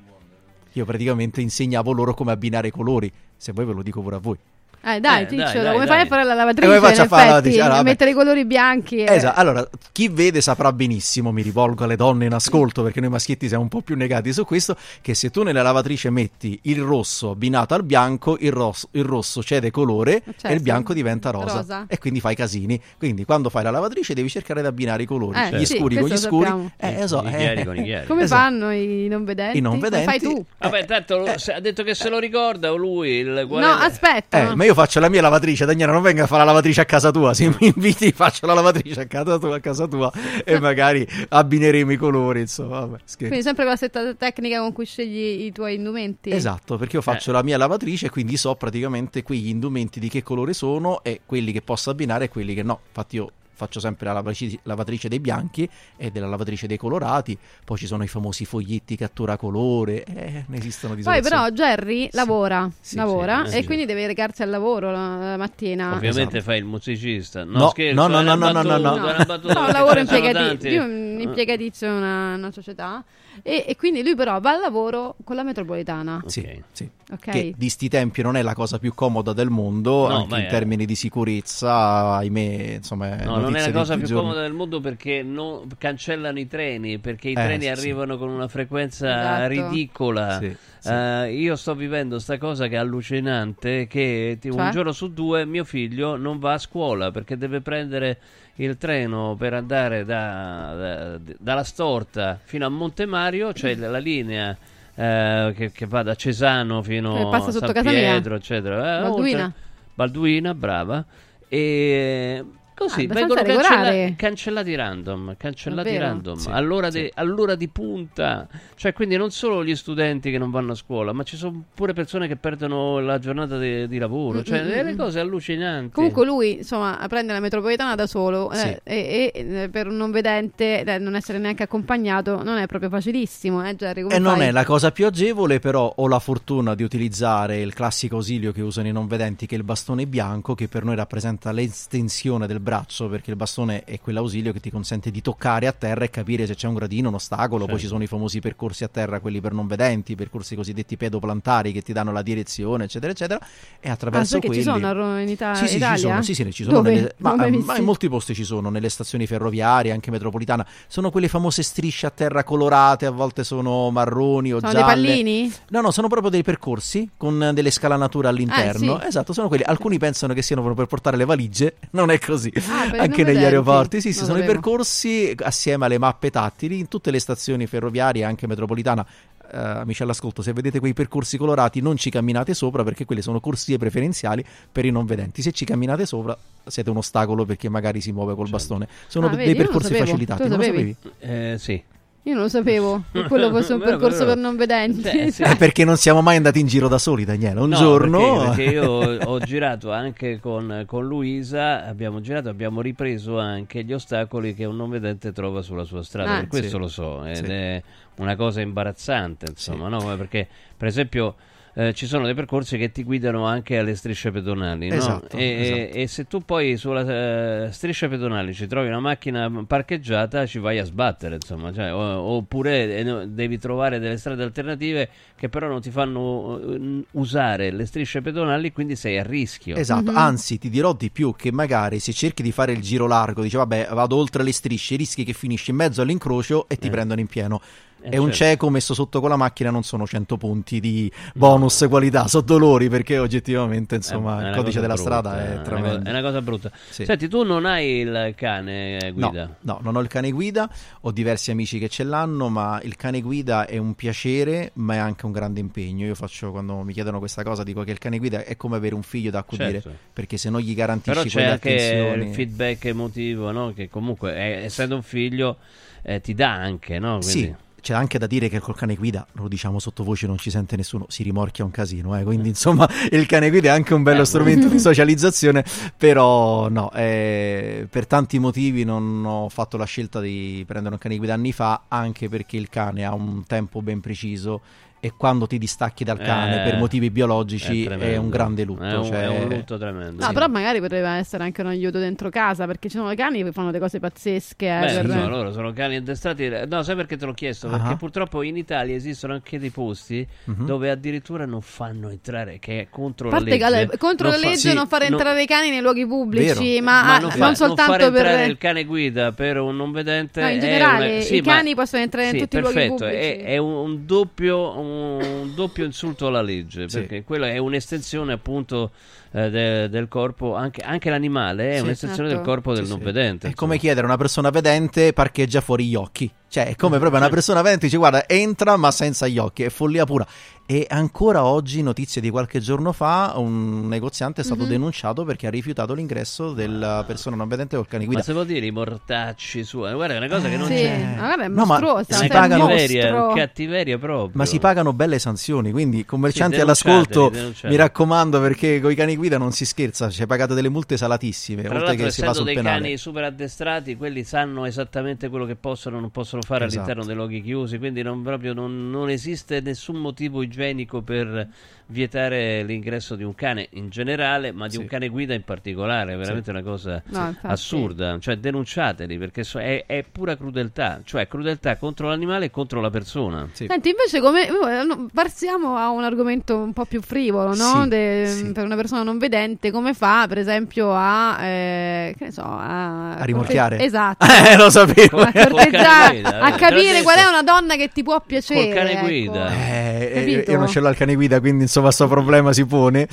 Io 0.74 0.84
praticamente 0.84 1.40
insegnavo 1.40 1.94
loro 1.94 2.14
come 2.14 2.34
abbinare 2.34 2.68
i 2.68 2.72
colori, 2.72 3.10
se 3.38 3.54
vuoi 3.54 3.66
ve 3.66 3.72
lo 3.74 3.82
dico 3.82 4.02
pure 4.02 4.16
a 4.18 4.20
voi. 4.20 4.38
Eh, 4.86 5.00
dai, 5.00 5.24
Eh, 5.24 5.26
Ticcio, 5.26 5.42
dai, 5.44 5.54
dai, 5.64 5.74
come 5.74 5.86
dai. 5.86 5.96
fai 5.96 6.02
a 6.02 6.06
fare 6.06 6.24
la 6.24 6.34
lavatrice? 6.36 6.68
Come 6.68 6.80
faccio 6.80 7.00
in 7.02 7.02
a 7.02 7.08
fare 7.08 7.22
la 7.30 7.38
effetti? 7.38 7.56
lavatrice? 7.56 7.60
Allora, 7.62 7.74
A 7.74 7.78
vabbè. 7.78 7.90
mettere 7.90 8.10
i 8.12 8.14
colori 8.14 8.46
bianchi. 8.46 8.98
e- 8.98 9.12
Esatto, 9.14 9.40
allora 9.40 9.70
chi 9.92 10.08
vede 10.10 10.42
saprà 10.42 10.72
benissimo, 10.74 11.32
mi 11.32 11.42
rivolgo 11.42 11.84
alle 11.86 11.96
donne 11.96 12.26
in 12.26 12.34
ascolto 12.34 12.84
perché 12.84 13.00
noi 13.00 13.10
maschietti 13.10 13.48
siamo 13.48 13.64
un 13.64 13.70
po' 13.70 13.82
più 13.82 13.96
negati 13.96 14.32
su 14.32 14.46
questo, 14.46 14.76
che 15.02 15.16
se 15.16 15.32
tu 15.32 15.42
nella 15.42 15.64
lavatrice 15.64 16.10
metti 16.12 16.60
il 16.64 16.82
rosso 16.82 17.32
abbinato 17.32 17.74
al 17.74 17.84
bianco, 17.84 18.38
il 18.40 18.52
rosso, 18.52 18.88
il 18.92 19.04
rosso 19.04 19.42
cede 19.42 19.72
colore 19.72 20.22
certo. 20.24 20.48
e 20.50 20.54
il 20.54 20.62
bianco 20.62 20.94
diventa 20.94 21.32
rosa, 21.32 21.56
Rosa. 21.56 21.86
e 21.88 21.98
quindi 21.98 22.20
fai 22.20 22.36
casini. 22.36 22.80
Quindi 23.00 23.26
quando 23.26 23.50
fai 23.50 23.64
la 23.64 23.72
lavatrice 23.72 24.14
devi 24.14 24.30
cercare 24.30 24.62
di 24.62 24.68
abbinare 24.68 25.02
i 25.02 25.06
colori, 25.08 25.36
Eh, 25.40 25.58
gli 25.58 25.66
sì, 25.66 25.78
scuri 25.78 25.96
con 25.98 26.10
gli 26.10 26.18
scuri. 26.18 26.72
Eh, 26.78 27.00
lo 27.00 27.08
so, 27.08 27.24
I 27.26 27.30
chiari 27.36 27.62
eh. 27.62 27.66
con 27.66 27.76
i 27.78 27.84
chiari. 27.84 28.06
Come 28.06 28.24
Esatto. 28.24 28.42
fanno 28.42 28.72
i 28.72 29.08
non 29.08 29.24
vedenti? 29.26 29.58
I 29.58 29.62
non 29.62 29.74
Lo 29.76 29.80
vedenti? 29.80 30.06
fai 30.06 30.20
tu. 30.20 30.46
Vabbè, 30.60 30.86
tanto 30.86 31.18
lo- 31.18 31.38
se- 31.40 31.54
ha 31.54 31.60
detto 31.60 31.82
che 31.82 31.96
se 31.96 32.08
lo 32.10 32.20
ricorda 32.20 32.72
o 32.72 32.76
lui 32.76 33.10
il 33.14 33.48
No, 33.50 33.66
aspetta. 33.66 34.52
Eh, 34.52 34.56
ma 34.56 34.64
io 34.66 34.74
faccio 34.76 35.00
la 35.00 35.10
mia 35.10 35.22
lavatrice, 35.22 35.66
Daniela, 35.66 35.92
non 35.92 36.04
venga 36.04 36.26
a 36.26 36.28
fare 36.28 36.42
la 36.42 36.52
lavatrice 36.52 36.82
a 36.82 36.86
casa 36.86 37.10
tua. 37.10 37.34
Se 37.34 37.48
mi 37.48 37.74
inviti, 37.74 38.12
faccio 38.12 38.46
la 38.46 38.54
lavatrice 38.54 39.02
a 39.02 39.08
casa 39.08 39.40
tua, 39.40 39.56
a 39.56 39.60
casa 39.60 39.88
tua 39.88 40.12
e 40.44 40.60
magari 40.60 41.08
abbineremo 41.30 41.92
i 41.92 41.98
colori. 41.98 42.42
Insomma, 42.42 42.82
vabbè. 42.82 42.98
Quindi 43.18 43.42
sempre 43.42 43.66
la 43.66 43.76
stessa 43.76 44.14
tecnica 44.14 44.60
con 44.60 44.74
cui 44.74 44.86
scegli 44.86 45.46
i 45.46 45.52
tuoi 45.52 45.76
indumenti. 45.76 46.30
Esatto, 46.30 46.78
perché 46.78 46.98
io 46.98 47.02
faccio 47.02 47.32
la 47.32 47.42
mia 47.42 47.58
lavatrice 47.58 48.06
e 48.08 48.10
quindi 48.10 48.38
so 48.38 48.54
praticamente 48.56 49.24
quegli 49.24 49.48
indumenti 49.48 50.00
di 50.00 50.10
che 50.10 50.22
colore 50.22 50.54
sono 50.54 51.02
e 51.04 51.22
quelli 51.26 51.52
che 51.52 51.62
posso 51.62 51.90
abbinare 51.90 52.26
e 52.26 52.30
quelli 52.30 52.54
che 52.54 52.62
no. 52.62 52.82
Infatti 52.88 53.16
io 53.16 53.32
faccio 53.56 53.80
sempre 53.80 54.06
la 54.06 54.14
lavatrice, 54.14 54.60
lavatrice 54.64 55.08
dei 55.08 55.20
bianchi 55.20 55.68
e 55.98 56.12
della 56.12 56.28
lavatrice 56.28 56.68
dei 56.68 56.78
colorati, 56.78 57.38
poi 57.64 57.78
ci 57.78 57.88
sono 57.88 58.04
i 58.04 58.08
famosi 58.08 58.46
foglietti 58.46 58.96
cattura 58.96 59.38
colore, 59.38 60.04
eh, 60.04 60.44
ne 60.48 60.58
esistono 60.58 60.94
di 60.96 61.02
Poi 61.02 61.22
però. 61.22 61.50
Jerry 61.50 62.10
lavora, 62.12 62.70
lavora 62.94 63.46
sì, 63.46 63.58
e 63.58 63.60
sì. 63.62 63.66
quindi 63.66 63.86
deve 63.86 64.06
recarsi 64.08 64.44
al 64.44 64.50
lavoro 64.50 64.92
la, 64.92 65.18
la 65.32 65.38
mattina. 65.38 65.94
Ovviamente 65.96 66.42
fai 66.42 66.58
il 66.60 66.66
musicista. 66.66 67.44
No, 67.44 67.50
Esatto. 67.52 67.64
No, 67.64 67.70
scherzo, 67.70 67.96
no, 67.96 68.08
no, 68.08 68.18
è 68.18 68.22
una 68.22 68.36
no, 68.36 68.52
no, 68.52 68.62
no, 68.62 68.62
battuta, 68.62 68.90
no. 69.02 69.08
è 69.08 69.16
una 69.16 69.26
battuta, 69.26 69.54
No, 69.54 69.60
perché 69.66 69.72
lavoro 69.72 69.94
ce 69.94 70.00
ne 70.02 70.06
sono 70.06 70.18
impiegati- 70.18 70.48
tanti. 70.48 70.68
io 70.68 70.84
un 70.84 71.18
impiegatizio 71.22 71.88
in 71.88 71.94
una, 71.94 72.36
una 72.36 72.52
società 72.52 73.04
e, 73.44 73.66
e 73.68 73.76
quindi 73.76 74.02
lui 74.04 74.16
però 74.16 74.40
va 74.40 74.52
al 74.52 74.60
lavoro 74.62 75.16
con 75.24 75.36
la 75.36 75.44
metropolitana. 75.44 76.24
Sì, 76.26 76.48
sì. 76.72 76.90
Ok. 77.12 77.20
Che 77.30 77.54
di 77.56 77.70
sti 77.70 77.88
tempi 77.90 78.22
non 78.24 78.36
è 78.36 78.42
la 78.42 78.54
cosa 78.54 78.80
più 78.80 78.94
comoda 78.96 79.34
del 79.34 79.50
mondo, 79.50 80.08
No, 80.08 80.16
anche 80.16 80.36
in 80.36 80.46
è- 80.46 80.48
termini 80.48 80.86
di 80.86 80.96
sicurezza, 80.96 82.16
ahimè, 82.16 82.76
insomma, 82.78 83.16
No, 83.18 83.38
non 83.40 83.56
è 83.56 83.62
la 83.62 83.72
cosa 83.72 83.96
più 83.98 84.06
giorni. 84.08 84.24
comoda 84.24 84.42
del 84.42 84.54
mondo 84.54 84.80
perché 84.80 85.22
non- 85.22 85.68
cancellano 85.78 86.40
i 86.40 86.48
treni, 86.48 86.98
perché 87.00 87.30
i 87.30 87.34
Eh, 87.34 87.36
treni 87.36 87.64
sì, 87.64 87.68
arrivano 87.70 88.18
con 88.18 88.30
una 88.30 88.48
frequenza 88.48 89.08
Esatto. 89.46 89.48
ridicola. 89.70 90.40
Sì, 90.40 90.56
sì. 90.86 90.92
Eh, 90.92 91.34
io 91.34 91.56
sto 91.56 91.74
vivendo 91.76 92.20
sta 92.20 92.38
cosa 92.38 92.68
che 92.68 92.76
è 92.76 92.78
allucinante, 92.78 93.88
che 93.88 94.38
tipo, 94.40 94.56
Cioè? 94.56 94.66
un 94.66 94.72
giorno 94.72 94.92
su 94.92 95.12
due 95.14 95.46
mio 95.46 95.64
figlio 95.64 96.16
non 96.16 96.40
va 96.40 96.54
a 96.54 96.58
scuola 96.58 97.12
perché 97.12 97.38
deve 97.38 97.62
prendere 97.62 98.18
il 98.56 98.78
treno 98.78 99.36
per 99.38 99.54
andare 99.54 100.06
da- 100.06 101.18
da- 101.18 101.34
dalla 101.40 101.64
Storta 101.64 102.40
fino 102.44 102.66
a 102.66 102.70
Montemario, 102.70 103.52
c'è 103.52 103.76
la 103.78 103.98
linea 103.98 104.56
eh, 104.96 105.54
che, 105.56 105.72
che 105.72 105.86
va 105.88 106.04
da 106.04 106.16
Cesano 106.16 106.82
fino 106.82 107.30
a 107.30 107.40
San. 107.60 107.92
Pietro, 108.12 108.36
eccetera. 108.36 109.00
Eh, 109.00 109.02
Balduina. 109.02 109.44
oltre- 109.46 109.60
Balduina, 109.96 110.54
brava. 110.54 111.06
E 111.48 112.44
così 112.76 113.06
Ah, 113.10 113.14
vengono 113.14 113.40
abbastanza 113.40 113.44
cancella- 113.62 113.90
regolare. 113.90 114.14
cancellati 114.18 114.76
random, 114.76 115.36
cancellati 115.38 115.88
Davvero? 115.90 116.06
random 116.06 116.36
Sì, 116.38 116.50
all'ora, 116.50 116.92
sì. 116.92 117.02
di, 117.02 117.12
all'ora 117.16 117.56
di 117.56 117.68
punta. 117.68 118.48
Cioè, 118.76 118.94
quindi 118.94 119.16
non 119.18 119.32
solo 119.32 119.64
gli 119.64 119.76
studenti 119.76 120.30
che 120.32 120.38
non 120.38 120.52
vanno 120.52 120.74
a 120.74 120.76
scuola, 120.76 121.14
ma 121.14 121.24
ci 121.24 121.38
sono 121.38 121.64
pure 121.74 121.94
persone 121.94 122.28
che 122.28 122.36
perdono 122.36 123.00
la 123.00 123.18
giornata 123.20 123.58
di, 123.58 123.88
di 123.88 123.98
lavoro. 123.98 124.44
Cioè, 124.44 124.62
Mm, 124.62 124.66
mm, 124.66 124.70
delle 124.72 124.94
mm. 124.94 124.98
cose 124.98 125.20
allucinanti. 125.20 125.92
Comunque 125.94 126.26
lui 126.26 126.58
insomma 126.58 127.04
prende 127.10 127.34
la 127.34 127.40
metropolitana 127.40 127.96
da 127.96 128.06
solo 128.08 128.52
eh, 128.52 128.56
Sì. 128.58 128.78
e, 128.84 129.32
e, 129.34 129.62
eh, 129.64 129.70
per 129.70 129.88
un 129.88 129.96
non 129.96 130.12
vedente 130.12 130.84
eh, 130.84 130.98
non 130.98 131.16
essere 131.16 131.38
neanche 131.40 131.64
accompagnato 131.64 132.44
non 132.44 132.58
è 132.58 132.66
proprio 132.68 132.90
facilissimo, 132.90 133.66
eh 133.68 133.76
Jerry? 133.76 134.02
Come 134.04 134.16
E 134.16 134.20
non 134.20 134.38
fai? 134.38 134.48
è 134.48 134.52
la 134.52 134.64
cosa 134.66 134.92
più 134.92 135.06
agevole, 135.06 135.60
però 135.60 135.92
ho 135.96 136.08
la 136.08 136.20
fortuna 136.20 136.76
di 136.76 136.84
utilizzare 136.84 137.60
il 137.62 137.74
classico 137.74 138.16
ausilio 138.16 138.52
che 138.52 138.62
usano 138.62 138.88
i 138.88 138.92
non 138.92 139.08
vedenti, 139.08 139.46
che 139.46 139.56
è 139.56 139.58
il 139.58 139.64
bastone 139.64 140.06
bianco, 140.06 140.54
che 140.56 140.68
per 140.68 140.84
noi 140.84 140.96
rappresenta 140.96 141.52
l'estensione 141.52 142.48
del 142.48 142.60
braccio, 142.66 143.08
perché 143.08 143.30
il 143.30 143.36
bastone 143.38 143.84
è 143.86 144.00
quell'ausilio 144.02 144.52
che 144.52 144.60
ti 144.60 144.70
consente 144.70 145.12
di 145.12 145.22
toccare 145.22 145.68
a 145.68 145.72
terra 145.72 146.04
e 146.04 146.10
capire 146.10 146.46
se 146.48 146.56
c'è 146.56 146.68
un 146.68 146.74
gradino, 146.74 147.08
un 147.10 147.16
ostacolo. 147.16 147.60
Poi 147.66 147.76
Certo. 147.76 147.82
ci 147.84 147.88
sono 147.88 148.04
i 148.04 148.08
famosi 148.08 148.40
percorsi 148.42 148.84
a 148.84 148.88
terra, 148.90 149.20
quelli 149.20 149.40
per 149.40 149.54
non 149.54 149.68
vedenti, 149.68 150.12
i 150.14 150.16
percorsi 150.16 150.56
cosiddetti 150.56 150.98
pedoplantari 150.98 151.72
che 151.72 151.82
ti 151.82 151.94
danno 151.94 152.12
la 152.12 152.22
direzione, 152.24 152.86
eccetera, 152.86 153.12
eccetera. 153.12 153.40
E 153.80 153.90
Ah, 153.90 153.94
attraverso 153.94 154.32
sai 154.32 154.40
che 154.42 154.48
quelli. 154.48 154.62
ci 154.64 154.68
sono 154.68 155.20
in 155.20 155.30
Ita- 155.30 155.54
Sì, 155.54 155.68
sì, 155.68 155.76
Italia? 155.78 155.96
ci 155.96 156.02
sono, 156.02 156.22
sì, 156.24 156.34
sì, 156.34 156.52
ci 156.52 156.64
sono 156.64 156.76
Dove? 156.78 156.94
nelle- 156.94 157.14
ma, 157.20 157.36
ma 157.36 157.46
in 157.78 157.84
molti 157.84 158.10
posti 158.10 158.34
ci 158.34 158.44
sono, 158.44 158.70
nelle 158.70 158.90
stazioni 158.90 159.28
ferroviarie, 159.28 159.92
anche 159.92 160.10
metropolitana. 160.12 160.66
Sono 160.88 161.12
quelle 161.12 161.28
famose 161.28 161.62
strisce 161.64 162.08
a 162.08 162.10
terra 162.10 162.44
colorate, 162.44 163.06
a 163.06 163.12
volte 163.12 163.44
sono 163.44 163.92
marroni 163.92 164.52
o 164.54 164.60
Sono 164.60 164.72
dei 164.74 164.82
gialle. 164.82 165.08
pallini? 165.08 165.54
No, 165.70 165.82
no, 165.82 165.92
sono 165.92 166.08
proprio 166.08 166.30
dei 166.32 166.42
percorsi 166.44 167.10
con 167.16 167.52
delle 167.54 167.70
scalanature 167.70 168.28
all'interno. 168.28 168.96
Ah, 168.96 169.02
sì. 169.02 169.08
Esatto, 169.08 169.34
sono 169.34 169.48
quelli. 169.48 169.64
Alcuni 169.64 169.98
pensano 170.00 170.34
che 170.34 170.42
siano 170.42 170.62
proprio 170.64 170.86
per 170.86 170.92
portare 170.92 171.16
le 171.18 171.26
valigie, 171.26 171.76
non 171.92 172.10
è 172.10 172.18
così. 172.20 172.52
Ah, 172.70 172.86
i 172.96 173.00
Anche 173.00 173.18
negli 173.24 173.36
vedenti. 173.36 173.44
aeroporti, 173.44 174.02
sì, 174.02 174.12
sì, 174.14 174.20
Non 174.20 174.28
sono 174.28 174.38
i 174.38 174.42
sapevo. 174.42 174.60
percorsi 174.62 175.36
assieme 175.40 175.86
alle 175.86 175.98
mappe 175.98 176.30
tattili 176.32 176.80
in 176.80 176.88
tutte 176.88 177.12
le 177.12 177.20
stazioni 177.20 177.66
ferroviarie, 177.68 178.24
anche 178.24 178.48
metropolitana. 178.48 179.06
Eh, 179.52 179.58
amici 179.58 180.02
all'ascolto, 180.02 180.42
se 180.42 180.54
vedete 180.54 180.80
quei 180.80 180.94
percorsi 180.94 181.38
colorati 181.38 181.80
non 181.80 181.98
ci 181.98 182.10
camminate 182.10 182.54
sopra 182.56 182.84
perché 182.84 183.06
quelle 183.06 183.22
sono 183.22 183.40
corsie 183.40 183.78
preferenziali 183.78 184.44
per 184.72 184.86
i 184.86 184.90
non 184.92 185.06
vedenti. 185.06 185.42
Se 185.44 185.52
ci 185.52 185.66
camminate 185.66 186.06
sopra 186.08 186.36
siete 186.66 186.90
un 186.90 186.98
ostacolo 186.98 187.46
perché 187.46 187.70
magari 187.70 188.02
si 188.02 188.12
muove 188.12 188.34
col 188.36 188.50
bastone. 188.50 188.88
Sono 189.08 189.28
Ah, 189.28 189.36
dei 189.36 189.46
vedi, 189.48 189.58
lo 189.60 189.64
percorsi 189.66 189.94
facilitati. 189.94 190.42
Tu 190.44 190.48
lo 190.50 190.56
non 190.56 190.58
lo 190.60 190.64
sapevi? 190.66 190.96
sapevi? 191.00 191.16
Eh, 191.54 191.58
sì. 191.60 191.84
Io 192.28 192.34
non 192.34 192.44
lo 192.44 192.50
sapevo, 192.50 193.04
che 193.12 193.24
quello 193.24 193.52
fosse 193.52 193.74
un 193.74 193.80
percorso 193.86 194.26
per 194.26 194.36
non 194.38 194.56
vedenti. 194.56 195.08
Sì, 195.08 195.32
sì. 195.32 195.44
Eh, 195.44 195.56
perché 195.58 195.86
non 195.86 195.96
siamo 195.96 196.22
mai 196.22 196.38
andati 196.38 196.60
in 196.60 196.66
giro 196.66 196.88
da 196.88 196.98
soli, 196.98 197.24
Daniele. 197.24 197.60
Un 197.60 197.70
No, 197.70 197.76
giorno. 197.78 198.18
perché, 198.18 198.46
perché 198.64 198.64
io 198.74 198.92
ho 198.92 199.40
girato 199.40 199.92
anche 199.92 200.40
con, 200.40 200.84
con 200.88 201.06
Luisa, 201.06 201.86
abbiamo 201.86 202.22
girato, 202.22 202.50
abbiamo 202.50 202.82
ripreso 202.82 203.38
anche 203.40 203.84
gli 203.84 203.94
ostacoli 203.94 204.56
che 204.56 204.66
un 204.66 204.76
non 204.76 204.90
vedente 204.90 205.32
trova 205.32 205.62
sulla 205.62 205.84
sua 205.84 206.02
strada. 206.02 206.34
Ah. 206.34 206.40
per 206.40 206.48
questo 206.48 206.70
Sì. 206.72 206.78
lo 206.80 206.88
so, 206.88 207.24
ed 207.26 207.36
Sì. 207.36 207.52
è 207.52 207.84
una 208.18 208.36
cosa 208.36 208.62
imbarazzante, 208.62 209.46
insomma, 209.50 209.88
no? 209.88 210.00
Perché, 210.18 210.48
per 210.76 210.88
esempio. 210.88 211.36
Eh, 211.78 211.94
ci 211.94 212.06
sono 212.08 212.24
dei 212.26 212.34
percorsi 212.34 212.78
che 212.78 212.92
ti 212.92 213.04
guidano 213.04 213.46
anche 213.46 213.78
alle 213.78 213.96
strisce 213.96 214.32
pedonali, 214.32 214.88
no? 214.88 214.96
Esatto, 214.96 215.36
e, 215.38 215.44
esatto. 215.60 215.98
e 216.00 216.08
se 216.08 216.26
tu 216.26 216.40
poi 216.46 216.78
sulla 216.78 217.66
eh, 217.66 217.72
striscia 217.72 218.08
pedonale 218.08 218.54
ci 218.54 218.66
trovi 218.66 218.88
una 218.88 219.02
macchina 219.02 219.52
parcheggiata, 219.68 220.46
ci 220.46 220.58
vai 220.60 220.80
a 220.80 220.86
sbattere, 220.86 221.36
insomma, 221.36 221.74
cioè, 221.74 221.94
o- 221.94 222.20
oppure 222.38 222.98
eh, 222.98 223.28
devi 223.28 223.58
trovare 223.60 224.00
delle 224.00 224.18
strade 224.18 224.42
alternative 224.44 225.10
che 225.36 225.50
però 225.50 225.68
non 225.68 225.82
ti 225.82 225.92
fanno 225.92 226.60
eh, 226.60 227.04
usare 227.12 227.72
le 227.72 227.86
strisce 227.86 228.22
pedonali, 228.22 228.72
quindi 228.72 228.96
sei 228.96 229.18
a 229.20 229.24
rischio. 229.24 229.76
Esatto, 229.76 230.12
Mhm. 230.12 230.18
anzi 230.18 230.58
ti 230.58 230.70
dirò 230.70 230.94
di 230.94 231.12
più 231.12 231.36
che 231.36 231.52
magari 231.52 232.00
se 232.00 232.14
cerchi 232.14 232.42
di 232.42 232.52
fare 232.54 232.72
il 232.72 232.80
giro 232.82 233.06
largo, 233.06 233.42
dici 233.42 233.58
vabbè 233.58 233.90
vado 233.92 234.16
oltre 234.16 234.44
le 234.44 234.54
strisce, 234.54 234.96
rischi 234.96 235.26
che 235.26 235.34
finisci 235.34 235.72
in 235.72 235.76
mezzo 235.76 236.02
all'incrocio 236.02 236.70
e 236.70 236.78
ti 236.78 236.88
Eh. 236.88 236.90
prendono 236.90 237.20
in 237.20 237.28
pieno. 237.28 237.62
Eh, 238.06 238.16
e 238.16 238.18
un 238.18 238.28
certo. 238.32 238.36
cieco 238.46 238.70
messo 238.70 238.94
sotto 238.94 239.20
con 239.20 239.30
la 239.30 239.36
macchina 239.36 239.70
non 239.72 239.84
sono 239.84 240.06
100 240.06 240.38
punti 240.38 240.80
di 240.80 241.12
bonus 241.34 241.86
qualità, 241.90 242.28
sono 242.28 242.44
dolori 242.44 242.88
perché 242.90 243.18
oggettivamente 243.18 243.96
insomma 243.96 244.42
Eh, 244.42 244.46
è 244.54 244.58
il 244.58 244.64
cosa 244.64 244.80
della 244.80 244.94
brutta, 244.94 245.02
strada 245.02 245.40
è 245.40 245.48
è 245.50 245.54
una 245.54 245.62
tremendo. 245.64 245.98
cosa- 245.98 246.04
È 246.08 246.10
una 246.12 246.22
cosa 246.22 246.42
brutta. 246.42 246.72
Sì. 246.90 247.06
Senti, 247.06 247.28
tu 247.28 247.44
non 247.44 247.66
hai 247.66 247.86
il 248.02 248.34
cane 248.36 248.98
eh, 249.00 249.12
guida? 249.12 249.46
No, 249.62 249.74
no, 249.74 249.80
non 249.82 249.96
ho 249.96 250.00
il 250.02 250.08
cane 250.08 250.32
guida, 250.32 250.70
ho 251.02 251.12
diversi 251.12 251.52
amici 251.52 251.80
che 251.80 251.90
ce 251.90 252.04
l'hanno, 252.04 252.50
ma 252.50 252.80
il 252.84 252.96
cane 252.96 253.22
guida 253.22 253.66
è 253.66 253.78
un 253.78 253.96
piacere, 253.96 254.72
ma 254.76 254.94
è 254.94 254.98
anche 254.98 255.26
un 255.26 255.32
grande 255.32 255.60
impegno. 255.60 256.06
Io 256.06 256.16
faccio, 256.16 256.52
quando 256.52 256.76
mi 256.84 256.94
chiedono 256.94 257.20
questa 257.20 257.44
cosa, 257.44 257.64
dico 257.64 257.84
che 257.84 257.92
il 257.92 257.98
cane 257.98 258.18
guida 258.20 258.44
è 258.44 258.56
come 258.56 258.76
avere 258.76 258.94
un 258.96 259.04
figlio 259.04 259.32
da 259.32 259.40
accudire, 259.40 259.82
Certo. 259.82 259.92
perché 260.14 260.38
se 260.38 260.50
non 260.50 260.60
gli 260.62 260.74
garantisci 260.76 261.12
Però 261.18 261.24
c'è 261.30 261.44
anche 261.52 261.74
attenzioni... 261.74 262.28
il 262.30 262.34
feedback 262.36 262.86
emotivo, 262.86 263.52
no? 263.52 263.74
Che 263.74 263.90
comunque, 263.90 264.36
eh, 264.36 264.64
essendo 264.66 264.96
un 264.96 265.02
figlio, 265.04 265.58
eh, 266.04 266.22
ti 266.22 266.34
dà 266.36 266.52
anche, 266.54 267.00
no? 267.00 267.18
Quindi- 267.20 267.26
Sì, 267.40 267.56
c'è 267.86 267.94
anche 267.94 268.18
da 268.18 268.26
dire 268.26 268.50
che 268.50 268.60
col 268.60 268.76
cane 268.76 268.96
guida, 268.96 269.28
lo 269.34 269.48
diciamo 269.48 269.78
sottovoce, 269.78 270.26
non 270.26 270.40
ci 270.40 270.50
sente 270.50 270.76
nessuno, 270.76 271.06
si 271.08 271.22
rimorchia 271.22 271.64
un 271.64 271.70
casino, 271.70 272.18
eh, 272.18 272.24
quindi 272.24 272.50
insomma 272.50 272.90
il 273.12 273.28
cane 273.28 273.52
guida 273.52 273.68
è 273.68 273.72
anche 273.74 273.94
un 273.94 274.02
bello 274.02 274.24
Eh, 274.24 274.26
strumento 274.26 274.68
di 274.68 274.80
socializzazione, 274.82 275.64
però 275.96 276.68
no, 276.68 276.92
eh, 276.94 277.86
per 277.88 278.08
tanti 278.08 278.40
motivi 278.40 278.84
non 278.86 279.24
ho 279.24 279.50
fatto 279.50 279.78
la 279.78 279.86
scelta 279.86 280.20
di 280.20 280.64
prendere 280.66 280.96
un 280.96 281.00
cane 281.00 281.18
guida 281.18 281.36
anni 281.36 281.52
fa, 281.52 281.84
anche 281.88 282.28
perché 282.28 282.58
il 282.58 282.70
cane 282.70 283.06
ha 283.06 283.14
un 283.14 283.44
tempo 283.46 283.84
ben 283.84 284.02
preciso 284.02 284.62
e 285.06 285.14
quando 285.16 285.46
ti 285.46 285.60
distacchi 285.60 286.04
dal 286.04 286.18
cane 286.18 286.62
Eh, 286.62 286.70
per 286.70 286.78
motivi 286.80 287.12
biologici 287.12 287.84
è, 287.84 287.86
tremendo. 287.86 288.22
un 288.22 288.30
grande 288.32 288.64
lutto. 288.64 288.84
È 288.84 288.96
un, 288.98 289.04
cioè- 289.06 289.22
è 289.22 289.28
un 289.28 289.48
lutto 289.50 289.78
tremendo. 289.78 290.26
No, 290.26 290.34
però 290.34 290.48
magari 290.48 290.80
potrebbe 290.80 291.08
essere 291.10 291.44
anche 291.44 291.62
un 291.62 291.68
aiuto 291.68 292.00
dentro 292.00 292.30
casa 292.30 292.66
perché 292.66 292.90
ci 292.90 292.98
sono 292.98 293.12
i 293.12 293.16
cani 293.16 293.44
che 293.44 293.52
fanno 293.52 293.68
delle 293.68 293.80
cose 293.80 294.00
pazzesche. 294.00 294.66
eh, 294.68 294.80
Beh, 294.80 294.86
per- 294.94 295.06
insomma, 295.06 295.28
loro 295.28 295.52
sono 295.52 295.72
cani 295.74 295.98
addestrati. 295.98 296.50
No, 296.68 296.82
sai 296.82 296.96
perché 296.96 297.18
te 297.18 297.26
l'ho 297.26 297.34
chiesto? 297.34 297.68
Perché 297.68 297.94
Ah. 297.94 297.96
purtroppo 297.98 298.42
in 298.42 298.58
Italia 298.58 298.96
esistono 298.96 299.34
anche 299.34 299.60
dei 299.60 299.70
posti 299.70 300.26
Mhm. 300.46 300.66
dove 300.66 300.90
addirittura 300.90 301.46
non 301.46 301.62
fanno 301.62 302.10
entrare, 302.10 302.58
che 302.58 302.80
è 302.82 302.88
contro 302.90 303.28
A 303.28 303.32
la 303.32 303.38
parte 303.38 303.52
legge. 303.52 303.64
alle- 303.64 303.90
contro 304.00 304.28
Non 304.30 304.36
la 304.38 304.42
fa- 304.42 304.50
legge 304.50 304.70
sì, 304.70 304.74
non 304.74 304.88
fare 304.88 305.08
non- 305.10 305.20
entrare 305.20 305.44
i 305.44 305.46
cani 305.46 305.70
nei 305.70 305.82
luoghi 305.82 306.08
pubblici, 306.08 306.64
Vero. 306.74 306.84
ma, 306.84 307.02
ah, 307.02 307.12
non, 307.20 307.22
non, 307.22 307.32
fa- 307.32 307.46
non 307.46 307.56
soltanto 307.56 307.92
fare 307.92 308.12
per 308.12 308.26
entrare 308.26 308.46
il 308.48 308.58
cane 308.58 308.84
guida 308.86 309.32
per 309.34 309.60
un 309.60 309.76
non 309.76 309.92
vedente 309.92 310.42
No, 310.42 310.48
in 310.50 310.58
è 310.58 310.60
generale, 310.60 311.12
una- 311.12 311.22
sì, 311.22 311.36
i 311.36 311.42
ma- 311.42 311.54
cani 311.54 311.76
possono 311.76 312.02
entrare 312.02 312.26
in 312.28 312.34
sì, 312.34 312.40
tutti 312.40 312.56
i 312.56 312.60
luoghi 312.60 312.74
perfetto, 312.76 312.96
pubblici. 312.96 313.20
È, 313.22 313.44
è 313.44 313.58
un, 313.58 313.72
un 313.74 314.06
doppio, 314.06 314.80
un, 314.80 314.88
un 314.96 315.54
doppio 315.56 315.86
insulto 315.86 316.28
alla 316.28 316.42
legge 316.42 316.88
Sì. 316.90 317.00
perché 317.00 317.24
quello 317.24 317.46
è 317.46 317.58
un'estensione 317.58 318.34
appunto 318.34 318.92
eh, 319.36 319.50
de- 319.50 319.90
del 319.90 320.08
corpo 320.08 320.56
anche, 320.56 320.82
anche 320.82 321.10
l'animale 321.10 321.72
è 321.72 321.76
Sì. 321.78 321.82
un'estensione 321.84 322.30
Certo. 322.30 322.44
del 322.44 322.54
corpo 322.54 322.74
del 322.74 322.84
Sì, 322.86 322.90
non 322.90 323.00
sì. 323.00 323.04
vedente 323.06 323.48
È 323.50 323.54
come 323.54 323.78
chiedere 323.78 324.04
a 324.06 324.10
una 324.10 324.18
persona 324.18 324.50
vedente 324.50 325.12
parcheggia 325.12 325.60
fuori 325.62 325.86
gli 325.88 325.96
occhi. 325.96 326.32
Cioè, 326.48 326.68
è 326.68 326.76
come 326.76 327.00
proprio 327.00 327.20
una 327.20 327.28
persona 327.30 327.62
vedente 327.62 327.88
dice 327.88 327.98
guarda, 327.98 328.28
entra 328.30 328.78
ma 328.78 328.90
senza 328.92 329.28
gli 329.28 329.38
occhi, 329.38 329.64
è 329.64 329.70
follia 329.70 330.06
pura. 330.06 330.26
E 330.68 330.88
ancora 330.90 331.44
oggi, 331.44 331.82
notizie 331.84 332.22
di 332.22 332.30
qualche 332.30 332.60
giorno 332.60 332.92
fa, 332.94 333.34
un 333.36 333.88
negoziante 333.90 334.42
è 334.42 334.44
stato 334.44 334.64
Mhm. 334.64 334.70
denunciato 334.70 335.24
perché 335.26 335.48
ha 335.48 335.50
rifiutato 335.50 335.94
l'ingresso 335.94 336.54
della 336.54 337.04
persona 337.06 337.36
non 337.36 337.48
vedente 337.50 337.76
col 337.76 337.88
cane 337.88 338.04
ma 338.06 338.08
guida. 338.08 338.24
se 338.24 338.32
vuol 338.34 338.46
dire 338.46 338.66
i 338.66 338.72
mortacci 338.72 339.64
su 339.66 339.80
guarda 339.80 340.14
è 340.14 340.18
una 340.18 340.28
cosa 340.30 340.48
che 340.48 340.56
non 340.58 340.68
Sì, 340.68 340.74
c'è 340.76 340.98
ma 341.18 341.22
guarda, 341.36 341.44
è 341.44 341.48
No, 341.50 341.66
ma 341.66 341.78
si 342.04 342.14
cioè, 342.14 342.26
è 342.26 342.28
pagano- 342.30 342.68
cattiveria, 342.68 343.28
cattiveria 343.36 343.98
proprio 343.98 344.32
Ma 344.34 344.46
si 344.46 344.58
pagano 344.60 344.94
belle 344.94 345.20
sanzioni, 345.20 345.72
quindi 345.72 346.06
commercianti 346.06 346.56
Sì, 346.56 346.62
all'ascolto, 346.62 347.32
mi 347.64 347.76
raccomando 347.76 348.40
perché 348.40 348.80
con 348.80 348.92
i 348.92 348.96
cani 348.96 349.16
guida 349.18 349.25
non 349.30 349.52
si 349.52 349.66
scherza, 349.66 350.10
cioè 350.10 350.26
pagate 350.28 350.54
delle 350.54 350.70
multe 350.70 350.98
salatissime, 350.98 351.64
Tra 351.64 351.72
oltre 351.74 351.86
l'altro, 351.88 352.06
che 352.06 352.12
si 352.12 352.22
va 352.22 352.28
essendo 352.30 352.34
sul 352.38 352.46
dei 352.46 352.56
penale. 352.56 352.82
cani 352.84 352.98
super 352.98 353.24
addestrati, 353.24 353.96
quelli 353.98 354.24
sanno 354.24 354.66
esattamente 354.66 355.30
quello 355.30 355.46
che 355.46 355.56
possono 355.56 355.98
o 355.98 356.00
non 356.00 356.12
possono 356.12 356.42
fare 356.42 356.66
Esatto. 356.66 356.82
all'interno 356.84 357.06
dei 357.06 357.16
luoghi 357.16 357.42
chiusi, 357.42 357.78
quindi 357.78 358.02
non, 358.02 358.22
proprio 358.24 358.54
non, 358.54 358.90
non 358.90 359.10
esiste 359.10 359.60
nessun 359.62 359.98
motivo 359.98 360.42
igienico 360.42 361.02
per 361.02 361.48
vietare 361.88 362.64
l'ingresso 362.64 363.16
di 363.16 363.24
un 363.24 363.36
cane 363.36 363.68
in 363.74 363.90
generale, 363.90 364.52
ma 364.52 364.66
di 364.66 364.74
Sì. 364.74 364.78
un 364.80 364.86
cane 364.88 365.08
guida 365.08 365.34
in 365.36 365.44
particolare. 365.44 366.14
È 366.14 366.18
veramente 366.18 366.50
una 366.50 366.64
cosa 366.64 367.02
No, 367.10 367.36
assurda. 367.44 368.18
Cioè, 368.20 368.38
denunciateli 368.38 369.18
perché 369.20 369.44
so- 369.44 369.60
è, 369.60 369.84
è 369.86 370.04
pura 370.12 370.36
crudeltà, 370.36 371.02
cioè 371.04 371.28
crudeltà 371.28 371.78
contro 371.78 372.08
l'animale 372.08 372.46
e 372.46 372.52
contro 372.52 372.82
la 372.82 372.90
persona. 372.90 373.48
Senti, 373.52 373.90
invece, 373.90 374.20
come 374.20 374.48
eh, 374.48 375.06
passiamo 375.14 375.76
a 375.78 375.90
un 375.90 376.04
argomento 376.04 376.58
un 376.58 376.74
po' 376.74 376.86
più 376.86 377.02
frivolo, 377.02 377.54
no? 377.54 377.84
Sì, 377.84 377.88
De- 377.90 378.26
sì. 378.28 378.52
Per 378.52 378.64
una 378.66 378.76
persona 378.76 379.04
non 379.06 379.18
vedente, 379.18 379.72
come 379.72 379.94
fa, 379.94 380.26
per 380.28 380.38
esempio, 380.40 380.92
a 380.94 381.42
eh, 381.42 382.14
che 382.18 382.26
ne 382.26 382.32
so, 382.32 382.42
a, 382.44 383.14
A 383.16 383.24
rimorchiare? 383.24 383.80
Esatto. 383.80 384.26
Eh, 384.46 384.58
lo 384.58 384.70
sapevo. 384.70 385.22
a 385.22 385.32
corteggiare, 385.32 386.12
guida, 386.22 386.40
a 386.42 386.50
eh, 386.50 386.58
capire 386.58 387.02
qual 387.04 387.18
è 387.18 387.24
una 387.26 387.42
donna 387.44 387.76
che 387.76 387.90
ti 387.94 388.04
può 388.04 388.20
piacere. 388.22 388.66
Col 388.66 388.74
cane 388.74 388.92
ecco. 388.92 389.06
guida. 389.06 389.50
Eh, 389.50 390.12
Capito? 390.14 390.52
io 390.52 390.58
non 390.58 390.68
ce 390.68 390.80
l'ho 390.82 390.90
il 390.90 390.96
cane 390.98 391.16
guida, 391.16 391.40
quindi 391.40 391.64
insomma 391.64 391.92
sto 391.92 392.08
problema 392.08 392.52
si 392.54 392.66
pone. 392.66 393.08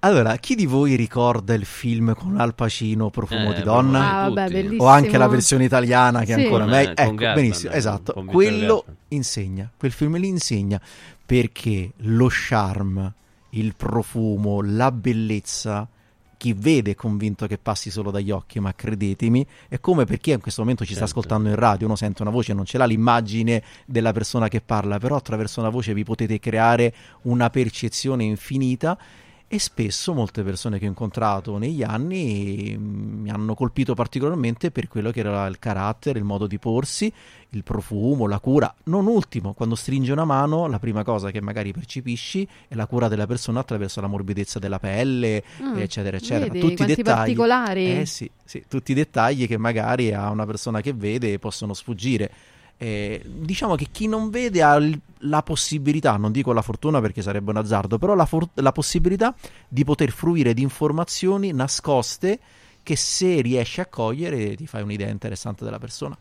Allora, 0.00 0.36
chi 0.36 0.54
di 0.54 0.66
voi 0.66 0.94
ricorda 0.96 1.54
il 1.54 1.64
film 1.64 2.14
con 2.14 2.38
Al 2.38 2.54
Pacino, 2.54 3.08
Profumo 3.10 3.52
Eh, 3.52 3.54
di 3.54 3.62
donna? 3.62 4.22
Ah, 4.24 4.28
vabbè. 4.28 4.66
O 4.78 4.86
anche 4.86 5.16
la 5.16 5.28
versione 5.28 5.64
italiana 5.64 6.20
che 6.24 6.34
è 6.34 6.36
Sì. 6.38 6.42
ancora 6.44 6.64
Eh, 6.64 6.68
meglio. 6.68 6.94
con 6.94 7.04
Ecco, 7.04 7.14
Gassman, 7.14 7.34
benissimo, 7.34 7.72
eh, 7.72 7.76
esatto. 7.76 8.12
con 8.12 8.26
Quello 8.26 8.76
Gassman. 8.78 8.96
insegna, 9.08 9.70
quel 9.76 9.92
film 9.92 10.16
lì 10.18 10.28
insegna 10.28 10.80
perché 11.24 11.90
lo 11.98 12.28
charme, 12.30 13.12
il 13.58 13.74
profumo, 13.76 14.60
la 14.62 14.92
bellezza 14.92 15.88
chi 16.36 16.52
vede 16.52 16.90
è 16.90 16.94
convinto 16.94 17.46
che 17.46 17.56
passi 17.56 17.90
solo 17.90 18.10
dagli 18.10 18.30
occhi, 18.30 18.60
ma 18.60 18.74
credetemi, 18.74 19.46
è 19.68 19.80
come 19.80 20.04
per 20.04 20.18
chi 20.18 20.32
in 20.32 20.40
questo 20.40 20.60
momento 20.60 20.84
ci 20.84 20.92
sta 20.92 21.06
Certo. 21.06 21.18
ascoltando 21.18 21.48
in 21.48 21.54
radio, 21.54 21.86
uno 21.86 21.96
sente 21.96 22.22
una 22.22 22.30
voce, 22.30 22.52
non 22.52 22.66
ce 22.66 22.76
l'ha 22.76 22.84
l'immagine 22.84 23.62
della 23.86 24.12
persona 24.12 24.48
che 24.48 24.60
parla, 24.60 24.98
però 24.98 25.16
attraverso 25.16 25.60
una 25.60 25.70
voce 25.70 25.94
vi 25.94 26.04
potete 26.04 26.38
creare 26.38 26.94
una 27.22 27.48
percezione 27.48 28.24
infinita 28.24 28.98
e 29.48 29.60
spesso 29.60 30.12
molte 30.12 30.42
persone 30.42 30.78
che 30.78 30.86
ho 30.86 30.88
incontrato 30.88 31.56
negli 31.56 31.82
anni 31.84 32.74
mm, 32.76 33.20
mi 33.22 33.30
hanno 33.30 33.54
colpito 33.54 33.94
particolarmente 33.94 34.72
per 34.72 34.88
quello 34.88 35.12
che 35.12 35.20
era 35.20 35.46
il 35.46 35.58
carattere, 35.60 36.18
il 36.18 36.24
modo 36.24 36.46
di 36.48 36.58
porsi, 36.58 37.12
il 37.50 37.62
profumo, 37.62 38.26
la 38.26 38.40
cura. 38.40 38.74
Non 38.84 39.06
ultimo, 39.06 39.52
quando 39.52 39.76
stringi 39.76 40.10
una 40.10 40.24
mano, 40.24 40.66
la 40.66 40.80
prima 40.80 41.04
cosa 41.04 41.30
che 41.30 41.40
magari 41.40 41.72
percepisci 41.72 42.46
è 42.66 42.74
la 42.74 42.86
cura 42.86 43.06
della 43.06 43.26
persona 43.28 43.60
attraverso 43.60 44.00
la 44.00 44.08
morbidezza 44.08 44.58
della 44.58 44.80
pelle, 44.80 45.44
Ah, 45.60 45.80
eccetera, 45.80 46.16
eccetera. 46.16 46.50
vedi, 46.52 46.60
tutti 46.60 46.82
i 46.82 46.86
dettagli. 46.86 47.04
particolari. 47.04 48.00
Eh 48.00 48.06
sì, 48.06 48.28
sì, 48.44 48.64
tutti 48.68 48.90
i 48.90 48.94
dettagli 48.94 49.46
che 49.46 49.56
magari 49.58 50.12
a 50.12 50.28
una 50.30 50.44
persona 50.44 50.80
che 50.80 50.92
vede 50.92 51.38
possono 51.38 51.72
sfuggire. 51.72 52.30
Eh, 52.78 53.22
diciamo 53.24 53.74
che 53.74 53.88
chi 53.90 54.06
non 54.06 54.28
vede 54.28 54.62
ha 54.62 54.78
la 55.20 55.42
possibilità, 55.42 56.16
non 56.16 56.30
dico 56.30 56.52
la 56.52 56.62
fortuna 56.62 57.00
perché 57.00 57.22
sarebbe 57.22 57.50
un 57.50 57.56
azzardo, 57.56 57.98
però 57.98 58.14
la, 58.14 58.26
for- 58.26 58.50
la 58.54 58.72
possibilità 58.72 59.34
di 59.68 59.84
poter 59.84 60.10
fruire 60.10 60.52
di 60.52 60.62
informazioni 60.62 61.52
nascoste 61.52 62.38
che 62.82 62.96
se 62.96 63.40
riesci 63.40 63.80
a 63.80 63.86
cogliere 63.86 64.54
ti 64.54 64.66
fai 64.66 64.82
un'idea 64.82 65.08
interessante 65.08 65.64
della 65.64 65.78
persona. 65.78 66.16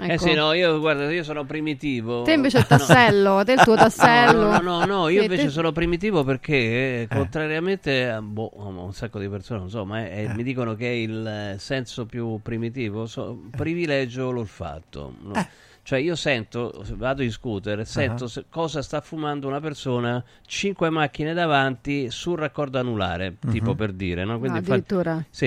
Ecco. 0.00 0.12
Eh 0.12 0.18
sì, 0.18 0.32
no, 0.34 0.52
io 0.52 0.78
guarda, 0.78 1.10
io 1.10 1.24
sono 1.24 1.44
primitivo. 1.44 2.22
Te 2.22 2.32
invece 2.32 2.58
il 2.58 2.66
No. 2.70 2.76
tassello, 2.76 3.42
te 3.44 3.52
il 3.54 3.60
tuo 3.62 3.74
tassello. 3.76 4.50
No, 4.52 4.58
no, 4.60 4.78
no, 4.78 4.84
no, 4.84 5.08
io 5.08 5.18
Sì, 5.18 5.24
invece 5.24 5.44
te- 5.46 5.50
sono 5.50 5.72
primitivo 5.72 6.22
perché, 6.22 7.02
eh, 7.02 7.08
contrariamente 7.10 8.08
a 8.08 8.22
boh, 8.22 8.50
un 8.54 8.92
sacco 8.92 9.18
di 9.18 9.28
persone, 9.28 9.58
non 9.58 9.70
so, 9.70 9.84
ma 9.84 10.00
è- 10.04 10.26
è- 10.28 10.34
mi 10.34 10.44
dicono 10.44 10.74
che 10.76 10.86
è 10.86 10.92
il 10.94 11.26
eh, 11.26 11.56
senso 11.58 12.06
più 12.06 12.38
primitivo, 12.42 13.06
so- 13.06 13.40
privilegio 13.56 14.30
l'olfatto. 14.30 15.14
no? 15.20 15.46
Cioè 15.82 15.98
io 16.00 16.16
sento, 16.16 16.84
vado 16.96 17.22
in 17.22 17.30
scooter, 17.32 17.86
sento 17.86 18.28
se- 18.28 18.44
cosa 18.50 18.82
sta 18.82 19.00
fumando 19.00 19.48
una 19.48 19.58
persona, 19.58 20.22
cinque 20.46 20.90
macchine 20.90 21.32
davanti 21.32 22.10
sul 22.10 22.38
raccordo 22.38 22.78
anulare, 22.78 23.36
tipo 23.50 23.70
Mhm. 23.70 23.76
per 23.76 23.92
dire, 23.92 24.24
no? 24.24 24.32
No, 24.32 24.38
Quindi 24.38 24.60
fa- 24.60 24.64
addirittura. 24.74 25.24
Sì. 25.30 25.46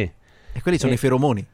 E 0.53 0.61
quelli 0.61 0.77
sono 0.79 0.91
Eh, 0.91 0.95
i 0.95 0.97
feromoni. 0.97 1.45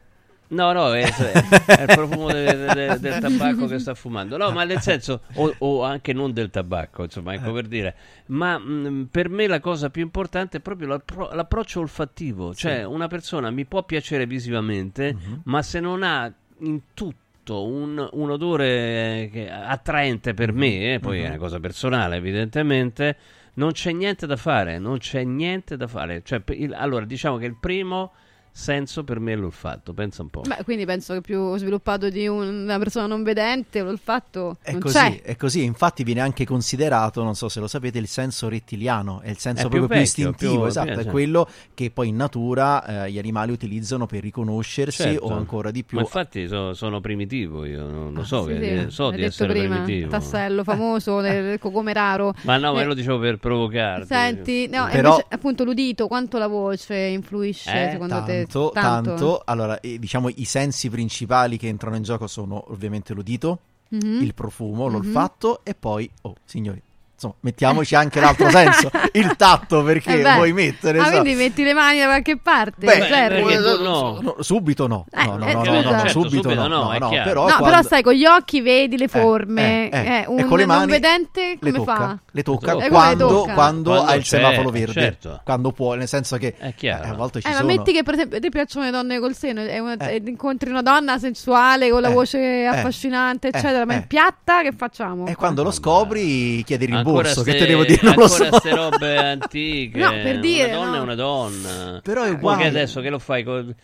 No, 0.50 0.72
no, 0.72 0.94
è, 0.94 1.02
è 1.04 1.82
il 1.82 1.86
profumo 1.94 2.28
de- 2.32 2.56
de- 2.56 2.74
de- 2.74 3.00
del 3.00 3.20
tabacco 3.20 3.66
che 3.68 3.80
sta 3.80 3.94
fumando. 3.96 4.38
No, 4.38 4.52
ma 4.52 4.64
nel 4.64 4.80
senso, 4.80 5.22
o, 5.34 5.54
o 5.58 5.84
anche 5.84 6.14
non 6.14 6.32
del 6.32 6.50
tabacco, 6.50 7.04
insomma, 7.04 7.34
ecco 7.34 7.52
per 7.52 7.68
dire. 7.68 7.96
Ma 8.28 8.58
mh, 8.58 9.10
per 9.12 9.30
me 9.30 9.48
la 9.48 9.60
cosa 9.60 9.90
più 9.90 10.02
importante 10.04 10.58
è 10.58 10.60
proprio 10.62 10.88
l'appro- 10.88 11.32
l'approccio 11.34 11.82
olfattivo. 11.82 12.54
Cioè, 12.56 12.84
una 12.86 13.08
persona 13.08 13.50
mi 13.52 13.66
può 13.66 13.84
piacere 13.84 14.26
visivamente, 14.26 15.16
ma 15.44 15.62
se 15.62 15.80
non 15.82 16.04
ha 16.04 16.32
in 16.60 16.80
tutto 16.94 17.66
un, 17.66 18.08
un 18.14 18.30
odore 18.32 19.30
eh, 19.32 19.50
attraente 19.50 20.34
per 20.34 20.52
me, 20.54 20.94
eh, 20.96 21.00
poi 21.00 21.22
è 21.22 21.28
una 21.28 21.38
cosa 21.38 21.60
personale, 21.60 22.16
evidentemente. 22.18 23.18
Non 23.56 23.72
c'è 23.72 23.92
niente 23.92 24.28
da 24.28 24.36
fare, 24.36 24.78
non 24.80 25.00
c'è 25.00 25.24
niente 25.24 25.78
da 25.78 25.88
fare. 25.88 26.22
Cioè, 26.24 26.42
il- 26.50 26.74
allora, 26.74 27.06
diciamo 27.06 27.38
che 27.38 27.46
il 27.48 27.56
primo 27.60 28.12
senso 28.58 29.04
per 29.04 29.20
me 29.20 29.34
è 29.34 29.36
l'olfatto, 29.36 29.94
pensa 29.94 30.24
un 30.24 30.30
po'. 30.30 30.42
Beh, 30.42 30.64
quindi 30.64 30.86
penso 30.86 31.14
che 31.14 31.22
più 31.22 31.56
sviluppato 31.58 32.10
di 32.10 32.28
un- 32.28 32.64
una 32.64 32.78
persona 32.80 33.06
non 33.06 33.22
vedente, 33.24 33.82
l'olfatto 33.82 34.58
È 34.62 34.72
non 34.72 34.82
così, 34.82 34.96
c'è. 34.98 35.22
è 35.22 35.36
così, 35.36 35.64
infatti 35.64 36.04
viene 36.04 36.22
anche 36.22 36.44
considerato, 36.46 37.24
non 37.24 37.36
so 37.36 37.50
se 37.50 37.60
lo 37.60 37.68
sapete, 37.68 38.00
il 38.00 38.08
senso 38.08 38.50
rettiliano, 38.50 39.22
è 39.22 39.30
il 39.30 39.38
senso 39.38 39.68
È 39.68 39.70
più 39.70 39.78
proprio 39.80 40.00
più, 40.00 40.08
vecchio, 40.08 40.30
istintivo, 40.32 40.60
più- 40.62 40.70
esatto, 40.70 41.02
sì, 41.02 41.08
è 41.08 41.12
quello 41.12 41.48
che 41.76 41.92
poi 41.92 42.08
in 42.08 42.16
natura 42.16 43.06
eh, 43.06 43.12
gli 43.12 43.20
animali 43.20 43.52
utilizzano 43.52 44.06
per 44.08 44.22
riconoscersi 44.24 45.04
Certo. 45.04 45.26
o 45.26 45.34
ancora 45.34 45.70
di 45.72 45.84
più. 45.84 45.98
Ma 45.98 46.04
infatti 46.04 46.48
so- 46.48 46.74
sono 46.74 47.00
primitivo 47.00 47.64
io, 47.66 47.88
non 47.88 48.14
lo 48.14 48.24
so, 48.24 48.40
Ah, 48.40 48.44
Sì, 48.48 48.60
che- 48.60 48.86
sì, 48.88 48.92
so 48.92 49.06
hai 49.06 49.12
di 49.12 49.18
detto 49.18 49.30
essere 49.30 49.54
prima, 49.54 49.82
primitivo. 49.82 50.10
tassello 50.10 50.64
famoso 50.66 51.22
del 51.22 51.60
come 51.60 51.94
raro. 51.94 52.34
Ma 52.42 52.58
no, 52.58 52.74
ma 52.74 52.82
Eh, 52.82 52.86
lo 52.86 52.94
dicevo 52.96 53.20
per 53.20 53.38
provocarti. 53.38 54.08
Senti, 54.08 54.68
no, 54.68 54.88
Però- 54.92 55.10
invece, 55.12 55.26
appunto 55.30 55.64
l'udito, 55.64 56.08
quanto 56.08 56.38
la 56.40 56.48
voce 56.48 56.96
influisce 56.96 57.88
Eh, 57.88 57.92
secondo 57.92 58.14
tanto, 58.16 58.32
te? 58.32 58.47
Tanto, 58.72 59.42
allora 59.46 59.80
eh, 59.80 60.00
diciamo 60.00 60.30
i 60.30 60.46
sensi 60.46 60.90
principali 60.90 61.58
che 61.58 61.68
entrano 61.68 61.96
in 61.96 62.04
gioco 62.04 62.28
sono 62.28 62.64
ovviamente 62.72 63.14
l'udito, 63.14 63.60
Mhm. 63.90 64.22
il 64.22 64.34
profumo, 64.34 64.88
Mhm. 64.88 64.92
l'olfatto 64.94 65.60
e 65.64 65.74
poi, 65.76 66.10
oh 66.24 66.36
signori, 66.46 66.82
insomma, 67.18 67.34
mettiamoci 67.40 67.96
anche 67.96 68.20
l'altro 68.20 68.48
senso, 68.52 68.92
il 69.14 69.36
tatto 69.36 69.82
perché 69.84 70.22
Eh 70.22 70.34
vuoi 70.36 70.54
mettere. 70.54 71.00
Ah, 71.00 71.06
so- 71.06 71.10
quindi 71.22 71.34
metti 71.34 71.64
le 71.64 71.74
mani 71.74 71.98
da 71.98 72.06
qualche 72.06 72.38
parte. 72.38 72.86
Beh, 72.86 73.42
tu 73.58 73.84
no. 73.84 74.20
No, 74.22 74.36
subito 74.40 74.86
no. 74.88 75.06
Eh, 75.12 75.26
No, 75.26 75.36
no, 75.38 75.46
eh, 75.48 75.54
no, 75.54 75.60
scusa. 75.66 75.72
no, 75.72 75.82
no, 75.82 75.90
Certo, 75.98 76.08
subito, 76.10 76.30
subito 76.44 76.54
no, 76.54 76.68
no, 76.68 76.84
no, 76.84 76.92
è 76.94 77.00
no, 77.00 77.10
però 77.10 77.42
No, 77.48 77.56
quando- 77.56 77.64
però 77.66 77.82
sai, 77.82 78.04
con 78.04 78.14
gli 78.14 78.26
occhi 78.26 78.62
vedi 78.62 78.98
le 78.98 79.08
forme. 79.08 79.90
eh, 79.90 79.98
Eh, 80.22 80.26
un 80.28 80.46
con 80.48 80.58
le 80.60 80.66
non 80.66 80.78
mani 80.78 80.92
vedente 80.92 81.58
le 81.60 81.72
come 81.72 81.86
tocca, 81.86 81.96
fa? 81.98 82.18
le 82.32 82.44
tocca 82.44 82.76
le 82.76 82.88
quando, 82.90 83.28
tocca? 83.28 83.54
quando 83.54 83.90
Quando 83.92 84.04
ha 84.12 84.16
il 84.16 84.24
semaforo 84.26 84.70
verde, 84.70 84.94
certo. 84.94 85.42
quando 85.44 85.72
può, 85.72 85.96
nel 85.96 86.08
senso 86.08 86.38
che 86.38 86.56
eh, 86.60 86.90
a 86.90 87.14
volte 87.16 87.42
ci 87.42 87.48
Eh, 87.48 87.50
ma 87.52 87.56
sono. 87.58 87.68
metti 87.68 87.92
che 87.94 88.04
per 88.04 88.14
esempio 88.14 88.40
ti 88.40 88.50
piacciono 88.50 88.86
le 88.86 88.92
donne 88.92 89.20
col 89.20 89.34
seno 89.36 89.62
e 89.62 89.82
Eh. 90.00 90.22
incontri 90.26 90.70
una 90.70 90.82
donna 90.84 91.18
sensuale 91.18 91.90
con 91.90 92.02
la 92.02 92.10
Eh. 92.10 92.14
voce 92.14 92.38
Eh. 92.38 92.66
affascinante, 92.66 93.48
Eh. 93.48 93.58
eccetera, 93.58 93.86
ma 93.86 93.94
Eh. 93.94 93.98
in 93.98 94.08
piatta 94.08 94.62
che 94.62 94.72
facciamo? 94.72 95.26
E 95.28 95.36
quando 95.36 95.64
lo 95.64 95.72
scopri 95.72 96.64
chiedi 96.64 96.86
il 96.86 97.02
Ancora 97.08 97.28
rimborso, 97.28 97.44
che 97.44 97.52
ste- 97.52 97.60
te 97.60 97.66
devo 97.68 97.84
dire, 97.86 98.00
non 98.04 98.14
lo 98.16 98.24
ancora 98.24 98.50
so. 98.52 98.58
ste 98.60 98.76
robe 98.76 99.18
antiche. 99.18 99.98
No, 100.00 100.10
per 100.12 100.40
dire, 100.40 100.74
Una 100.76 100.76
donna 100.76 100.90
no. 100.92 100.96
è 100.96 101.00
una 101.00 101.16
donna. 101.16 102.00
Però 102.04 102.24
è 102.24 102.28
Poi 102.28 102.36
uguale. 102.36 102.62
che 102.64 102.68
adesso 102.68 103.02
che 103.02 103.10
lo 103.10 103.20
fai 103.20 103.44
con... 103.44 103.76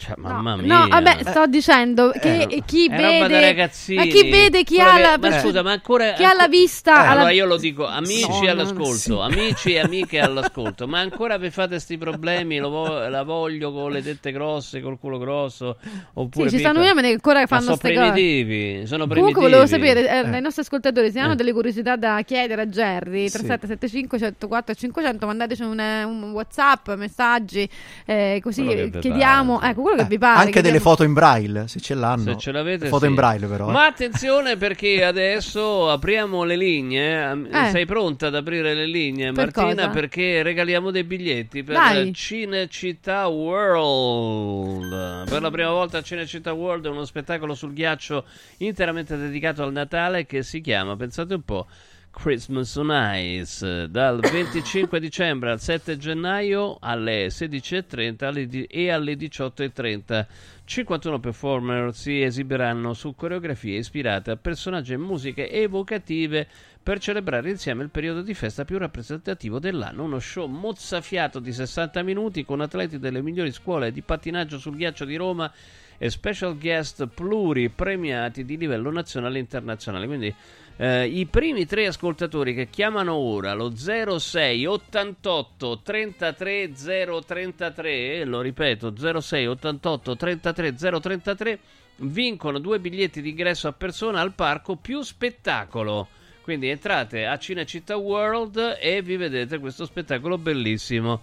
Cioè, 0.00 0.14
mamma 0.16 0.56
mia. 0.56 0.78
No, 0.78 0.88
vabbè, 0.88 1.18
sto 1.24 1.46
dicendo 1.46 2.10
che 2.18 2.46
Eh, 2.48 2.62
chi 2.64 2.86
è 2.86 2.96
roba 2.96 3.02
da 3.02 3.26
vede 3.28 3.40
ragazzini. 3.40 3.96
ma 3.98 4.04
chi 4.06 4.30
vede 4.30 4.62
chi 4.64 4.76
Quello 4.76 4.88
ha 4.90 4.94
che- 4.94 5.00
la 5.02 5.18
ma 5.18 5.38
scusa, 5.40 5.62
ma 5.62 5.72
ancora 5.72 6.12
chi 6.14 6.24
ha 6.24 6.32
la 6.32 6.48
vista 6.48 6.94
alla- 7.00 7.10
Allora 7.10 7.30
io 7.32 7.44
lo 7.44 7.58
dico, 7.58 7.86
amici 7.86 8.26
No, 8.26 8.40
no, 8.40 8.50
all'ascolto, 8.50 8.94
sì. 8.96 9.12
amici 9.12 9.72
e 9.74 9.78
amiche 9.84 10.18
all'ascolto, 10.20 10.88
ma 10.88 11.00
ancora 11.00 11.36
vi 11.36 11.50
fate 11.50 11.78
sti 11.78 11.98
problemi, 11.98 12.56
lo 12.56 12.70
vo- 12.70 13.08
la 13.08 13.22
voglio 13.24 13.72
con 13.72 13.92
le 13.92 14.02
tette 14.02 14.32
grosse, 14.32 14.80
col 14.80 14.98
culo 14.98 15.18
grosso, 15.18 15.76
oppure 16.14 16.48
Sì, 16.48 16.54
ci 16.56 16.62
stanno 16.62 16.80
uomini 16.80 17.08
che 17.08 17.12
ancora 17.14 17.46
fanno 17.46 17.62
sono 17.62 17.76
ste 17.76 17.92
cose. 17.92 18.10
primitivi, 18.10 18.86
sono 18.86 19.06
primitivi. 19.06 19.18
Comunque 19.34 19.42
volevo 19.42 19.66
sapere, 19.66 20.08
eh, 20.08 20.30
Eh. 20.30 20.34
ai 20.34 20.40
nostri 20.40 20.62
ascoltatori, 20.62 21.10
se 21.10 21.18
hanno 21.18 21.32
Eh. 21.32 21.36
delle 21.36 21.52
curiosità 21.52 21.96
da 21.96 22.22
chiedere 22.24 22.62
a 22.62 22.66
Jerry, 22.66 23.28
Sì. 23.28 23.32
3775 23.36 24.18
104 24.18 24.74
500, 24.74 25.26
mandateci 25.26 25.60
un, 25.62 25.78
un 25.78 26.30
Whatsapp, 26.32 26.88
messaggi, 26.94 27.68
eh, 28.06 28.40
così 28.42 28.64
chiediamo, 28.98 29.60
ecco, 29.60 29.82
quello 29.90 30.02
che 30.02 30.08
vi 30.08 30.18
pare. 30.18 30.38
Anche 30.38 30.50
delle 30.60 30.78
chiediamo- 30.78 30.90
foto 30.90 31.02
in 31.04 31.12
braille, 31.12 31.68
se 31.68 31.80
ce 31.80 31.94
l'hanno. 31.94 32.32
Se 32.32 32.36
ce 32.38 32.52
l'avete, 32.52 32.86
Foto 32.88 33.04
sì. 33.04 33.08
in 33.10 33.14
braille 33.14 33.46
però. 33.46 33.68
eh. 33.68 33.72
Ma 33.72 33.86
attenzione 33.86 34.56
perché 34.56 35.04
adesso 35.04 35.90
apriamo 35.90 36.44
le 36.44 36.56
linee. 36.56 37.48
Eh. 37.50 37.70
Sei 37.70 37.86
pronta 37.86 38.28
ad 38.28 38.34
aprire 38.34 38.74
le 38.74 38.86
linee, 38.86 39.32
Per 39.32 39.50
Martina? 39.54 39.86
cosa? 39.86 39.88
Perché 39.90 40.42
regaliamo 40.42 40.90
dei 40.90 41.04
biglietti 41.04 41.62
per 41.62 41.76
Dai. 41.76 42.12
Cinecittà 42.14 43.26
World. 43.28 45.28
Per 45.28 45.42
la 45.42 45.50
prima 45.50 45.70
volta 45.70 46.02
Cinecittà 46.02 46.52
World 46.52 46.86
è 46.86 46.88
uno 46.88 47.04
spettacolo 47.04 47.54
sul 47.54 47.72
ghiaccio 47.72 48.24
interamente 48.58 49.16
dedicato 49.16 49.62
al 49.62 49.72
Natale 49.72 50.26
che 50.26 50.42
si 50.42 50.60
chiama, 50.60 50.96
pensate 50.96 51.34
un 51.34 51.42
po'. 51.42 51.66
Christmas 52.10 52.74
on 52.76 52.90
Ice 53.14 53.88
dal 53.88 54.20
25 54.20 55.00
dicembre 55.00 55.50
al 55.50 55.60
7 55.60 55.96
gennaio 55.96 56.76
alle 56.80 57.28
16.30 57.28 58.24
alle 58.24 58.46
di- 58.46 58.64
e 58.64 58.90
alle 58.90 59.14
18.30 59.14 60.26
51 60.64 61.18
performer 61.18 61.94
si 61.94 62.22
esibiranno 62.22 62.92
su 62.94 63.14
coreografie 63.14 63.78
ispirate 63.78 64.30
a 64.30 64.36
personaggi 64.36 64.92
e 64.92 64.98
musiche 64.98 65.50
evocative 65.50 66.46
per 66.82 66.98
celebrare 66.98 67.50
insieme 67.50 67.82
il 67.82 67.90
periodo 67.90 68.22
di 68.22 68.34
festa 68.34 68.64
più 68.64 68.78
rappresentativo 68.78 69.58
dell'anno. 69.58 70.04
Uno 70.04 70.18
show 70.18 70.46
mozzafiato 70.46 71.40
di 71.40 71.52
60 71.52 72.02
minuti 72.02 72.44
con 72.44 72.60
atleti 72.60 72.98
delle 72.98 73.20
migliori 73.20 73.52
scuole 73.52 73.92
di 73.92 74.00
pattinaggio 74.02 74.58
sul 74.58 74.76
ghiaccio 74.76 75.04
di 75.04 75.16
Roma 75.16 75.52
e 75.98 76.08
special 76.08 76.56
guest 76.56 77.06
pluripremiati 77.06 78.44
di 78.44 78.56
livello 78.56 78.90
nazionale 78.90 79.36
e 79.36 79.40
internazionale. 79.40 80.06
Quindi 80.06 80.34
eh, 80.76 81.06
i 81.06 81.26
primi 81.26 81.66
tre 81.66 81.86
ascoltatori 81.86 82.54
che 82.54 82.68
chiamano 82.70 83.14
ora 83.14 83.52
lo 83.52 83.74
06 83.74 84.66
88 84.66 85.80
33 85.82 86.72
033, 86.72 88.24
lo 88.24 88.40
ripeto 88.40 88.94
06 89.20 89.46
88 89.46 90.16
33 90.16 90.74
033, 90.74 91.58
vincono 91.96 92.58
due 92.58 92.78
biglietti 92.78 93.20
di 93.20 93.30
ingresso 93.30 93.68
a 93.68 93.72
persona 93.72 94.20
al 94.20 94.32
parco 94.32 94.76
più 94.76 95.02
spettacolo. 95.02 96.08
Quindi 96.40 96.68
entrate 96.68 97.26
a 97.26 97.38
Cinecittà 97.38 97.96
World 97.96 98.78
e 98.80 99.02
vi 99.02 99.16
vedete 99.16 99.58
questo 99.58 99.84
spettacolo 99.84 100.38
bellissimo 100.38 101.20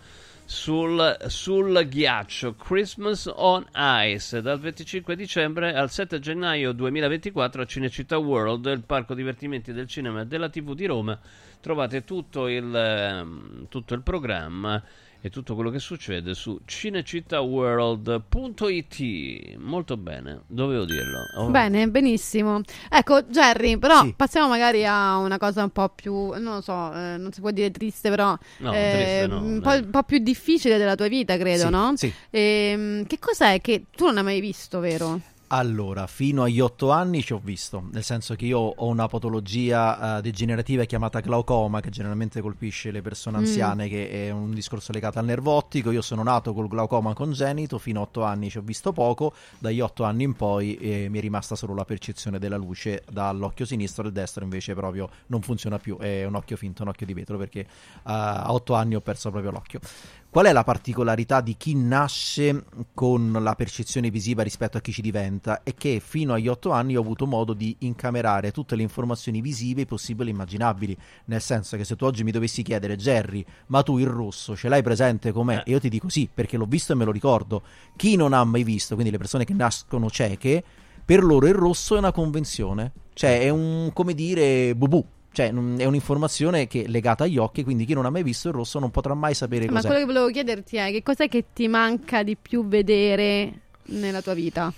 sul, 0.48 1.18
sul 1.28 1.88
ghiaccio 1.90 2.56
Christmas 2.56 3.30
on 3.36 3.68
Ice 3.76 4.42
dal 4.42 4.58
25 4.58 5.14
dicembre 5.18 5.74
al 5.74 5.92
7 5.92 6.20
gennaio 6.20 6.72
2024 6.72 7.64
a 7.64 7.66
Cinecittà 7.66 8.18
World, 8.18 8.66
il 8.68 8.84
parco 8.86 9.14
divertimenti 9.14 9.74
del 9.74 9.88
cinema 9.88 10.22
e 10.22 10.26
della 10.26 10.48
TV 10.48 10.74
di 10.74 10.86
Roma. 10.86 11.20
Trovate 11.60 12.06
tutto 12.06 12.48
il, 12.48 12.74
ehm, 12.74 13.68
tutto 13.68 13.94
il 13.94 14.02
programma 14.02 14.82
e 15.22 15.30
tutto 15.30 15.56
quello 15.56 15.70
che 15.70 15.80
succede 15.80 16.34
su 16.34 16.60
cinecittàworld.it. 16.66 19.56
Molto 19.58 19.98
bene, 19.98 20.42
dovevo 20.48 20.86
dirlo. 20.86 21.20
Oh. 21.38 21.50
Bene, 21.50 21.88
benissimo. 21.90 22.62
Ecco, 22.90 23.24
Jerry, 23.24 23.78
però 23.78 24.06
passiamo 24.16 24.48
magari 24.48 24.86
a 24.86 25.18
una 25.18 25.38
cosa 25.38 25.64
un 25.64 25.72
po' 25.72 25.90
più, 25.90 26.14
non 26.14 26.56
lo 26.56 26.62
so, 26.62 26.94
eh, 26.94 27.18
non 27.18 27.32
si 27.32 27.42
può 27.42 27.52
dire 27.52 27.72
triste, 27.72 28.10
però 28.10 28.38
No, 28.58 28.74
eh, 28.74 28.92
triste 28.94 29.28
no, 29.28 29.42
un, 29.42 29.60
po', 29.62 29.70
dai. 29.70 29.82
un 29.84 29.90
po' 29.90 30.04
più 30.04 30.20
difficile 30.20 30.78
della 30.78 30.96
tua 30.96 31.08
vita, 31.08 31.38
credo, 31.38 31.64
Sì, 31.66 31.70
no? 31.70 31.94
sì. 31.96 32.14
Ehm, 32.30 33.06
che 33.06 33.20
cos'è 33.20 33.60
che 33.62 33.86
tu 33.96 34.06
non 34.06 34.18
hai 34.18 34.24
mai 34.24 34.40
visto, 34.40 34.80
vero? 34.80 35.20
Allora, 35.50 36.08
fino 36.08 36.44
agli 36.44 36.60
otto 36.60 36.92
anni 36.92 37.22
ci 37.24 37.32
ho 37.32 37.40
visto, 37.42 37.88
nel 37.94 38.04
senso 38.04 38.36
che 38.36 38.46
io 38.46 38.60
ho 38.60 38.86
una 38.88 39.08
patologia 39.08 40.18
eh, 40.18 40.22
degenerativa 40.22 40.84
chiamata 40.84 41.22
glaucoma 41.22 41.80
che 41.80 41.90
generalmente 41.90 42.42
colpisce 42.42 42.92
le 42.92 43.02
persone 43.02 43.38
Mm. 43.38 43.40
anziane, 43.40 43.88
che 43.88 44.10
è 44.10 44.30
un 44.30 44.54
discorso 44.54 44.92
legato 44.92 45.20
al 45.20 45.26
nervo 45.26 45.54
ottico. 45.54 45.92
Io 45.92 46.02
sono 46.02 46.22
nato 46.22 46.54
col 46.54 46.68
glaucoma 46.68 47.14
congenito, 47.14 47.78
fino 47.78 48.00
a 48.00 48.04
otto 48.04 48.24
anni 48.24 48.50
ci 48.50 48.58
ho 48.58 48.62
visto 48.62 48.92
poco, 48.92 49.34
dagli 49.58 49.80
otto 49.80 50.04
anni 50.04 50.24
in 50.24 50.34
poi 50.34 50.76
eh, 50.76 51.08
mi 51.10 51.20
è 51.20 51.22
rimasta 51.22 51.56
solo 51.56 51.74
la 51.74 51.86
percezione 51.86 52.40
della 52.40 52.58
luce 52.58 53.04
dall'occhio 53.10 53.64
sinistro, 53.64 54.06
il 54.06 54.12
destro 54.12 54.44
invece 54.44 54.74
proprio 54.74 55.10
non 55.28 55.42
funziona 55.42 55.80
più, 55.80 55.98
è 55.98 56.26
un 56.26 56.36
occhio 56.36 56.58
finto, 56.58 56.82
un 56.84 56.90
occhio 56.90 57.06
di 57.06 57.14
vetro, 57.14 57.38
perché 57.38 57.62
eh, 57.62 57.68
a 58.04 58.52
otto 58.52 58.74
anni 58.74 58.96
ho 58.96 59.02
perso 59.02 59.32
proprio 59.32 59.52
l'occhio. 59.52 59.80
Qual 60.30 60.46
è 60.46 60.52
la 60.52 60.66
particolarità 60.66 61.40
di 61.40 61.56
chi 61.56 61.74
nasce 61.74 62.66
con 62.94 63.32
la 63.32 63.56
percezione 63.56 64.10
visiva 64.10 64.44
rispetto 64.44 64.78
a 64.78 64.82
chi 64.82 64.92
ci 64.92 65.02
diventa? 65.02 65.64
È 65.64 65.74
che 65.74 66.02
fino 66.04 66.34
agli 66.34 66.50
otto 66.50 66.72
anni 66.72 66.98
ho 66.98 67.02
avuto 67.02 67.26
modo 67.26 67.54
di 67.54 67.74
incamerare 67.80 68.52
tutte 68.52 68.76
le 68.76 68.82
informazioni 68.82 69.40
visive 69.40 69.86
possibili 69.86 70.30
e 70.30 70.34
immaginabili. 70.34 70.98
Nel 71.26 71.42
senso 71.42 71.78
che 71.78 71.86
se 71.86 71.96
tu 71.96 72.04
oggi 72.04 72.26
mi 72.26 72.32
dovessi 72.32 72.62
chiedere, 72.62 72.98
Jerry, 72.98 73.44
ma 73.68 73.82
tu 73.84 74.00
il 74.00 74.06
rosso 74.06 74.54
ce 74.56 74.68
l'hai 74.68 74.84
presente 74.84 75.32
com'è? 75.32 75.64
E 75.66 75.72
io 75.72 75.80
ti 75.80 75.88
dico 75.88 76.10
sì, 76.10 76.30
perché 76.32 76.58
l'ho 76.58 76.66
visto 76.66 76.92
e 76.92 76.96
me 76.96 77.06
lo 77.06 77.12
ricordo. 77.12 77.64
Chi 77.96 78.18
non 78.18 78.34
ha 78.34 78.44
mai 78.44 78.66
visto, 78.66 78.96
quindi 78.96 79.14
le 79.14 79.18
persone 79.18 79.46
che 79.46 79.54
nascono 79.54 80.10
cieche, 80.10 80.62
per 81.06 81.24
loro 81.24 81.48
il 81.48 81.56
rosso 81.56 81.96
è 81.96 82.00
una 82.00 82.12
convenzione. 82.12 82.92
Cioè 83.14 83.40
è 83.40 83.50
un, 83.50 83.92
come 83.94 84.14
dire, 84.14 84.76
bubù. 84.76 85.04
Cioè, 85.38 85.50
è 85.50 85.86
un'informazione 85.86 86.66
che 86.66 86.86
è 86.86 86.88
legata 86.88 87.26
agli 87.26 87.38
occhi, 87.38 87.64
quindi 87.64 87.86
chi 87.86 87.94
non 87.94 88.08
ha 88.08 88.10
mai 88.10 88.24
visto 88.24 88.48
il 88.48 88.56
rosso 88.56 88.80
non 88.80 88.90
potrà 88.90 89.14
mai 89.14 89.36
sapere 89.36 89.68
Ma 89.68 89.74
cos'è. 89.74 89.86
quello 89.86 90.00
che 90.00 90.06
volevo 90.08 90.32
chiederti 90.32 90.78
è 90.78 90.90
che 90.90 91.04
cos'è 91.04 91.30
che 91.30 91.46
ti 91.54 91.68
manca 91.68 92.24
di 92.24 92.36
più 92.36 92.68
vedere 92.68 93.60
nella 93.84 94.24
tua 94.24 94.34
vita? 94.34 94.74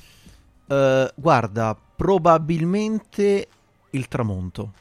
Eh, 0.67 1.11
guarda, 1.15 1.77
probabilmente 1.95 3.47
il 3.91 4.07
tramonto, 4.09 4.73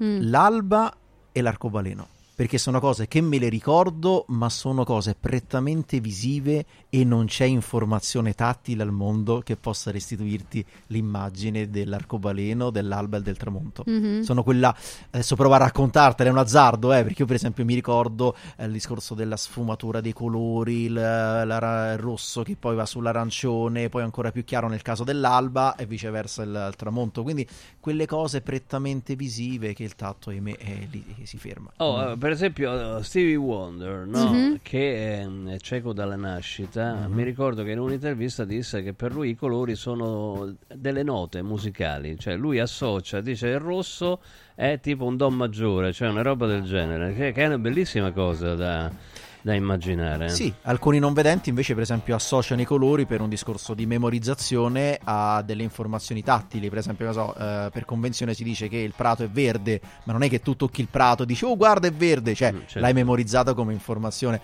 Mm. 0.00 0.18
l'alba 0.30 0.94
e 1.32 1.40
l'arcobaleno. 1.40 2.06
Perché 2.36 2.58
sono 2.58 2.80
cose 2.80 3.06
che 3.06 3.20
me 3.20 3.38
le 3.38 3.48
ricordo, 3.48 4.24
ma 4.28 4.48
sono 4.48 4.82
cose 4.82 5.14
prettamente 5.14 6.00
visive 6.00 6.64
e 6.88 7.04
non 7.04 7.26
c'è 7.26 7.44
informazione 7.44 8.34
tattile 8.34 8.82
al 8.82 8.90
mondo 8.90 9.38
che 9.38 9.54
possa 9.56 9.92
restituirti 9.92 10.64
l'immagine 10.88 11.70
dell'arcobaleno, 11.70 12.70
dell'alba 12.70 13.18
e 13.18 13.22
del 13.22 13.36
tramonto. 13.36 13.84
Mhm. 13.86 14.22
Sono 14.22 14.42
quella. 14.42 14.74
Adesso 15.10 15.36
provo 15.36 15.54
a 15.54 15.58
raccontartela, 15.58 16.28
è 16.28 16.32
un 16.32 16.38
azzardo, 16.38 16.92
eh, 16.92 17.04
perché 17.04 17.20
io, 17.22 17.26
per 17.26 17.36
esempio, 17.36 17.64
mi 17.64 17.74
ricordo 17.74 18.34
eh, 18.56 18.64
il 18.64 18.72
discorso 18.72 19.14
della 19.14 19.36
sfumatura 19.36 20.00
dei 20.00 20.12
colori, 20.12 20.86
il, 20.86 20.92
l'ara- 20.92 21.92
il 21.92 21.98
rosso 21.98 22.42
che 22.42 22.56
poi 22.58 22.74
va 22.74 22.84
sull'arancione, 22.84 23.88
poi 23.88 24.02
ancora 24.02 24.32
più 24.32 24.42
chiaro 24.42 24.66
nel 24.66 24.82
caso 24.82 25.04
dell'alba 25.04 25.76
e 25.76 25.86
viceversa 25.86 26.42
il, 26.42 26.66
il 26.70 26.74
tramonto. 26.76 27.22
Quindi 27.22 27.46
quelle 27.78 28.06
cose 28.06 28.40
prettamente 28.40 29.14
visive 29.14 29.72
che 29.72 29.84
il 29.84 29.94
tatto, 29.94 30.30
ahimè, 30.30 30.56
è 30.56 30.88
lì 30.90 31.04
che 31.16 31.26
si 31.26 31.38
ferma. 31.38 31.70
Oh, 31.76 31.92
Mm. 31.94 32.18
Eh, 32.24 32.28
per 32.28 32.30
esempio 32.32 32.70
uh, 32.72 33.02
Stevie 33.02 33.36
Wonder, 33.36 34.06
no? 34.06 34.32
Mhm. 34.32 34.58
che 34.62 35.20
è, 35.20 35.26
è 35.52 35.58
cieco 35.58 35.92
dalla 35.92 36.16
nascita, 36.16 37.06
Mhm. 37.06 37.12
mi 37.12 37.22
ricordo 37.22 37.62
che 37.62 37.72
in 37.72 37.78
un'intervista 37.78 38.44
disse 38.44 38.82
che 38.82 38.94
per 38.94 39.12
lui 39.12 39.30
i 39.30 39.34
colori 39.34 39.74
sono 39.74 40.54
delle 40.74 41.02
note 41.02 41.42
musicali, 41.42 42.18
cioè 42.18 42.36
lui 42.36 42.58
associa, 42.58 43.20
dice 43.20 43.48
il 43.48 43.58
rosso 43.58 44.20
è 44.54 44.78
tipo 44.80 45.04
un 45.04 45.16
do 45.16 45.30
maggiore, 45.30 45.92
cioè 45.92 46.08
una 46.08 46.22
roba 46.22 46.46
del 46.46 46.62
genere, 46.62 47.12
che, 47.14 47.32
che 47.32 47.42
è 47.42 47.46
una 47.46 47.58
bellissima 47.58 48.10
cosa 48.12 48.54
da... 48.54 48.90
da 49.44 49.52
immaginare. 49.52 50.30
Sì, 50.30 50.50
alcuni 50.62 50.98
non 50.98 51.12
vedenti 51.12 51.50
invece 51.50 51.74
per 51.74 51.82
esempio 51.82 52.14
associano 52.14 52.62
i 52.62 52.64
colori 52.64 53.04
per 53.04 53.20
un 53.20 53.28
discorso 53.28 53.74
di 53.74 53.84
memorizzazione 53.84 54.98
a 55.04 55.42
delle 55.42 55.62
informazioni 55.62 56.22
tattili, 56.22 56.70
per 56.70 56.78
esempio 56.78 57.12
so, 57.12 57.34
eh, 57.36 57.68
per 57.70 57.84
convenzione 57.84 58.32
si 58.32 58.42
dice 58.42 58.68
che 58.68 58.78
il 58.78 58.94
prato 58.96 59.22
è 59.22 59.28
verde, 59.28 59.82
ma 60.04 60.14
non 60.14 60.22
è 60.22 60.30
che 60.30 60.40
tu 60.40 60.56
tocchi 60.56 60.80
il 60.80 60.88
prato 60.90 61.24
e 61.24 61.26
dici 61.26 61.44
oh 61.44 61.58
guarda 61.58 61.86
è 61.86 61.92
verde, 61.92 62.34
cioè 62.34 62.52
certo. 62.52 62.80
l'hai 62.80 62.94
memorizzato 62.94 63.54
come 63.54 63.74
informazione. 63.74 64.40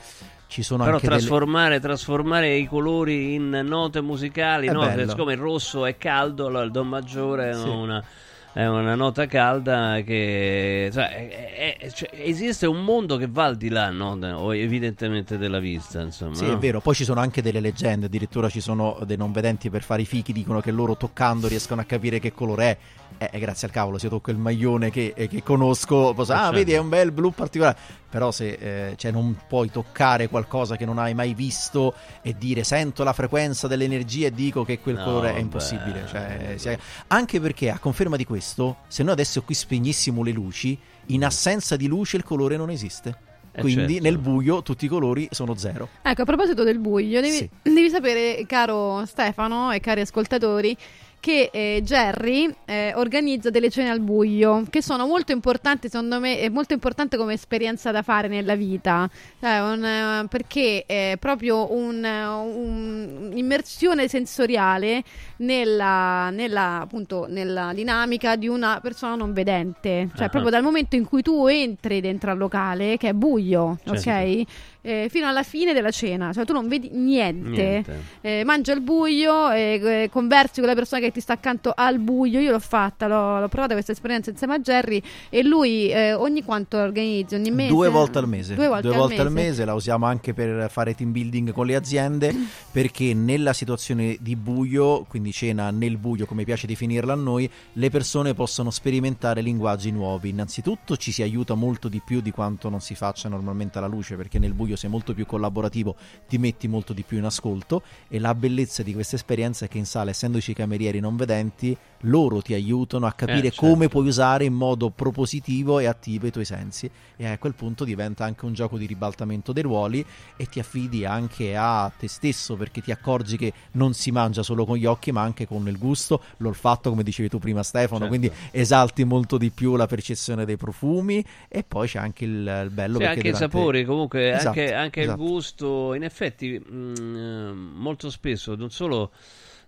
Ci 0.49 0.63
sono 0.63 0.83
Però 0.85 0.97
anche 0.97 1.07
trasformare, 1.07 1.81
trasformare 1.81 2.57
i 2.57 2.67
colori 2.67 3.35
in 3.35 3.49
note 3.65 4.03
musicali, 4.03 4.67
no? 4.67 4.83
siccome 5.07 5.33
il 5.33 5.39
rosso 5.39 5.87
è 5.87 5.97
caldo, 5.97 6.49
allora 6.49 6.65
il 6.65 6.73
Do 6.73 6.85
maggiore 6.85 7.51
è 7.51 7.55
Sì. 7.55 7.69
una, 7.69 8.05
è 8.53 8.67
una 8.67 8.95
nota 8.95 9.27
calda 9.27 10.01
che 10.05 10.91
cioè, 10.93 11.29
è- 11.29 11.77
è- 11.79 11.91
cioè, 11.91 12.09
esiste 12.13 12.67
un 12.67 12.83
mondo 12.83 13.17
che 13.17 13.29
va 13.29 13.45
al 13.45 13.57
di 13.57 13.69
là, 13.69 13.91
no? 13.91 14.53
Evidentemente 14.53 15.39
della 15.39 15.59
vista, 15.61 16.01
insomma. 16.01 16.35
Sì, 16.35 16.47
no? 16.47 16.55
è 16.55 16.59
vero, 16.59 16.81
poi 16.81 16.95
ci 16.95 17.05
sono 17.05 17.21
anche 17.21 17.43
delle 17.43 17.61
leggende, 17.61 18.07
addirittura 18.07 18.49
ci 18.49 18.61
sono 18.61 18.99
dei 19.05 19.17
non 19.17 19.33
vedenti 19.33 19.71
per 19.71 19.83
fare 19.83 20.03
i 20.03 20.07
fichi, 20.07 20.33
dicono 20.33 20.61
che 20.61 20.71
loro 20.73 20.97
toccando 20.97 21.47
riescono 21.49 21.81
a 21.81 21.85
capire 21.85 22.19
che 22.19 22.33
colore 22.33 22.65
è. 22.65 22.77
Eh, 23.19 23.29
eh, 23.33 23.39
grazie 23.39 23.67
al 23.67 23.73
cavolo, 23.73 23.99
se 23.99 24.07
io 24.07 24.13
tocco 24.13 24.31
il 24.31 24.37
maglione 24.39 24.91
che, 24.91 25.13
eh, 25.17 25.29
che 25.29 25.43
conosco, 25.43 26.15
posso, 26.15 26.33
Eh, 26.33 26.37
ah, 26.37 26.39
certo. 26.39 26.55
vedi, 26.57 26.73
è 26.73 26.79
un 26.79 26.89
bel 26.89 27.13
blu 27.13 27.31
particolare. 27.33 27.77
Però 28.11 28.33
se 28.33 28.89
eh, 28.89 28.95
cioè, 28.97 29.13
non 29.13 29.37
puoi 29.47 29.71
toccare 29.71 30.29
qualcosa 30.29 30.77
che 30.77 30.85
non 30.85 30.99
hai 30.99 31.15
mai 31.15 31.33
visto 31.35 31.95
e 32.23 32.35
dire 32.37 32.65
sento 32.65 33.05
la 33.05 33.13
frequenza 33.13 33.69
dell'energia 33.69 34.27
e 34.27 34.33
dico 34.33 34.65
che 34.65 34.81
quel 34.81 34.97
No, 34.97 35.05
colore 35.05 35.35
è 35.35 35.39
impossibile. 35.39 36.07
Cioè, 36.09 36.79
Anche 37.09 37.41
perché, 37.41 37.71
a 37.71 37.79
conferma 37.79 38.17
di 38.17 38.25
questo, 38.25 38.40
se 38.41 39.03
noi 39.03 39.13
adesso 39.13 39.43
qui 39.43 39.55
spegnissimo 39.55 40.23
le 40.23 40.33
luci, 40.33 40.77
in 41.07 41.25
assenza 41.25 41.77
di 41.77 41.87
luce 41.87 42.17
il 42.17 42.25
colore 42.25 42.57
non 42.57 42.71
esiste. 42.71 43.17
Eh, 43.53 43.61
Quindi 43.63 43.95
certo. 43.95 44.03
nel 44.09 44.19
buio 44.19 44.63
tutti 44.63 44.85
i 44.85 44.89
colori 44.89 45.27
sono 45.33 45.57
zero. 45.57 45.89
Ecco, 46.03 46.23
a 46.23 46.25
proposito 46.25 46.63
del 46.63 46.79
buio, 46.79 47.21
devi, 47.21 47.37
Sì. 47.37 47.51
devi 47.63 47.91
sapere, 47.91 48.45
caro 48.47 49.05
Stefano 49.07 49.73
e 49.73 49.81
cari 49.81 50.03
ascoltatori, 50.03 50.77
che 51.19 51.51
eh, 51.53 51.83
Jerry 51.85 52.51
eh, 52.65 52.93
organizza 52.95 53.51
delle 53.51 53.69
cene 53.69 53.91
al 53.91 54.01
buio 54.01 54.65
che 54.71 54.81
sono 54.81 55.07
molto 55.07 55.33
importanti, 55.33 55.89
secondo 55.91 56.19
me, 56.21 56.39
è 56.39 56.49
molto 56.49 56.73
importante 56.73 57.17
come 57.19 57.35
esperienza 57.35 57.91
da 57.91 58.01
fare 58.03 58.27
nella 58.29 58.55
vita, 58.55 59.11
Cioè, 59.41 59.61
un, 59.61 59.85
eh, 59.85 60.27
perché 60.29 60.85
è 60.87 61.17
proprio 61.19 61.75
un, 61.75 62.03
eh, 62.03 62.25
un- 62.27 63.29
un'immersione 63.33 64.09
sensoriale 64.09 65.03
nella, 65.41 66.31
nella, 66.31 66.81
appunto, 66.81 67.27
nella 67.29 67.73
dinamica 67.75 68.37
di 68.37 68.49
una 68.49 68.79
persona 68.83 69.15
non 69.15 69.33
vedente, 69.33 70.09
cioè 70.15 70.27
Ah. 70.27 70.29
proprio 70.29 70.51
dal 70.51 70.63
momento 70.63 70.97
in 70.97 71.05
cui 71.07 71.23
tu 71.23 71.47
entri 71.47 72.01
dentro 72.01 72.31
al 72.31 72.39
locale, 72.39 72.97
che 72.97 73.09
è 73.09 73.13
buio, 73.13 73.79
Certo. 73.85 74.09
ok? 74.11 74.43
Eh, 74.83 75.09
fino 75.11 75.29
alla 75.29 75.43
fine 75.43 75.75
della 75.75 75.91
cena, 75.91 76.33
cioè 76.33 76.47
tu 76.47 76.55
non 76.55 76.67
vedi 76.67 76.89
niente, 76.93 77.51
Niente. 77.51 78.03
Eh, 78.23 78.45
mangi 78.45 78.71
al 78.71 78.81
buio, 78.81 79.51
eh, 79.51 79.79
eh, 80.05 80.09
conversi 80.11 80.61
con 80.61 80.69
la 80.71 80.75
persona 80.75 81.03
che 81.03 81.11
ti 81.13 81.21
sta 81.21 81.35
accanto 81.35 81.73
al 81.77 81.99
buio. 81.99 82.41
Io 82.41 82.51
l'ho 82.51 82.59
fatta, 82.59 83.07
l'ho, 83.07 83.41
l'ho 83.41 83.49
provata 83.49 83.75
questa 83.75 83.93
esperienza 83.93 84.31
insieme 84.31 84.55
a 84.55 84.59
Jerry 84.59 85.03
e 85.29 85.43
lui 85.43 85.91
eh, 85.91 86.15
ogni 86.15 86.43
quanto 86.43 86.79
organizza? 86.79 87.37
Ogni 87.37 87.51
mese? 87.51 87.69
Due 87.69 87.89
volte 87.91 88.19
al 88.19 88.27
mese. 88.29 88.55
Due 88.55 88.69
volte, 88.69 89.21
al, 89.21 89.31
mese. 89.31 89.67
la 89.67 89.75
usiamo 89.75 90.07
anche 90.07 90.33
per 90.33 90.71
fare 90.71 90.95
team 90.95 91.13
building 91.13 91.53
con 91.53 91.67
le 91.67 91.75
aziende 91.75 92.35
perché 92.73 93.13
nella 93.13 93.53
situazione 93.53 94.17
di 94.19 94.35
buio, 94.35 95.05
quindi 95.07 95.30
cena 95.33 95.71
nel 95.71 95.97
buio 95.97 96.27
come 96.27 96.45
piace 96.45 96.67
definirla 96.67 97.13
a 97.13 97.17
noi, 97.17 97.51
le 97.75 97.91
persone 97.91 98.35
possono 98.35 98.71
sperimentare 98.71 99.41
linguaggi 99.41 99.91
nuovi. 99.91 100.31
Innanzitutto 100.31 100.97
ci 100.97 101.13
si 101.13 101.23
aiuta 101.23 101.55
molto 101.55 101.89
di 101.89 102.01
più 102.05 102.21
di 102.21 102.31
quanto 102.31 102.69
non 102.69 102.81
si 102.81 102.95
faccia 102.95 103.29
normalmente 103.29 103.79
alla 103.79 103.87
luce 103.87 104.17
perché 104.17 104.39
nel 104.39 104.55
buio 104.55 104.77
sei 104.77 104.91
molto 104.91 105.15
più 105.15 105.27
collaborativo, 105.27 105.97
ti 106.29 106.39
metti 106.39 106.69
molto 106.69 106.93
di 106.93 107.03
più 107.03 107.19
in 107.19 107.25
ascolto 107.25 107.83
e 108.09 108.19
la 108.19 108.35
bellezza 108.35 108.83
di 108.83 108.93
questa 108.93 109.17
esperienza 109.17 109.65
è 109.65 109.69
che 109.69 109.79
in 109.79 109.87
sala, 109.87 110.11
essendoci 110.11 110.53
camerieri 110.53 111.01
non 111.01 111.17
vedenti, 111.17 111.77
loro 112.05 112.41
ti 112.41 112.55
aiutano 112.55 113.07
a 113.07 113.13
capire 113.13 113.49
Eh, 113.49 113.51
certo. 113.51 113.61
come 113.67 113.89
puoi 113.89 114.07
usare 114.07 114.45
in 114.45 114.55
modo 114.55 114.91
propositivo 114.91 115.79
e 115.79 115.87
attivo 115.87 116.27
i 116.27 116.31
tuoi 116.31 116.45
sensi 116.45 116.91
e 117.17 117.27
a 117.27 117.37
quel 117.39 117.55
punto 117.55 117.85
diventa 117.85 118.25
anche 118.25 118.47
un 118.47 118.55
gioco 118.55 118.79
di 118.79 118.87
ribaltamento 118.87 119.53
dei 119.53 119.63
ruoli 119.63 120.05
e 120.37 120.47
ti 120.47 120.59
affidi 120.61 121.05
anche 121.05 121.55
a 121.57 121.91
te 121.97 122.09
stesso 122.09 122.57
perché 122.57 122.81
ti 122.81 122.91
accorgi 122.91 123.37
che 123.37 123.53
non 123.73 123.93
si 123.93 124.11
mangia 124.11 124.43
solo 124.43 124.65
con 124.65 124.77
gli 124.77 124.87
occhi 124.87 125.13
ma 125.13 125.21
anche 125.23 125.47
con 125.47 125.69
il 125.69 125.79
gusto, 125.79 126.23
l'olfatto 126.39 126.89
come 126.91 127.03
dicevi 127.03 127.29
tu 127.29 127.39
prima 127.39 127.63
Stefano, 127.63 128.07
Certo. 128.07 128.17
quindi 128.17 128.31
esalti 128.51 129.05
molto 129.05 129.37
di 129.37 129.51
più 129.51 129.77
la 129.77 129.87
percezione 129.87 130.45
dei 130.47 130.57
profumi 130.57 131.23
e 131.49 131.63
poi 131.65 131.87
c'è 131.87 131.99
anche 131.99 132.25
il, 132.25 132.31
il 132.65 132.71
bello 132.71 132.99
Sì, 132.99 133.05
anche 133.05 133.19
i 133.19 133.23
durante- 133.23 133.39
sapori, 133.39 133.85
comunque 133.85 134.31
Esatto, 134.33 134.49
anche, 134.61 134.73
anche 134.73 135.01
esatto. 135.03 135.21
il 135.23 135.29
gusto. 135.29 135.95
In 135.95 136.03
effetti, 136.05 136.59
mh, 136.59 137.17
eh, 137.17 137.53
molto 137.53 138.09
spesso 138.11 138.55
non 138.55 138.71
solo, 138.71 139.11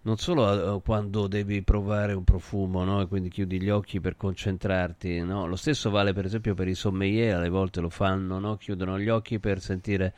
non 0.03 0.17
solo 0.17 0.77
eh, 0.77 0.83
quando 0.83 1.27
devi 1.29 1.63
provare 1.63 2.13
un 2.13 2.25
profumo, 2.25 2.83
no? 2.85 3.01
E 3.01 3.07
quindi 3.07 3.29
chiudi 3.29 3.61
gli 3.61 3.71
occhi 3.71 4.01
per 4.01 4.17
concentrarti, 4.17 5.21
no? 5.21 5.47
Lo 5.47 5.57
stesso 5.57 5.91
vale 5.91 6.13
per 6.13 6.25
esempio 6.25 6.55
per 6.55 6.69
i 6.69 6.75
sommelier, 6.75 7.37
alle 7.37 7.49
volte 7.49 7.81
lo 7.81 7.89
fanno, 7.89 8.39
no? 8.39 8.57
Chiudono 8.57 8.99
gli 8.99 9.09
occhi 9.09 9.39
per 9.39 9.61
sentire 9.61 10.15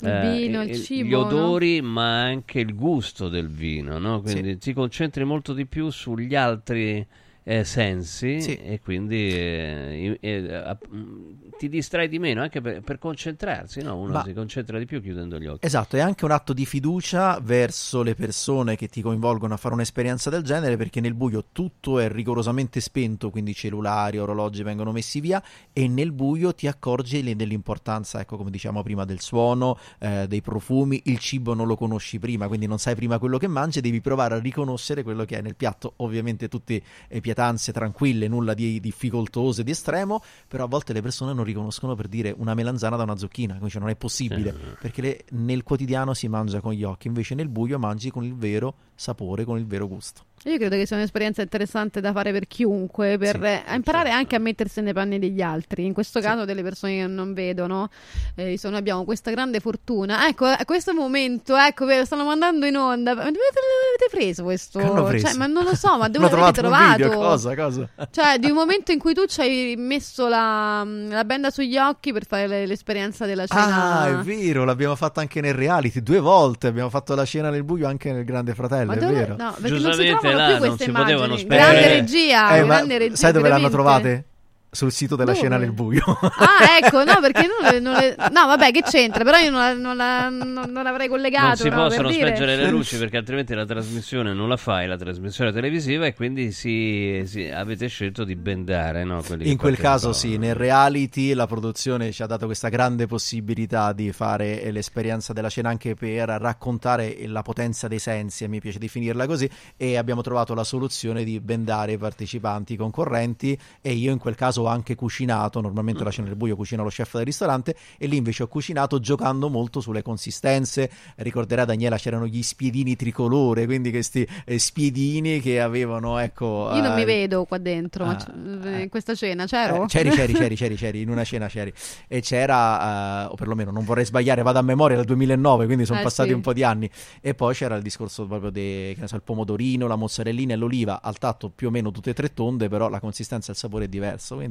Il 0.00 0.08
eh, 0.08 0.30
vino, 0.30 0.62
il 0.62 0.70
gli 0.70 0.74
cibo, 0.74 1.20
no? 1.20 1.26
odori, 1.26 1.82
ma 1.82 2.22
anche 2.22 2.60
il 2.60 2.74
gusto 2.74 3.28
del 3.28 3.48
vino, 3.48 3.98
no? 3.98 4.22
Quindi 4.22 4.56
ti 4.58 4.72
concentri 4.72 5.24
molto 5.24 5.52
di 5.52 5.66
più 5.66 5.90
sugli 5.90 6.34
altri 6.34 7.06
eh, 7.48 7.62
sensi 7.62 8.40
Sì. 8.40 8.54
e 8.56 8.80
quindi 8.82 9.30
eh, 9.30 10.16
i- 10.20 10.26
eh, 10.26 10.76
mh, 10.90 11.56
ti 11.58 11.68
distrai 11.68 12.08
di 12.08 12.18
meno 12.18 12.42
anche 12.42 12.60
per, 12.60 12.80
per 12.80 12.98
concentrarsi, 12.98 13.82
no? 13.82 13.96
Uno 13.98 14.12
Ma- 14.14 14.24
si 14.24 14.32
concentra 14.32 14.78
di 14.80 14.84
più 14.84 15.00
chiudendo 15.00 15.38
gli 15.38 15.46
occhi. 15.46 15.64
Esatto, 15.64 15.96
è 15.96 16.00
anche 16.00 16.24
un 16.24 16.32
atto 16.32 16.52
di 16.52 16.66
fiducia 16.66 17.38
verso 17.40 18.02
le 18.02 18.16
persone 18.16 18.74
che 18.74 18.88
ti 18.88 19.00
coinvolgono 19.00 19.54
a 19.54 19.56
fare 19.56 19.74
un'esperienza 19.74 20.28
del 20.28 20.42
genere 20.42 20.76
perché 20.76 21.00
nel 21.00 21.14
buio 21.14 21.44
tutto 21.52 22.00
è 22.00 22.08
rigorosamente 22.08 22.80
spento, 22.80 23.30
quindi 23.30 23.54
cellulari, 23.54 24.18
orologi 24.18 24.64
vengono 24.64 24.90
messi 24.90 25.20
via 25.20 25.40
e 25.72 25.86
nel 25.86 26.10
buio 26.10 26.52
ti 26.52 26.66
accorgi 26.66 27.34
dell'importanza, 27.36 28.20
ecco 28.20 28.36
come 28.36 28.50
diciamo 28.50 28.82
prima, 28.82 29.04
del 29.04 29.20
suono, 29.20 29.78
eh, 30.00 30.26
dei 30.26 30.40
profumi, 30.42 31.00
il 31.04 31.18
cibo 31.20 31.54
non 31.54 31.68
lo 31.68 31.76
conosci 31.76 32.18
prima, 32.18 32.48
quindi 32.48 32.66
non 32.66 32.78
sai 32.78 32.96
prima 32.96 33.18
quello 33.20 33.38
che 33.38 33.46
mangi, 33.46 33.80
devi 33.80 34.00
provare 34.00 34.34
a 34.34 34.38
riconoscere 34.40 35.04
quello 35.04 35.24
che 35.24 35.38
è 35.38 35.42
nel 35.42 35.54
piatto, 35.54 35.94
ovviamente 35.98 36.48
tutte 36.48 36.82
eh, 37.08 37.20
pietanze 37.36 37.70
tranquille, 37.70 38.28
nulla 38.28 38.54
di 38.54 38.80
difficoltoso 38.80 39.60
e 39.60 39.64
di 39.64 39.70
estremo, 39.70 40.22
però 40.48 40.64
a 40.64 40.66
volte 40.66 40.94
le 40.94 41.02
persone 41.02 41.34
non 41.34 41.44
riconoscono 41.44 41.94
per 41.94 42.08
dire 42.08 42.34
una 42.34 42.54
melanzana 42.54 42.96
da 42.96 43.02
una 43.02 43.16
zucchina, 43.16 43.58
cioè 43.68 43.80
non 43.80 43.90
è 43.90 43.96
possibile, 43.96 44.52
perché 44.80 45.02
le- 45.02 45.24
nel 45.32 45.62
quotidiano 45.62 46.14
si 46.14 46.28
mangia 46.28 46.60
con 46.60 46.72
gli 46.72 46.82
occhi, 46.82 47.08
invece 47.08 47.34
nel 47.34 47.48
buio 47.48 47.78
mangi 47.78 48.10
con 48.10 48.24
il 48.24 48.34
vero 48.34 48.74
sapore, 48.96 49.44
con 49.44 49.58
il 49.58 49.66
vero 49.66 49.86
gusto. 49.86 50.22
Io 50.44 50.58
credo 50.58 50.76
che 50.76 50.86
sia 50.86 50.96
un'esperienza 50.96 51.42
interessante 51.42 52.00
da 52.00 52.12
fare 52.12 52.30
per 52.30 52.46
chiunque, 52.46 53.18
per 53.18 53.36
Sì, 53.40 53.44
eh, 53.70 53.74
imparare 53.74 54.10
anche 54.10 54.36
a 54.36 54.38
mettersi 54.38 54.80
nei 54.80 54.92
panni 54.92 55.18
degli 55.18 55.42
altri, 55.42 55.84
in 55.84 55.92
questo 55.92 56.20
caso 56.20 56.44
delle 56.44 56.62
persone 56.62 56.98
che 56.98 57.06
non 57.08 57.32
vedono. 57.32 57.88
Eh, 58.36 58.56
noi 58.62 58.76
abbiamo 58.76 59.04
questa 59.04 59.32
grande 59.32 59.58
fortuna. 59.58 60.28
Ecco, 60.28 60.44
a 60.44 60.64
questo 60.64 60.94
momento, 60.94 61.56
ecco, 61.56 61.84
lo 61.84 62.04
stanno 62.04 62.24
mandando 62.24 62.64
in 62.66 62.76
onda. 62.76 63.14
Ma 63.14 63.24
Dove 63.24 63.38
l'avete 63.38 64.08
preso 64.08 64.44
questo? 64.44 64.78
Hanno 64.78 65.04
preso? 65.04 65.26
Cioè, 65.26 65.36
ma 65.36 65.46
non 65.46 65.64
lo 65.64 65.74
so, 65.74 65.98
ma 65.98 66.06
dove 66.08 66.30
l'avete 66.30 66.60
trovato 66.60 66.96
video, 66.96 67.18
cosa, 67.18 67.54
cosa? 67.56 67.88
Cioè, 68.10 68.38
di 68.38 68.48
un 68.48 68.54
momento 68.56 68.92
in 68.92 69.00
cui 69.00 69.14
tu 69.14 69.24
ci 69.26 69.40
hai 69.40 69.74
messo 69.76 70.28
la, 70.28 70.84
la 70.84 71.24
benda 71.24 71.50
sugli 71.50 71.76
occhi 71.76 72.12
per 72.12 72.24
fare 72.24 72.46
le- 72.46 72.66
l'esperienza 72.66 73.26
della 73.26 73.46
cena. 73.46 74.00
Ah, 74.00 74.08
è 74.08 74.14
vero, 74.22 74.64
l'abbiamo 74.64 74.94
fatta 74.94 75.20
anche 75.20 75.40
nel 75.40 75.54
reality, 75.54 76.02
due 76.02 76.20
volte 76.20 76.68
abbiamo 76.68 76.88
fatto 76.90 77.16
la 77.16 77.24
cena 77.24 77.50
nel 77.50 77.64
buio 77.64 77.88
anche 77.88 78.12
nel 78.12 78.24
Grande 78.24 78.54
Fratello, 78.54 78.85
Ma 78.86 78.94
è 78.94 78.98
dove- 78.98 79.12
vero. 79.12 79.36
no, 79.36 79.54
perché 79.60 79.60
non 79.60 79.62
si 79.62 79.68
Giustamente 79.68 80.18
trovano 80.20 80.36
là 80.38 80.46
più 80.56 80.66
non 80.66 80.78
si 80.78 80.90
potevano 80.90 81.14
immagini. 81.24 81.38
spendere- 81.38 81.70
Grande 81.70 81.88
regia, 81.88 82.56
Eh, 82.56 82.60
ma 82.64 82.74
grande 82.74 82.98
regia. 82.98 83.16
sai 83.16 83.32
dove 83.32 83.48
l'hanno 83.48 83.68
veramente. 83.68 84.00
trovate? 84.10 84.24
Sul 84.70 84.92
sito 84.92 85.16
della 85.16 85.30
Dove? 85.32 85.38
scena 85.42 85.56
nel 85.56 85.72
buio. 85.72 86.02
Ah, 86.04 86.78
ecco, 86.82 87.02
no, 87.02 87.18
perché 87.20 87.46
non 87.48 87.70
le, 87.72 87.80
non 87.80 87.94
le- 87.94 88.14
No, 88.30 88.46
vabbè, 88.46 88.70
che 88.72 88.82
c'entra? 88.82 89.24
Però 89.24 89.38
io 89.38 89.50
non, 89.50 89.60
la- 89.60 89.72
non 89.74 89.96
la- 89.96 90.28
non- 90.28 90.70
non 90.70 90.82
l'avrei 90.82 91.08
collegato. 91.08 91.46
non 91.46 91.56
si 91.56 91.68
no, 91.70 91.76
possono 91.76 92.08
per 92.08 92.32
dire. 92.34 92.56
le 92.56 92.68
luci 92.70 92.98
perché 92.98 93.16
altrimenti 93.16 93.54
la 93.54 93.64
trasmissione 93.64 94.34
non 94.34 94.48
la 94.48 94.56
fai, 94.58 94.86
la 94.86 94.96
trasmissione 94.98 95.50
televisiva, 95.52 96.04
e 96.06 96.14
quindi 96.14 96.52
si, 96.52 97.22
si- 97.24 97.48
avete 97.48 97.86
scelto 97.88 98.24
di 98.24 98.36
bendare. 98.36 99.04
No? 99.04 99.22
In 99.38 99.56
quel 99.56 99.78
caso 99.78 100.12
sì, 100.12 100.36
nel 100.36 100.54
reality 100.54 101.32
la 101.32 101.46
produzione 101.46 102.12
ci 102.12 102.22
ha 102.22 102.26
dato 102.26 102.44
questa 102.46 102.68
grande 102.68 103.06
possibilità 103.06 103.92
di 103.92 104.12
fare 104.12 104.70
l'esperienza 104.70 105.32
della 105.32 105.48
cena 105.48 105.70
anche 105.70 105.94
per 105.94 106.28
raccontare 106.28 107.16
la 107.26 107.40
potenza 107.42 107.88
dei 107.88 107.98
sensi, 107.98 108.44
e 108.44 108.48
mi 108.48 108.60
piace 108.60 108.78
definirla 108.78 109.26
così, 109.26 109.48
e 109.76 109.96
abbiamo 109.96 110.20
trovato 110.20 110.52
la 110.52 110.64
soluzione 110.64 111.24
di 111.24 111.40
bendare 111.40 111.92
i 111.92 111.98
partecipanti 111.98 112.76
concorrenti 112.76 113.58
e 113.80 113.92
io 113.92 114.12
in 114.12 114.18
quel 114.18 114.34
caso 114.34 114.64
ho 114.66 114.70
anche 114.70 114.94
cucinato, 114.94 115.60
normalmente 115.60 116.02
la 116.04 116.10
cena 116.10 116.28
del 116.28 116.36
buio 116.36 116.56
cucina 116.56 116.82
lo 116.82 116.88
chef 116.88 117.16
del 117.16 117.24
ristorante 117.24 117.74
e 117.98 118.06
lì 118.06 118.16
invece 118.16 118.42
ho 118.42 118.48
cucinato 118.48 118.98
giocando 119.00 119.48
molto 119.48 119.80
sulle 119.80 120.02
consistenze. 120.02 120.90
Ricorderà 121.16 121.64
Daniela 121.64 121.96
c'erano 121.96 122.26
gli 122.26 122.42
spiedini 122.42 122.96
tricolore, 122.96 123.64
quindi 123.66 123.90
questi 123.90 124.26
eh, 124.44 124.58
spiedini 124.58 125.40
che 125.40 125.60
avevano 125.60 126.18
ecco 126.18 126.70
Io 126.72 126.82
non 126.82 126.92
eh, 126.92 126.94
mi 126.96 127.04
vedo 127.04 127.44
qua 127.44 127.58
dentro, 127.58 128.04
ah, 128.04 128.16
c- 128.16 128.26
in 128.34 128.88
questa 128.90 129.14
cena 129.14 129.46
c'ero? 129.46 129.84
eh, 129.84 129.86
c'eri, 129.86 130.10
c'eri, 130.10 130.32
c'eri, 130.34 130.54
c'eri, 130.56 130.74
c'eri, 130.76 131.00
in 131.00 131.10
una 131.10 131.24
cena 131.24 131.46
c'eri. 131.48 131.72
E 132.08 132.20
c'era, 132.20 133.24
eh, 133.24 133.32
o 133.32 133.34
perlomeno 133.34 133.70
non 133.70 133.84
vorrei 133.84 134.04
sbagliare, 134.04 134.42
vado 134.42 134.58
a 134.58 134.62
memoria 134.62 134.96
dal 134.96 135.04
2009, 135.06 135.66
quindi 135.66 135.84
sono 135.84 136.00
Eh, 136.00 136.02
passati 136.02 136.28
sì. 136.28 136.34
un 136.34 136.40
po' 136.40 136.52
di 136.52 136.62
anni. 136.62 136.88
E 137.20 137.34
poi 137.34 137.54
c'era 137.54 137.74
il 137.76 137.82
discorso 137.82 138.26
proprio 138.26 138.50
del 138.50 138.96
pomodorino, 139.24 139.86
la 139.86 139.96
mozzarellina 139.96 140.52
e 140.54 140.56
l'oliva, 140.56 141.00
al 141.02 141.18
tatto 141.18 141.50
più 141.50 141.68
o 141.68 141.70
meno 141.70 141.90
tutte 141.90 142.10
e 142.10 142.14
tre 142.14 142.32
tonde, 142.32 142.68
però 142.68 142.88
la 142.88 143.00
consistenza 143.00 143.48
e 143.50 143.52
il 143.52 143.58
sapore 143.58 143.84
è 143.86 143.88
diverso. 143.88 144.36
Quindi 144.36 144.45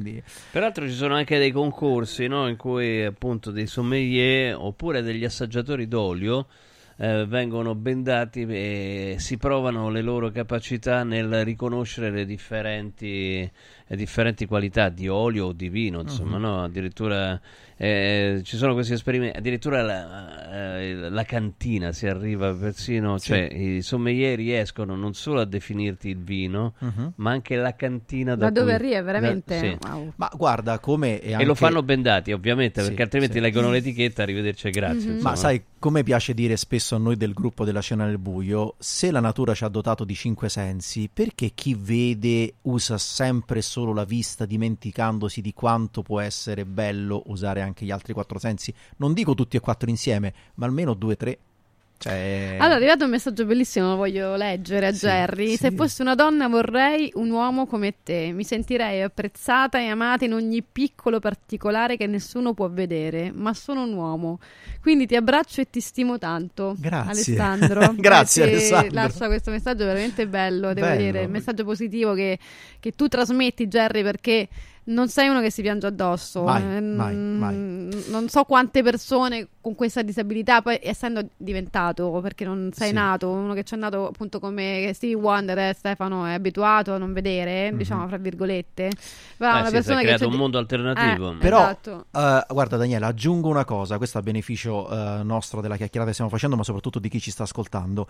Peraltro 0.50 0.86
ci 0.86 0.94
sono 0.94 1.14
anche 1.14 1.38
dei 1.38 1.50
concorsi 1.50 2.26
no, 2.26 2.48
in 2.48 2.56
cui 2.56 3.04
appunto 3.04 3.50
dei 3.50 3.66
sommelier 3.66 4.56
oppure 4.56 5.02
degli 5.02 5.24
assaggiatori 5.24 5.88
d'olio 5.88 6.46
eh, 6.98 7.26
vengono 7.26 7.74
bendati 7.74 8.46
e 8.48 9.16
si 9.18 9.36
provano 9.36 9.90
le 9.90 10.00
loro 10.00 10.30
capacità 10.30 11.04
nel 11.04 11.44
riconoscere 11.44 12.10
le 12.10 12.24
differenti, 12.24 13.50
differenti 13.94 14.46
qualità 14.46 14.88
di 14.88 15.06
olio 15.06 15.46
o 15.46 15.52
di 15.52 15.68
vino, 15.68 16.00
insomma, 16.00 16.36
Mhm. 16.38 16.42
no? 16.42 16.62
addirittura 16.64 17.40
eh, 17.78 18.40
ci 18.42 18.56
sono 18.56 18.72
questi 18.72 18.94
esperimenti, 18.94 19.36
addirittura 19.36 19.82
la, 19.82 20.78
eh, 20.78 20.94
la 21.10 21.24
cantina 21.24 21.92
si 21.92 22.06
arriva 22.06 22.52
persino, 22.54 23.18
Sì. 23.18 23.26
cioè 23.26 23.52
i 23.52 23.82
sommelier 23.82 24.36
riescono 24.38 24.96
non 24.96 25.12
solo 25.12 25.40
a 25.40 25.44
definirti 25.44 26.08
il 26.08 26.16
vino, 26.18 26.72
Mhm. 26.78 27.12
ma 27.16 27.32
anche 27.32 27.54
la 27.56 27.74
cantina 27.76 28.34
da 28.34 28.46
Da 28.46 28.50
dove 28.50 28.74
cui- 28.74 28.74
arriva, 28.86 28.96
da- 28.96 29.02
veramente? 29.02 29.58
sì. 29.58 29.76
Wow. 29.90 30.12
Ma 30.16 30.30
guarda 30.34 30.78
come 30.78 31.20
è 31.20 31.28
E 31.28 31.32
anche... 31.34 31.44
lo 31.44 31.54
fanno 31.54 31.82
bendati, 31.82 32.32
ovviamente, 32.32 32.80
Sì, 32.80 32.86
perché 32.88 33.02
altrimenti 33.02 33.34
sì. 33.34 33.40
leggono 33.40 33.70
l'etichetta, 33.70 34.22
arrivederci 34.22 34.68
e 34.68 34.70
grazie. 34.70 35.10
Insomma. 35.10 35.30
Ma 35.30 35.36
sai, 35.36 35.62
come 35.78 36.02
piace 36.02 36.32
dire 36.32 36.56
spesso 36.56 36.94
a 36.94 36.98
noi 36.98 37.16
del 37.18 37.34
gruppo 37.34 37.66
della 37.66 37.80
scena 37.80 38.06
nel 38.06 38.16
buio, 38.18 38.74
se 38.78 39.10
la 39.10 39.20
natura 39.20 39.52
ci 39.54 39.64
ha 39.64 39.68
dotato 39.68 40.04
di 40.04 40.14
cinque 40.14 40.48
sensi, 40.48 41.10
perché 41.12 41.50
chi 41.54 41.74
vede 41.78 42.54
usa 42.62 42.96
sempre 42.96 43.60
solo 43.60 43.75
la 43.92 44.04
vista 44.04 44.44
dimenticandosi 44.46 45.40
di 45.40 45.52
quanto 45.52 46.02
può 46.02 46.20
essere 46.20 46.64
bello 46.64 47.22
usare 47.26 47.60
anche 47.60 47.84
gli 47.84 47.90
altri 47.90 48.12
quattro 48.12 48.38
sensi? 48.38 48.72
Non 48.98 49.12
dico 49.12 49.34
tutti 49.34 49.56
e 49.56 49.60
quattro 49.60 49.90
insieme, 49.90 50.32
ma 50.54 50.66
almeno 50.66 50.94
due 50.94 51.12
o 51.12 51.16
tre. 51.16 51.38
Cioè... 51.98 52.56
Allora, 52.58 52.74
è 52.74 52.76
arrivato 52.76 53.04
un 53.04 53.10
messaggio 53.10 53.46
bellissimo, 53.46 53.88
lo 53.88 53.96
voglio 53.96 54.36
leggere 54.36 54.88
a 54.88 54.92
Sì, 54.92 55.06
Jerry. 55.06 55.48
sì. 55.52 55.56
Se 55.56 55.70
fossi 55.70 56.02
una 56.02 56.14
donna 56.14 56.46
vorrei 56.46 57.10
un 57.14 57.30
uomo 57.30 57.64
come 57.66 57.94
te. 58.02 58.32
Mi 58.34 58.44
sentirei 58.44 59.00
apprezzata 59.00 59.78
e 59.78 59.86
amata 59.86 60.26
in 60.26 60.34
ogni 60.34 60.62
piccolo 60.62 61.20
particolare 61.20 61.96
che 61.96 62.06
nessuno 62.06 62.52
può 62.52 62.68
vedere, 62.68 63.32
ma 63.32 63.54
sono 63.54 63.84
un 63.84 63.94
uomo. 63.94 64.40
Quindi 64.82 65.06
ti 65.06 65.16
abbraccio 65.16 65.62
e 65.62 65.70
ti 65.70 65.80
stimo 65.80 66.18
tanto. 66.18 66.74
Grazie. 66.78 67.38
Alessandro. 67.40 67.94
Grazie, 67.96 68.42
Alessandro. 68.42 68.92
Lascia 68.92 69.26
questo 69.26 69.50
messaggio 69.50 69.86
veramente 69.86 70.28
bello, 70.28 70.74
devo 70.74 70.88
Bello. 70.88 71.00
dire. 71.02 71.24
Un 71.24 71.30
messaggio 71.30 71.64
positivo 71.64 72.12
che, 72.12 72.38
che 72.86 72.92
tu 72.94 73.08
trasmetti, 73.08 73.66
Jerry, 73.66 74.02
perché 74.04 74.48
non 74.84 75.08
sei 75.08 75.26
uno 75.28 75.40
che 75.40 75.50
si 75.50 75.60
piange 75.60 75.88
addosso. 75.88 76.44
Mai, 76.44 76.76
Eh, 76.76 76.80
mai, 76.80 77.16
mai. 77.16 78.04
Non 78.08 78.28
so 78.28 78.44
quante 78.44 78.84
persone 78.84 79.48
con 79.60 79.74
questa 79.74 80.02
disabilità, 80.02 80.62
poi 80.62 80.78
essendo 80.80 81.30
diventato, 81.36 82.20
perché 82.22 82.44
non 82.44 82.70
sei 82.72 82.88
Sì. 82.90 82.94
nato, 82.94 83.28
uno 83.28 83.52
che 83.54 83.64
c'è 83.64 83.74
nato 83.74 84.06
appunto 84.06 84.38
come 84.38 84.92
Stevie 84.94 85.16
Wonder, 85.16 85.58
eh, 85.58 85.74
Stefano, 85.76 86.24
è 86.26 86.34
abituato 86.34 86.92
a 86.92 86.98
non 86.98 87.12
vedere, 87.12 87.72
Mhm. 87.72 87.76
diciamo 87.78 88.06
fra 88.06 88.18
virgolette. 88.18 88.90
Però 89.36 89.50
Eh 89.50 89.54
una 89.54 89.60
sì, 89.62 89.66
si 89.66 89.72
persona 89.72 89.96
è 89.96 90.00
che 90.02 90.06
creato 90.06 90.28
un 90.28 90.36
mondo 90.36 90.58
alternativo. 90.58 91.32
Eh, 91.32 91.36
Però, 91.38 91.58
esatto. 91.62 92.06
eh, 92.12 92.44
guarda 92.48 92.76
Daniela, 92.76 93.08
aggiungo 93.08 93.48
una 93.48 93.64
cosa, 93.64 93.96
questo 93.96 94.18
a 94.18 94.22
beneficio 94.22 94.88
eh, 94.88 95.22
nostro 95.24 95.60
della 95.60 95.74
chiacchierata 95.76 96.06
che 96.06 96.12
stiamo 96.14 96.30
facendo, 96.30 96.54
ma 96.54 96.62
soprattutto 96.62 97.00
di 97.00 97.08
chi 97.08 97.18
ci 97.18 97.32
sta 97.32 97.42
ascoltando. 97.42 98.06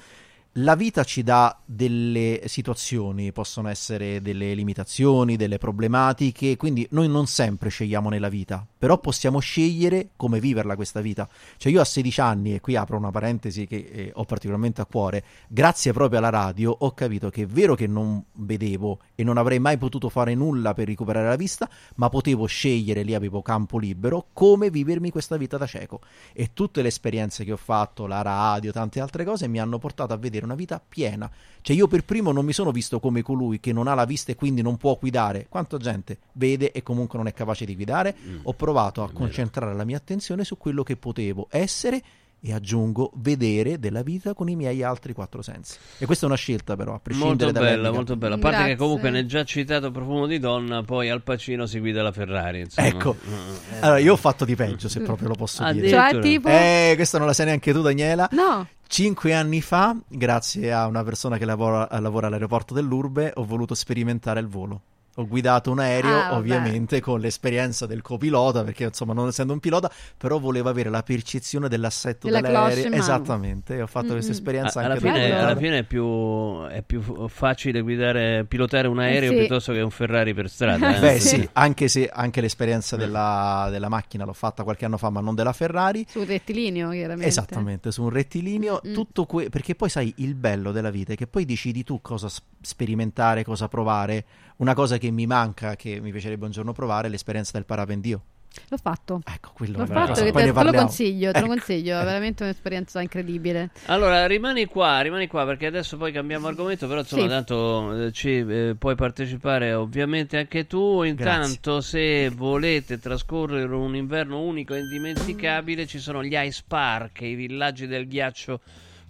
La 0.61 0.74
vita 0.74 1.05
ci 1.05 1.23
dà 1.23 1.61
delle 1.66 2.41
situazioni, 2.47 3.31
possono 3.31 3.69
essere 3.69 4.23
delle 4.23 4.55
limitazioni, 4.55 5.37
delle 5.37 5.59
problematiche, 5.59 6.57
quindi 6.57 6.87
noi 6.93 7.09
non 7.09 7.27
sempre 7.27 7.69
scegliamo 7.69 8.09
nella 8.09 8.31
vita, 8.31 8.66
però 8.78 8.97
possiamo 8.97 9.39
scegliere 9.39 10.12
come 10.16 10.41
viverla 10.41 10.74
questa 10.74 11.03
vita. 11.03 11.28
Cioè 11.59 11.70
io 11.70 11.83
a 11.83 11.85
16 11.85 12.20
anni, 12.23 12.55
e 12.55 12.61
qui 12.61 12.74
apro 12.74 12.97
una 12.97 13.11
parentesi 13.11 13.66
che 13.66 13.77
eh, 13.93 14.11
ho 14.15 14.24
particolarmente 14.24 14.81
a 14.81 14.87
cuore, 14.87 15.24
grazie 15.47 15.93
proprio 15.93 16.20
alla 16.20 16.31
radio 16.31 16.74
ho 16.74 16.93
capito 16.93 17.28
che 17.28 17.43
è 17.43 17.47
vero 17.47 17.74
che 17.74 17.87
non 17.87 18.24
vedevo 18.37 19.01
e 19.15 19.24
non 19.24 19.37
avrei 19.37 19.59
mai 19.59 19.77
potuto 19.77 20.09
fare 20.09 20.35
nulla 20.35 20.73
per 20.73 20.87
recuperare 20.87 21.28
la 21.28 21.37
vista, 21.37 21.69
ma 21.97 22.09
potevo 22.09 22.47
scegliere, 22.47 23.03
lì 23.03 23.15
avevo 23.15 23.43
campo 23.43 23.77
libero, 23.77 24.28
come 24.33 24.70
vivermi 24.70 25.11
questa 25.11 25.37
vita 25.37 25.59
da 25.59 25.66
cieco. 25.66 26.01
E 26.33 26.53
tutte 26.55 26.81
le 26.81 26.89
esperienze 26.89 27.45
che 27.45 27.53
ho 27.53 27.59
fatto, 27.59 28.07
la 28.07 28.23
radio, 28.23 28.73
tante 28.73 29.01
altre 29.01 29.23
cose, 29.23 29.49
mi 29.49 29.61
hanno 29.61 29.77
portato 29.77 30.15
a 30.15 30.16
vedere 30.16 30.45
una 30.47 30.55
vita 30.55 30.82
piena. 30.86 31.31
Cioè 31.60 31.77
io 31.77 31.86
per 31.89 32.05
primo 32.05 32.32
non 32.32 32.44
mi 32.44 32.52
sono 32.52 32.70
visto 32.70 33.01
come 33.01 33.23
colui 33.23 33.60
che 33.60 33.73
non 33.73 33.89
ha 33.89 33.94
la 33.94 34.05
vista 34.05 34.32
e 34.32 34.36
quindi 34.36 34.62
non 34.62 34.77
può 34.77 34.97
guidare. 34.98 35.47
Quanta 35.48 35.77
gente 35.77 36.18
vede 36.32 36.73
e 36.73 36.82
comunque 36.82 37.18
non 37.18 37.27
è 37.27 37.32
capace 37.32 37.64
di 37.64 37.74
guidare? 37.74 38.14
Ho 38.44 38.52
provato 38.55 39.02
a 39.02 39.10
concentrare 39.10 39.74
la 39.74 39.85
mia 39.85 39.97
attenzione 39.97 40.44
su 40.44 40.56
quello 40.56 40.82
che 40.82 40.97
potevo 40.97 41.48
essere 41.51 42.02
e 42.39 42.52
aggiungo 42.52 43.10
vedere 43.16 43.78
della 43.81 44.02
vita 44.02 44.35
con 44.35 44.48
i 44.48 44.55
miei 44.55 44.82
altri 44.82 45.12
quattro 45.12 45.43
sensi. 45.43 45.78
E 45.98 46.06
questa 46.06 46.27
è 46.27 46.28
una 46.28 46.36
scelta 46.36 46.77
però, 46.77 46.94
a 46.94 47.01
prescindere 47.01 47.51
Molto 47.51 47.60
bella, 47.60 47.90
molto 47.90 48.16
bella. 48.16 48.35
A 48.35 48.39
parte 48.39 48.56
Grazie. 48.59 48.74
che 48.74 48.78
comunque 48.78 49.10
nel 49.10 49.27
già 49.27 49.43
citato 49.44 49.90
profumo 49.90 50.27
di 50.27 50.39
donna, 50.39 50.82
poi 50.82 51.09
Al 51.09 51.23
Pacino 51.23 51.66
si 51.66 51.81
guida 51.81 52.02
la 52.02 52.12
Ferrari. 52.12 52.60
Insomma. 52.60 52.86
Ecco, 52.86 53.16
Mm, 53.27 53.81
allora 53.81 53.98
io 53.98 54.12
ho 54.12 54.16
fatto 54.16 54.44
di 54.44 54.55
peggio 54.55 54.89
se 54.89 55.01
proprio 55.01 55.28
lo 55.28 55.35
posso 55.35 55.68
dire. 55.73 55.89
Cioè, 55.89 56.18
tipo... 56.20 56.48
Eh, 56.48 56.93
questa 56.94 57.18
non 57.18 57.27
la 57.27 57.32
sai 57.32 57.47
neanche 57.47 57.73
tu 57.73 57.81
Daniela. 57.81 58.28
No. 58.32 58.68
Cinque 58.88 59.34
anni 59.34 59.60
fa, 59.60 59.96
grazie 60.06 60.72
a 60.72 60.86
una 60.86 61.02
persona 61.02 61.38
che 61.38 61.44
lavora, 61.44 61.88
lavora 62.00 62.28
all'aeroporto 62.28 62.72
dell'Urbe, 62.72 63.32
ho 63.34 63.44
voluto 63.44 63.74
sperimentare 63.74 64.40
il 64.40 64.46
volo. 64.46 64.80
Ho 65.18 65.26
guidato 65.26 65.70
un 65.70 65.78
aereo, 65.78 66.14
Ah, 66.18 66.36
ovviamente 66.36 67.01
con 67.01 67.20
l'esperienza 67.20 67.86
del 67.86 68.02
copilota, 68.02 68.62
perché 68.64 68.84
insomma 68.84 69.14
non 69.14 69.28
essendo 69.28 69.52
un 69.55 69.60
pilota, 69.60 69.90
però 70.16 70.38
volevo 70.38 70.68
avere 70.68 70.90
la 70.90 71.02
percezione 71.02 71.68
dell'assetto 71.68 72.26
Della 72.26 72.40
dell'aereo. 72.43 72.93
Esattamente, 72.93 73.80
ho 73.80 73.86
fatto 73.86 74.05
Mm-mm. 74.06 74.12
questa 74.14 74.32
esperienza 74.32 74.80
A- 74.80 74.84
alla, 74.84 74.94
anche 74.94 75.06
fine, 75.06 75.38
alla 75.38 75.56
fine 75.56 75.78
è 75.78 75.82
più, 75.84 76.64
è 76.66 76.82
più 76.82 77.28
facile 77.28 77.80
guidare, 77.80 78.44
pilotare 78.47 78.88
un 78.88 78.98
aereo 78.98 79.30
sì. 79.30 79.38
piuttosto 79.38 79.72
che 79.72 79.80
un 79.80 79.90
Ferrari 79.90 80.34
per 80.34 80.51
strada. 80.51 80.97
eh. 80.97 81.01
Beh 81.01 81.18
Sì. 81.18 81.28
sì, 81.28 81.48
anche 81.55 81.88
se 81.88 82.09
anche 82.12 82.40
l'esperienza 82.43 82.97
della, 82.97 83.68
della 83.70 83.88
macchina 83.88 84.24
l'ho 84.26 84.34
fatta 84.34 84.64
qualche 84.64 84.84
anno 84.84 84.98
fa, 84.98 85.09
ma 85.09 85.20
non 85.20 85.34
della 85.34 85.55
Ferrari. 85.55 86.05
Sul 86.09 86.26
rettilineo, 86.26 86.90
chiaramente. 86.90 87.26
Esattamente, 87.26 87.90
su 87.90 88.02
un 88.02 88.10
rettilineo, 88.10 88.80
Mm. 88.86 88.93
tutto 88.93 89.24
que- 89.24 89.48
perché 89.48 89.74
poi 89.74 89.88
sai 89.88 90.12
il 90.18 90.34
bello 90.34 90.72
della 90.72 90.90
vita 90.90 91.14
è 91.14 91.16
che 91.16 91.26
poi 91.26 91.47
decidi 91.47 91.84
tu 91.84 92.01
cosa 92.02 92.28
sperimentare, 92.60 93.44
cosa 93.44 93.68
provare. 93.68 94.24
Una 94.57 94.74
cosa 94.74 94.97
che 94.97 95.11
mi 95.11 95.27
manca, 95.27 95.77
che 95.77 96.01
mi 96.01 96.11
piacerebbe 96.11 96.47
un 96.47 96.51
giorno 96.51 96.73
provare, 96.73 97.09
è 97.09 97.11
l'esperienza 97.11 97.53
del 97.55 97.66
parapendio. 97.66 98.23
L'ho 98.69 98.78
fatto. 98.78 99.20
Ecco, 99.24 99.51
quello 99.53 99.78
L'ho 99.78 99.87
fatto, 99.87 100.24
che 100.24 100.33
te, 100.33 100.53
te 100.53 100.62
lo 100.62 100.73
consiglio, 100.73 101.31
te 101.31 101.41
lo 101.41 101.45
Ecco. 101.45 101.55
consiglio, 101.55 102.01
è 102.01 102.05
veramente 102.05 102.43
un'esperienza 102.43 103.03
incredibile. 103.03 103.70
Allora, 103.87 104.27
rimani 104.27 104.65
qua, 104.65 105.01
rimani 105.03 105.27
qua 105.27 105.45
perché 105.45 105.66
adesso 105.66 105.99
poi 105.99 106.11
cambiamo 106.11 106.47
argomento, 106.47 106.87
però 106.89 107.01
insomma 107.01 107.23
Sì. 107.23 107.28
tanto 107.28 108.05
eh, 108.07 108.12
ci 108.12 108.39
eh, 108.39 108.74
puoi 108.78 108.95
partecipare 108.95 109.74
ovviamente 109.74 110.39
anche 110.39 110.66
tu. 110.66 111.03
Intanto 111.03 111.83
se 111.83 112.31
volete 112.31 112.99
trascorrere 112.99 113.74
un 113.74 113.95
inverno 113.95 114.41
unico 114.41 114.73
e 114.73 114.78
indimenticabile 114.78 115.87
ci 115.87 115.99
sono 115.99 116.24
gli 116.24 116.35
Ice 116.35 116.62
Park, 116.66 117.20
i 117.20 117.35
villaggi 117.35 117.87
del 117.87 118.09
ghiaccio 118.09 118.61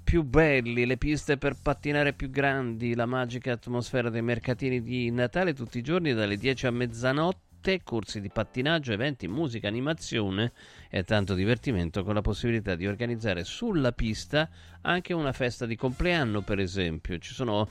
più 0.06 0.22
belli, 0.22 0.86
le 0.86 0.98
piste 0.98 1.36
per 1.36 1.56
pattinare 1.60 2.12
più 2.12 2.30
grandi, 2.30 2.94
la 2.94 3.06
magica 3.06 3.50
atmosfera 3.50 4.08
dei 4.08 4.22
mercatini 4.22 4.80
di 4.80 5.10
Natale 5.10 5.52
tutti 5.52 5.78
i 5.78 5.82
giorni 5.82 6.14
dalle 6.14 6.36
10 6.36 6.68
a 6.68 6.70
mezzanotte, 6.70 7.80
corsi 7.82 8.20
di 8.20 8.30
pattinaggio, 8.30 8.92
eventi, 8.92 9.26
musica, 9.26 9.66
animazione 9.66 10.52
e 10.88 11.02
tanto 11.02 11.34
divertimento 11.34 12.04
con 12.04 12.14
la 12.14 12.20
possibilità 12.20 12.76
di 12.76 12.86
organizzare 12.86 13.42
sulla 13.42 13.90
pista 13.90 14.48
anche 14.82 15.12
una 15.12 15.32
festa 15.32 15.66
di 15.66 15.74
compleanno, 15.74 16.42
per 16.42 16.60
esempio. 16.60 17.18
Ci 17.18 17.34
sono 17.34 17.68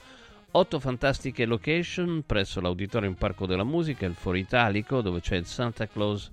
otto 0.50 0.78
fantastiche 0.78 1.46
location 1.46 2.22
presso 2.26 2.60
l'Auditorium 2.60 3.14
Parco 3.14 3.46
della 3.46 3.64
Musica, 3.64 4.04
il 4.04 4.14
Foro 4.14 4.36
Italico, 4.36 5.00
dove 5.00 5.20
c'è 5.20 5.36
il 5.36 5.46
Santa 5.46 5.86
Claus 5.86 6.30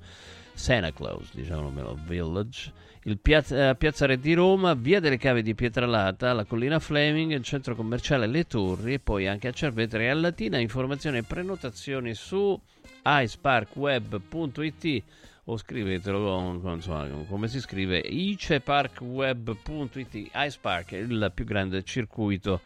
Santa 0.53 0.91
Claus, 0.91 1.33
diciamolo, 1.33 1.97
Village, 2.05 2.71
il 2.92 2.92
piazza, 3.21 3.69
eh, 3.69 3.75
Piazza 3.75 4.05
Re 4.05 4.17
di 4.17 4.33
Roma, 4.33 4.73
Via 4.73 4.99
delle 4.99 5.17
Cave 5.17 5.41
di 5.41 5.53
Pietralata, 5.53 6.33
la 6.33 6.43
Collina 6.45 6.79
Fleming, 6.79 7.31
il 7.31 7.43
centro 7.43 7.75
commerciale 7.75 8.27
Le 8.27 8.47
Torri 8.47 8.93
e 8.93 8.99
poi 8.99 9.27
anche 9.27 9.49
a 9.49 9.51
Cerveteri 9.51 10.05
e 10.05 10.09
a 10.09 10.13
Latina. 10.13 10.57
Informazioni 10.57 11.17
e 11.17 11.23
prenotazioni 11.23 12.13
su 12.13 12.57
iceparkweb.it 13.03 15.03
o 15.45 15.57
scrivetelo 15.57 16.23
con- 16.23 16.61
con- 16.61 16.75
insomma, 16.75 17.05
come 17.27 17.49
si 17.49 17.59
scrive 17.59 17.99
iceparkweb.it 17.99 20.13
Ice 20.13 20.57
Park 20.61 20.93
è 20.93 20.97
il 20.97 21.31
più 21.33 21.43
grande 21.43 21.83
circuito 21.83 22.61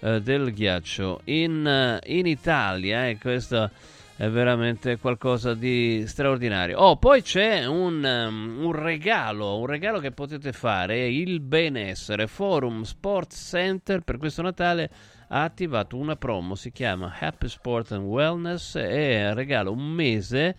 eh, 0.00 0.22
del 0.22 0.50
ghiaccio 0.52 1.20
in, 1.24 1.66
eh, 1.66 2.00
in 2.06 2.24
Italia 2.26 3.08
eh, 3.08 3.18
questo 3.18 3.70
è 4.16 4.28
veramente 4.28 4.98
qualcosa 4.98 5.54
di 5.54 6.04
straordinario. 6.06 6.78
Oh, 6.78 6.96
poi 6.96 7.22
c'è 7.22 7.64
un, 7.66 8.04
um, 8.04 8.64
un 8.64 8.72
regalo, 8.72 9.58
un 9.58 9.66
regalo 9.66 10.00
che 10.00 10.12
potete 10.12 10.52
fare, 10.52 11.08
il 11.08 11.40
benessere. 11.40 12.26
Forum 12.26 12.82
Sports 12.82 13.48
Center 13.48 14.00
per 14.00 14.18
questo 14.18 14.42
Natale 14.42 14.90
ha 15.28 15.42
attivato 15.42 15.96
una 15.96 16.16
promo, 16.16 16.54
si 16.54 16.70
chiama 16.70 17.16
Happy 17.18 17.48
Sport 17.48 17.92
and 17.92 18.04
Wellness 18.04 18.74
e 18.76 19.32
regala 19.32 19.70
un 19.70 19.82
mese 19.82 20.56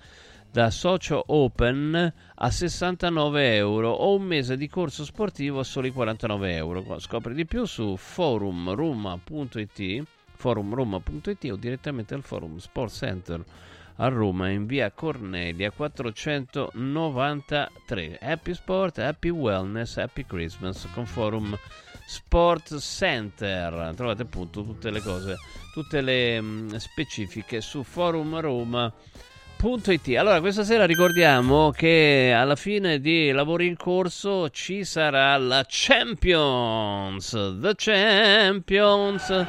da 0.52 0.72
socio 0.72 1.24
open 1.28 2.14
a 2.36 2.50
69 2.50 3.56
euro 3.56 3.92
o 3.92 4.16
un 4.16 4.24
mese 4.24 4.58
di 4.58 4.68
corso 4.68 5.06
sportivo 5.06 5.60
a 5.60 5.64
soli 5.64 5.92
49 5.92 6.56
euro. 6.56 7.00
Scopri 7.00 7.34
di 7.34 7.46
più 7.46 7.66
su 7.66 7.96
forumroma.it 7.96 10.04
forumroma.it 10.44 11.50
o 11.52 11.56
direttamente 11.56 12.14
al 12.14 12.22
Forum 12.22 12.58
Sports 12.58 12.98
Center 12.98 13.42
a 13.96 14.10
Roma 14.10 14.50
in 14.50 14.66
via 14.66 14.92
Cornelia 14.92 15.72
493. 15.72 18.18
Happy 18.20 18.54
Sport, 18.54 18.98
Happy 18.98 19.30
Wellness, 19.30 19.96
Happy 19.96 20.26
Christmas 20.26 20.86
con 20.94 21.06
Forum 21.06 21.58
Sport 22.06 22.78
Center. 22.80 23.94
Trovate 23.96 24.24
appunto 24.24 24.66
tutte 24.66 24.92
le 24.92 25.00
cose, 25.00 25.38
tutte 25.72 26.02
le 26.02 26.42
mh, 26.42 26.76
specifiche 26.76 27.62
su 27.62 27.84
Forum 27.84 28.38
Roma. 28.42 28.94
It. 29.66 30.18
Allora, 30.18 30.42
questa 30.42 30.66
sera 30.66 30.86
ricordiamo 30.86 31.72
che 31.72 32.34
alla 32.36 32.58
fine 32.58 33.00
di 33.00 33.32
lavori 33.32 33.66
in 33.66 33.78
corso 33.78 34.50
ci 34.50 34.84
sarà 34.84 35.38
la 35.38 35.64
Champions, 35.66 37.32
The 37.62 37.72
Champions. 37.74 39.46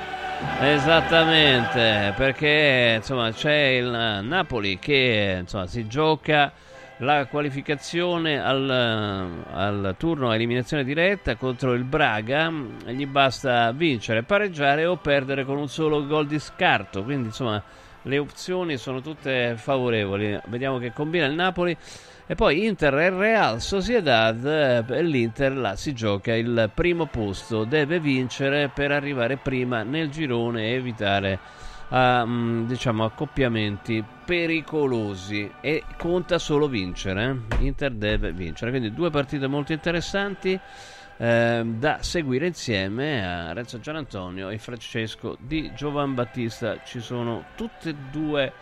Esattamente, 0.61 2.15
perché 2.17 2.95
insomma 2.99 3.33
c'è 3.33 3.55
il 3.55 4.21
Napoli 4.23 4.79
che 4.79 5.39
insomma 5.41 5.67
si 5.67 5.89
gioca 5.89 6.53
la 6.99 7.27
qualificazione 7.27 8.41
al, 8.41 8.71
al, 8.71 9.95
turno 9.99 10.31
a 10.31 10.37
eliminazione 10.37 10.85
diretta 10.85 11.35
contro 11.35 11.73
il 11.73 11.83
Braga 11.83 12.53
gli 12.87 13.07
basta 13.07 13.73
vincere, 13.73 14.23
pareggiare 14.23 14.87
o 14.87 14.95
perdere 14.95 15.45
con 15.45 15.57
un 15.57 15.69
solo 15.69 16.07
gol 16.07 16.29
di 16.29 16.39
scarto 16.39 17.03
quindi 17.03 17.27
insomma 17.27 17.61
le 18.05 18.19
opzioni 18.19 18.77
sono 18.77 19.01
tutte 19.01 19.55
favorevoli. 19.57 20.39
Vediamo 20.47 20.79
che 20.79 20.93
combina 20.93 21.27
il 21.27 21.35
Napoli. 21.35 21.77
E 22.27 22.35
poi 22.35 22.65
Inter 22.65 22.95
e 22.95 23.11
Real 23.11 23.61
Sociedad, 23.61 24.43
eh, 24.47 25.03
l'Inter 25.03 25.55
là 25.55 25.77
si 25.77 25.93
gioca 25.93 26.35
il 26.35 26.71
primo 26.73 27.05
posto, 27.05 27.65
deve 27.65 28.01
vincere 28.01 28.71
per 28.73 28.93
arrivare 28.93 29.37
prima 29.37 29.83
nel 29.83 30.09
girone 30.09 30.69
e 30.69 30.73
evitare 30.73 31.39
uh, 31.89 32.65
diciamo 32.65 33.05
accoppiamenti 33.05 34.03
pericolosi 34.25 35.53
e 35.61 35.85
conta 35.99 36.39
solo 36.39 36.67
vincere, 36.67 37.43
eh? 37.61 37.65
Inter 37.65 37.93
deve 37.93 38.33
vincere, 38.33 38.71
quindi 38.71 38.95
due 38.95 39.11
partite 39.11 39.47
molto 39.47 39.75
interessanti 39.75 40.59
eh, 41.17 41.63
da 41.65 41.99
seguire 42.01 42.47
insieme 42.47 43.27
a 43.27 43.53
Renzo 43.53 43.79
Gianantonio 43.81 44.49
e 44.49 44.59
Francesco 44.59 45.37
di 45.41 45.73
Giovan 45.75 46.15
Battista. 46.15 46.83
Ci 46.85 47.01
sono 47.01 47.45
tutte 47.55 47.91
e 47.91 47.95
due 48.11 48.53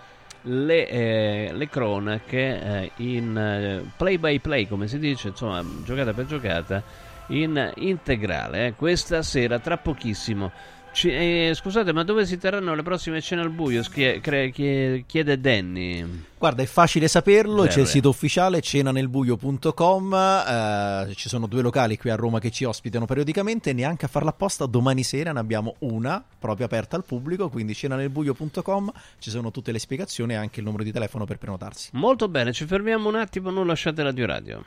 le, 0.43 0.89
eh, 0.89 1.51
le 1.53 1.69
cronache 1.69 2.63
eh, 2.63 2.91
in 2.97 3.37
eh, 3.37 3.91
play 3.97 4.19
by 4.19 4.39
play, 4.41 4.67
come 4.67 4.89
si 4.89 4.99
dice, 4.99 5.29
insomma, 5.29 5.65
giocata 5.85 6.13
per 6.13 6.27
giocata 6.27 6.83
in 7.29 7.73
integrale. 7.77 8.67
Eh. 8.67 8.75
Questa 8.75 9.23
sera, 9.23 9.59
tra 9.59 9.77
pochissimo. 9.77 10.51
Ci, 10.93 11.09
eh, 11.09 11.53
scusate, 11.55 11.93
ma 11.93 12.05
dove 12.05 12.27
si 12.27 12.37
terranno 12.37 12.75
le 12.75 12.83
prossime 12.83 13.23
cene 13.23 13.41
al 13.41 13.49
buio? 13.49 13.83
Schie, 13.83 14.21
cre, 14.21 14.51
chiede 14.51 15.41
Danny. 15.41 16.07
Guarda, 16.39 16.63
è 16.63 16.67
facile 16.67 17.09
saperlo, 17.09 17.63
Beh, 17.63 17.69
c'è 17.69 17.81
il 17.81 17.87
sito 17.87 18.11
ufficiale 18.11 18.61
cenanelbuio.com, 18.61 20.15
eh, 20.15 21.13
ci 21.15 21.29
sono 21.29 21.47
due 21.47 21.63
locali 21.63 21.97
qui 21.97 22.11
a 22.11 22.17
Roma 22.17 22.41
che 22.41 22.51
ci 22.51 22.65
ospitano 22.65 23.07
periodicamente 23.07 23.71
e 23.71 23.73
neanche 23.73 24.05
a 24.05 24.09
farla 24.09 24.31
apposta 24.31 24.67
domani 24.67 25.03
sera 25.03 25.33
ne 25.33 25.39
abbiamo 25.39 25.77
una 25.81 26.23
proprio 26.39 26.67
aperta 26.67 26.97
al 26.97 27.05
pubblico, 27.05 27.49
quindi 27.49 27.75
cenanelbuio.com, 27.75 28.93
ci 29.19 29.31
sono 29.31 29.51
tutte 29.51 29.73
le 29.73 29.79
spiegazioni 29.79 30.35
e 30.35 30.37
anche 30.37 30.61
il 30.61 30.67
numero 30.67 30.83
di 30.83 30.93
telefono 30.93 31.25
per 31.25 31.39
prenotarsi. 31.39 31.89
Molto 31.93 32.29
bene, 32.29 32.53
ci 32.53 32.67
fermiamo 32.67 33.09
un 33.09 33.15
attimo, 33.15 33.51
non 33.51 33.67
lasciate 33.67 34.03
Radio 34.03 34.27
Radio. 34.27 34.65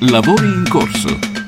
Lavori 0.00 0.46
in 0.46 0.64
corso. 0.68 1.47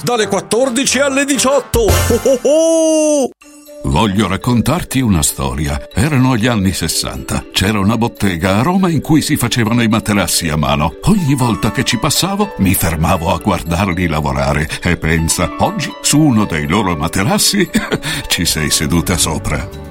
dalle 0.03 0.27
14 0.27 0.99
alle 0.99 1.25
18. 1.25 1.79
Oh 1.79 2.21
oh 2.23 2.39
oh! 2.43 3.29
Voglio 3.83 4.27
raccontarti 4.27 5.01
una 5.01 5.23
storia. 5.23 5.89
Erano 5.93 6.37
gli 6.37 6.47
anni 6.47 6.71
60. 6.71 7.45
C'era 7.51 7.79
una 7.79 7.97
bottega 7.97 8.59
a 8.59 8.61
Roma 8.61 8.89
in 8.89 9.01
cui 9.01 9.21
si 9.21 9.35
facevano 9.37 9.81
i 9.81 9.87
materassi 9.87 10.49
a 10.49 10.55
mano. 10.55 10.95
Ogni 11.05 11.33
volta 11.33 11.71
che 11.71 11.83
ci 11.83 11.97
passavo 11.97 12.53
mi 12.57 12.73
fermavo 12.73 13.33
a 13.33 13.39
guardarli 13.39 14.07
lavorare 14.07 14.67
e 14.81 14.97
pensa, 14.97 15.55
oggi 15.59 15.91
su 16.01 16.19
uno 16.19 16.45
dei 16.45 16.67
loro 16.67 16.95
materassi 16.95 17.69
ci 18.27 18.45
sei 18.45 18.69
seduta 18.69 19.17
sopra. 19.17 19.90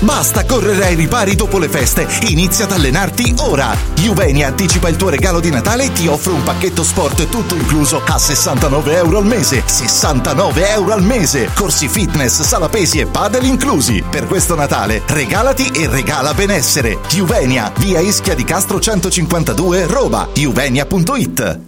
Basta 0.00 0.44
correre 0.44 0.86
ai 0.86 0.94
ripari 0.94 1.34
dopo 1.34 1.58
le 1.58 1.68
feste, 1.68 2.06
inizia 2.28 2.66
ad 2.66 2.72
allenarti 2.72 3.34
ora. 3.38 3.76
Juvenia 3.94 4.46
anticipa 4.46 4.88
il 4.88 4.96
tuo 4.96 5.08
regalo 5.08 5.40
di 5.40 5.50
Natale 5.50 5.84
e 5.84 5.92
ti 5.92 6.06
offre 6.06 6.32
un 6.32 6.42
pacchetto 6.44 6.84
sport 6.84 7.28
tutto 7.28 7.56
incluso 7.56 8.00
a 8.06 8.16
69 8.16 8.94
euro 8.96 9.18
al 9.18 9.26
mese. 9.26 9.62
69 9.66 10.70
euro 10.70 10.92
al 10.92 11.02
mese! 11.02 11.50
Corsi 11.52 11.88
fitness, 11.88 12.42
sala 12.42 12.68
pesi 12.68 13.00
e 13.00 13.06
padel 13.06 13.44
inclusi. 13.44 14.04
Per 14.08 14.26
questo 14.26 14.54
Natale 14.54 15.02
regalati 15.06 15.66
e 15.68 15.88
regala 15.88 16.32
benessere. 16.32 16.98
Juvenia, 17.08 17.72
via 17.78 17.98
Ischia 17.98 18.34
di 18.34 18.44
Castro 18.44 18.78
152, 18.78 19.86
Roma. 19.86 20.28
Juvenia.it 20.32 21.67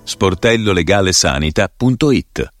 sportellolegalesanita.it 0.11 2.60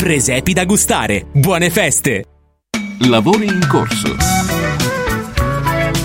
Presepi 0.01 0.53
da 0.53 0.65
gustare. 0.65 1.27
Buone 1.31 1.69
feste! 1.69 2.25
Lavori 3.01 3.45
in 3.45 3.67
corso. 3.69 4.15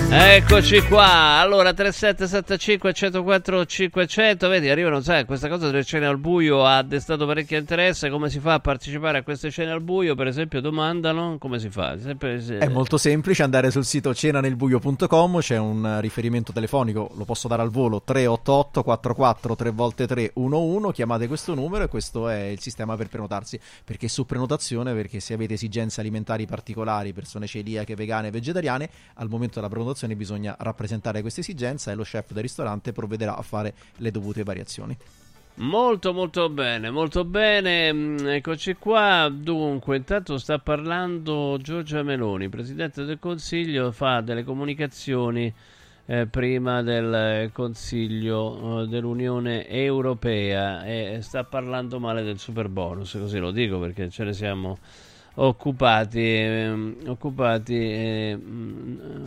Eccoci 0.09 0.83
qua, 0.83 1.37
allora 1.37 1.73
3775 1.73 2.93
104 2.93 3.65
500, 3.65 4.47
vedi 4.47 4.69
arrivano, 4.69 5.01
sai, 5.01 5.25
questa 5.25 5.49
cosa 5.49 5.65
delle 5.65 5.83
cene 5.83 6.05
al 6.05 6.17
buio 6.17 6.65
ha 6.65 6.81
destato 6.81 7.25
parecchio 7.25 7.57
interesse, 7.57 8.09
come 8.09 8.29
si 8.29 8.39
fa 8.39 8.53
a 8.53 8.59
partecipare 8.61 9.17
a 9.17 9.23
queste 9.23 9.51
cene 9.51 9.69
al 9.69 9.81
buio, 9.81 10.15
per 10.15 10.27
esempio 10.27 10.61
domandano, 10.61 11.35
come 11.37 11.59
si 11.59 11.69
fa? 11.69 11.99
Sempre, 11.99 12.39
se... 12.39 12.59
È 12.59 12.69
molto 12.69 12.97
semplice, 12.97 13.43
andare 13.43 13.69
sul 13.69 13.83
sito 13.83 14.13
cenanelbuio.com, 14.13 15.39
c'è 15.39 15.57
un 15.57 15.97
riferimento 15.99 16.53
telefonico, 16.53 17.11
lo 17.13 17.25
posso 17.25 17.49
dare 17.49 17.61
al 17.61 17.69
volo, 17.69 18.01
388 18.01 18.83
44 18.83 19.55
3 19.57 19.71
volte 19.71 20.07
3 20.07 20.31
11 20.35 20.93
chiamate 20.93 21.27
questo 21.27 21.53
numero 21.53 21.83
e 21.83 21.87
questo 21.89 22.29
è 22.29 22.43
il 22.43 22.61
sistema 22.61 22.95
per 22.95 23.09
prenotarsi, 23.09 23.59
perché 23.83 24.07
su 24.07 24.25
prenotazione, 24.25 24.93
perché 24.93 25.19
se 25.19 25.33
avete 25.33 25.55
esigenze 25.55 25.99
alimentari 25.99 26.45
particolari, 26.45 27.11
persone 27.11 27.45
celiache, 27.45 27.93
vegane, 27.93 28.31
vegetariane, 28.31 28.89
al 29.15 29.27
momento 29.27 29.55
della 29.55 29.67
prenotazione 29.67 29.95
bisogna 30.15 30.55
rappresentare 30.59 31.21
questa 31.21 31.39
esigenza 31.39 31.91
e 31.91 31.95
lo 31.95 32.03
chef 32.03 32.31
del 32.33 32.43
ristorante 32.43 32.91
provvederà 32.91 33.35
a 33.35 33.41
fare 33.41 33.73
le 33.97 34.11
dovute 34.11 34.43
variazioni. 34.43 34.97
Molto 35.59 36.13
molto 36.13 36.49
bene, 36.49 36.91
molto 36.91 37.25
bene, 37.25 37.91
mm, 37.91 38.17
eccoci 38.27 38.75
qua. 38.75 39.27
Dunque, 39.33 39.97
intanto 39.97 40.37
sta 40.37 40.59
parlando 40.59 41.57
Giorgia 41.59 42.03
Meloni, 42.03 42.47
Presidente 42.47 43.05
del 43.05 43.17
Consiglio, 43.17 43.91
fa 43.91 44.21
delle 44.21 44.43
comunicazioni 44.43 45.51
eh, 46.05 46.27
prima 46.27 46.83
del 46.83 47.49
Consiglio 47.53 48.83
eh, 48.83 48.87
dell'Unione 48.87 49.67
Europea 49.67 50.85
e 50.85 51.19
sta 51.21 51.43
parlando 51.43 51.99
male 51.99 52.23
del 52.23 52.37
super 52.37 52.69
bonus, 52.69 53.17
così 53.19 53.39
lo 53.39 53.49
dico 53.49 53.79
perché 53.79 54.09
ce 54.09 54.25
ne 54.25 54.33
siamo 54.33 54.77
occupati, 55.39 56.19
eh, 56.19 56.95
occupati 57.05 57.75
eh, 57.75 58.39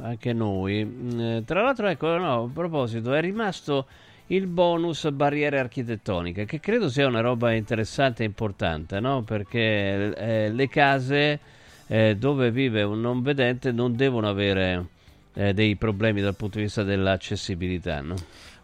anche 0.03 0.33
noi. 0.33 0.81
Eh, 0.81 1.43
tra 1.45 1.63
l'altro, 1.63 1.89
ecco, 1.89 2.17
no, 2.17 2.45
a 2.45 2.49
proposito, 2.53 3.13
è 3.13 3.21
rimasto 3.21 3.87
il 4.29 4.47
bonus 4.47 5.11
barriere 5.11 5.59
architettoniche, 5.59 6.45
che 6.45 6.61
credo 6.61 6.89
sia 6.89 7.07
una 7.07 7.21
roba 7.21 7.53
interessante 7.53 8.23
e 8.23 8.27
importante, 8.27 9.01
no? 9.01 9.23
perché 9.23 10.15
eh, 10.15 10.51
le 10.51 10.69
case 10.69 11.41
eh, 11.89 12.17
dove 12.17 12.53
vive 12.53 12.83
un 12.83 13.01
non 13.01 13.23
vedente 13.23 13.73
non 13.73 13.97
devono 13.97 14.29
avere 14.29 14.87
eh, 15.35 15.53
dei 15.53 15.75
problemi 15.75 16.21
dal 16.21 16.37
punto 16.37 16.59
di 16.59 16.65
vista 16.65 16.85
dell'accessibilità. 16.85 18.01
No? 18.03 18.15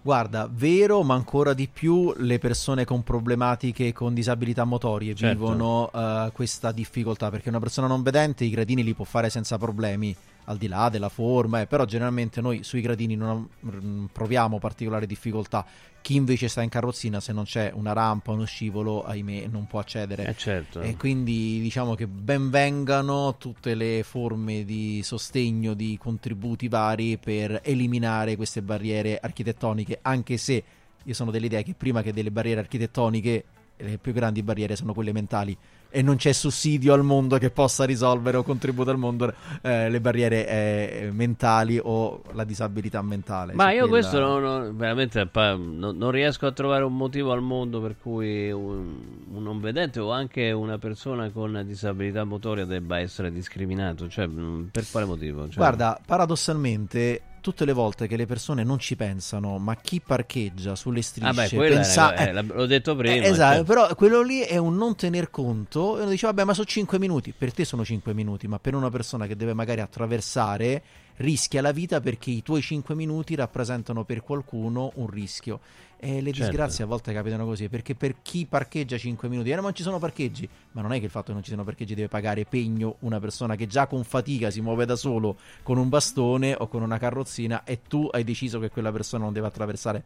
Guarda, 0.06 0.48
vero, 0.48 1.02
ma 1.02 1.14
ancora 1.14 1.52
di 1.52 1.66
più 1.66 2.14
le 2.18 2.38
persone 2.38 2.84
con 2.84 3.02
problematiche 3.02 3.92
con 3.92 4.14
disabilità 4.14 4.62
motorie 4.62 5.16
Certo. 5.16 5.34
vivono 5.34 5.90
uh, 5.92 6.30
questa 6.30 6.70
difficoltà 6.70 7.28
perché 7.28 7.48
una 7.48 7.58
persona 7.58 7.88
non 7.88 8.04
vedente 8.04 8.44
i 8.44 8.50
gradini 8.50 8.84
li 8.84 8.94
può 8.94 9.04
fare 9.04 9.30
senza 9.30 9.58
problemi 9.58 10.14
al 10.46 10.56
di 10.56 10.68
là 10.68 10.88
della 10.88 11.08
forma, 11.08 11.60
eh, 11.60 11.66
però 11.66 11.84
generalmente 11.84 12.40
noi 12.40 12.62
sui 12.62 12.80
gradini 12.80 13.14
non 13.14 13.48
mm, 13.64 14.06
proviamo 14.06 14.58
particolari 14.58 15.06
difficoltà. 15.06 15.64
Chi 16.00 16.14
invece 16.14 16.48
sta 16.48 16.62
in 16.62 16.68
carrozzina, 16.68 17.18
se 17.18 17.32
non 17.32 17.44
c'è 17.44 17.72
una 17.74 17.92
rampa, 17.92 18.30
uno 18.30 18.44
scivolo, 18.44 19.04
ahimè, 19.04 19.46
non 19.46 19.66
può 19.66 19.80
accedere. 19.80 20.24
Eh 20.26 20.36
certo. 20.36 20.80
E 20.80 20.96
quindi 20.96 21.60
diciamo 21.60 21.94
che 21.94 22.06
ben 22.06 22.48
vengano 22.48 23.36
tutte 23.38 23.74
le 23.74 24.04
forme 24.04 24.64
di 24.64 25.00
sostegno, 25.02 25.74
di 25.74 25.98
contributi 26.00 26.68
vari 26.68 27.18
per 27.18 27.60
eliminare 27.64 28.36
queste 28.36 28.62
barriere 28.62 29.18
architettoniche, 29.18 29.98
anche 30.02 30.36
se 30.36 30.64
io 31.02 31.14
sono 31.14 31.32
dell'idea 31.32 31.62
che 31.62 31.74
prima 31.74 32.02
che 32.02 32.12
delle 32.12 32.30
barriere 32.30 32.60
architettoniche 32.60 33.44
le 33.78 33.98
più 33.98 34.12
grandi 34.12 34.42
barriere 34.42 34.76
sono 34.76 34.94
quelle 34.94 35.12
mentali 35.12 35.56
e 35.96 36.02
non 36.02 36.16
c'è 36.16 36.32
sussidio 36.32 36.92
al 36.92 37.02
mondo 37.02 37.38
che 37.38 37.48
possa 37.48 37.84
risolvere 37.84 38.36
o 38.36 38.42
contributo 38.42 38.90
al 38.90 38.98
mondo 38.98 39.32
eh, 39.62 39.88
le 39.88 39.98
barriere 39.98 40.46
eh, 40.46 41.10
mentali 41.10 41.80
o 41.82 42.20
la 42.34 42.44
disabilità 42.44 43.00
mentale. 43.00 43.54
Ma 43.54 43.72
io 43.72 43.88
quella- 43.88 44.06
questo 44.06 44.20
non, 44.20 44.42
non- 44.42 44.76
veramente 44.76 45.26
non, 45.32 45.96
non 45.96 46.10
riesco 46.10 46.44
a 46.44 46.52
trovare 46.52 46.84
un 46.84 46.94
motivo 46.94 47.32
al 47.32 47.40
mondo 47.40 47.80
per 47.80 47.96
cui 47.98 48.50
un, 48.52 48.98
un 49.32 49.42
non 49.42 49.58
vedente 49.58 49.98
o 49.98 50.12
anche 50.12 50.52
una 50.52 50.76
persona 50.76 51.30
con 51.30 51.62
disabilità 51.64 52.24
motoria 52.24 52.66
debba 52.66 52.98
essere 52.98 53.32
discriminato. 53.32 54.06
Cioè, 54.06 54.26
mh, 54.26 54.68
per 54.72 54.84
quale 54.90 55.06
motivo? 55.06 55.44
Cioè, 55.48 55.54
Guarda, 55.56 55.98
paradossalmente, 56.04 57.22
tutte 57.46 57.64
le 57.64 57.72
volte 57.72 58.08
che 58.08 58.16
le 58.16 58.26
persone 58.26 58.64
non 58.64 58.80
ci 58.80 58.96
pensano, 58.96 59.58
ma 59.58 59.76
chi 59.76 60.00
parcheggia 60.00 60.74
sulle 60.74 61.00
strisce 61.00 61.54
quella 61.54 61.74
è- 61.74 61.74
pensa- 61.76 62.14
è- 62.14 62.32
l'ab- 62.32 62.52
l'ho 62.52 62.66
detto 62.66 62.96
prima, 62.96 63.14
eh, 63.14 63.28
esatto, 63.28 63.54
cioè. 63.58 63.64
però 63.64 63.94
quello 63.94 64.20
lì 64.22 64.40
è 64.40 64.56
un 64.56 64.74
non 64.76 64.96
tener 64.96 65.30
conto. 65.30 65.96
E 65.96 66.00
uno 66.00 66.10
dice, 66.10 66.26
vabbè, 66.26 66.42
ma 66.42 66.54
sono 66.54 66.66
5 66.66 66.98
minuti. 66.98 67.32
Per 67.36 67.52
te 67.52 67.64
sono 67.64 67.84
5 67.84 68.12
minuti, 68.14 68.48
ma 68.48 68.58
per 68.58 68.74
una 68.74 68.90
persona 68.90 69.28
che 69.28 69.36
deve 69.36 69.54
magari 69.54 69.80
attraversare 69.80 70.82
rischia 71.18 71.62
la 71.62 71.70
vita 71.72 72.00
perché 72.00 72.30
i 72.30 72.42
tuoi 72.42 72.60
5 72.60 72.94
minuti 72.96 73.36
rappresentano 73.36 74.02
per 74.04 74.22
qualcuno 74.22 74.90
un 74.96 75.06
rischio. 75.06 75.60
E 75.98 76.20
le 76.20 76.30
Certo. 76.32 76.50
disgrazie 76.50 76.84
a 76.84 76.86
volte 76.86 77.12
capitano 77.12 77.46
così, 77.46 77.68
perché 77.70 77.94
per 77.94 78.16
chi 78.20 78.44
parcheggia 78.46 78.98
5 78.98 79.28
minuti, 79.28 79.48
eh, 79.50 79.54
no, 79.54 79.60
ma 79.60 79.66
non 79.68 79.74
ci 79.74 79.82
sono 79.82 79.98
parcheggi, 79.98 80.46
ma 80.72 80.82
non 80.82 80.92
è 80.92 80.98
che 80.98 81.06
il 81.06 81.10
fatto 81.10 81.26
che 81.28 81.32
non 81.32 81.40
ci 81.42 81.48
siano 81.48 81.64
parcheggi 81.64 81.94
deve 81.94 82.08
pagare 82.08 82.44
pegno 82.44 82.96
una 83.00 83.18
persona 83.18 83.56
che 83.56 83.66
già 83.66 83.86
con 83.86 84.04
fatica 84.04 84.50
si 84.50 84.60
muove 84.60 84.84
da 84.84 84.94
solo 84.94 85.36
con 85.62 85.78
un 85.78 85.88
bastone 85.88 86.54
o 86.58 86.68
con 86.68 86.82
una 86.82 86.98
carrozzina 86.98 87.64
e 87.64 87.80
tu 87.88 88.08
hai 88.12 88.24
deciso 88.24 88.58
che 88.58 88.68
quella 88.68 88.92
persona 88.92 89.24
non 89.24 89.32
deve 89.32 89.46
attraversare. 89.46 90.04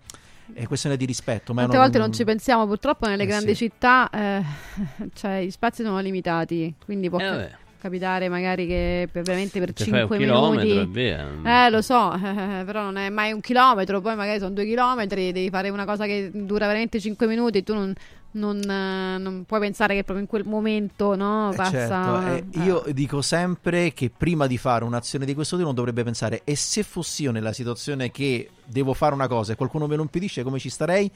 È 0.53 0.67
questione 0.67 0.97
di 0.97 1.05
rispetto, 1.07 1.53
ma 1.53 1.63
Tante 1.63 1.77
una- 1.77 1.85
volte 1.87 1.99
non 2.01 2.13
ci 2.13 2.25
pensiamo, 2.25 2.67
purtroppo 2.67 3.07
nelle 3.07 3.25
Eh, 3.25 3.27
grandi 3.27 3.55
sì. 3.55 3.69
città 3.69 4.09
eh, 4.11 4.43
cioè, 5.15 5.43
gli 5.45 5.51
spazi 5.51 5.83
sono 5.83 5.99
limitati, 6.01 6.73
quindi 6.85 7.09
può 7.09 7.19
Eh. 7.19 7.51
Capitare 7.81 8.29
magari 8.29 8.67
che 8.67 9.09
per, 9.11 9.23
veramente 9.23 9.59
per 9.59 9.73
fai 9.75 9.89
un 9.89 9.99
5 9.99 10.19
chilometro 10.19 10.67
minuti... 10.67 10.79
e 10.79 10.87
via. 10.87 11.67
Eh, 11.67 11.71
lo 11.71 11.83
so, 11.83 12.13
eh, 12.15 12.63
però 12.65 12.83
non 12.83 12.97
è 12.97 13.09
mai 13.09 13.33
un 13.33 13.41
chilometro, 13.41 14.01
poi 14.01 14.15
magari 14.15 14.39
sono 14.39 14.51
due 14.51 14.65
chilometri, 14.67 15.33
devi 15.33 15.51
fare 15.51 15.71
una 15.71 15.85
cosa 15.85 16.07
che 16.07 16.31
dura 16.33 16.67
veramente 16.67 17.01
5 17.01 17.27
minuti, 17.27 17.63
tu 17.63 17.75
non, 17.75 17.93
non, 18.33 18.59
eh, 18.59 19.19
non 19.19 19.45
puoi 19.47 19.61
pensare 19.61 19.95
che 19.95 20.05
proprio 20.05 20.25
in 20.25 20.29
quel 20.29 20.45
momento 20.45 21.17
no, 21.17 21.51
Eh, 21.53 21.57
passa... 21.57 21.71
certo, 21.71 22.59
eh, 22.59 22.63
io 22.65 22.85
dico 22.93 23.23
sempre 23.23 23.93
che 23.93 24.11
prima 24.17 24.47
di 24.47 24.59
fare 24.59 24.85
un'azione 24.85 25.25
di 25.25 25.35
questo 25.35 25.57
tipo 25.57 25.69
uno 25.69 25.77
dovrebbe 25.77 26.05
pensare 26.05 26.43
e 26.45 26.55
se 26.55 26.83
fossi 26.83 27.25
io 27.25 27.33
nella 27.33 27.53
situazione 27.53 28.11
che 28.11 28.51
devo 28.65 28.95
fare 28.95 29.15
una 29.15 29.27
cosa 29.27 29.53
e 29.53 29.57
qualcuno 29.57 29.87
me 29.87 29.97
lo 29.97 30.03
impedisce 30.03 30.43
come 30.43 30.59
ci 30.59 30.69
starei? 30.69 31.11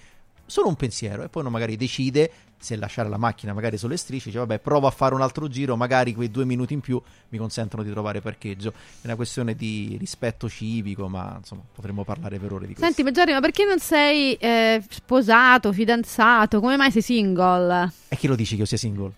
Solo 0.46 0.68
un 0.68 0.76
pensiero 0.76 1.22
e 1.22 1.28
poi 1.28 1.42
uno 1.42 1.50
magari 1.50 1.76
decide 1.76 2.30
se 2.58 2.76
lasciare 2.76 3.08
la 3.10 3.16
macchina 3.18 3.52
magari 3.52 3.76
sulle 3.76 3.96
strisce, 3.96 4.26
dice 4.26 4.38
vabbè 4.38 4.58
provo 4.58 4.86
a 4.86 4.90
fare 4.90 5.14
un 5.14 5.20
altro 5.20 5.48
giro, 5.48 5.76
magari 5.76 6.14
quei 6.14 6.30
due 6.30 6.44
minuti 6.46 6.72
in 6.74 6.80
più 6.80 7.00
mi 7.30 7.38
consentono 7.38 7.82
di 7.82 7.90
trovare 7.90 8.20
parcheggio. 8.20 8.70
È 9.00 9.06
una 9.06 9.16
questione 9.16 9.54
di 9.54 9.96
rispetto 9.98 10.48
civico, 10.48 11.08
ma 11.08 11.34
insomma 11.38 11.62
potremmo 11.74 12.04
parlare 12.04 12.38
per 12.38 12.52
ore 12.52 12.66
di 12.66 12.74
questo. 12.74 12.84
Senti, 12.84 13.02
Maggiore, 13.02 13.32
ma 13.32 13.40
perché 13.40 13.64
non 13.64 13.78
sei 13.78 14.34
eh, 14.34 14.82
sposato, 14.88 15.72
fidanzato? 15.72 16.60
Come 16.60 16.76
mai 16.76 16.90
sei 16.90 17.02
single? 17.02 17.92
E 18.08 18.16
chi 18.16 18.26
lo 18.26 18.34
dici 18.34 18.54
che 18.54 18.60
io 18.62 18.66
sia 18.66 18.78
single? 18.78 19.12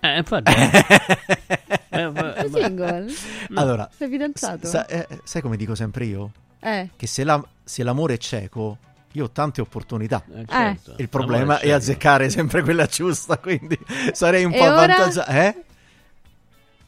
Eh, 0.00 0.18
infatti. 0.18 0.52
Eh, 0.52 2.12
Sei 2.48 2.50
single? 2.50 3.06
Allora, 3.54 3.88
Sei 3.96 4.08
fidanzato? 4.08 4.66
sa- 4.66 4.86
eh, 4.86 5.06
sai 5.24 5.40
come 5.42 5.56
dico 5.56 5.74
sempre 5.74 6.04
io? 6.06 6.30
Eh. 6.60 6.88
che 6.96 7.06
se, 7.06 7.24
la- 7.24 7.44
se 7.62 7.82
l'amore 7.82 8.14
è 8.14 8.18
cieco, 8.18 8.78
io 9.14 9.24
ho 9.24 9.30
tante 9.30 9.60
opportunità. 9.60 10.22
certo. 10.48 10.94
Il 10.98 11.08
problema 11.08 11.58
è 11.58 11.66
è 11.66 11.70
azzeccare 11.70 12.28
sempre 12.30 12.62
quella 12.62 12.86
giusta, 12.86 13.38
quindi 13.42 13.78
sarei 14.12 14.44
un 14.44 14.52
E 14.52 14.58
po' 14.58 14.64
ora? 14.64 14.82
avvantaggiato. 14.82 15.30
Eh? 15.30 15.64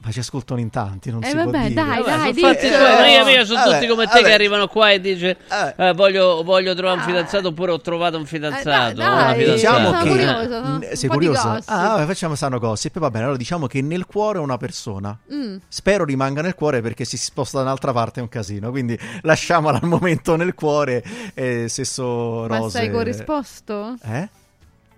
Ma 0.06 0.12
ci 0.12 0.20
ascoltano 0.20 0.60
in 0.60 0.70
tanti, 0.70 1.10
non 1.10 1.20
Eh, 1.20 1.26
si 1.26 1.32
può 1.34 1.44
vabbè, 1.46 1.62
dire. 1.62 1.74
dai, 1.74 1.86
Vabbè, 1.98 2.04
dai, 2.04 2.18
sono 2.34 2.46
fatti 2.46 2.66
diccelo. 2.66 2.76
tuoi, 2.86 2.96
ma 2.96 3.08
io, 3.08 3.28
io 3.28 3.44
sono 3.44 3.58
Vabbè, 3.58 3.72
tutti 3.74 3.86
come 3.88 4.04
te 4.06 4.12
vabbè. 4.12 4.24
che 4.24 4.32
arrivano 4.34 4.68
qua 4.68 4.90
e 4.92 5.00
dice 5.00 5.36
eh, 5.76 5.92
voglio, 5.94 6.42
voglio 6.44 6.74
trovare 6.76 6.98
un 7.00 7.04
fidanzato 7.04 7.48
oppure 7.48 7.72
ho 7.72 7.80
trovato 7.80 8.16
un 8.16 8.24
fidanzato. 8.24 8.94
dai, 8.94 9.08
o 9.08 9.12
una 9.12 9.22
dai, 9.24 9.38
fidanzata. 9.42 9.52
Diciamo 9.54 9.88
Sono 9.88 10.02
che 10.02 10.08
curioso, 10.08 10.48
sono 10.62 10.74
un 10.76 10.88
sei 10.92 11.08
curioso? 11.08 11.48
Ah, 11.64 11.88
vabbè, 11.88 12.06
facciamo 12.06 12.34
stanno 12.36 12.58
gossip. 12.60 12.98
Va 13.00 13.10
bene, 13.10 13.24
allora 13.24 13.36
diciamo 13.38 13.66
che 13.66 13.82
nel 13.82 14.06
cuore 14.06 14.38
è 14.38 14.42
una 14.42 14.56
persona. 14.58 15.18
Mm. 15.34 15.56
Spero 15.66 16.04
rimanga 16.04 16.40
nel 16.40 16.54
cuore 16.54 16.80
perché 16.82 17.04
si 17.04 17.16
sposta 17.16 17.56
da 17.58 17.64
un'altra 17.64 17.92
parte 17.92 18.20
è 18.20 18.22
un 18.22 18.28
casino. 18.28 18.70
Quindi 18.70 18.96
lasciamola 19.22 19.80
al 19.82 19.88
momento 19.88 20.36
nel 20.36 20.54
cuore. 20.54 21.02
E 21.34 21.66
sesso 21.68 22.46
Ma 22.48 22.58
rose. 22.58 22.78
sei 22.78 22.92
corrisposto? 22.92 23.96
Eh? 24.04 24.28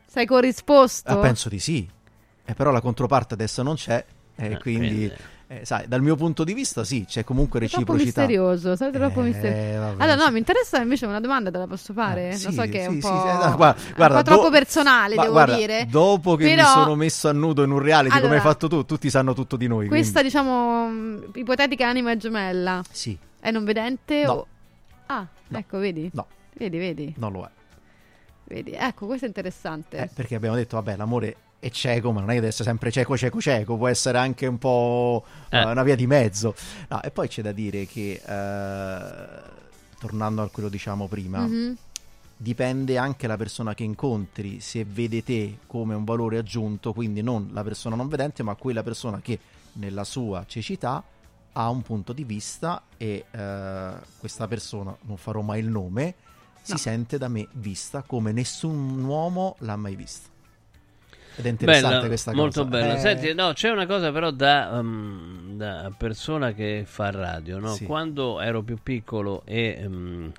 Sei 0.07 0.27
corrisposto? 0.27 1.11
Ah, 1.11 1.17
penso 1.17 1.49
di 1.49 1.59
sì. 1.59 1.89
Eh, 2.45 2.55
però 2.55 2.71
la 2.73 2.83
controparte 2.83 3.33
adesso 3.33 3.63
non 3.63 3.75
c'è. 3.77 4.05
E 4.41 4.57
quindi, 4.59 5.11
eh, 5.49 5.65
sai, 5.65 5.89
dal 5.89 6.01
mio 6.01 6.15
punto 6.15 6.45
di 6.45 6.53
vista, 6.55 6.85
sì, 6.85 7.05
c'è 7.07 7.25
comunque 7.25 7.59
Sei 7.59 7.69
troppo 7.69 7.93
reciprocità. 7.95 8.21
misterioso, 8.21 8.77
sei 8.77 8.93
troppo 8.93 9.21
Eh, 9.21 9.25
misterioso. 9.25 9.81
vabbè, 9.81 10.03
allora, 10.03 10.15
no, 10.15 10.25
sì. 10.27 10.33
mi 10.33 10.39
interessa 10.39 10.81
invece 10.81 11.07
una 11.07 11.19
domanda, 11.21 11.51
te 11.51 11.59
la 11.59 11.67
posso 11.67 11.93
fare? 11.93 12.33
sì, 12.37 12.45
Lo 12.47 12.53
so 12.53 12.63
che 12.63 12.79
è 12.79 12.83
sì, 12.83 12.89
un 12.89 12.95
sì, 12.95 13.01
po', 13.01 13.07
sì, 13.09 13.29
eh, 13.29 13.33
no, 13.33 13.57
guarda, 13.57 13.81
un 13.85 13.93
guarda, 13.97 14.17
po' 14.19 14.23
troppo 14.23 14.43
do- 14.45 14.51
personale, 14.51 15.15
Ma 15.17 15.23
devo 15.23 15.33
guarda, 15.35 15.57
dire. 15.57 15.87
Dopo 15.91 16.37
che 16.37 16.45
Però- 16.45 16.63
mi 16.63 16.69
sono 16.69 16.95
messo 16.95 17.29
a 17.29 17.33
nudo 17.33 17.65
in 17.65 17.71
un 17.73 17.79
reality 17.81 18.11
come 18.11 18.21
hai 18.21 18.31
Allora, 18.35 18.41
fatto 18.49 18.69
tu, 18.69 18.85
tutti 18.85 19.11
sanno 19.11 19.35
tutto 19.35 19.57
di 19.57 19.67
noi. 19.67 19.89
Questa, 19.89 20.23
diciamo, 20.23 20.87
mh, 20.89 21.31
ipotetica 21.35 21.89
anima 21.89 22.17
gemella 22.17 22.73
quindi- 22.83 22.89
Sì, 22.93 23.19
è 23.41 23.51
non 23.51 23.65
vedente 23.65 24.23
No. 24.25 24.33
o... 24.33 24.47
Ah, 25.07 25.27
ecco, 25.51 25.79
vedi? 25.79 26.09
No. 26.13 26.27
Vedi, 26.53 26.79
vedi, 26.79 27.15
non 27.19 27.33
lo 27.33 27.45
è. 27.45 27.49
vedi. 28.45 28.73
Ecco, 28.73 29.07
questo 29.07 29.25
è 29.25 29.29
interessante. 29.29 29.97
Eh, 29.99 30.11
perché 30.15 30.35
abbiamo 30.35 30.55
detto, 30.57 30.77
vabbè, 30.77 30.97
l'amore 30.97 31.37
è 31.61 31.71
cieco, 31.71 32.13
ma 32.13 32.21
non 32.21 32.29
è 32.31 32.35
che 32.35 32.39
deve 32.41 32.49
essere 32.49 32.69
sempre 32.69 32.91
cieco, 32.93 33.17
cieco, 33.17 33.41
cieco, 33.41 33.77
può 33.77 33.89
essere 33.89 34.19
anche 34.19 34.47
un 34.47 34.59
po' 34.59 35.25
Eh. 35.51 35.59
eh, 35.59 35.65
una 35.65 35.83
via 35.83 35.97
di 35.97 36.07
mezzo. 36.07 36.55
No, 36.89 37.03
e 37.03 37.11
poi 37.11 37.29
c'è 37.29 37.43
da 37.43 37.53
dire 37.53 37.87
che, 37.87 38.23
eh, 38.25 39.41
tornando 39.99 40.43
a 40.43 40.49
quello 40.51 40.69
diciamo 40.69 41.09
prima, 41.09 41.41
Mhm. 41.41 41.77
dipende 42.37 42.97
anche 42.99 43.27
la 43.27 43.37
persona 43.37 43.75
che 43.75 43.83
incontri 43.83 44.61
se 44.61 44.85
vede 44.85 45.25
te 45.25 45.59
come 45.67 45.95
un 45.95 46.05
valore 46.05 46.39
aggiunto, 46.39 46.93
quindi 46.93 47.23
non 47.23 47.49
la 47.53 47.65
persona 47.65 47.97
non 47.97 48.07
vedente, 48.09 48.43
ma 48.45 48.55
quella 48.55 48.83
persona 48.85 49.21
che 49.21 49.39
nella 49.75 50.05
sua 50.05 50.45
cecità 50.47 51.03
ha 51.53 51.69
un 51.71 51.83
punto 51.83 52.13
di 52.13 52.23
vista 52.23 52.83
e 52.97 53.25
eh, 53.29 53.93
questa 54.19 54.47
persona, 54.47 54.97
non 55.03 55.17
farò 55.17 55.41
mai 55.41 55.59
il 55.61 55.69
nome, 55.69 56.15
si 56.63 56.73
No. 56.73 56.79
sente 56.79 57.19
da 57.19 57.27
me 57.29 57.49
vista 57.55 58.03
come 58.03 58.31
nessun 58.31 59.03
uomo 59.05 59.57
l'ha 59.61 59.75
mai 59.77 59.97
vista. 59.97 60.29
Ed 61.39 61.47
è 61.47 61.49
interessante 61.51 61.95
Bella, 61.95 62.07
questa 62.09 62.35
molto 62.35 62.65
cosa. 62.65 62.79
bella. 62.79 62.95
Eh, 62.95 62.99
Senti, 62.99 63.33
no, 63.33 63.53
c'è 63.53 63.71
una 63.71 63.87
cosa 63.87 64.11
però 64.11 64.33
da, 64.33 64.71
um, 64.73 65.57
da 65.57 65.93
persona 65.97 66.53
che 66.53 66.83
fa 66.85 67.11
radio, 67.13 67.61
no? 67.61 67.75
Sì. 67.75 67.85
Quando 67.85 68.41
ero 68.41 68.63
più 68.63 68.79
piccolo 68.83 69.43
e, 69.45 69.81
um, 69.87 70.33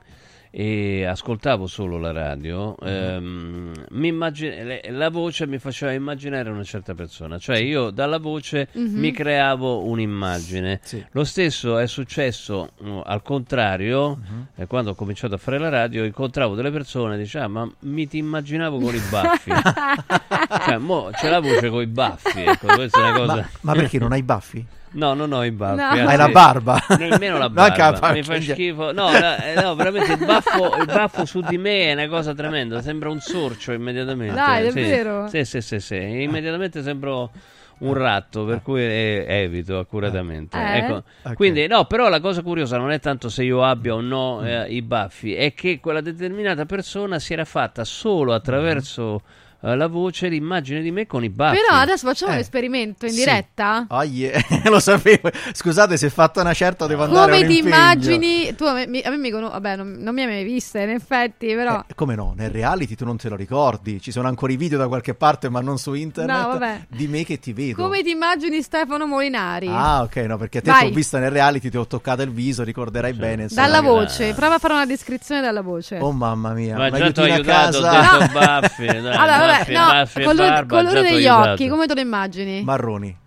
e 0.52 1.06
ascoltavo 1.06 1.68
solo 1.68 1.98
la 2.00 2.12
radio, 2.12 2.76
Mhm. 2.82 2.88
ehm, 2.88 3.74
mi 3.92 4.08
immagin- 4.08 4.66
le- 4.66 4.82
la 4.90 5.10
voce 5.10 5.46
mi 5.46 5.60
faceva 5.60 5.92
immaginare 5.92 6.50
una 6.50 6.64
certa 6.64 6.96
persona, 6.96 7.38
cioè 7.38 7.58
io 7.58 7.92
dalla 7.92 8.18
voce 8.18 8.68
Mhm. 8.72 8.98
mi 9.00 9.12
creavo 9.12 9.86
un'immagine. 9.86 10.80
Sì. 10.84 11.06
Lo 11.12 11.24
stesso 11.24 11.78
è 11.78 11.86
successo 11.88 12.72
uh, 12.80 13.02
al 13.06 13.22
contrario, 13.22 14.16
Mhm. 14.18 14.48
eh, 14.56 14.66
quando 14.68 14.92
ho 14.92 14.96
cominciato 14.96 15.36
a 15.36 15.38
fare 15.38 15.60
la 15.60 15.70
radio, 15.70 16.04
incontravo 16.04 16.56
delle 16.56 16.72
persone 16.72 17.16
e 17.16 17.18
dicevo, 17.20 17.46
ah, 17.46 17.48
ma 17.48 17.72
mi 17.82 18.08
ti 18.08 18.18
immaginavo 18.18 18.80
con 18.80 18.96
i 18.96 19.02
baffi. 19.10 19.52
cioè, 20.66 20.78
mo 20.78 21.10
c'è 21.14 21.30
la 21.30 21.40
voce 21.40 21.70
con 21.70 21.82
i 21.82 21.88
baffi, 21.88 22.42
ecco, 22.42 22.68
questa 22.74 22.98
è 23.00 23.02
una 23.10 23.14
cosa... 23.20 23.36
Ma, 23.36 23.50
ma 23.62 23.74
perché 23.74 24.00
non 24.00 24.12
hai 24.14 24.24
baffi? 24.24 24.66
No, 24.91 25.14
non 25.14 25.32
ho 25.32 25.44
i 25.44 25.52
baffi. 25.52 25.76
No. 25.76 25.84
anzi, 25.84 25.99
Hai 25.99 26.18
la 26.18 26.30
barba? 26.30 26.86
Nemmeno 26.98 27.38
la 27.38 27.48
che 27.48 27.53
la 27.82 27.91
barba, 27.91 28.11
mi 28.11 28.24
fa 28.24 28.41
schifo. 28.41 28.91
No, 28.91 29.11
la- 29.11 29.44
eh, 29.44 29.61
no, 29.61 29.76
veramente 29.76 30.14
il 30.14 30.26
baffo, 30.26 30.76
il 30.80 30.86
baffo 30.86 31.26
su 31.26 31.41
di 31.41 31.57
me 31.57 31.90
è 31.90 31.94
una 31.94 32.07
cosa 32.07 32.34
tremenda, 32.34 32.82
sembra 32.82 33.10
un 33.10 33.20
sorcio 33.20 33.72
immediatamente. 33.72 34.34
Dai, 34.34 34.72
sì. 34.72 34.82
davvero? 34.82 35.28
Sì, 35.28 35.45
sì, 35.45 35.61
sì, 35.61 35.80
sì. 35.80 35.95
Immediatamente 35.95 36.82
sembro 36.82 37.32
un 37.80 37.94
ratto, 37.94 38.45
per 38.45 38.61
cui 38.61 38.82
eh, 38.82 39.26
evito 39.28 39.80
accuratamente. 39.80 40.57
Eh? 40.57 40.78
Ecco. 40.78 41.03
Ok. 41.24 41.34
Quindi, 41.36 41.68
no, 41.68 41.86
però 41.86 42.10
la 42.10 42.20
cosa 42.20 42.41
curiosa 42.41 42.78
non 42.78 42.91
è 42.91 42.99
tanto 42.99 43.30
se 43.30 43.44
io 43.44 43.64
abbia 43.64 43.94
o 43.94 44.02
no 44.02 44.45
eh, 44.45 44.74
i 44.74 44.82
baffi, 44.82 45.36
è 45.36 45.53
che 45.53 45.80
quella 45.80 46.02
determinata 46.02 46.66
persona 46.66 47.20
si 47.20 47.34
era 47.34 47.45
fatta 47.45 47.84
solo 47.84 48.34
attraverso 48.34 49.22
eh, 49.61 49.76
la 49.76 49.88
voce 49.88 50.27
l'immagine 50.27 50.81
di 50.81 50.91
me 50.91 51.06
con 51.07 51.23
i 51.23 51.30
baffi. 51.30 51.57
Però 51.65 51.77
adesso 51.80 52.07
facciamo 52.07 52.31
Eh, 52.31 52.36
un 52.36 52.40
esperimento 52.41 53.06
in 53.06 53.11
sì. 53.11 53.19
diretta. 53.19 53.86
Oh, 53.90 54.03
yeah, 54.03 54.40
lo 54.65 54.80
sapevo. 54.80 55.30
Scusate, 55.53 55.98
se 55.98 56.07
è 56.07 56.10
fatta 56.10 56.41
una 56.41 56.53
certa 56.53 56.88
devo 56.88 57.03
andare 57.03 57.31
a 57.31 57.36
Come 57.36 57.48
ti 57.48 57.57
immagini? 57.60 58.56
Tu 58.56 58.64
a 58.64 58.73
me, 58.73 58.88
mi, 58.88 59.02
a 59.02 59.10
me 59.10 59.18
mi 59.18 59.30
conosci, 59.31 59.53
vabbè, 59.53 59.76
non, 59.76 59.98
non 59.99 60.14
mi 60.14 60.22
hai 60.22 60.27
mai 60.27 60.44
vista 60.44 60.80
in 60.80 60.90
effetti, 60.90 61.53
però. 61.56 61.84
Eh, 61.88 61.95
come 61.95 62.15
no? 62.15 62.34
Nel 62.36 62.49
reality 62.52 62.95
tu 62.95 63.06
non 63.06 63.18
te 63.18 63.30
lo 63.30 63.36
ricordi. 63.36 63.99
Ci 64.02 64.11
sono 64.11 64.27
ancora 64.27 64.52
i 64.52 64.57
video 64.57 64.77
da 64.77 64.88
qualche 64.88 65.14
parte, 65.14 65.49
ma 65.49 65.61
non 65.61 65.77
su 65.77 65.94
internet. 65.94 66.38
No, 66.41 66.48
vabbè. 66.48 66.81
Di 66.90 67.07
me 67.07 67.23
che 67.23 67.40
ti 67.40 67.53
vedo. 67.53 67.81
Come 67.84 68.02
ti 68.03 68.10
immagini 68.11 68.61
Stefano 68.61 69.06
Molinari? 69.06 69.68
Ah, 69.69 70.02
ok, 70.03 70.15
no, 70.18 70.38
perché 70.38 70.61
te 70.61 70.72
ti 70.72 70.86
ho 70.86 70.90
vista 70.90 71.19
nel 71.19 71.31
reality, 71.31 71.69
ti 71.69 71.77
ho 71.77 71.86
toccato 71.88 72.22
il 72.22 72.31
viso, 72.31 72.64
ricorderai 72.64 73.14
bene. 73.14 73.44
insomma, 73.44 73.68
dalla 73.68 73.81
voce, 73.81 74.34
prova 74.34 74.56
a 74.56 74.60
fare 74.60 74.73
una 74.73 74.86
descrizione 74.86 75.41
dalla 75.41 75.61
voce. 75.61 75.98
Oh 75.99 76.11
mamma 76.11 76.53
mia, 76.53 76.76
Ma 76.77 76.86
un 76.88 76.94
già 76.95 77.11
ti 77.11 77.19
ho 77.19 77.23
aiutato, 77.23 77.77
ho 77.77 77.81
casa. 77.81 78.18
detto 78.18 78.31
baffi, 78.40 78.86
dai, 78.86 78.98
allora, 79.15 79.49
vabbè, 79.58 79.74
no, 79.74 79.86
baffi 79.88 80.24
colore, 80.24 80.50
barba, 80.50 80.78
colore 80.78 81.02
degli 81.02 81.26
aiutato. 81.26 81.50
occhi, 81.52 81.68
come 81.68 81.86
te 81.88 81.94
lo 81.96 82.00
immagini? 82.02 82.64
Marroni. 82.64 83.18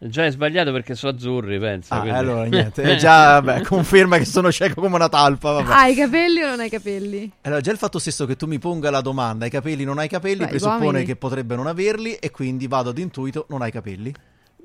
Già 0.00 0.24
è 0.26 0.30
sbagliato 0.30 0.70
perché 0.70 0.94
sono 0.94 1.12
azzurri, 1.16 1.58
pensa. 1.58 1.96
Ah, 1.96 2.00
quindi- 2.02 2.18
allora 2.18 2.44
niente, 2.44 2.82
è 2.82 2.94
già 2.96 3.40
vabbè, 3.40 3.62
conferma 3.62 4.16
che 4.16 4.24
sono 4.26 4.52
cieco 4.52 4.80
come 4.80 4.94
una 4.94 5.08
talpa, 5.08 5.50
vabbè. 5.52 5.72
Hai 5.72 5.92
i 5.92 5.96
capelli 5.96 6.40
o 6.40 6.46
non 6.48 6.60
hai 6.60 6.70
capelli? 6.70 7.32
Allora, 7.42 7.60
già 7.60 7.72
il 7.72 7.78
fatto 7.78 7.98
stesso 7.98 8.24
che 8.24 8.36
tu 8.36 8.46
mi 8.46 8.60
ponga 8.60 8.90
la 8.90 9.00
domanda, 9.00 9.44
hai 9.44 9.50
capelli, 9.50 9.82
non 9.82 9.98
hai 9.98 10.06
capelli, 10.08 10.44
Beh, 10.44 10.46
presuppone 10.50 10.84
uomini. 10.84 11.04
che 11.04 11.16
potrebbe 11.16 11.56
non 11.56 11.66
averli 11.66 12.14
e 12.14 12.30
quindi 12.30 12.68
vado 12.68 12.90
ad 12.90 12.98
intuito, 12.98 13.46
non 13.48 13.60
hai 13.62 13.72
capelli. 13.72 14.14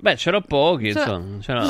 Beh, 0.04 0.16
c'ero 0.16 0.42
pochi, 0.42 0.92
Cioè- 0.92 1.18
insomma. 1.18 1.66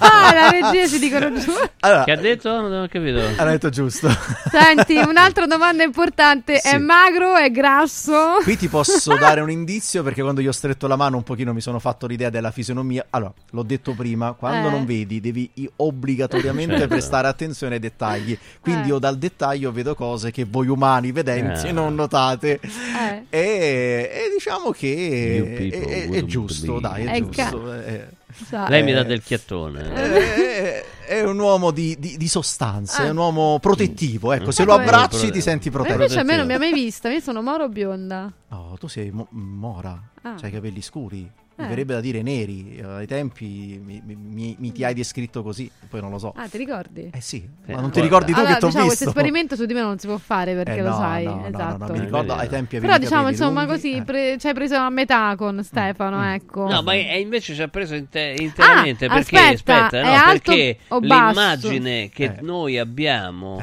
Ah, 0.00 0.32
la 0.34 0.50
regia 0.50 0.86
si 0.88 0.98
dicono 0.98 1.32
giù. 1.38 1.52
Allora, 1.80 2.02
Che 2.02 2.10
ha 2.10 2.16
detto? 2.16 2.60
Non 2.60 2.82
ho 2.82 2.88
capito. 2.88 3.20
ha 3.36 3.44
detto 3.44 3.68
giusto. 3.68 4.08
Senti, 4.50 4.96
un'altra 4.96 5.46
domanda 5.46 5.84
importante. 5.84 6.54
È 6.54 6.70
Sì. 6.70 6.78
magro? 6.78 7.36
È 7.36 7.48
grasso? 7.52 8.38
Qui 8.42 8.56
ti 8.56 8.66
posso 8.66 9.14
dare 9.16 9.40
un 9.40 9.50
indizio 9.52 10.02
perché 10.02 10.20
quando 10.20 10.40
gli 10.40 10.48
ho 10.48 10.52
stretto 10.52 10.88
la 10.88 10.96
mano 10.96 11.18
un 11.18 11.22
pochino 11.22 11.52
mi 11.52 11.60
sono 11.60 11.78
fatto 11.78 12.08
l'idea 12.08 12.28
della 12.28 12.50
fisionomia. 12.50 13.06
Allora, 13.10 13.32
l'ho 13.50 13.62
detto 13.62 13.92
prima, 13.94 14.32
quando 14.32 14.66
Eh. 14.66 14.70
non 14.72 14.84
vedi 14.84 15.20
devi 15.20 15.48
obbligatoriamente 15.76 16.72
Certo. 16.72 16.88
prestare 16.88 17.28
attenzione 17.28 17.74
ai 17.74 17.80
dettagli. 17.80 18.36
Quindi 18.60 18.88
Eh. 18.88 18.90
io 18.92 18.98
dal 18.98 19.16
dettaglio 19.16 19.70
vedo 19.70 19.94
cose 19.94 20.32
che 20.32 20.44
voi 20.44 20.66
umani 20.66 21.12
vedenti 21.12 21.68
Eh. 21.68 21.72
non 21.72 21.94
notate. 21.94 22.58
Eh. 22.60 23.26
E, 23.30 24.10
e 24.12 24.30
diciamo 24.36 24.72
che 24.72 25.70
è, 25.70 26.08
è- 26.08 26.08
è 26.10 26.24
giusto, 26.24 26.80
dai, 26.80 27.04
è 27.04 27.10
È 27.12 27.20
giusto. 27.22 27.58
È- 27.68 28.08
Sa- 28.46 28.68
Lei 28.68 28.82
mi 28.82 28.90
Eh. 28.92 28.94
dà 28.94 29.02
del 29.02 29.22
chiattone. 29.22 29.92
è, 29.92 30.84
è 31.06 31.22
un 31.22 31.38
uomo 31.38 31.70
di, 31.72 31.96
di- 31.98 32.16
di 32.16 32.28
sostanza, 32.28 33.02
Ah. 33.02 33.06
è 33.06 33.10
un 33.10 33.16
uomo 33.16 33.58
protettivo. 33.60 34.32
Ecco, 34.32 34.50
se 34.52 34.62
Ah, 34.62 34.66
lo 34.66 34.74
abbracci 34.74 35.30
ti 35.30 35.40
senti 35.40 35.68
Ma 35.68 35.74
protetto. 35.76 35.94
invece 36.02 36.20
a 36.20 36.22
me 36.22 36.36
non 36.36 36.46
mi 36.46 36.54
ha 36.54 36.58
mai 36.58 36.72
vista. 36.72 37.08
Io 37.10 37.20
sono 37.20 37.42
moro 37.42 37.64
o 37.64 37.68
bionda? 37.68 38.32
Oh, 38.50 38.76
tu 38.78 38.86
sei 38.86 39.10
mo- 39.10 39.26
mora, 39.30 40.00
Ah. 40.22 40.34
hai 40.40 40.48
i 40.48 40.52
capelli 40.52 40.80
scuri. 40.82 41.30
Mi 41.60 41.66
Eh. 41.66 41.68
verrebbe 41.68 41.94
da 41.94 42.00
dire 42.00 42.22
neri. 42.22 42.80
Ai 42.84 43.06
tempi 43.06 43.80
mi, 43.84 44.02
mi- 44.04 44.56
mi- 44.58 44.72
ti 44.72 44.82
hai 44.84 44.94
descritto 44.94 45.42
così, 45.42 45.70
poi 45.88 46.00
non 46.00 46.10
lo 46.10 46.18
so. 46.18 46.32
Ah, 46.36 46.48
ti 46.48 46.56
ricordi? 46.58 47.10
Eh 47.12 47.20
sì, 47.20 47.46
Eh, 47.66 47.74
ma 47.74 47.80
non 47.80 47.90
ti 47.90 48.00
ricordi 48.00 48.32
tu 48.32 48.38
allora, 48.38 48.54
che 48.54 48.58
ti 48.60 48.64
ho 48.64 48.68
diciamo, 48.68 48.84
visto? 48.88 49.04
questo 49.04 49.18
esperimento 49.18 49.56
su 49.56 49.66
di 49.66 49.74
me 49.74 49.80
non 49.80 49.98
si 49.98 50.06
può 50.06 50.16
fare 50.16 50.54
perché 50.54 50.76
Eh, 50.78 50.82
lo 50.82 50.88
no, 50.90 50.96
sai. 50.96 51.24
no, 51.24 51.34
no, 51.34 51.40
no, 51.42 51.46
esatto. 51.48 51.86
no, 51.86 51.92
mi 51.92 52.00
ricordo 52.00 52.32
ai 52.34 52.48
tempi 52.48 52.76
avevi 52.76 52.92
Però 52.92 52.98
diciamo, 52.98 53.28
insomma, 53.28 53.60
lunghi, 53.64 53.74
così 53.74 53.96
eh. 53.96 54.02
pre- 54.02 54.38
ci 54.38 54.46
hai 54.46 54.54
preso 54.54 54.76
a 54.76 54.90
metà 54.90 55.34
con 55.36 55.62
Stefano, 55.62 56.18
Mm. 56.18 56.22
ecco. 56.32 56.68
No, 56.68 56.82
ma 56.82 56.94
e 56.94 57.20
invece 57.20 57.54
ci 57.54 57.62
ha 57.62 57.68
preso 57.68 57.94
inte- 57.94 58.34
interamente 58.38 59.04
Ah, 59.06 59.14
perché, 59.14 59.36
aspetta, 59.38 59.84
aspetta, 59.86 60.00
è 60.00 60.32
perché 60.32 60.78
l'immagine 61.00 62.08
che 62.08 62.24
Eh. 62.24 62.36
noi 62.40 62.78
abbiamo 62.78 63.60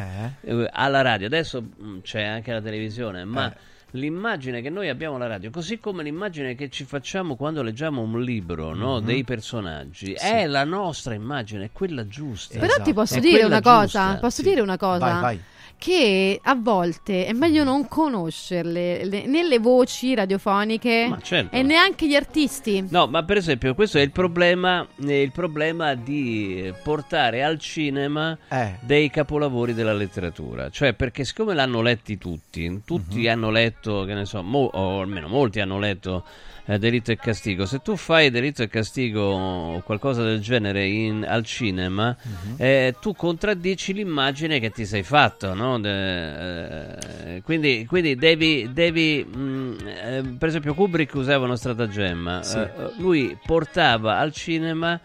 alla 0.71 1.01
radio, 1.01 1.27
adesso 1.27 1.61
mh, 1.61 1.99
c'è 2.01 2.23
anche 2.23 2.51
la 2.53 2.61
televisione, 2.61 3.23
ma 3.25 3.51
Eh. 3.51 3.57
L'immagine 3.91 4.61
che 4.61 4.69
noi 4.69 4.89
abbiamo 4.89 5.15
alla 5.15 5.27
radio, 5.27 5.49
così 5.49 5.79
come 5.79 6.03
l'immagine 6.03 6.55
che 6.55 6.69
ci 6.69 6.83
facciamo 6.83 7.35
quando 7.35 7.61
leggiamo 7.63 8.01
un 8.01 8.21
libro 8.21 8.73
no, 8.75 8.99
Mhm. 8.99 9.05
dei 9.05 9.23
personaggi, 9.23 10.13
Sì. 10.17 10.25
è 10.25 10.45
la 10.45 10.63
nostra 10.65 11.13
immagine, 11.13 11.65
è 11.65 11.69
quella 11.71 12.05
giusta. 12.07 12.59
Però 12.59 12.73
ti 12.73 12.81
Esatto. 12.81 12.93
posso 12.93 13.15
È 13.15 13.19
dire 13.19 13.43
una 13.43 13.61
cosa, 13.61 13.81
giusta. 14.05 14.17
posso 14.19 14.41
Sì. 14.41 14.49
dire 14.49 14.61
una 14.61 14.77
cosa? 14.77 15.05
Vai, 15.05 15.21
vai. 15.21 15.41
Che 15.79 16.39
a 16.41 16.55
volte 16.55 17.27
è 17.27 17.33
meglio 17.33 17.63
non 17.63 17.87
conoscerle 17.87 19.05
le- 19.05 19.25
né 19.27 19.43
le 19.47 19.59
voci 19.59 20.15
radiofoniche 20.15 21.15
certo. 21.21 21.55
e 21.55 21.61
neanche 21.61 22.07
gli 22.07 22.15
artisti. 22.15 22.85
No, 22.89 23.05
ma 23.05 23.23
per 23.23 23.37
esempio 23.37 23.75
questo 23.75 23.99
è 23.99 24.01
il 24.01 24.11
problema, 24.11 24.85
il 24.97 25.31
problema 25.31 25.93
di 25.93 26.73
portare 26.83 27.43
al 27.43 27.59
cinema 27.59 28.35
Eh. 28.49 28.77
dei 28.81 29.11
capolavori 29.11 29.75
della 29.75 29.93
letteratura. 29.93 30.69
Cioè, 30.71 30.93
perché 30.93 31.23
siccome 31.23 31.53
l'hanno 31.53 31.81
letti 31.81 32.17
tutti, 32.17 32.81
tutti 32.83 33.19
Mhm. 33.21 33.27
hanno 33.27 33.49
letto, 33.51 34.03
che 34.03 34.15
ne 34.15 34.25
so, 34.25 34.41
mo- 34.41 34.69
o 34.73 35.01
almeno 35.01 35.27
molti 35.27 35.59
hanno 35.59 35.77
letto 35.77 36.23
eh, 36.69 36.77
Delitto 36.77 37.11
e 37.11 37.15
Castigo. 37.17 37.65
Se 37.65 37.79
tu 37.79 37.95
fai 37.95 38.29
Delitto 38.29 38.61
e 38.61 38.67
Castigo 38.67 39.21
o 39.21 39.81
qualcosa 39.81 40.21
del 40.23 40.39
genere 40.41 40.85
in- 40.85 41.25
al 41.27 41.43
cinema, 41.45 42.15
Mhm. 42.21 42.55
eh, 42.57 42.95
tu 42.99 43.13
contraddici 43.15 43.93
l'immagine 43.93 44.59
che 44.59 44.69
ti 44.71 44.85
sei 44.85 45.03
fatto, 45.03 45.53
no? 45.53 45.79
De- 45.79 47.35
eh, 47.35 47.41
quindi, 47.41 47.85
quindi 47.87 48.15
devi, 48.15 48.69
devi 48.73 49.23
mh, 49.23 49.75
eh, 49.85 50.23
per 50.37 50.49
esempio 50.49 50.73
Kubrick 50.73 51.13
usava 51.15 51.45
uno 51.45 51.55
stratagemma, 51.55 52.43
Sì. 52.43 52.57
Eh, 52.57 52.69
lui 52.97 53.37
portava 53.45 54.17
al 54.17 54.31
cinema 54.33 54.99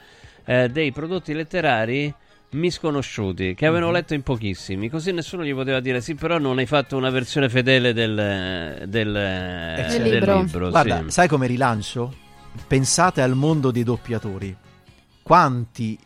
eh, 0.45 0.69
dei 0.69 0.91
prodotti 0.91 1.33
letterari 1.35 2.13
misconosciuti 2.53 3.55
che 3.55 3.67
avevano 3.67 3.89
Mhm. 3.89 3.93
letto 3.95 4.15
in 4.15 4.23
pochissimi, 4.23 4.89
così 4.89 5.13
nessuno 5.13 5.45
gli 5.45 5.55
poteva 5.55 5.81
dire 5.81 6.01
sì, 6.01 6.15
però 6.15 6.39
non 6.39 6.59
hai 6.59 6.67
fatto 6.67 6.97
una 6.97 7.11
versione 7.11 7.49
fedele 7.49 7.93
del, 7.93 8.85
del, 8.89 9.17
Eh, 9.17 9.87
del 9.89 10.03
libro. 10.03 10.41
libro, 10.41 10.71
Guarda, 10.71 11.03
sì. 11.05 11.11
sai 11.11 11.29
come 11.29 11.47
rilancio? 11.47 12.15
Pensate 12.67 13.23
al 13.23 13.35
mondo 13.35 13.71
dei 13.71 13.83
doppiatori. 13.83 14.55
Quanti 15.23 15.99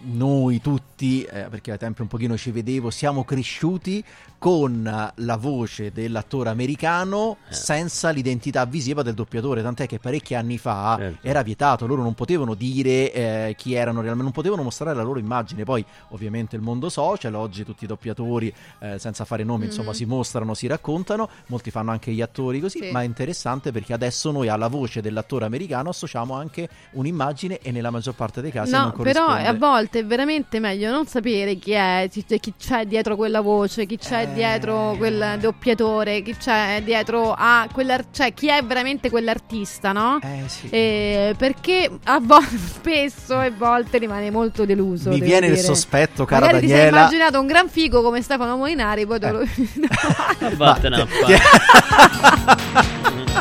noi 0.00 0.60
tutti, 0.60 1.22
eh, 1.24 1.46
perché 1.50 1.72
ai 1.72 1.78
tempi 1.78 2.02
un 2.02 2.08
pochino 2.08 2.36
ci 2.36 2.52
vedevo, 2.52 2.90
siamo 2.90 3.24
cresciuti 3.24 4.04
con 4.38 5.10
la 5.14 5.36
voce 5.36 5.90
dell'attore 5.90 6.48
americano 6.50 7.38
Eh. 7.48 7.54
senza 7.54 8.10
l'identità 8.10 8.64
visiva 8.66 9.02
del 9.02 9.14
doppiatore, 9.14 9.62
tant'è 9.62 9.86
che 9.86 9.98
parecchi 9.98 10.34
anni 10.34 10.58
fa 10.58 10.94
Certo. 10.98 11.26
era 11.26 11.42
vietato, 11.42 11.86
loro 11.86 12.02
non 12.02 12.14
potevano 12.14 12.54
dire 12.54 13.12
eh, 13.12 13.54
chi 13.58 13.74
erano 13.74 13.96
realmente, 14.00 14.22
non 14.22 14.32
potevano 14.32 14.62
mostrare 14.62 14.96
la 14.96 15.02
loro 15.02 15.18
immagine, 15.18 15.64
poi 15.64 15.84
ovviamente 16.10 16.54
il 16.56 16.62
mondo 16.62 16.88
social, 16.88 17.34
oggi 17.34 17.64
tutti 17.64 17.84
i 17.84 17.86
doppiatori 17.88 18.52
eh, 18.78 18.98
senza 18.98 19.24
fare 19.24 19.42
nomi 19.44 19.64
insomma 19.66 19.90
Mhm. 19.90 19.94
si 19.96 20.04
mostrano, 20.04 20.54
si 20.54 20.66
raccontano, 20.68 21.28
molti 21.46 21.70
fanno 21.72 21.90
anche 21.90 22.12
gli 22.12 22.22
attori 22.22 22.60
così, 22.60 22.78
Sì. 22.78 22.90
ma 22.92 23.02
è 23.02 23.04
interessante 23.04 23.72
perché 23.72 23.92
adesso 23.92 24.30
noi 24.30 24.48
alla 24.48 24.68
voce 24.68 25.00
dell'attore 25.00 25.46
americano 25.46 25.88
associamo 25.90 26.34
anche 26.34 26.68
un'immagine 26.92 27.58
e 27.58 27.72
nella 27.72 27.90
maggior 27.90 28.14
parte 28.14 28.40
dei 28.40 28.52
casi 28.52 28.70
No, 28.72 28.82
non 28.82 28.92
però 29.02 29.26
a 29.28 29.52
volte 29.54 30.00
è 30.00 30.06
veramente 30.06 30.60
meglio 30.60 30.90
non 30.92 31.06
sapere 31.06 31.56
chi 31.56 31.72
è, 31.72 32.08
chi 32.10 32.24
chi 32.38 32.54
c'è 32.56 32.86
dietro 32.86 33.16
quella 33.16 33.40
voce, 33.40 33.84
chi 33.86 33.96
c'è 33.98 34.26
Eh. 34.30 34.34
dietro 34.34 34.94
quel 34.96 35.36
doppiatore, 35.40 36.22
chi 36.22 36.36
c'è 36.36 36.80
dietro 36.84 37.34
a 37.36 37.66
cioè 38.10 38.34
chi 38.34 38.48
è 38.48 38.62
veramente 38.62 39.10
quell'artista, 39.10 39.92
no? 39.92 40.18
Eh 40.22 40.42
sì. 40.48 40.68
Eh, 40.68 41.34
perché 41.36 41.90
a 42.04 42.20
volte, 42.20 42.56
spesso 42.58 43.40
e 43.40 43.50
volte 43.50 43.98
rimane 43.98 44.30
molto 44.30 44.64
deluso. 44.64 45.10
Mi 45.10 45.20
viene 45.20 45.46
il 45.46 45.54
dire. 45.54 45.64
sospetto, 45.64 46.24
cara 46.24 46.46
Magari 46.46 46.66
ti 46.66 46.68
sei 46.68 46.76
Daniela. 46.76 46.98
immaginato 46.98 47.40
un 47.40 47.46
gran 47.46 47.68
figo 47.68 48.02
come 48.02 48.22
Stefano 48.22 48.56
Molinari, 48.56 49.06
poi 49.06 49.18
te 49.18 49.30
lo... 49.30 49.42
Vattene 50.56 50.96
a 51.00 51.06
fare. 51.06 51.38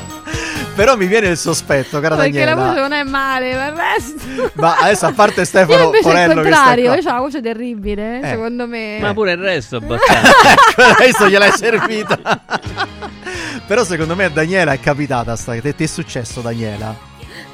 Però 0.78 0.96
mi 0.96 1.08
viene 1.08 1.28
il 1.30 1.38
sospetto, 1.38 2.00
cara 2.00 2.16
perché 2.16 2.46
la 2.46 2.54
Daniela. 2.54 2.68
voce 2.70 2.80
non 2.82 2.94
è 2.94 3.04
male, 3.04 3.56
ma 3.56 3.66
il 3.68 3.74
resto... 3.74 4.52
Ma 4.54 4.78
adesso 4.78 5.06
a 5.08 5.12
parte 5.12 5.40
Io 5.40 5.46
Stefano 5.46 5.84
invece 5.86 6.04
Porello 6.04 6.34
il 6.34 6.38
che 6.42 6.48
sta 6.48 6.56
contrario, 6.56 6.94
io 6.94 7.00
ho 7.00 7.14
la 7.14 7.20
voce 7.20 7.42
terribile, 7.42 8.20
Eh. 8.22 8.28
secondo 8.30 8.68
me. 8.68 8.98
Ma 9.02 9.14
pure 9.14 9.32
il 9.32 9.38
resto 9.40 9.78
abbastanza. 9.78 10.32
Ecco, 10.78 10.82
adesso 10.84 11.28
gliel'hai 11.28 11.52
servita. 11.52 12.20
Però 13.68 13.84
secondo 13.84 14.16
me 14.16 14.26
a 14.26 14.30
Daniela 14.30 14.72
è 14.72 14.80
capitata 14.80 15.36
sta 15.36 15.56
che 15.56 15.76
ti 15.76 15.84
è 15.84 15.88
successo 15.88 16.42
Daniela 16.42 17.07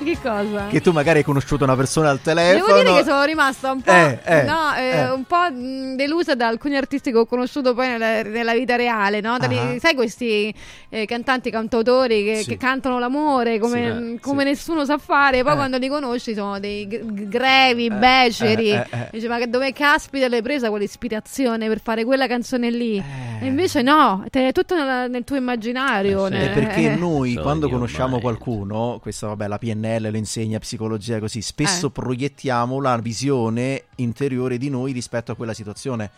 Che 0.04 0.18
cosa? 0.22 0.68
che 0.68 0.82
tu 0.82 0.92
magari 0.92 1.20
hai 1.20 1.24
conosciuto 1.24 1.64
una 1.64 1.76
persona 1.76 2.10
al 2.10 2.22
telefono. 2.22 2.66
Devo 2.78 2.82
dire 2.90 2.98
che 3.04 3.10
sono 3.10 3.24
rimasta 3.24 3.72
un 3.72 3.82
po', 3.82 3.92
Eh, 3.92 4.20
eh, 4.24 4.44
no, 4.44 4.74
eh, 4.76 4.98
eh. 4.98 5.10
un 5.12 5.24
po' 5.24 5.50
mh, 5.52 5.96
delusa 5.96 6.36
da 6.36 6.48
alcuni 6.48 6.76
artisti 6.76 7.12
che 7.12 7.18
ho 7.18 7.26
conosciuto 7.26 7.74
poi 7.74 7.88
nella, 7.88 8.22
nella 8.24 8.54
vita 8.54 8.76
reale, 8.76 9.22
no? 9.22 9.38
Dagli- 9.38 9.58
Ah. 9.58 9.80
Sai 9.80 9.96
questi 9.96 10.54
eh, 10.90 11.06
cantanti, 11.06 11.50
cantautori 11.50 12.24
che, 12.24 12.36
Sì. 12.38 12.50
che 12.50 12.58
cantano 12.58 13.00
l'amore 13.00 13.60
come, 13.60 13.82
Sì, 13.82 14.14
eh, 14.16 14.20
come 14.20 14.44
sì. 14.44 14.50
nessuno 14.50 14.86
sa 14.86 14.98
fare, 14.98 15.42
poi 15.44 15.54
Eh. 15.54 15.56
quando 15.56 15.78
li 15.78 15.88
conosci 15.88 16.34
sono 16.34 16.60
dei 16.60 16.88
g- 16.88 17.28
grevi, 17.28 17.90
beceri. 17.90 18.72
eh, 18.72 18.76
eh, 18.90 18.98
eh. 19.00 19.08
Dici, 19.12 19.28
ma 19.28 19.38
che 19.38 19.50
dove 19.50 19.72
caspita 19.74 20.28
l'hai 20.28 20.42
presa 20.42 20.70
quell'ispirazione 20.70 21.68
per 21.68 21.80
fare 21.82 22.04
quella 22.04 22.28
canzone 22.28 22.70
lì? 22.70 22.98
Eh. 22.98 23.46
E 23.46 23.48
invece 23.48 23.82
no, 23.82 24.24
te- 24.30 24.48
è 24.50 24.52
tutto 24.52 24.76
nella- 24.76 25.08
nel 25.08 25.24
tuo 25.24 25.36
immaginario. 25.36 26.28
Eh 26.28 26.32
sì. 26.32 26.50
Perché 26.54 26.92
eh. 26.92 26.96
noi 26.96 27.34
So 27.34 27.42
quando 27.42 27.70
conosciamo 27.70 28.14
mai. 28.14 28.22
qualcuno, 28.22 29.00
questa 29.02 29.28
vabbè 29.28 29.48
la 29.48 29.58
PNL 29.58 29.93
lo 30.00 30.18
insegna, 30.18 30.60
psicologia 30.60 31.20
così, 31.20 31.42
spesso 31.42 31.88
Eh. 31.88 31.92
proiettiamo 31.92 32.80
la 32.80 32.98
visione 32.98 33.86
interiore 33.96 34.58
di 34.58 34.70
noi 34.70 34.92
rispetto 34.92 35.32
a 35.32 35.36
quella 35.36 35.54
situazione. 35.54 36.12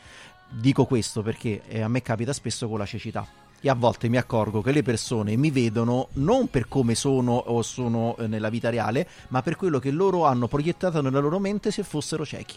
Dico 0.50 0.86
questo 0.86 1.22
perché 1.22 1.62
eh, 1.68 1.82
a 1.82 1.88
me 1.88 2.02
capita 2.02 2.34
spesso 2.34 2.68
con 2.68 2.78
la 2.78 2.86
cecità. 2.86 3.28
E 3.62 3.70
a 3.70 3.74
volte 3.74 4.10
mi 4.10 4.18
accorgo 4.18 4.62
che 4.62 4.72
le 4.72 4.84
persone 4.84 5.36
mi 5.38 5.50
vedono 5.50 6.10
non 6.14 6.50
per 6.50 6.68
come 6.68 6.94
sono 6.94 7.34
o 7.34 7.64
sono 7.64 8.16
eh, 8.18 8.28
nella 8.28 8.50
vita 8.50 8.70
reale, 8.70 9.08
ma 9.30 9.42
per 9.42 9.56
quello 9.56 9.80
che 9.80 9.90
loro 9.90 10.26
hanno 10.26 10.48
proiettato 10.48 11.02
nella 11.02 11.20
loro 11.20 11.40
mente 11.40 11.72
se 11.72 11.82
fossero 11.82 12.24
ciechi. 12.26 12.56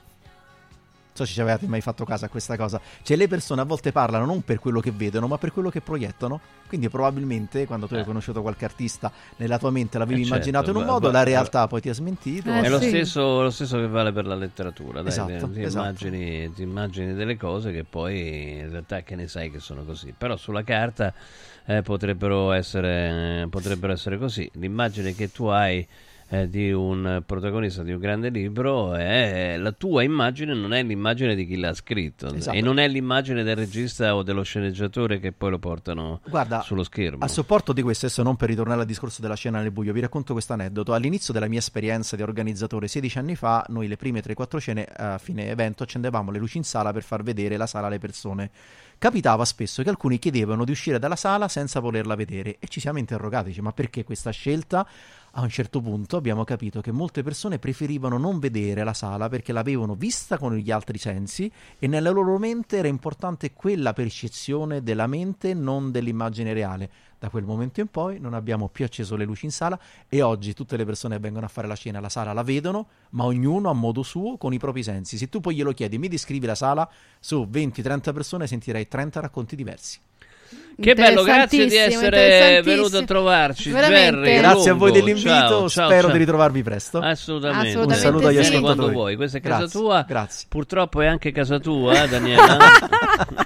So 1.19 1.25
se 1.25 1.33
ci 1.33 1.41
avete 1.41 1.67
mai 1.67 1.81
fatto 1.81 2.05
caso 2.05 2.27
a 2.27 2.29
questa 2.29 2.57
cosa. 2.57 2.81
Cioè, 3.03 3.17
le 3.17 3.27
persone 3.27 3.61
a 3.61 3.65
volte 3.65 3.91
parlano 3.91 4.25
non 4.25 4.43
per 4.43 4.61
quello 4.61 4.79
che 4.79 4.93
vedono, 4.93 5.27
ma 5.27 5.37
per 5.37 5.53
quello 5.53 5.69
che 5.69 5.81
proiettano. 5.81 6.41
Quindi, 6.69 6.89
probabilmente, 6.89 7.67
quando 7.67 7.89
tu 7.89 7.95
hai 7.95 8.03
Eh. 8.03 8.05
conosciuto 8.05 8.41
qualche 8.41 8.65
artista, 8.65 9.11
nella 9.37 9.59
tua 9.59 9.71
mente 9.73 9.99
l'avevi 9.99 10.21
Eh, 10.21 10.23
certo, 10.25 10.35
immaginato 10.35 10.71
in 10.71 10.77
un 10.77 10.85
modo, 10.85 11.11
la 11.11 11.25
realtà 11.25 11.67
poi 11.67 11.81
ti 11.81 11.89
ha 11.89 11.95
smentito. 11.95 12.49
Eh, 12.51 12.61
È 12.61 12.69
lo, 12.69 12.79
sì. 12.79 12.87
stesso, 12.89 13.43
lo 13.43 13.51
stesso 13.51 13.79
che 13.79 13.89
vale 13.89 14.13
per 14.13 14.27
la 14.27 14.37
letteratura, 14.37 15.03
dai, 15.03 15.11
Esatto, 15.11 15.51
ti, 15.51 15.63
esatto. 15.63 16.07
Immagini, 16.07 16.53
ti 16.53 16.63
immagini 16.63 17.15
delle 17.15 17.37
cose 17.37 17.73
che 17.73 17.83
poi 17.83 18.59
in 18.61 18.71
realtà 18.71 19.03
che 19.03 19.17
ne 19.17 19.27
sai 19.27 19.51
che 19.51 19.59
sono 19.59 19.83
così, 19.85 20.15
però 20.17 20.37
sulla 20.37 20.63
carta 20.63 21.13
eh, 21.67 21.83
potrebbero, 21.83 22.53
essere, 22.53 23.47
potrebbero 23.51 23.93
essere 23.93 24.19
così. 24.19 24.49
L'immagine 24.55 25.17
che 25.17 25.33
tu 25.33 25.47
hai 25.47 25.85
eh, 26.31 26.49
di 26.49 26.71
un 26.73 27.23
protagonista 27.25 27.83
di 27.83 27.93
un 27.93 27.99
grande 27.99 28.29
libro, 28.29 28.95
è 28.95 29.57
la 29.57 29.73
tua 29.73 30.03
immagine 30.03 30.55
non 30.55 30.75
è 30.75 30.83
l'immagine 30.83 31.35
di 31.35 31.47
chi 31.47 31.57
l'ha 31.57 31.73
scritto 31.73 32.33
Esatto. 32.33 32.57
e 32.57 32.61
non 32.61 32.79
è 32.79 32.87
l'immagine 32.87 33.43
del 33.43 33.57
regista 33.57 34.15
o 34.15 34.23
dello 34.23 34.43
sceneggiatore 34.43 35.21
che 35.21 35.33
poi 35.33 35.51
lo 35.51 35.59
portano 35.59 36.21
Guarda, 36.29 36.61
sullo 36.61 36.83
schermo. 36.83 37.25
A 37.25 37.29
supporto 37.29 37.73
di 37.73 37.83
questo, 37.83 38.07
adesso 38.07 38.23
non 38.23 38.37
per 38.37 38.51
ritornare 38.51 38.81
al 38.81 38.87
discorso 38.87 39.23
della 39.23 39.37
scena 39.37 39.61
nel 39.61 39.71
buio, 39.71 39.93
vi 39.93 40.01
racconto 40.01 40.33
questo 40.33 40.53
aneddoto. 40.53 40.93
All'inizio 40.93 41.33
della 41.33 41.49
mia 41.49 41.61
esperienza 41.61 42.17
di 42.17 42.23
organizzatore 42.23 42.89
16 42.89 43.19
anni 43.19 43.35
fa, 43.35 43.65
noi 43.69 43.89
le 43.89 43.97
prime 43.97 44.23
3-4 44.23 44.57
scene 44.59 44.85
a 44.85 45.19
fine 45.19 45.49
evento 45.49 45.83
accendevamo 45.83 46.31
le 46.31 46.39
luci 46.39 46.59
in 46.59 46.65
sala 46.65 46.93
per 46.93 47.03
far 47.03 47.23
vedere 47.23 47.57
la 47.57 47.67
sala 47.67 47.87
alle 47.87 47.99
persone. 47.99 48.51
Capitava 48.99 49.45
spesso 49.45 49.83
che 49.85 49.89
alcuni 49.91 50.19
chiedevano 50.19 50.65
di 50.65 50.73
uscire 50.73 50.99
dalla 50.99 51.15
sala 51.15 51.47
senza 51.47 51.79
volerla 51.79 52.17
vedere 52.17 52.57
e 52.59 52.67
ci 52.67 52.81
siamo 52.81 52.99
interrogati, 52.99 53.51
dice, 53.51 53.63
ma 53.63 53.71
perché 53.71 54.03
questa 54.03 54.31
scelta? 54.31 54.85
A 55.39 55.43
un 55.43 55.51
certo 55.51 55.81
punto 55.81 56.17
abbiamo 56.17 56.43
capito 56.43 56.81
che 56.81 56.91
molte 56.91 57.23
persone 57.23 57.61
preferivano 57.61 58.19
non 58.19 58.41
vedere 58.41 58.83
la 58.83 58.93
sala 58.93 59.29
perché 59.29 59.53
l'avevano 59.53 59.95
vista 59.95 60.37
con 60.37 60.57
gli 60.57 60.73
altri 60.73 60.99
sensi 60.99 61.49
e 61.79 61.87
nella 61.87 62.11
loro 62.11 62.39
mente 62.39 62.79
era 62.79 62.89
importante 62.89 63.53
quella 63.53 63.93
percezione 63.93 64.83
della 64.83 65.07
mente, 65.07 65.55
non 65.55 65.93
dell'immagine 65.93 66.53
reale. 66.53 66.91
Da 67.21 67.31
quel 67.31 67.45
momento 67.45 67.79
in 67.79 67.87
poi 67.87 68.19
non 68.19 68.35
abbiamo 68.35 68.67
più 68.67 68.85
acceso 68.85 69.15
le 69.15 69.25
luci 69.25 69.45
in 69.45 69.53
sala 69.53 69.79
e 70.09 70.23
oggi 70.23 70.55
tutte 70.55 70.77
le 70.77 70.85
persone 70.85 71.15
che 71.15 71.21
vengono 71.21 71.47
a 71.47 71.49
fare 71.49 71.69
la 71.69 71.77
cena 71.77 71.99
alla 71.99 72.09
sala 72.09 72.33
la 72.33 72.43
vedono, 72.43 72.89
ma 73.11 73.23
ognuno 73.23 73.71
a 73.71 73.75
modo 73.75 74.03
suo 74.03 74.39
con 74.39 74.53
i 74.53 74.59
propri 74.59 74.83
sensi. 74.83 75.17
Se 75.17 75.29
tu 75.29 75.39
poi 75.39 75.55
glielo 75.55 75.71
chiedi, 75.71 75.99
mi 75.99 76.09
descrivi 76.09 76.47
la 76.47 76.57
sala, 76.57 76.91
su 77.21 77.49
20-30 77.49 78.13
persone 78.13 78.49
sentirai 78.49 78.89
30 78.89 79.21
racconti 79.21 79.55
diversi. 79.55 80.01
Che 80.81 80.95
bello, 80.95 81.25
grazie 81.25 81.67
di 81.67 81.75
essere 81.77 82.63
venuto 82.63 82.99
a 82.99 83.03
trovarci. 83.03 83.71
Veramente. 83.71 84.21
Jerry 84.31 84.39
Grazie 84.39 84.71
a 84.71 84.75
voi 84.75 84.93
dell'invito, 84.93 85.29
Ciao, 85.29 85.69
ciao, 85.69 85.87
spero 85.87 86.03
ciao. 86.03 86.13
di 86.13 86.19
ritrovarvi 86.19 86.63
presto. 86.63 86.99
Assolutamente. 87.01 87.69
Assolutamente 87.69 87.95
Un 87.95 88.13
saluto 88.13 88.27
agli 88.29 88.35
sì. 88.35 88.41
Ascoltatori. 88.41 88.77
quando 88.77 88.93
vuoi, 88.93 89.17
questa 89.17 89.39
è 89.39 89.41
casa 89.41 89.59
Grazie, 89.59 89.81
tua. 89.81 90.05
Grazie. 90.07 90.47
Purtroppo 90.49 91.01
è 91.01 91.07
anche 91.07 91.33
casa 91.33 91.59
tua, 91.59 92.07
Daniela. 92.07 92.59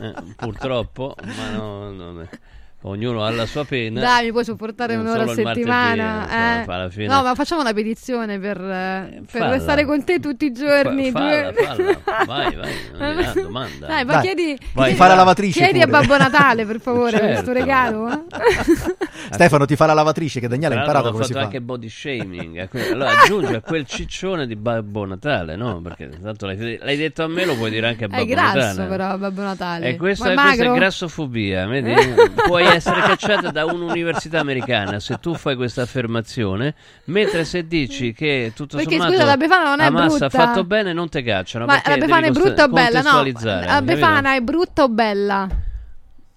Eh, 0.01 0.15
purtroppo, 0.37 1.15
ma 1.25 1.51
no, 1.57 1.91
non 1.91 2.21
è- 2.21 2.39
ognuno 2.83 3.25
ha 3.25 3.31
la 3.31 3.47
sua 3.47 3.65
pena. 3.65 4.01
Dai, 4.01 4.27
mi 4.27 4.33
puoi 4.33 4.45
sopportare 4.45 4.95
Non 4.97 5.07
un'ora 5.07 5.23
a 5.23 5.27
martedì, 5.27 5.47
settimana. 5.49 6.23
insomma, 6.23 6.63
eh. 6.63 6.65
alla 6.75 6.91
fine- 6.91 7.07
No, 7.07 7.23
ma 7.23 7.35
facciamo 7.35 7.61
una 7.61 7.73
petizione 7.73 8.39
per, 8.39 8.61
eh, 8.61 9.23
per 9.31 9.41
falla. 9.41 9.51
restare 9.51 9.85
con 9.85 10.05
te 10.05 10.21
tutti 10.21 10.47
i 10.47 10.53
giorni. 10.53 11.11
Fa- 11.11 11.21
falla, 11.21 11.53
falla. 11.53 12.25
Vai, 12.27 12.55
vai, 12.57 12.73
non 12.93 13.03
è 13.03 13.13
una 13.17 13.33
domanda. 13.43 13.87
Dai, 13.87 14.05
ma 14.05 14.13
Dai, 14.15 14.23
chiedi, 14.23 14.59
vai, 14.73 14.85
chiedi- 14.85 14.95
fa 14.95 15.07
la 15.07 15.15
lavatrice 15.15 15.59
chiedi 15.63 15.81
a. 15.81 15.87
Babbo 15.87 16.17
Natale, 16.17 16.65
per 16.67 16.81
favore, 16.81 17.11
Certo. 17.13 17.27
questo 17.27 17.53
regalo. 17.53 18.09
eh. 18.11 18.21
Stefano 19.33 19.65
ti 19.67 19.77
fa 19.77 19.87
la 19.87 19.95
lavatrice 19.95 20.41
che 20.41 20.49
Daniele 20.49 20.75
ha 20.77 20.79
imparato 20.81 21.11
come 21.11 21.23
ho 21.23 21.27
si 21.27 21.33
fatto 21.33 21.39
fa. 21.41 21.45
anche 21.47 21.61
body 21.61 21.89
shaming. 21.89 22.69
que- 22.69 22.91
Allora 22.93 23.21
aggiunge 23.21 23.57
a 23.57 23.61
quel 23.61 23.87
ciccione 23.87 24.47
di 24.47 24.57
Babbo 24.57 25.05
Natale, 25.07 25.57
no? 25.57 25.81
Perché 25.81 26.11
tanto 26.23 26.47
l'hai, 26.47 26.79
l'hai 26.81 26.97
detto 26.97 27.23
a 27.23 27.29
me, 27.29 27.45
lo 27.45 27.55
puoi 27.55 27.71
dire 27.71 27.87
anche 27.89 28.05
a 28.05 28.09
Babbo 28.09 28.23
È 28.23 28.27
grasso, 28.27 28.57
Natale. 28.59 28.89
però, 28.89 29.17
Babbo 29.19 29.43
Natale. 29.43 29.87
E 29.89 29.97
questa, 29.97 30.33
Ma 30.35 30.43
è 30.53 30.55
questa 30.57 30.65
è 30.65 30.75
grassofobia, 30.75 31.67
vedi? 31.67 31.93
Puoi 32.47 32.67
essere 32.75 33.01
cacciata 33.01 33.51
da 33.51 33.65
un'università 33.65 34.41
americana 34.41 35.01
se 35.01 35.19
tu 35.21 35.35
fai 35.35 35.57
questa 35.57 35.83
affermazione, 35.83 36.75
mentre 37.05 37.45
se 37.45 37.67
dici 37.67 38.13
che 38.13 38.53
tutto 38.55 38.77
Perché, 38.77 38.93
sommato 38.93 39.13
scusa, 39.13 39.25
la 39.25 39.37
Befana 39.37 39.65
non 39.75 39.81
è 39.81 39.91
brutta. 39.91 40.27
ha 40.27 40.31
fatto 40.31 40.65
bene, 40.65 40.93
non 40.93 41.09
te 41.09 41.23
cacciano. 41.23 41.67
Ma 41.67 41.81
la 41.85 41.97
Befana 41.97 42.27
è 42.27 42.31
brutta 42.31 42.65
o 42.65 42.69
bella? 42.69 43.01
No, 43.01 43.11
contestualizzare, 43.11 43.67
la 43.67 43.73
capito? 43.73 43.93
Befana 43.95 44.35
è 44.35 44.41
brutta 44.41 44.83
o 44.83 44.89
bella? 44.89 45.49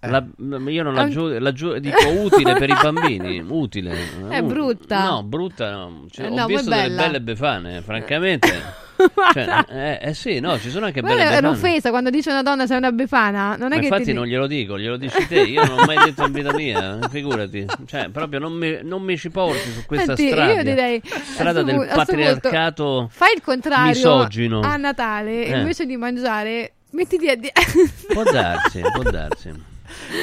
La- 0.08 0.24
io 0.68 0.84
non 0.84 0.94
la, 0.94 1.08
giu- 1.10 1.36
la 1.40 1.52
giu- 1.52 1.78
dico 1.78 2.08
utile 2.10 2.54
per 2.58 2.70
i 2.70 2.78
bambini, 2.80 3.44
utile. 3.48 3.96
È 4.30 4.40
brutta. 4.44 5.04
No, 5.04 5.24
brutta 5.24 5.72
no. 5.72 6.06
Cioè, 6.12 6.26
Eh, 6.26 6.30
ho 6.30 6.36
no, 6.36 6.46
visto 6.46 6.70
poi 6.70 6.82
delle 6.84 6.96
belle 6.96 7.22
befane, 7.22 7.82
francamente. 7.82 8.84
Cioè, 9.34 9.66
eh, 9.70 10.00
eh 10.10 10.14
sì, 10.14 10.40
no, 10.40 10.58
ci 10.60 10.70
sono 10.70 10.86
anche 10.86 11.02
belle 11.02 11.22
è 11.22 11.26
befane. 11.28 11.48
un'offesa 11.48 11.90
quando 11.90 12.10
dice 12.10 12.30
una 12.30 12.42
donna 12.44 12.66
sei 12.66 12.78
una 12.78 12.92
Befana. 12.92 13.56
Non 13.58 13.72
è 13.72 13.76
Ma 13.76 13.80
che 13.82 13.86
infatti 13.88 14.04
ti... 14.06 14.14
non 14.14 14.26
glielo 14.26 14.48
dico, 14.48 14.78
glielo 14.80 14.98
dici 14.98 15.28
te, 15.28 15.42
io 15.42 15.66
non 15.66 15.80
ho 15.80 15.86
mai 15.86 15.98
detto 16.06 16.24
in 16.26 16.32
vita 16.32 16.54
mia, 16.54 17.00
figurati. 17.12 17.66
Cioè, 17.86 18.10
proprio 18.10 18.40
non 18.40 18.54
mi, 18.54 18.80
non 18.84 19.02
mi 19.02 19.18
ci 19.18 19.30
porti 19.30 19.72
su 19.72 19.86
questa 19.86 20.16
Senti, 20.16 20.32
strada. 20.32 20.54
io 20.54 20.64
direi 20.64 21.02
strada 21.06 21.62
del 21.64 21.76
pu- 21.76 21.82
a 21.82 21.86
sto 21.88 21.96
patriarcato 21.98 22.84
punto, 22.84 23.10
Fai 23.14 23.34
il 23.36 23.42
contrario 23.42 23.88
misogino. 23.88 24.60
a 24.62 24.78
Natale 24.78 25.46
Eh. 25.46 25.58
invece 25.58 25.86
di 25.86 25.98
mangiare. 25.98 26.72
Mettiti 26.92 27.28
a 27.30 27.36
di- 27.36 27.52
Può 28.14 28.24
darsi, 28.24 28.82
può 28.94 29.04
darsi. 29.04 29.52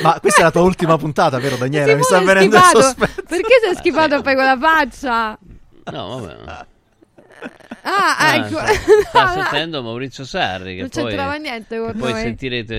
Ma 0.02 0.18
questa 0.20 0.40
è 0.40 0.44
la 0.44 0.50
tua 0.50 0.62
ultima 0.62 0.96
puntata, 0.96 1.38
vero 1.38 1.56
Daniele? 1.56 1.96
Mi 1.96 2.02
sta 2.02 2.18
è 2.20 2.24
venendo 2.24 2.56
il 2.56 2.62
schifato. 2.62 2.82
sospetto. 2.82 3.22
Perché 3.28 3.54
sei 3.62 3.74
schifato 3.76 4.22
poi 4.22 4.34
con 4.34 4.44
la 4.44 4.58
faccia? 4.58 5.38
No, 5.92 6.20
vabbè. 6.20 6.64
Ah, 7.84 8.16
Ah, 8.16 8.36
ecco. 8.36 8.58
sta, 9.08 9.28
sentendo 9.42 9.82
Maurizio 9.82 10.24
Sarri 10.24 10.74
che 10.76 10.80
Non 10.82 10.88
poi, 10.90 11.02
c'entrava 11.04 11.34
niente 11.34 11.78
con 11.78 11.96
poi 11.96 12.12
sentirete 12.14 12.74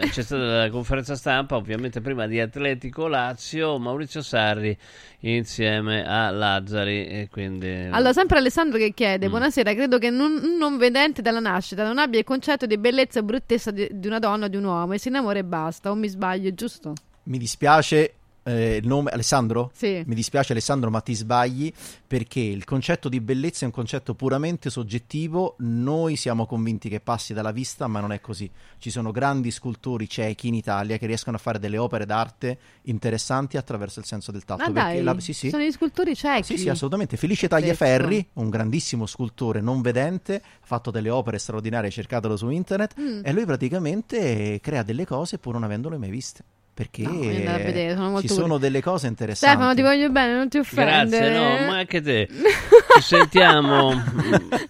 eh, 0.00 0.08
c'è 0.10 0.22
stata 0.22 0.42
la 0.42 0.70
conferenza 0.70 1.14
stampa 1.14 1.54
ovviamente 1.56 2.00
prima 2.00 2.26
di 2.26 2.40
Atletico 2.40 3.06
Lazio 3.06 3.78
Maurizio 3.78 4.22
Sarri 4.22 4.76
insieme 5.20 6.04
a 6.04 6.30
Lazzari 6.30 7.06
e 7.06 7.28
quindi 7.30 7.68
Allora, 7.90 8.12
sempre 8.12 8.38
Alessandro 8.38 8.78
che 8.78 8.92
chiede: 8.92 9.26
Mm. 9.26 9.30
Buonasera, 9.30 9.74
credo 9.74 9.98
che 9.98 10.10
non- 10.10 10.40
un 10.42 10.56
non 10.56 10.78
vedente 10.78 11.22
dalla 11.22 11.40
nascita 11.40 11.84
non 11.84 11.98
abbia 11.98 12.18
il 12.18 12.24
concetto 12.24 12.66
di 12.66 12.76
bellezza 12.78 13.20
e 13.20 13.22
bruttezza 13.22 13.70
di, 13.70 13.86
di 13.92 14.06
una 14.06 14.18
donna 14.18 14.46
o 14.46 14.48
di 14.48 14.56
un 14.56 14.64
uomo 14.64 14.94
e 14.94 14.98
si 14.98 15.08
innamora 15.08 15.38
e 15.38 15.44
basta. 15.44 15.90
O 15.90 15.94
mi 15.94 16.08
sbaglio, 16.08 16.52
giusto? 16.54 16.94
Mi 17.24 17.38
dispiace 17.38 18.14
eh, 18.56 18.76
il 18.76 18.86
nome 18.86 19.10
Alessandro? 19.10 19.70
Sì. 19.74 20.02
Mi 20.06 20.14
dispiace 20.14 20.52
Alessandro, 20.52 20.90
ma 20.90 21.00
ti 21.00 21.14
sbagli 21.14 21.72
perché 22.06 22.40
il 22.40 22.64
concetto 22.64 23.08
di 23.08 23.20
bellezza 23.20 23.62
è 23.62 23.66
un 23.66 23.72
concetto 23.72 24.14
puramente 24.14 24.70
soggettivo. 24.70 25.54
Noi 25.58 26.16
siamo 26.16 26.46
convinti 26.46 26.88
che 26.88 27.00
passi 27.00 27.32
dalla 27.32 27.52
vista, 27.52 27.86
ma 27.86 28.00
non 28.00 28.12
è 28.12 28.20
così. 28.20 28.50
Ci 28.78 28.90
sono 28.90 29.10
grandi 29.12 29.50
scultori 29.50 30.08
ciechi 30.08 30.48
in 30.48 30.54
Italia 30.54 30.96
che 30.98 31.06
riescono 31.06 31.36
a 31.36 31.40
fare 31.40 31.58
delle 31.58 31.78
opere 31.78 32.06
d'arte 32.06 32.58
interessanti 32.82 33.56
attraverso 33.56 34.00
il 34.00 34.06
senso 34.06 34.30
del 34.32 34.44
tatto. 34.44 34.64
Ma 34.64 34.70
dai, 34.70 35.02
la- 35.02 35.18
sì, 35.20 35.32
sì. 35.32 35.50
sono 35.50 35.62
gli 35.62 35.70
scultori 35.72 36.14
ciechi. 36.16 36.44
Sì, 36.44 36.58
sì, 36.58 36.68
assolutamente. 36.68 37.16
Felice. 37.16 37.48
Tagliaferri, 37.48 38.28
un 38.34 38.48
grandissimo 38.48 39.06
scultore 39.06 39.60
non 39.60 39.80
vedente, 39.82 40.36
ha 40.36 40.66
fatto 40.66 40.90
delle 40.90 41.10
opere 41.10 41.38
straordinarie, 41.38 41.90
cercatelo 41.90 42.36
su 42.36 42.48
internet, 42.50 42.98
Mm. 43.00 43.20
e 43.24 43.32
lui 43.32 43.44
praticamente 43.44 44.58
crea 44.60 44.82
delle 44.82 45.06
cose 45.06 45.38
pur 45.38 45.54
non 45.54 45.64
avendole 45.64 45.96
mai 45.98 46.10
viste. 46.10 46.44
Perché 46.72 47.02
No, 47.02 47.18
vedere, 47.18 47.94
sono 47.94 48.20
ci 48.20 48.28
sono 48.28 48.56
delle 48.56 48.80
cose 48.80 49.06
interessanti. 49.06 49.54
Stefano, 49.56 49.74
ti 49.74 49.82
voglio 49.82 50.08
bene, 50.08 50.34
non 50.34 50.48
ti 50.48 50.56
offendere. 50.58 51.08
grazie 51.08 51.30
no 51.36 51.66
ma 51.70 51.76
anche 51.78 52.00
te 52.00 52.26
ci 52.96 53.02
sentiamo 53.02 53.92
mm, 53.94 53.98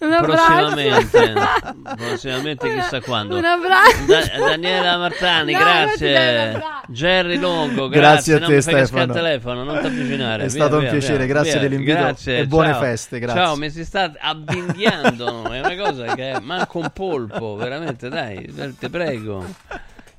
Un 0.01 0.19
prossimamente 0.23 1.33
prossimamente 1.97 2.75
chissà 2.75 3.01
quando 3.01 3.37
Un 3.37 3.45
abbraccio. 3.45 4.05
Da- 4.07 4.49
Daniela 4.49 4.97
Martani 4.99 5.53
No, 5.53 5.59
ti 5.59 5.65
un 5.65 5.71
grazie. 5.71 6.63
Jerry 6.89 7.37
Longo 7.39 7.89
Grazie 7.89 8.01
grazie, 8.01 8.35
a 8.35 8.39
non 8.41 8.49
te, 8.49 8.55
cascare 8.57 8.85
Stefano. 8.87 9.13
telefono 9.13 9.65
non 9.65 9.81
ti 9.81 9.87
avvicinare 9.87 10.37
È 10.43 10.47
Via, 10.47 10.49
stato 10.51 10.75
un 10.75 10.81
via, 10.81 10.91
piacere, 10.91 11.17
via, 11.19 11.27
grazie 11.27 11.53
via. 11.53 11.61
dell'invito 11.61 11.99
Grazie, 11.99 12.39
e 12.39 12.47
buone 12.47 12.73
ciao. 12.73 12.81
feste, 12.81 13.19
grazie. 13.21 13.41
ciao 13.41 13.57
mi 13.57 13.71
si 13.71 13.85
sta 13.85 14.13
avvinghiando 14.19 15.49
è 15.51 15.61
una 15.61 15.77
cosa 15.77 16.15
che 16.15 16.39
manco 16.43 16.79
un 16.79 16.91
polpo 16.93 17.55
veramente 17.55 18.09
dai 18.09 18.53
te 18.79 18.89
prego 18.91 19.47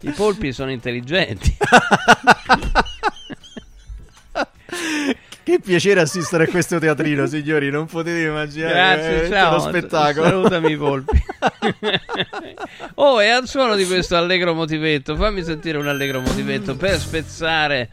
i 0.01 0.11
polpi 0.11 0.51
sono 0.51 0.71
intelligenti 0.71 1.55
Che 5.43 5.59
piacere 5.59 6.01
assistere 6.01 6.43
a 6.43 6.47
questo 6.47 6.77
teatrino, 6.77 7.25
signori, 7.25 7.71
non 7.71 7.87
potete 7.87 8.27
immaginare. 8.27 8.73
Grazie, 8.73 9.23
è 9.23 9.29
ciao. 9.29 9.55
uno 9.55 9.59
spettacolo. 9.59 10.25
Salutami 10.27 10.71
i 10.71 10.77
polpi. 10.77 11.23
oh, 12.95 13.21
e 13.21 13.27
al 13.27 13.47
suono 13.47 13.75
di 13.75 13.85
questo 13.87 14.15
allegro 14.15 14.53
motivetto, 14.53 15.15
fammi 15.15 15.43
sentire 15.43 15.79
un 15.79 15.87
allegro 15.87 16.21
motivetto 16.21 16.75
per 16.75 16.99
spezzare 16.99 17.89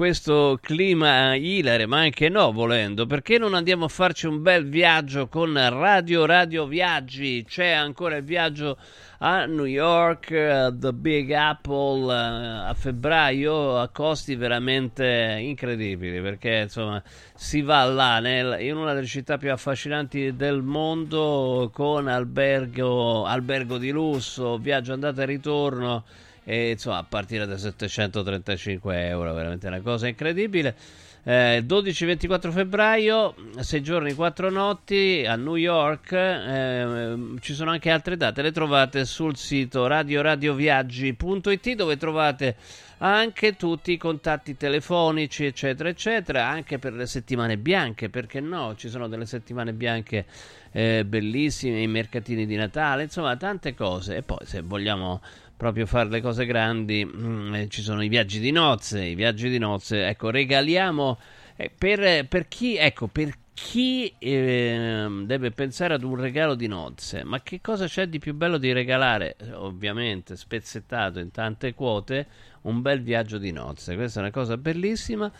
questo 0.00 0.58
clima 0.62 1.34
ilare, 1.34 1.84
ma 1.84 1.98
anche 1.98 2.30
no, 2.30 2.52
volendo. 2.52 3.04
Perché 3.04 3.36
non 3.36 3.52
andiamo 3.52 3.84
a 3.84 3.88
farci 3.88 4.26
un 4.26 4.40
bel 4.40 4.66
viaggio 4.66 5.28
con 5.28 5.52
Radio 5.52 6.24
Radio 6.24 6.64
Viaggi? 6.64 7.44
C'è 7.46 7.68
ancora 7.72 8.16
il 8.16 8.24
viaggio 8.24 8.78
a 9.18 9.44
New 9.44 9.66
York, 9.66 10.30
eh, 10.30 10.72
The 10.72 10.94
Big 10.94 11.30
Apple 11.32 12.10
eh, 12.10 12.68
a 12.70 12.74
febbraio 12.74 13.78
a 13.78 13.88
costi 13.88 14.36
veramente 14.36 15.36
incredibili 15.38 16.22
perché 16.22 16.60
insomma 16.62 17.02
si 17.34 17.60
va 17.60 17.84
là 17.84 18.20
nel- 18.20 18.56
in 18.62 18.76
una 18.76 18.94
delle 18.94 19.06
città 19.06 19.36
più 19.36 19.52
affascinanti 19.52 20.34
del 20.34 20.62
mondo 20.62 21.68
con 21.74 22.08
albergo, 22.08 23.26
albergo 23.26 23.76
di 23.76 23.90
lusso, 23.90 24.56
viaggio 24.56 24.94
andata 24.94 25.20
e 25.20 25.26
ritorno 25.26 26.04
e 26.44 26.70
insomma 26.70 26.98
a 26.98 27.04
partire 27.04 27.46
da 27.46 27.56
735 27.56 29.06
euro, 29.06 29.32
veramente 29.32 29.66
una 29.66 29.80
cosa 29.80 30.08
incredibile. 30.08 30.74
Eh, 31.22 31.62
12-24 31.66 32.50
febbraio, 32.50 33.34
6 33.58 33.82
giorni, 33.82 34.14
4 34.14 34.48
notti 34.48 35.24
a 35.26 35.36
New 35.36 35.56
York. 35.56 36.12
Eh, 36.12 37.16
ci 37.40 37.52
sono 37.52 37.70
anche 37.70 37.90
altre 37.90 38.16
date, 38.16 38.40
le 38.40 38.52
trovate 38.52 39.04
sul 39.04 39.36
sito 39.36 39.86
radioradioviaggi.it 39.86 41.74
dove 41.74 41.96
trovate 41.98 42.56
anche 43.02 43.56
tutti 43.56 43.92
i 43.92 43.96
contatti 43.98 44.56
telefonici, 44.56 45.44
eccetera, 45.44 45.88
eccetera, 45.88 46.46
anche 46.46 46.78
per 46.78 46.94
le 46.94 47.06
settimane 47.06 47.58
bianche, 47.58 48.08
perché 48.08 48.40
no? 48.40 48.74
Ci 48.76 48.88
sono 48.88 49.08
delle 49.08 49.26
settimane 49.26 49.72
bianche 49.72 50.24
eh, 50.72 51.04
bellissime, 51.04 51.80
i 51.82 51.86
mercatini 51.86 52.46
di 52.46 52.56
Natale, 52.56 53.04
insomma, 53.04 53.36
tante 53.36 53.74
cose. 53.74 54.16
E 54.16 54.22
poi, 54.22 54.44
se 54.44 54.60
vogliamo 54.60 55.20
proprio 55.60 55.84
fare 55.84 56.08
le 56.08 56.22
cose 56.22 56.46
grandi, 56.46 57.04
mm, 57.04 57.54
eh, 57.54 57.68
ci 57.68 57.82
sono 57.82 58.02
i 58.02 58.08
viaggi 58.08 58.40
di 58.40 58.50
nozze, 58.50 59.04
i 59.04 59.14
viaggi 59.14 59.50
di 59.50 59.58
nozze, 59.58 60.06
ecco, 60.06 60.30
regaliamo 60.30 61.18
eh, 61.54 61.70
per, 61.76 62.26
per, 62.26 62.48
chi, 62.48 62.78
ecco, 62.78 63.08
per 63.08 63.34
chi 63.52 64.10
eh, 64.18 65.06
deve 65.26 65.50
pensare 65.50 65.92
ad 65.92 66.02
un 66.02 66.14
regalo 66.16 66.54
di 66.54 66.66
nozze, 66.66 67.24
ma 67.24 67.42
che 67.42 67.60
cosa 67.60 67.84
c'è 67.84 68.08
di 68.08 68.18
più 68.18 68.32
bello 68.32 68.56
di 68.56 68.72
regalare, 68.72 69.36
ovviamente 69.52 70.34
spezzettato 70.34 71.18
in 71.18 71.30
tante 71.30 71.74
quote, 71.74 72.26
un 72.62 72.80
bel 72.80 73.02
viaggio 73.02 73.36
di 73.36 73.52
nozze? 73.52 73.96
Questa 73.96 74.20
è 74.20 74.22
una 74.22 74.32
cosa 74.32 74.56
bellissima 74.56 75.30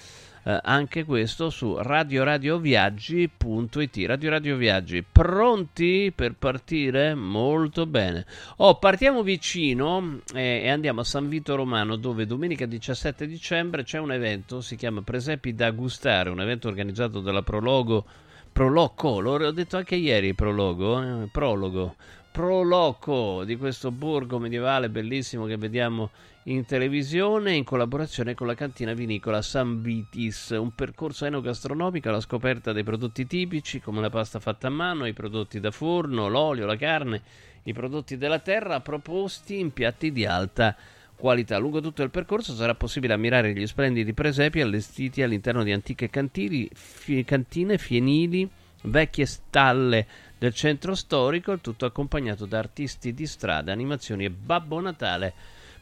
eh, 0.42 0.58
anche 0.62 1.04
questo 1.04 1.50
su 1.50 1.76
radioradioviaggi.it. 1.76 4.06
Radio 4.06 4.30
Radio 4.30 4.56
Viaggi, 4.56 5.02
pronti 5.02 6.12
per 6.14 6.34
partire? 6.38 7.14
Molto 7.14 7.86
bene. 7.86 8.24
Oh, 8.56 8.78
partiamo 8.78 9.22
vicino 9.22 10.20
eh, 10.34 10.62
e 10.64 10.68
andiamo 10.68 11.00
a 11.00 11.04
San 11.04 11.28
Vito 11.28 11.54
Romano 11.54 11.96
dove 11.96 12.26
domenica 12.26 12.66
17 12.66 13.26
dicembre 13.26 13.84
c'è 13.84 13.98
un 13.98 14.12
evento, 14.12 14.60
si 14.60 14.76
chiama 14.76 15.02
Presepi 15.02 15.54
da 15.54 15.70
gustare, 15.70 16.30
un 16.30 16.40
evento 16.40 16.68
organizzato 16.68 17.20
dalla 17.20 17.42
Prologo 17.42 18.04
Proloco, 18.52 19.20
l'ho 19.20 19.52
detto 19.52 19.76
anche 19.76 19.94
ieri 19.94 20.34
prologo, 20.34 21.00
eh? 21.00 21.28
prologo, 21.30 21.94
proloco 22.30 23.44
di 23.44 23.56
questo 23.56 23.90
borgo 23.90 24.38
medievale 24.38 24.88
bellissimo 24.88 25.46
che 25.46 25.56
vediamo 25.56 26.10
in 26.44 26.64
televisione 26.64 27.54
in 27.54 27.64
collaborazione 27.64 28.34
con 28.34 28.46
la 28.46 28.54
cantina 28.54 28.94
vinicola 28.94 29.42
San 29.42 29.82
Vitis, 29.82 30.50
un 30.50 30.74
percorso 30.74 31.26
enogastronomico 31.26 32.08
alla 32.08 32.20
scoperta 32.20 32.72
dei 32.72 32.82
prodotti 32.82 33.26
tipici 33.26 33.80
come 33.80 34.00
la 34.00 34.10
pasta 34.10 34.38
fatta 34.38 34.68
a 34.68 34.70
mano, 34.70 35.06
i 35.06 35.12
prodotti 35.12 35.60
da 35.60 35.70
forno, 35.70 36.28
l'olio, 36.28 36.66
la 36.66 36.76
carne, 36.76 37.22
i 37.64 37.72
prodotti 37.72 38.16
della 38.16 38.38
terra 38.38 38.80
proposti 38.80 39.58
in 39.58 39.72
piatti 39.72 40.12
di 40.12 40.24
alta 40.24 40.74
qualità. 41.14 41.58
Lungo 41.58 41.80
tutto 41.80 42.02
il 42.02 42.10
percorso 42.10 42.54
sarà 42.54 42.74
possibile 42.74 43.12
ammirare 43.12 43.52
gli 43.52 43.66
splendidi 43.66 44.14
presepi 44.14 44.60
allestiti 44.62 45.22
all'interno 45.22 45.62
di 45.62 45.72
antiche 45.72 46.08
cantini, 46.08 46.68
fi- 46.72 47.22
cantine, 47.24 47.76
fienili, 47.76 48.48
vecchie 48.84 49.26
stalle 49.26 50.06
del 50.40 50.54
centro 50.54 50.94
storico, 50.94 51.52
il 51.52 51.60
tutto 51.60 51.84
accompagnato 51.84 52.46
da 52.46 52.56
artisti 52.56 53.12
di 53.12 53.26
strada, 53.26 53.72
animazioni 53.72 54.24
e 54.24 54.30
Babbo 54.30 54.80
Natale 54.80 55.34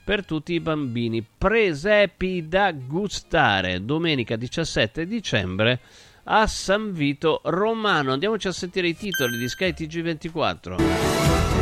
per 0.02 0.24
tutti 0.24 0.52
i 0.52 0.58
bambini. 0.58 1.24
Presepi 1.24 2.48
da 2.48 2.72
gustare 2.72 3.84
domenica 3.84 4.34
17 4.34 5.06
dicembre 5.06 5.78
a 6.24 6.48
San 6.48 6.92
Vito 6.92 7.40
Romano. 7.44 8.12
Andiamoci 8.12 8.48
a 8.48 8.52
sentire 8.52 8.88
i 8.88 8.96
titoli 8.96 9.38
di 9.38 9.48
Sky 9.48 9.70
TG24. 9.70 11.57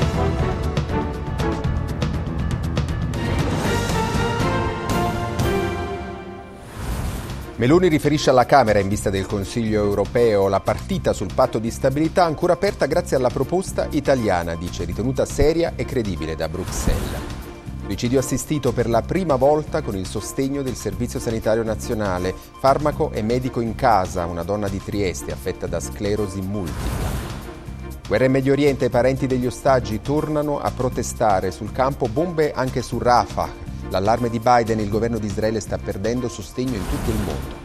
Meloni 7.58 7.88
riferisce 7.88 8.28
alla 8.28 8.44
Camera 8.44 8.80
in 8.80 8.88
vista 8.88 9.08
del 9.08 9.24
Consiglio 9.24 9.82
europeo 9.82 10.46
la 10.46 10.60
partita 10.60 11.14
sul 11.14 11.32
patto 11.34 11.58
di 11.58 11.70
stabilità 11.70 12.22
ancora 12.22 12.52
aperta 12.52 12.84
grazie 12.84 13.16
alla 13.16 13.30
proposta 13.30 13.86
italiana, 13.92 14.54
dice, 14.56 14.84
ritenuta 14.84 15.24
seria 15.24 15.72
e 15.74 15.86
credibile 15.86 16.36
da 16.36 16.50
Bruxelles. 16.50 17.18
Suicidio 17.86 18.18
assistito 18.18 18.72
per 18.72 18.90
la 18.90 19.00
prima 19.00 19.36
volta 19.36 19.80
con 19.80 19.96
il 19.96 20.06
sostegno 20.06 20.60
del 20.60 20.74
Servizio 20.74 21.18
Sanitario 21.18 21.62
Nazionale. 21.62 22.34
Farmaco 22.58 23.10
e 23.12 23.22
medico 23.22 23.62
in 23.62 23.74
casa, 23.74 24.26
una 24.26 24.42
donna 24.42 24.68
di 24.68 24.82
Trieste 24.84 25.32
affetta 25.32 25.66
da 25.66 25.80
sclerosi 25.80 26.42
multipla. 26.42 27.08
Guerra 28.06 28.26
in 28.26 28.32
Medio 28.32 28.52
Oriente, 28.52 28.84
i 28.84 28.90
parenti 28.90 29.26
degli 29.26 29.46
ostaggi 29.46 30.02
tornano 30.02 30.60
a 30.60 30.70
protestare 30.72 31.50
sul 31.50 31.72
campo, 31.72 32.06
bombe 32.06 32.52
anche 32.52 32.82
su 32.82 32.98
Rafah. 32.98 33.65
L'allarme 33.90 34.28
di 34.28 34.40
Biden, 34.40 34.80
il 34.80 34.88
governo 34.88 35.18
di 35.18 35.26
Israele 35.26 35.60
sta 35.60 35.78
perdendo 35.78 36.28
sostegno 36.28 36.74
in 36.74 36.88
tutto 36.88 37.10
il 37.10 37.16
mondo. 37.16 37.64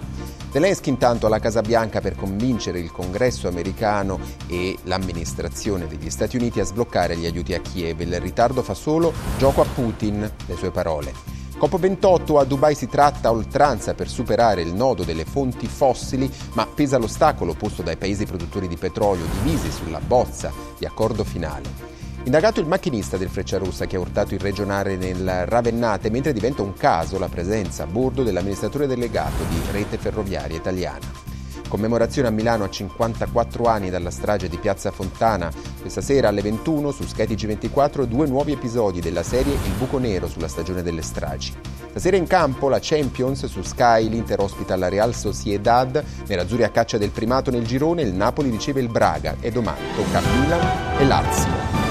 Zelensky 0.51 0.89
intanto 0.89 1.27
alla 1.27 1.39
Casa 1.39 1.61
Bianca 1.61 2.01
per 2.01 2.15
convincere 2.15 2.79
il 2.79 2.91
congresso 2.91 3.47
americano 3.47 4.19
e 4.47 4.77
l'amministrazione 4.83 5.87
degli 5.87 6.09
Stati 6.09 6.35
Uniti 6.35 6.59
a 6.59 6.65
sbloccare 6.65 7.15
gli 7.15 7.25
aiuti 7.25 7.53
a 7.53 7.61
Kiev. 7.61 8.01
Il 8.01 8.19
ritardo 8.19 8.61
fa 8.61 8.73
solo 8.73 9.13
gioco 9.37 9.61
a 9.61 9.65
Putin, 9.65 10.29
le 10.45 10.55
sue 10.57 10.71
parole. 10.71 11.13
COP28 11.57 12.39
a 12.39 12.43
Dubai 12.43 12.75
si 12.75 12.87
tratta 12.87 13.29
a 13.29 13.31
oltranza 13.31 13.93
per 13.93 14.09
superare 14.09 14.61
il 14.61 14.73
nodo 14.73 15.03
delle 15.03 15.25
fonti 15.25 15.67
fossili, 15.67 16.29
ma 16.53 16.65
pesa 16.65 16.97
l'ostacolo 16.97 17.53
posto 17.53 17.81
dai 17.81 17.97
paesi 17.97 18.25
produttori 18.25 18.67
di 18.67 18.77
petrolio 18.77 19.25
divisi 19.41 19.71
sulla 19.71 19.99
bozza 19.99 20.51
di 20.77 20.85
accordo 20.85 21.23
finale. 21.23 22.00
Indagato 22.23 22.59
il 22.59 22.67
macchinista 22.67 23.17
del 23.17 23.29
Frecciarossa 23.29 23.87
che 23.87 23.95
ha 23.95 23.99
urtato 23.99 24.35
il 24.35 24.39
regionale 24.39 24.95
nel 24.95 25.45
Ravennate, 25.47 26.11
mentre 26.11 26.33
diventa 26.33 26.61
un 26.61 26.73
caso 26.73 27.17
la 27.17 27.27
presenza 27.27 27.83
a 27.83 27.87
bordo 27.87 28.23
dell'amministratore 28.23 28.85
delegato 28.85 29.43
di 29.49 29.59
Rete 29.71 29.97
Ferroviaria 29.97 30.55
Italiana. 30.55 31.29
Commemorazione 31.67 32.27
a 32.27 32.31
Milano 32.31 32.65
a 32.65 32.69
54 32.69 33.63
anni 33.63 33.89
dalla 33.89 34.11
strage 34.11 34.49
di 34.49 34.57
Piazza 34.57 34.91
Fontana. 34.91 35.49
Questa 35.79 36.01
sera 36.01 36.27
alle 36.27 36.41
21 36.41 36.91
su 36.91 37.07
Sky 37.07 37.23
TG24 37.23 38.03
due 38.03 38.27
nuovi 38.27 38.51
episodi 38.51 38.99
della 38.99 39.23
serie 39.23 39.53
Il 39.53 39.73
buco 39.77 39.97
nero 39.97 40.27
sulla 40.27 40.49
stagione 40.49 40.83
delle 40.83 41.01
stragi. 41.01 41.53
Stasera 41.89 42.17
in 42.17 42.27
campo 42.27 42.69
la 42.69 42.79
Champions 42.81 43.45
su 43.45 43.61
Sky, 43.61 44.09
l'Inter 44.09 44.41
ospita 44.41 44.75
la 44.75 44.89
Real 44.89 45.15
Sociedad, 45.15 46.03
nerazzurri 46.27 46.63
a 46.63 46.69
caccia 46.69 46.97
del 46.97 47.11
primato 47.11 47.51
nel 47.51 47.65
girone, 47.65 48.01
il 48.03 48.13
Napoli 48.13 48.49
riceve 48.49 48.81
il 48.81 48.89
Braga 48.89 49.37
e 49.39 49.49
domani 49.49 49.79
tocca 49.95 50.19
Milan 50.19 50.99
e 50.99 51.05
Lazio. 51.05 51.90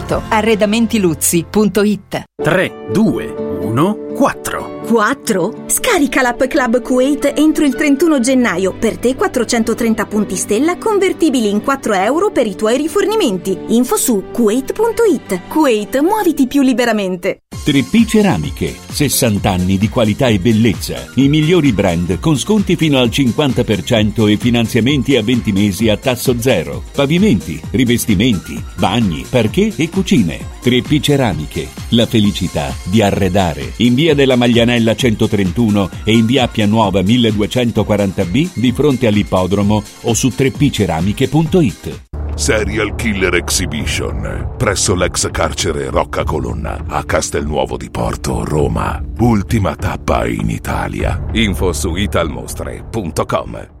arredamentiluzzi.it 0.29 2.23
3, 2.43 2.71
2, 2.93 3.35
1, 3.61 3.95
4 4.15 4.70
4? 4.87 5.65
Scarica 5.67 6.21
l'app 6.21 6.43
Club 6.43 6.81
Kuwait 6.81 7.33
entro 7.35 7.65
il 7.65 7.75
31 7.75 8.19
gennaio. 8.19 8.73
Per 8.73 8.97
te 8.97 9.15
430 9.15 10.05
punti 10.05 10.35
stella 10.35 10.77
convertibili 10.77 11.49
in 11.49 11.61
4 11.61 11.93
euro 11.93 12.31
per 12.31 12.47
i 12.47 12.55
tuoi 12.55 12.77
rifornimenti. 12.77 13.57
Info 13.69 13.95
su 13.95 14.23
kuwait.it. 14.31 15.47
Kuwait, 15.47 15.99
muoviti 16.01 16.47
più 16.47 16.61
liberamente. 16.61 17.39
3P 17.63 18.07
Ceramiche, 18.07 18.75
60 18.89 19.47
anni 19.47 19.77
di 19.77 19.87
qualità 19.87 20.27
e 20.27 20.39
bellezza. 20.39 21.05
I 21.15 21.27
migliori 21.27 21.71
brand 21.71 22.19
con 22.19 22.35
sconti 22.35 22.75
fino 22.75 22.97
al 22.97 23.09
50% 23.09 24.27
e 24.27 24.37
finanziamenti 24.37 25.15
a 25.15 25.21
20 25.21 25.51
mesi 25.51 25.87
a 25.87 25.95
tasso 25.95 26.41
zero. 26.41 26.81
Pavimenti, 26.91 27.61
rivestimenti, 27.69 28.59
bagni, 28.77 29.23
parquet 29.29 29.79
e 29.79 29.89
cucine. 29.89 30.39
3P 30.63 31.01
Ceramiche, 31.01 31.67
la 31.89 32.07
felicità 32.07 32.75
di 32.85 33.03
arredare. 33.03 33.73
In 33.77 33.93
via 33.93 34.15
della 34.15 34.35
Maglianella 34.71 34.95
131 34.95 35.89
e 36.03 36.13
in 36.13 36.25
via 36.25 36.43
Appia 36.43 36.65
Nuova 36.65 37.01
1240B 37.01 38.51
di 38.53 38.71
fronte 38.71 39.07
all'ippodromo 39.07 39.83
o 40.01 40.13
su 40.13 40.29
3pceramiche.it. 40.29 41.99
Serial 42.33 42.95
Killer 42.95 43.35
Exhibition 43.35 44.53
presso 44.57 44.95
l'ex 44.95 45.29
carcere 45.29 45.89
Rocca 45.89 46.23
Colonna 46.23 46.85
a 46.87 47.03
Castelnuovo 47.03 47.75
di 47.75 47.89
Porto, 47.89 48.45
Roma. 48.45 49.03
Ultima 49.19 49.75
tappa 49.75 50.25
in 50.25 50.49
Italia. 50.49 51.21
Info 51.33 51.73
su 51.73 51.95
italmostre.com. 51.95 53.80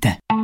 的。 0.00 0.43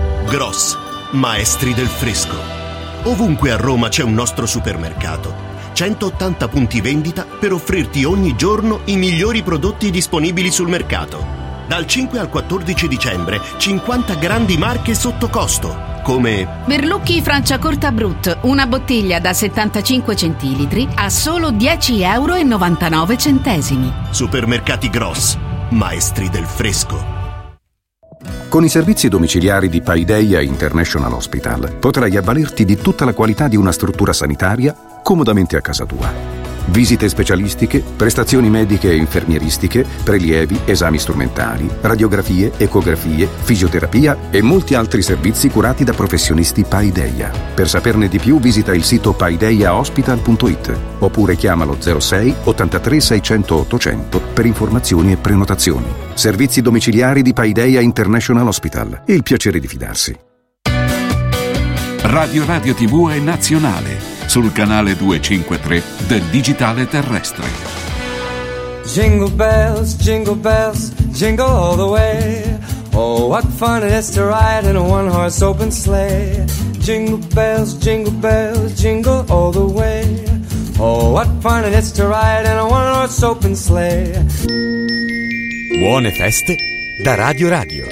Gross, 0.31 0.77
maestri 1.11 1.73
del 1.73 1.89
fresco. 1.89 2.37
Ovunque 3.03 3.51
a 3.51 3.57
Roma 3.57 3.89
c'è 3.89 4.01
un 4.01 4.13
nostro 4.13 4.45
supermercato. 4.45 5.35
180 5.73 6.47
punti 6.47 6.79
vendita 6.79 7.25
per 7.25 7.51
offrirti 7.51 8.05
ogni 8.05 8.37
giorno 8.37 8.79
i 8.85 8.95
migliori 8.95 9.43
prodotti 9.43 9.91
disponibili 9.91 10.49
sul 10.49 10.69
mercato. 10.69 11.21
Dal 11.67 11.85
5 11.85 12.17
al 12.17 12.29
14 12.29 12.87
dicembre 12.87 13.41
50 13.57 14.13
grandi 14.13 14.55
marche 14.55 14.93
sotto 14.93 15.27
costo, 15.27 15.99
come 16.01 16.63
Berlucchi 16.65 17.21
Franciacorta 17.21 17.91
Brut, 17.91 18.37
una 18.43 18.65
bottiglia 18.67 19.19
da 19.19 19.33
75 19.33 20.15
centilitri 20.15 20.87
a 20.95 21.09
solo 21.09 21.51
10,99 21.51 22.03
euro. 22.03 23.93
Supermercati 24.11 24.89
Gross, 24.89 25.37
maestri 25.71 26.29
del 26.29 26.45
fresco. 26.45 27.10
Con 28.49 28.63
i 28.63 28.69
servizi 28.69 29.07
domiciliari 29.07 29.69
di 29.69 29.81
Paideia 29.81 30.41
International 30.41 31.13
Hospital 31.13 31.77
potrai 31.79 32.17
avvalerti 32.17 32.65
di 32.65 32.75
tutta 32.75 33.05
la 33.05 33.13
qualità 33.13 33.47
di 33.47 33.55
una 33.55 33.71
struttura 33.71 34.13
sanitaria 34.13 34.75
comodamente 35.03 35.55
a 35.57 35.61
casa 35.61 35.85
tua. 35.85 36.40
Visite 36.71 37.09
specialistiche, 37.09 37.83
prestazioni 37.97 38.49
mediche 38.49 38.89
e 38.89 38.95
infermieristiche, 38.95 39.85
prelievi, 40.03 40.61
esami 40.63 40.97
strumentali, 40.97 41.69
radiografie, 41.81 42.53
ecografie, 42.55 43.27
fisioterapia 43.43 44.29
e 44.31 44.41
molti 44.41 44.73
altri 44.73 45.01
servizi 45.01 45.49
curati 45.49 45.83
da 45.83 45.91
professionisti 45.91 46.63
Paideia. 46.63 47.29
Per 47.53 47.67
saperne 47.67 48.07
di 48.07 48.19
più 48.19 48.39
visita 48.39 48.73
il 48.73 48.85
sito 48.85 49.11
paideiahospital.it 49.11 50.79
oppure 50.99 51.35
chiamalo 51.35 51.77
06 51.81 52.35
83 52.45 52.99
600 53.01 53.55
800 53.55 54.21
per 54.33 54.45
informazioni 54.45 55.11
e 55.11 55.17
prenotazioni. 55.17 55.87
Servizi 56.13 56.61
domiciliari 56.61 57.21
di 57.21 57.33
Paideia 57.33 57.81
International 57.81 58.47
Hospital. 58.47 59.03
Il 59.07 59.23
piacere 59.23 59.59
di 59.59 59.67
fidarsi. 59.67 60.17
Radio 62.03 62.45
Radio 62.45 62.73
TV 62.73 63.09
è 63.09 63.19
nazionale 63.19 64.10
sul 64.31 64.53
canale 64.53 64.95
253 64.95 65.83
del 66.07 66.21
digitale 66.31 66.87
terrestre. 66.87 67.43
Jingle 68.85 69.29
bells, 69.29 69.97
jingle 69.97 70.35
bells, 70.35 70.93
jingle 71.11 71.45
all 71.45 71.75
the 71.75 71.83
way. 71.83 72.57
Oh, 72.93 73.27
what 73.27 73.43
fun 73.57 73.83
it 73.83 73.91
is 73.91 74.09
to 74.11 74.23
ride 74.23 74.65
in 74.69 74.77
a 74.77 74.81
one 74.81 75.09
horse 75.09 75.43
open 75.43 75.69
sleigh. 75.69 76.45
Jingle 76.79 77.19
bells, 77.33 77.77
jingle 77.77 78.13
bells, 78.13 78.73
jingle 78.79 79.25
all 79.27 79.51
the 79.51 79.65
way. 79.65 80.23
Oh, 80.79 81.11
what 81.11 81.27
fun 81.41 81.65
it 81.65 81.73
is 81.73 81.91
to 81.91 82.07
ride 82.07 82.45
in 82.45 82.57
a 82.57 82.65
one 82.65 82.87
horse 82.93 83.21
open 83.21 83.53
sleigh. 83.53 84.17
Buone 85.77 86.09
feste 86.11 86.55
da 87.03 87.15
Radio 87.15 87.49
Radio. 87.49 87.85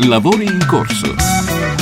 Lavori 0.00 0.44
in 0.44 0.66
corso. 0.68 1.73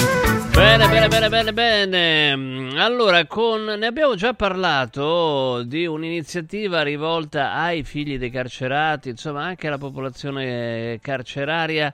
Bene, 0.54 0.86
bene, 0.86 1.08
bene, 1.08 1.28
bene, 1.28 1.52
bene. 1.52 2.80
Allora, 2.82 3.24
con, 3.24 3.64
ne 3.64 3.86
abbiamo 3.86 4.14
già 4.14 4.34
parlato 4.34 5.62
di 5.62 5.86
un'iniziativa 5.86 6.82
rivolta 6.82 7.54
ai 7.54 7.82
figli 7.84 8.18
dei 8.18 8.28
carcerati, 8.28 9.08
insomma 9.08 9.44
anche 9.44 9.66
alla 9.66 9.78
popolazione 9.78 10.98
carceraria. 11.00 11.92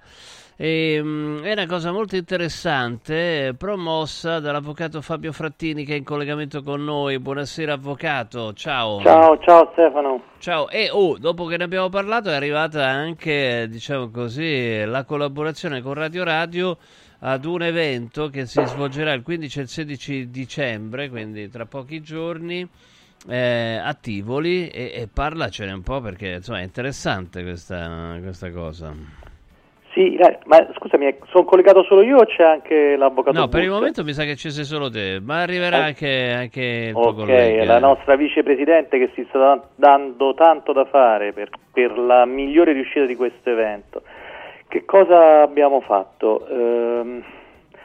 E, 0.57 0.99
mm, 1.01 1.45
è 1.45 1.53
una 1.53 1.67
cosa 1.67 1.93
molto 1.93 2.17
interessante, 2.17 3.55
promossa 3.57 4.41
dall'avvocato 4.41 5.01
Fabio 5.03 5.31
Frattini 5.31 5.85
che 5.85 5.95
è 5.95 5.97
in 5.97 6.03
collegamento 6.03 6.65
con 6.65 6.83
noi. 6.83 7.21
Buonasera 7.21 7.75
avvocato, 7.75 8.53
ciao. 8.55 9.01
Ciao, 9.03 9.39
ciao 9.39 9.69
Stefano. 9.71 10.21
Ciao, 10.39 10.69
e 10.69 10.91
oh, 10.91 11.17
dopo 11.17 11.45
che 11.45 11.59
ne 11.59 11.65
abbiamo 11.65 11.91
parlato 11.91 12.29
è 12.29 12.35
arrivata 12.35 12.85
anche, 12.85 13.69
diciamo 13.71 14.11
così, 14.11 14.85
la 14.85 15.05
collaborazione 15.05 15.81
con 15.81 15.95
Radio 15.95 16.25
Radio 16.25 16.77
ad 17.21 17.45
un 17.45 17.63
evento 17.63 18.29
che 18.29 18.47
si 18.47 18.65
svolgerà 18.65 19.13
il 19.13 19.23
15 19.23 19.59
e 19.59 19.63
il 19.63 19.69
16 19.69 20.31
dicembre, 20.31 21.09
quindi 21.09 21.49
tra 21.49 21.67
pochi 21.67 22.01
giorni, 22.01 22.67
eh, 23.29 23.81
a 23.83 23.95
Tivoli 23.95 24.69
e, 24.69 24.93
e, 24.95 25.09
parlacene 25.13 25.73
un 25.73 25.83
po' 25.83 26.01
perché 26.01 26.35
insomma 26.35 26.61
è 26.61 26.63
interessante 26.63 27.43
questa, 27.43 28.17
questa 28.23 28.51
cosa. 28.53 28.95
Sì, 29.93 30.17
ma 30.45 30.65
scusami, 30.77 31.13
sono 31.27 31.45
collegato 31.45 31.83
solo 31.83 32.03
io 32.03 32.19
o 32.19 32.25
c'è 32.25 32.45
anche 32.45 32.95
l'avvocato? 32.97 33.37
No, 33.37 33.47
Buccia? 33.47 33.57
per 33.57 33.67
il 33.67 33.71
momento 33.71 34.05
mi 34.05 34.13
sa 34.13 34.23
che 34.23 34.37
ci 34.37 34.51
sei 34.51 34.63
solo 34.63 34.89
te, 34.91 35.19
ma 35.21 35.41
arriverà 35.41 35.79
eh. 35.79 35.83
anche, 35.83 36.33
anche 36.33 36.63
il 36.63 36.93
tuo 36.93 37.09
Ok, 37.09 37.17
collega. 37.17 37.65
la 37.65 37.81
nostra 37.81 38.15
vicepresidente 38.15 38.99
che 38.99 39.11
si 39.15 39.27
sta 39.29 39.61
dando 39.75 40.35
tanto 40.35 40.73
da 40.73 40.85
fare 40.85 41.33
per, 41.33 41.49
per 41.73 41.99
la 41.99 42.25
migliore 42.27 42.73
riuscita 42.73 43.07
di 43.07 43.17
questo 43.17 43.51
evento. 43.51 44.03
Che 44.69 44.85
cosa 44.85 45.41
abbiamo 45.41 45.81
fatto? 45.81 46.47
Ehm, 46.47 47.25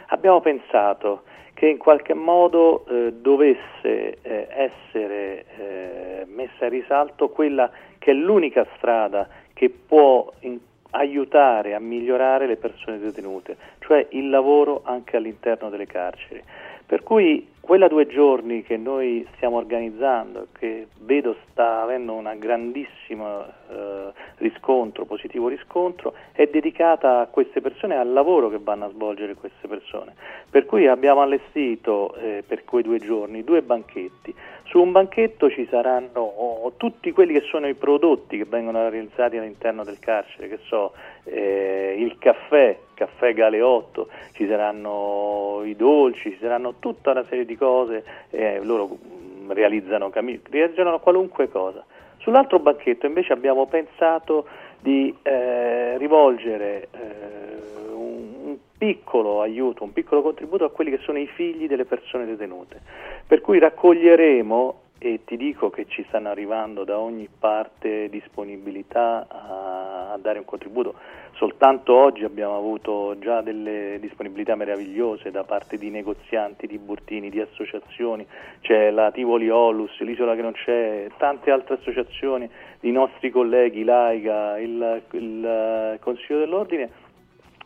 abbiamo 0.07 0.41
pensato 0.41 1.23
che 1.53 1.69
in 1.69 1.77
qualche 1.77 2.13
modo 2.13 2.85
eh, 2.87 3.13
dovesse 3.13 4.17
eh, 4.21 4.47
essere 4.49 5.45
eh, 5.57 6.25
messa 6.27 6.65
a 6.65 6.67
risalto 6.67 7.29
quella 7.29 7.71
che 7.99 8.11
è 8.11 8.13
l'unica 8.13 8.67
strada 8.75 9.29
che 9.53 9.69
può 9.69 10.29
in- 10.41 10.59
aiutare 10.89 11.73
a 11.73 11.79
migliorare 11.79 12.47
le 12.47 12.57
persone 12.57 12.99
detenute, 12.99 13.55
cioè 13.79 14.05
il 14.09 14.29
lavoro 14.29 14.81
anche 14.83 15.15
all'interno 15.15 15.69
delle 15.69 15.87
carceri. 15.87 16.43
Per 16.85 17.01
cui 17.01 17.47
quella 17.65 17.87
due 17.87 18.07
giorni 18.07 18.61
che 18.61 18.75
noi 18.75 19.25
stiamo 19.35 19.55
organizzando, 19.55 20.47
che 20.51 20.87
vedo 20.99 21.37
sta 21.49 21.81
avendo 21.81 22.11
un 22.11 22.29
grandissimo 22.37 23.45
eh, 23.69 24.11
riscontro, 24.39 25.05
positivo 25.05 25.47
riscontro, 25.47 26.13
è 26.33 26.45
dedicata 26.47 27.21
a 27.21 27.27
queste 27.27 27.61
persone 27.61 27.93
e 27.93 27.99
al 27.99 28.11
lavoro 28.11 28.49
che 28.49 28.59
vanno 28.61 28.83
a 28.83 28.89
svolgere 28.89 29.35
queste 29.35 29.69
persone. 29.69 30.13
Per 30.49 30.65
cui 30.65 30.87
abbiamo 30.87 31.21
allestito 31.21 32.13
eh, 32.15 32.43
per 32.45 32.65
quei 32.65 32.83
due 32.83 32.99
giorni 32.99 33.45
due 33.45 33.61
banchetti. 33.61 34.35
Su 34.63 34.81
un 34.81 34.91
banchetto 34.91 35.49
ci 35.49 35.65
saranno 35.69 36.19
oh, 36.19 36.73
tutti 36.75 37.13
quelli 37.13 37.31
che 37.31 37.45
sono 37.49 37.69
i 37.69 37.75
prodotti 37.75 38.37
che 38.37 38.45
vengono 38.45 38.89
realizzati 38.89 39.37
all'interno 39.37 39.85
del 39.85 39.99
carcere, 39.99 40.49
che 40.49 40.59
so, 40.65 40.91
eh, 41.25 41.95
il 41.97 42.17
caffè, 42.17 42.77
caffè 42.93 43.33
Galeotto, 43.33 44.07
ci 44.33 44.47
saranno 44.47 45.61
i 45.63 45.75
dolci, 45.75 46.31
ci 46.31 46.37
saranno 46.39 46.75
tutta 46.79 47.11
una 47.11 47.23
serie 47.25 47.45
di 47.45 47.55
cose, 47.55 48.03
eh, 48.29 48.59
loro 48.63 48.89
mm, 48.89 49.51
realizzano, 49.51 50.09
cami- 50.09 50.41
realizzano 50.49 50.99
qualunque 50.99 51.49
cosa. 51.49 51.83
Sull'altro 52.17 52.59
banchetto 52.59 53.05
invece 53.05 53.33
abbiamo 53.33 53.65
pensato 53.67 54.47
di 54.79 55.13
eh, 55.21 55.97
rivolgere 55.97 56.87
eh, 56.91 57.91
un 57.93 58.57
piccolo 58.77 59.41
aiuto, 59.41 59.83
un 59.83 59.93
piccolo 59.93 60.21
contributo 60.21 60.65
a 60.65 60.71
quelli 60.71 60.91
che 60.91 60.99
sono 61.03 61.17
i 61.17 61.27
figli 61.27 61.67
delle 61.67 61.85
persone 61.85 62.25
detenute. 62.25 62.81
Per 63.25 63.39
cui 63.41 63.59
raccoglieremo 63.59 64.81
e 65.03 65.19
ti 65.25 65.35
dico 65.35 65.69
che 65.69 65.85
ci 65.89 66.05
stanno 66.07 66.29
arrivando 66.29 66.85
da 66.85 66.97
ogni 66.97 67.27
parte 67.27 68.07
disponibilità 68.07 69.27
a, 69.27 70.13
a, 70.13 70.17
dare 70.17 70.39
un 70.39 70.45
contributo. 70.45 70.95
Soltanto 71.33 71.93
oggi 71.93 72.23
abbiamo 72.23 72.55
avuto 72.55 73.19
già 73.19 73.41
delle 73.41 73.97
disponibilità 73.99 74.55
meravigliose 74.55 75.29
da 75.29 75.43
parte 75.43 75.77
di 75.77 75.89
negozianti, 75.89 76.67
di 76.67 76.77
burtini, 76.77 77.29
di 77.29 77.41
associazioni, 77.41 78.25
c'è 78.61 78.91
la 78.91 79.11
Tivoli 79.11 79.49
Olus, 79.49 79.99
l'Isola 79.99 80.35
che 80.35 80.41
non 80.41 80.53
c'è, 80.53 81.09
tante 81.17 81.51
altre 81.51 81.75
associazioni, 81.75 82.49
i 82.81 82.91
nostri 82.91 83.29
colleghi, 83.29 83.83
l'AIGA, 83.83 84.57
il, 84.59 85.01
il 85.11 85.97
Consiglio 85.99 86.39
dell'Ordine 86.39 86.89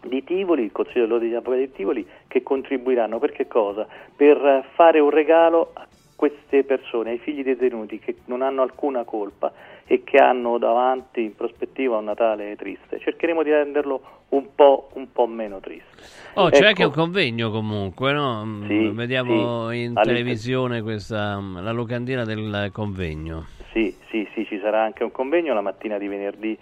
di 0.01 0.23
Tivoli, 0.23 0.63
il 0.63 0.71
Consiglio 0.71 1.05
dell'Ordine 1.05 1.41
di 1.57 1.71
Tivoli, 1.71 2.07
che 2.27 2.41
contribuiranno 2.41 3.19
per 3.19 3.31
che 3.31 3.45
cosa? 3.45 3.85
Per 4.15 4.65
fare 4.73 4.99
un 4.99 5.11
regalo 5.11 5.69
a 5.73 5.85
queste 6.17 6.63
persone, 6.63 7.11
ai 7.11 7.19
figli 7.19 7.43
detenuti 7.43 7.99
che 7.99 8.15
non 8.25 8.41
hanno 8.41 8.63
alcuna 8.63 9.03
colpa 9.03 9.53
e 9.85 10.03
che 10.03 10.17
hanno 10.17 10.57
davanti 10.57 11.21
in 11.21 11.35
prospettiva 11.35 11.97
un 11.97 12.05
Natale 12.05 12.55
triste. 12.55 12.99
Cercheremo 12.99 13.43
di 13.43 13.51
renderlo 13.51 14.01
un 14.29 14.47
po', 14.55 14.89
un 14.95 15.11
po 15.11 15.27
meno 15.27 15.59
triste. 15.59 15.85
Oh, 16.33 16.49
c'è 16.49 16.57
ecco. 16.57 16.65
anche 16.65 16.83
un 16.85 16.91
convegno 16.91 17.51
comunque, 17.51 18.13
no? 18.13 18.43
Mm, 18.43 18.67
sì, 18.67 18.87
Vediamo 18.95 19.69
sì. 19.69 19.83
in 19.83 19.93
televisione 19.93 20.81
questa, 20.81 21.39
mm, 21.39 21.59
la 21.59 21.71
locandina 21.71 22.25
del 22.25 22.71
convegno. 22.73 23.45
Sarà 24.67 24.81
anche 24.81 25.05
un 25.05 25.13
convegno 25.13 25.53
la 25.53 25.61
mattina 25.61 25.97
di 25.97 26.09
venerdì 26.09 26.59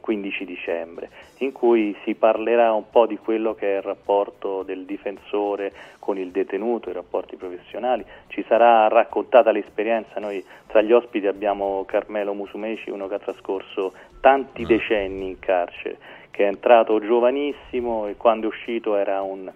15 0.00 0.44
dicembre, 0.44 1.10
in 1.38 1.50
cui 1.50 1.96
si 2.04 2.14
parlerà 2.14 2.72
un 2.72 2.88
po' 2.88 3.04
di 3.04 3.16
quello 3.16 3.56
che 3.56 3.74
è 3.74 3.76
il 3.78 3.82
rapporto 3.82 4.62
del 4.62 4.84
difensore 4.84 5.72
con 5.98 6.18
il 6.18 6.30
detenuto, 6.30 6.88
i 6.88 6.92
rapporti 6.92 7.34
professionali, 7.34 8.04
ci 8.28 8.44
sarà 8.46 8.86
raccontata 8.86 9.50
l'esperienza, 9.50 10.20
noi 10.20 10.44
tra 10.68 10.82
gli 10.82 10.92
ospiti 10.92 11.26
abbiamo 11.26 11.84
Carmelo 11.84 12.32
Musumeci, 12.32 12.90
uno 12.90 13.08
che 13.08 13.14
ha 13.14 13.18
trascorso 13.18 13.92
tanti 14.20 14.62
mm. 14.62 14.66
decenni 14.66 15.26
in 15.26 15.40
carcere, 15.40 15.98
che 16.30 16.44
è 16.44 16.46
entrato 16.46 17.00
giovanissimo 17.00 18.06
e 18.06 18.14
quando 18.14 18.46
è 18.46 18.50
uscito 18.50 18.94
era 18.94 19.20
un 19.22 19.50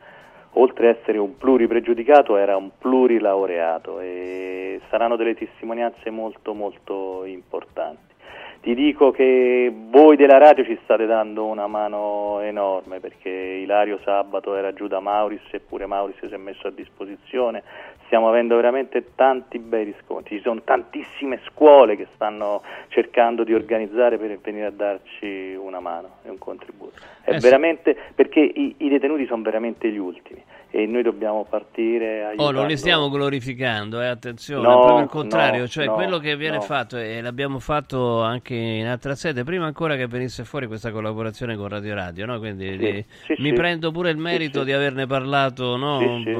oltre 0.54 0.88
ad 0.88 0.96
essere 0.96 1.18
un 1.18 1.36
pluripregiudicato 1.36 2.36
era 2.36 2.56
un 2.56 2.70
plurilaureato 2.76 4.00
e 4.00 4.80
saranno 4.90 5.16
delle 5.16 5.34
testimonianze 5.34 6.10
molto 6.10 6.54
molto 6.54 7.24
importanti. 7.24 8.11
Ti 8.62 8.76
dico 8.76 9.10
che 9.10 9.74
voi 9.90 10.14
della 10.14 10.38
radio 10.38 10.62
ci 10.62 10.78
state 10.84 11.04
dando 11.04 11.46
una 11.46 11.66
mano 11.66 12.38
enorme 12.42 13.00
perché 13.00 13.28
Ilario 13.28 13.98
Sabato 14.04 14.54
era 14.54 14.72
giù 14.72 14.86
da 14.86 15.00
Mauris 15.00 15.42
eppure 15.50 15.86
Mauris 15.86 16.24
si 16.24 16.32
è 16.32 16.36
messo 16.36 16.68
a 16.68 16.70
disposizione. 16.70 17.64
Stiamo 18.06 18.28
avendo 18.28 18.54
veramente 18.54 19.16
tanti 19.16 19.58
bei 19.58 19.82
riscontri. 19.82 20.36
Ci 20.36 20.42
sono 20.42 20.62
tantissime 20.62 21.40
scuole 21.48 21.96
che 21.96 22.06
stanno 22.14 22.62
cercando 22.86 23.42
di 23.42 23.52
organizzare 23.52 24.16
per 24.16 24.38
venire 24.38 24.66
a 24.66 24.70
darci 24.70 25.58
una 25.60 25.80
mano 25.80 26.18
e 26.22 26.30
un 26.30 26.38
contributo. 26.38 27.00
È 27.24 27.34
eh 27.34 27.38
veramente 27.40 27.94
sì. 27.94 28.12
perché 28.14 28.38
i, 28.38 28.76
i 28.78 28.88
detenuti 28.88 29.26
sono 29.26 29.42
veramente 29.42 29.90
gli 29.90 29.98
ultimi 29.98 30.40
e 30.74 30.86
noi 30.86 31.02
dobbiamo 31.02 31.44
partire 31.44 32.24
aiutando. 32.24 32.42
Oh, 32.44 32.50
non 32.50 32.66
li 32.66 32.78
stiamo 32.78 33.10
glorificando, 33.10 34.00
eh, 34.00 34.06
attenzione, 34.06 34.66
no, 34.66 34.80
proprio 34.80 35.00
il 35.00 35.08
contrario, 35.10 35.60
no, 35.60 35.68
cioè 35.68 35.84
no, 35.84 35.92
quello 35.92 36.18
che 36.18 36.34
viene 36.34 36.62
fatto 36.62 36.96
e 36.96 37.20
l'abbiamo 37.20 37.58
fatto 37.58 38.22
anche 38.22 38.54
in 38.54 38.86
altra 38.86 39.14
sede, 39.14 39.44
prima 39.44 39.66
ancora 39.66 39.96
che 39.96 40.06
venisse 40.06 40.44
fuori 40.44 40.66
questa 40.66 40.90
collaborazione 40.90 41.56
con 41.56 41.68
Radio 41.68 41.94
Radio, 41.94 42.24
no? 42.24 42.38
quindi 42.38 42.70
sì, 42.70 42.76
li, 42.78 43.04
sì, 43.26 43.34
mi 43.42 43.48
sì. 43.50 43.52
prendo 43.52 43.90
pure 43.90 44.08
il 44.08 44.16
merito 44.16 44.64
di 44.64 44.72
averne 44.72 45.06
parlato 45.06 45.78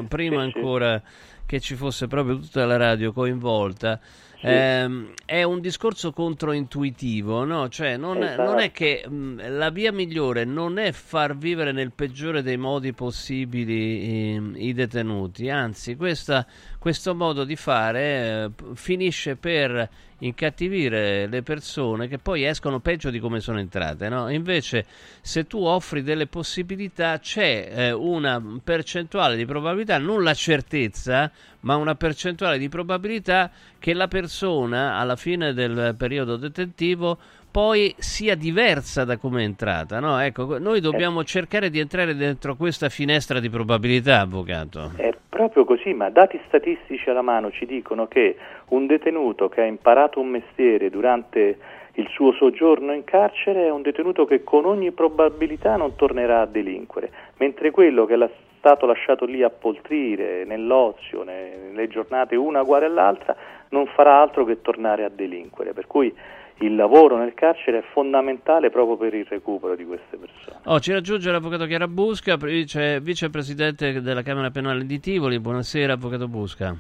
prima 0.09 0.41
ancora 0.41 1.01
che 1.45 1.61
ci 1.61 1.75
fosse 1.75 2.07
proprio 2.07 2.39
tutta 2.39 2.65
la 2.65 2.79
radio 2.79 3.13
coinvolta. 3.13 4.01
Eh, 4.49 5.15
è 5.25 5.43
un 5.45 5.61
discorso 5.61 6.13
controintuitivo, 6.13 7.45
no? 7.45 7.69
Cioè, 7.69 7.97
non, 7.97 8.23
esatto. 8.23 8.43
non 8.43 8.59
è 8.59 8.73
che 8.73 9.05
mh, 9.09 9.57
la 9.57 9.71
via 9.71 9.93
migliore 9.93 10.45
non 10.45 10.79
è 10.79 10.93
far 10.93 11.37
vivere 11.37 11.73
nel 11.73 11.93
peggiore 11.93 12.43
dei 12.43 12.57
modi 12.57 12.93
possibili 12.93 14.35
i, 14.35 14.69
i 14.69 14.73
detenuti, 14.73 15.49
anzi, 15.49 15.97
questa, 15.97 16.47
questo 16.79 17.15
modo 17.15 17.45
di 17.45 17.57
fare 17.57 18.51
eh, 18.59 18.75
finisce 18.75 19.37
per 19.37 19.89
incattivire 20.23 21.27
le 21.27 21.43
persone 21.43 22.09
che 22.09 22.19
poi 22.19 22.45
escono 22.45 22.81
peggio 22.81 23.11
di 23.11 23.19
come 23.19 23.41
sono 23.41 23.59
entrate. 23.59 24.09
No? 24.09 24.29
Invece, 24.29 24.87
se 25.21 25.47
tu 25.47 25.63
offri 25.63 26.03
delle 26.03 26.27
possibilità, 26.27 27.19
c'è 27.19 27.71
eh, 27.73 27.93
una 27.93 28.43
percentuale 28.63 29.37
di 29.37 29.45
probabilità, 29.45 29.99
non 29.99 30.23
la 30.23 30.35
certezza, 30.35 31.31
ma 31.61 31.77
una 31.77 31.95
percentuale 31.95 32.59
di 32.59 32.69
probabilità 32.69 33.51
che 33.79 33.95
la 33.95 34.09
persona 34.09 34.97
alla 34.97 35.17
fine 35.17 35.53
del 35.53 35.95
periodo 35.97 36.37
detentivo 36.37 37.19
poi 37.53 37.95
sia 37.99 38.35
diversa 38.35 39.05
da 39.05 39.19
come 39.19 39.43
è 39.43 39.45
entrata. 39.45 40.01
No? 40.01 40.19
Ecco, 40.19 40.59
noi 40.59 40.81
dobbiamo 40.81 41.23
cercare 41.23 41.69
di 41.69 41.79
entrare 41.79 42.17
dentro 42.17 42.57
questa 42.57 42.89
finestra 42.89 43.39
di 43.41 43.51
probabilità, 43.51 44.21
avvocato. 44.21 44.93
È 44.97 45.13
proprio 45.29 45.65
così, 45.65 45.93
ma 45.93 46.09
dati 46.09 46.41
statistici 46.47 47.11
alla 47.11 47.21
mano 47.21 47.51
ci 47.51 47.67
dicono 47.67 48.09
che 48.09 48.37
un 48.69 48.87
detenuto 48.87 49.51
che 49.51 49.61
ha 49.61 49.67
imparato 49.67 50.19
un 50.19 50.29
mestiere 50.29 50.89
durante 50.89 51.59
il 51.97 52.09
suo 52.09 52.33
soggiorno 52.33 52.95
in 52.95 53.05
carcere 53.05 53.67
è 53.67 53.71
un 53.71 53.83
detenuto 53.83 54.25
che 54.25 54.43
con 54.43 54.65
ogni 54.65 54.93
probabilità 54.93 55.77
non 55.77 55.95
tornerà 55.95 56.41
a 56.41 56.47
delinquere, 56.47 57.11
mentre 57.37 57.71
quello 57.71 58.07
che 58.07 58.15
è 58.15 58.31
stato 58.59 58.87
lasciato 58.87 59.27
lì 59.27 59.43
a 59.43 59.51
poltrire 59.51 60.45
nell'ozio, 60.47 61.23
nelle 61.23 61.89
giornate 61.89 62.35
una 62.35 62.63
uguale 62.63 62.87
all'altra, 62.87 63.37
non 63.71 63.87
farà 63.87 64.23
altro 64.23 64.47
che 64.47 64.63
tornare 64.63 65.05
a 65.05 65.11
delinquere. 65.11 65.75
Per 65.75 65.87
cui 65.87 66.15
il 66.63 66.77
lavoro 66.77 67.17
nel 67.17 67.35
carcere 67.35 67.79
è 67.79 67.83
fondamentale 67.93 68.71
proprio 68.71 68.97
per 68.97 69.15
il 69.15 69.27
recupero 69.27 69.75
di 69.75 69.85
queste 69.85 70.17
persone. 70.17 70.61
Oh, 70.65 70.79
ci 70.81 70.93
raggiunge 70.93 71.31
l'avvocato 71.31 71.67
Chiara 71.67 71.89
Busca, 71.89 72.37
vice, 72.37 73.01
vicepresidente 73.01 74.01
della 74.01 74.23
Camera 74.23 74.51
Penale 74.51 74.87
di 74.87 75.01
Tivoli. 75.01 75.39
Buonasera, 75.41 75.95
avvocato 75.95 76.29
Busca. 76.29 76.75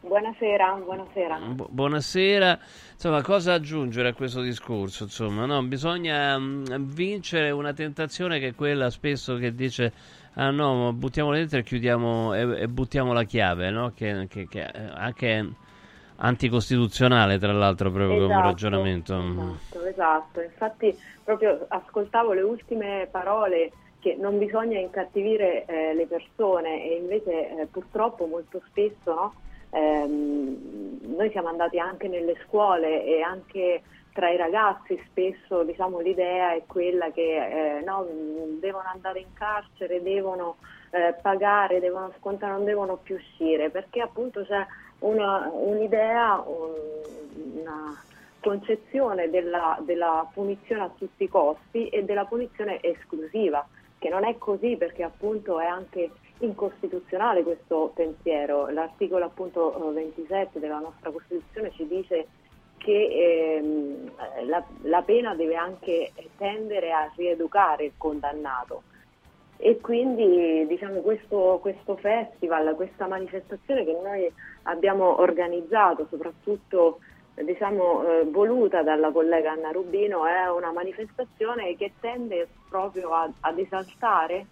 Buonasera, 0.00 0.80
buonasera. 0.84 1.38
Bu- 1.38 1.68
buonasera. 1.70 2.58
Insomma, 2.92 3.22
cosa 3.22 3.54
aggiungere 3.54 4.08
a 4.10 4.12
questo 4.14 4.42
discorso? 4.42 5.04
Insomma, 5.04 5.46
no? 5.46 5.62
Bisogna 5.64 6.38
mh, 6.38 6.64
mm, 6.70 6.92
vincere 6.94 7.50
una 7.50 7.72
tentazione 7.72 8.38
che 8.38 8.48
è 8.48 8.54
quella 8.54 8.90
spesso 8.90 9.36
che 9.36 9.54
dice 9.54 9.92
ah 10.34 10.50
no, 10.50 10.92
buttiamo 10.92 11.32
dentro 11.32 11.58
e 11.58 11.62
chiudiamo 11.62 12.34
e, 12.34 12.62
e 12.62 12.68
buttiamo 12.68 13.12
la 13.12 13.24
chiave, 13.24 13.70
no? 13.70 13.92
Che, 13.94 14.26
che, 14.28 14.46
che 14.46 14.62
anche 14.94 15.54
anticostituzionale 16.16 17.38
tra 17.38 17.52
l'altro 17.52 17.90
proprio 17.90 18.16
esatto, 18.16 18.32
come 18.32 18.42
ragionamento. 18.42 19.14
Esatto, 19.18 19.84
esatto, 19.86 20.40
infatti 20.40 20.98
proprio 21.22 21.64
ascoltavo 21.68 22.32
le 22.32 22.42
ultime 22.42 23.08
parole 23.10 23.72
che 24.00 24.16
non 24.18 24.38
bisogna 24.38 24.78
incattivire 24.78 25.64
eh, 25.64 25.94
le 25.94 26.06
persone 26.06 26.84
e 26.84 26.96
invece 26.96 27.60
eh, 27.60 27.66
purtroppo 27.66 28.26
molto 28.26 28.60
spesso 28.68 29.14
no, 29.14 29.34
ehm, 29.70 31.16
noi 31.16 31.30
siamo 31.30 31.48
andati 31.48 31.78
anche 31.78 32.08
nelle 32.08 32.36
scuole 32.46 33.04
e 33.04 33.22
anche 33.22 33.82
tra 34.12 34.30
i 34.30 34.36
ragazzi 34.36 35.02
spesso 35.08 35.64
diciamo, 35.64 35.98
l'idea 35.98 36.54
è 36.54 36.62
quella 36.66 37.10
che 37.10 37.78
eh, 37.78 37.82
no, 37.82 38.06
devono 38.60 38.88
andare 38.92 39.20
in 39.20 39.32
carcere, 39.32 40.02
devono 40.02 40.56
eh, 40.90 41.14
pagare, 41.20 41.80
devono 41.80 42.12
scontare, 42.18 42.52
non 42.52 42.64
devono 42.64 42.96
più 42.96 43.16
uscire 43.16 43.70
perché 43.70 44.00
appunto 44.00 44.44
c'è 44.44 44.64
una, 45.04 45.50
un'idea, 45.52 46.42
una 46.46 48.02
concezione 48.40 49.30
della, 49.30 49.78
della 49.82 50.28
punizione 50.32 50.82
a 50.82 50.90
tutti 50.96 51.24
i 51.24 51.28
costi 51.28 51.88
e 51.88 52.04
della 52.04 52.24
punizione 52.24 52.82
esclusiva, 52.82 53.66
che 53.98 54.08
non 54.08 54.24
è 54.24 54.36
così 54.38 54.76
perché 54.76 55.02
appunto 55.02 55.60
è 55.60 55.66
anche 55.66 56.10
incostituzionale 56.38 57.42
questo 57.42 57.92
pensiero. 57.94 58.68
L'articolo 58.68 59.26
appunto 59.26 59.92
27 59.92 60.58
della 60.58 60.78
nostra 60.78 61.10
Costituzione 61.10 61.70
ci 61.72 61.86
dice 61.86 62.26
che 62.78 63.56
ehm, 63.56 64.10
la, 64.46 64.62
la, 64.82 65.02
pena 65.02 65.34
deve 65.34 65.56
anche 65.56 66.12
tendere 66.36 66.92
a 66.92 67.10
rieducare 67.16 67.84
il 67.84 67.92
condannato. 67.96 68.82
E 69.56 69.80
quindi 69.80 70.66
diciamo, 70.66 71.00
questo, 71.00 71.58
questo 71.62 71.96
festival, 71.96 72.74
questa 72.74 73.06
manifestazione 73.06 73.84
che 73.84 73.98
noi 74.02 74.30
abbiamo 74.64 75.20
organizzato, 75.20 76.06
soprattutto 76.10 76.98
diciamo, 77.34 78.06
eh, 78.06 78.24
voluta 78.24 78.82
dalla 78.82 79.10
collega 79.10 79.52
Anna 79.52 79.70
Rubino, 79.70 80.26
è 80.26 80.48
una 80.50 80.72
manifestazione 80.72 81.74
che 81.76 81.92
tende 82.00 82.48
proprio 82.68 83.12
a, 83.12 83.28
ad 83.40 83.58
esaltare 83.58 84.46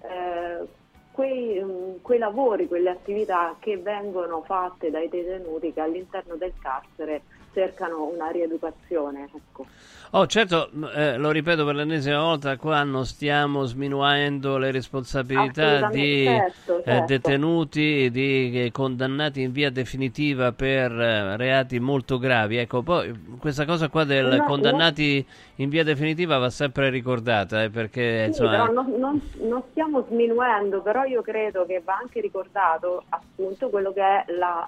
eh, 0.00 0.66
quei, 1.12 1.58
um, 1.58 2.00
quei, 2.02 2.18
lavori, 2.18 2.66
quelle 2.66 2.90
attività 2.90 3.54
che 3.58 3.78
vengono 3.78 4.42
fatte 4.42 4.90
dai 4.90 5.08
detenuti 5.08 5.72
che 5.72 5.80
all'interno 5.80 6.36
del 6.36 6.52
carcere 6.60 7.22
cercano 7.56 8.04
una 8.04 8.28
rieducazione. 8.28 9.30
Ecco. 9.34 9.64
Oh, 10.10 10.26
certo, 10.26 10.70
eh, 10.94 11.16
lo 11.16 11.30
ripeto 11.30 11.64
per 11.64 11.74
l'ennesima 11.74 12.20
volta, 12.20 12.56
qua 12.58 12.82
non 12.84 13.06
stiamo 13.06 13.64
sminuendo 13.64 14.58
le 14.58 14.70
responsabilità 14.70 15.88
di 15.88 16.24
certo, 16.24 16.78
eh, 16.78 16.82
certo. 16.84 17.06
detenuti, 17.06 18.10
di 18.10 18.64
eh, 18.64 18.70
condannati 18.70 19.40
in 19.40 19.52
via 19.52 19.70
definitiva 19.70 20.52
per 20.52 20.92
eh, 20.92 21.36
reati 21.36 21.80
molto 21.80 22.18
gravi. 22.18 22.58
Ecco, 22.58 22.82
poi 22.82 23.12
questa 23.40 23.64
cosa 23.64 23.88
qua 23.88 24.04
del 24.04 24.36
No, 24.36 24.44
condannati 24.44 25.26
in 25.56 25.68
via 25.70 25.82
definitiva 25.82 26.38
va 26.38 26.50
sempre 26.50 26.90
ricordata, 26.90 27.62
eh, 27.62 27.70
perché 27.70 28.22
Sì, 28.22 28.28
insomma... 28.28 28.66
non, 28.68 28.94
non- 28.98 29.30
non 29.40 29.62
stiamo 29.70 30.04
sminuendo, 30.08 30.82
però 30.82 31.04
io 31.04 31.22
credo 31.22 31.64
che 31.66 31.80
va 31.84 31.96
anche 32.00 32.20
ricordato 32.20 33.04
appunto 33.08 33.70
quello 33.70 33.92
che 33.92 34.02
è 34.02 34.24
la, 34.32 34.66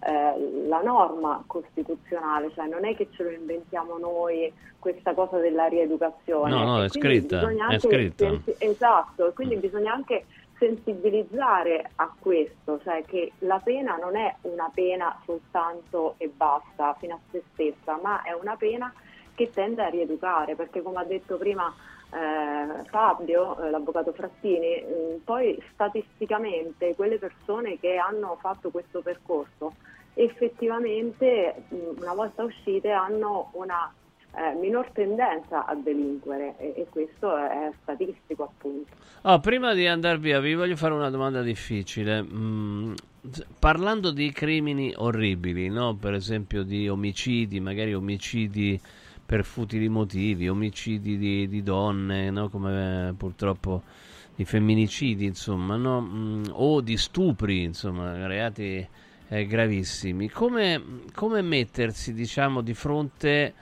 eh, 0.00 0.68
la 0.68 0.80
norma 0.82 1.42
costituzionale, 2.04 2.52
cioè 2.54 2.66
non 2.66 2.84
è 2.84 2.94
che 2.94 3.08
ce 3.12 3.22
lo 3.22 3.30
inventiamo 3.30 3.98
noi 3.98 4.52
questa 4.78 5.14
cosa 5.14 5.38
della 5.38 5.66
rieducazione. 5.66 6.50
No, 6.50 6.64
no, 6.64 6.82
è 6.82 6.88
scritta, 6.88 7.40
è 7.70 7.78
scritta. 7.78 8.28
sensi- 8.28 8.54
esatto, 8.58 9.28
e 9.28 9.32
quindi 9.32 9.56
bisogna 9.56 9.92
anche 9.92 10.26
sensibilizzare 10.58 11.90
a 11.96 12.14
questo, 12.16 12.80
cioè 12.84 13.02
che 13.04 13.32
la 13.40 13.60
pena 13.62 13.96
non 13.96 14.16
è 14.16 14.34
una 14.42 14.70
pena 14.72 15.18
soltanto 15.24 16.14
e 16.18 16.28
basta, 16.28 16.94
fino 17.00 17.14
a 17.14 17.18
se 17.30 17.42
stessa, 17.52 17.98
ma 18.00 18.22
è 18.22 18.32
una 18.32 18.56
pena 18.56 18.92
che 19.34 19.50
tende 19.50 19.82
a 19.82 19.88
rieducare, 19.88 20.54
perché 20.54 20.80
come 20.80 20.98
ha 20.98 21.04
detto 21.04 21.36
prima 21.38 21.74
eh, 22.12 22.84
Fabio, 22.84 23.58
eh, 23.58 23.70
l'avvocato 23.70 24.12
Frattini, 24.12 24.80
mh, 24.82 25.24
poi 25.24 25.60
statisticamente 25.72 26.94
quelle 26.94 27.18
persone 27.18 27.80
che 27.80 27.96
hanno 27.96 28.36
fatto 28.40 28.70
questo 28.70 29.00
percorso 29.00 29.74
effettivamente 30.14 31.64
una 31.68 32.14
volta 32.14 32.44
uscite 32.44 32.90
hanno 32.90 33.50
una 33.52 33.92
eh, 34.36 34.54
minor 34.54 34.90
tendenza 34.92 35.64
a 35.64 35.74
delinquere 35.74 36.56
e, 36.58 36.74
e 36.76 36.86
questo 36.88 37.36
è 37.36 37.70
statistico 37.82 38.44
appunto. 38.44 38.92
Oh, 39.22 39.38
prima 39.40 39.74
di 39.74 39.86
andare 39.86 40.18
via, 40.18 40.40
vi 40.40 40.54
voglio 40.54 40.76
fare 40.76 40.94
una 40.94 41.10
domanda 41.10 41.42
difficile. 41.42 42.22
Mm, 42.22 42.94
parlando 43.58 44.10
di 44.10 44.30
crimini 44.32 44.92
orribili, 44.96 45.68
no? 45.68 45.94
per 45.94 46.14
esempio 46.14 46.62
di 46.62 46.88
omicidi, 46.88 47.60
magari 47.60 47.94
omicidi 47.94 48.80
per 49.24 49.44
futili 49.44 49.88
motivi, 49.88 50.48
omicidi 50.48 51.16
di, 51.16 51.48
di 51.48 51.62
donne, 51.62 52.30
no? 52.30 52.48
come 52.48 53.08
eh, 53.08 53.12
purtroppo 53.14 53.82
di 54.34 54.44
femminicidi, 54.44 55.24
insomma, 55.24 55.76
no? 55.76 56.00
Mm, 56.00 56.44
o 56.50 56.80
di 56.80 56.96
stupri, 56.96 57.62
insomma, 57.62 58.26
reati 58.26 58.86
eh, 59.28 59.46
gravissimi. 59.46 60.28
Come, 60.28 60.82
come 61.14 61.42
mettersi, 61.42 62.12
diciamo, 62.12 62.60
di 62.60 62.74
fronte 62.74 63.52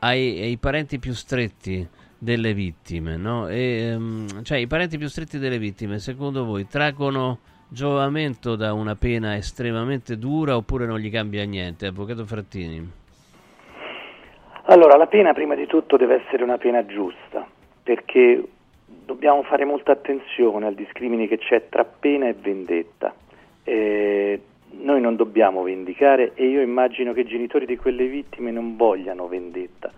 ai, 0.00 0.40
ai 0.40 0.56
parenti 0.56 0.98
più 0.98 1.12
stretti 1.12 1.86
delle 2.18 2.52
vittime, 2.52 3.16
no? 3.16 3.48
E, 3.48 3.90
ehm, 3.92 4.42
cioè, 4.42 4.58
i 4.58 4.66
parenti 4.66 4.98
più 4.98 5.08
stretti 5.08 5.38
delle 5.38 5.58
vittime, 5.58 5.98
secondo 5.98 6.44
voi, 6.44 6.66
traggono 6.66 7.38
giovamento 7.68 8.56
da 8.56 8.72
una 8.72 8.96
pena 8.96 9.36
estremamente 9.36 10.18
dura 10.18 10.56
oppure 10.56 10.86
non 10.86 10.98
gli 10.98 11.10
cambia 11.10 11.44
niente? 11.44 11.86
Avvocato 11.86 12.24
Frattini. 12.26 12.98
Allora, 14.64 14.96
la 14.96 15.06
pena 15.06 15.32
prima 15.32 15.54
di 15.54 15.66
tutto 15.66 15.96
deve 15.96 16.22
essere 16.22 16.44
una 16.44 16.58
pena 16.58 16.84
giusta, 16.84 17.46
perché 17.82 18.42
dobbiamo 18.84 19.42
fare 19.42 19.64
molta 19.64 19.92
attenzione 19.92 20.66
al 20.66 20.74
discrimine 20.74 21.26
che 21.26 21.38
c'è 21.38 21.68
tra 21.68 21.84
pena 21.84 22.28
e 22.28 22.34
vendetta. 22.34 23.14
Eh, 23.64 24.40
noi 24.72 25.00
non 25.00 25.16
dobbiamo 25.16 25.62
vendicare 25.62 26.32
e 26.34 26.46
io 26.46 26.60
immagino 26.60 27.12
che 27.12 27.20
i 27.20 27.26
genitori 27.26 27.66
di 27.66 27.76
quelle 27.76 28.06
vittime 28.06 28.50
non 28.50 28.76
vogliano 28.76 29.28
vendetta, 29.28 29.90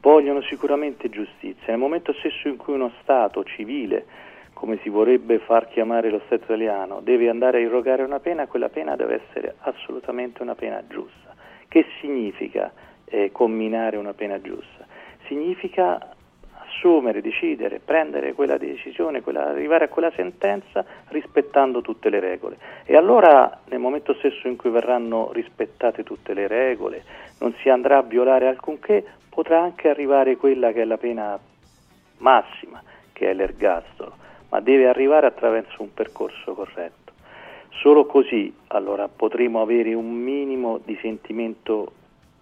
vogliono 0.00 0.42
sicuramente 0.42 1.08
giustizia. 1.08 1.66
Nel 1.68 1.78
momento 1.78 2.12
stesso 2.14 2.48
in 2.48 2.56
cui 2.56 2.74
uno 2.74 2.92
Stato 3.00 3.42
civile, 3.44 4.04
come 4.52 4.78
si 4.82 4.88
vorrebbe 4.88 5.38
far 5.38 5.68
chiamare 5.68 6.10
lo 6.10 6.20
Stato 6.26 6.44
italiano, 6.44 7.00
deve 7.02 7.28
andare 7.28 7.58
a 7.58 7.60
irrogare 7.60 8.02
una 8.02 8.20
pena, 8.20 8.46
quella 8.46 8.68
pena 8.68 8.96
deve 8.96 9.22
essere 9.24 9.54
assolutamente 9.60 10.42
una 10.42 10.54
pena 10.54 10.82
giusta. 10.86 11.34
Che 11.66 11.86
significa 12.00 12.72
eh, 13.04 13.30
comminare 13.32 13.96
una 13.96 14.12
pena 14.12 14.40
giusta? 14.40 14.86
Significa 15.26 16.14
assumere, 16.70 17.20
decidere, 17.20 17.80
prendere 17.84 18.32
quella 18.32 18.56
decisione, 18.56 19.20
quella- 19.20 19.48
arrivare 19.48 19.84
a 19.84 19.88
quella 19.88 20.12
sentenza 20.14 20.84
rispettando 21.08 21.82
tutte 21.82 22.08
le 22.08 22.20
regole. 22.20 22.56
E 22.84 22.96
allora 22.96 23.60
nel 23.66 23.80
momento 23.80 24.14
stesso 24.14 24.46
in 24.48 24.56
cui 24.56 24.70
verranno 24.70 25.30
rispettate 25.32 26.04
tutte 26.04 26.32
le 26.32 26.46
regole, 26.46 27.02
non 27.40 27.52
si 27.60 27.68
andrà 27.68 27.98
a 27.98 28.02
violare 28.02 28.46
alcunché, 28.46 29.04
potrà 29.28 29.60
anche 29.60 29.88
arrivare 29.88 30.36
quella 30.36 30.72
che 30.72 30.82
è 30.82 30.84
la 30.84 30.98
pena 30.98 31.38
massima, 32.18 32.82
che 33.12 33.30
è 33.30 33.34
l'ergastolo, 33.34 34.14
ma 34.50 34.60
deve 34.60 34.88
arrivare 34.88 35.26
attraverso 35.26 35.82
un 35.82 35.92
percorso 35.92 36.54
corretto. 36.54 37.12
Solo 37.80 38.04
così 38.04 38.54
allora 38.68 39.08
potremo 39.08 39.62
avere 39.62 39.94
un 39.94 40.10
minimo 40.10 40.80
di 40.84 40.98
sentimento, 41.00 41.92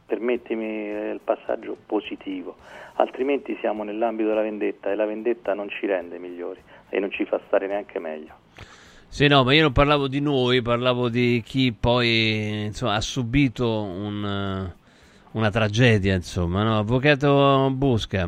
permettimi 0.08 0.64
eh, 0.64 1.10
il 1.10 1.20
passaggio 1.22 1.76
positivo, 1.84 2.56
altrimenti 2.94 3.56
siamo 3.60 3.84
nell'ambito 3.84 4.30
della 4.30 4.40
vendetta 4.40 4.90
e 4.90 4.94
la 4.94 5.04
vendetta 5.04 5.52
non 5.52 5.68
ci 5.68 5.84
rende 5.84 6.18
migliori 6.18 6.60
e 6.88 6.98
non 6.98 7.10
ci 7.10 7.26
fa 7.26 7.38
stare 7.46 7.66
neanche 7.66 7.98
meglio. 7.98 8.32
Sì, 9.06 9.26
no, 9.26 9.44
ma 9.44 9.52
io 9.52 9.62
non 9.62 9.72
parlavo 9.72 10.08
di 10.08 10.20
noi, 10.20 10.62
parlavo 10.62 11.08
di 11.10 11.42
chi 11.44 11.72
poi 11.72 12.64
insomma, 12.66 12.94
ha 12.94 13.00
subito 13.00 13.82
un, 13.82 14.24
eh, 14.24 14.76
una 15.32 15.50
tragedia, 15.50 16.14
insomma, 16.14 16.62
no? 16.62 16.78
Avvocato 16.78 17.70
Busca. 17.70 18.26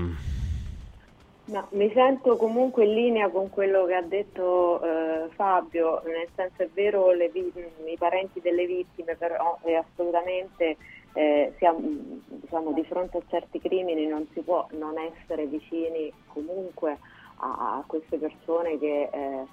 No, 1.47 1.67
mi 1.73 1.91
sento 1.93 2.37
comunque 2.37 2.85
in 2.85 2.95
linea 2.95 3.29
con 3.29 3.51
quello 3.51 3.85
che 3.85 3.95
ha 3.95 4.03
detto 4.03 4.81
eh, 4.83 5.29
Fabio, 5.35 6.01
nel 6.05 6.29
senso 6.37 6.63
è 6.63 6.69
vero 6.73 7.11
le 7.11 7.29
vi- 7.29 7.53
i 7.87 7.97
parenti 7.99 8.41
delle 8.41 8.67
vittime, 8.67 9.17
però 9.17 9.59
è 9.63 9.73
assolutamente 9.73 10.77
eh, 11.13 11.55
siamo, 11.59 11.81
diciamo, 12.27 12.73
di 12.73 12.85
fronte 12.85 13.19
a 13.19 13.23
certi 13.29 13.61
crimini 13.61 14.07
non 14.07 14.27
si 14.33 14.41
può 14.41 14.67
non 14.73 14.95
essere 14.99 15.47
vicini 15.47 16.13
comunque 16.29 16.99
a, 17.37 17.77
a 17.79 17.85
queste 17.87 18.19
persone 18.19 18.79
che 18.79 19.09
eh, 19.13 19.47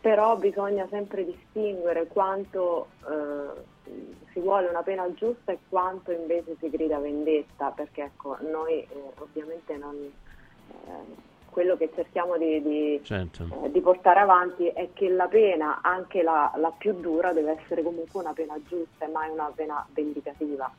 però 0.00 0.36
bisogna 0.36 0.86
sempre 0.90 1.24
distinguere 1.24 2.06
quanto 2.06 2.88
eh, 3.08 3.76
si 4.32 4.40
vuole 4.40 4.68
una 4.68 4.82
pena 4.82 5.12
giusta 5.14 5.52
e 5.52 5.58
quanto 5.68 6.12
invece 6.12 6.56
si 6.60 6.70
grida 6.70 6.98
vendetta, 6.98 7.70
perché 7.70 8.04
ecco, 8.04 8.36
noi 8.40 8.74
eh, 8.80 8.88
ovviamente 9.18 9.76
non, 9.76 9.96
eh, 9.96 11.26
quello 11.50 11.76
che 11.76 11.90
cerchiamo 11.94 12.36
di, 12.36 12.62
di, 12.62 13.00
Certo. 13.02 13.48
eh, 13.64 13.70
di 13.70 13.80
portare 13.80 14.20
avanti 14.20 14.68
è 14.68 14.90
che 14.92 15.08
la 15.08 15.26
pena, 15.26 15.80
anche 15.82 16.22
la, 16.22 16.52
la 16.56 16.70
più 16.70 16.92
dura, 16.92 17.32
deve 17.32 17.58
essere 17.60 17.82
comunque 17.82 18.20
una 18.20 18.32
pena 18.32 18.54
giusta 18.68 19.04
e 19.04 19.08
mai 19.08 19.30
una 19.30 19.50
pena 19.54 19.84
vendicativa. 19.92 20.72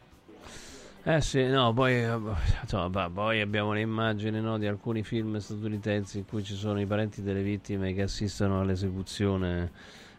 Eh 1.01 1.21
sì, 1.21 1.47
no, 1.47 1.71
poi, 1.73 1.93
eh, 1.93 2.17
insomma, 2.61 2.89
bah, 2.89 3.09
poi 3.11 3.39
abbiamo 3.39 3.73
le 3.73 3.80
immagini 3.80 4.41
no, 4.41 4.57
di 4.57 4.67
alcuni 4.67 5.01
film 5.01 5.38
statunitensi 5.38 6.19
in 6.19 6.26
cui 6.26 6.43
ci 6.43 6.53
sono 6.53 6.80
i 6.81 6.85
parenti 6.85 7.23
delle 7.23 7.41
vittime 7.41 7.93
che 7.93 8.03
assistono 8.03 8.59
all'esecuzione 8.61 9.71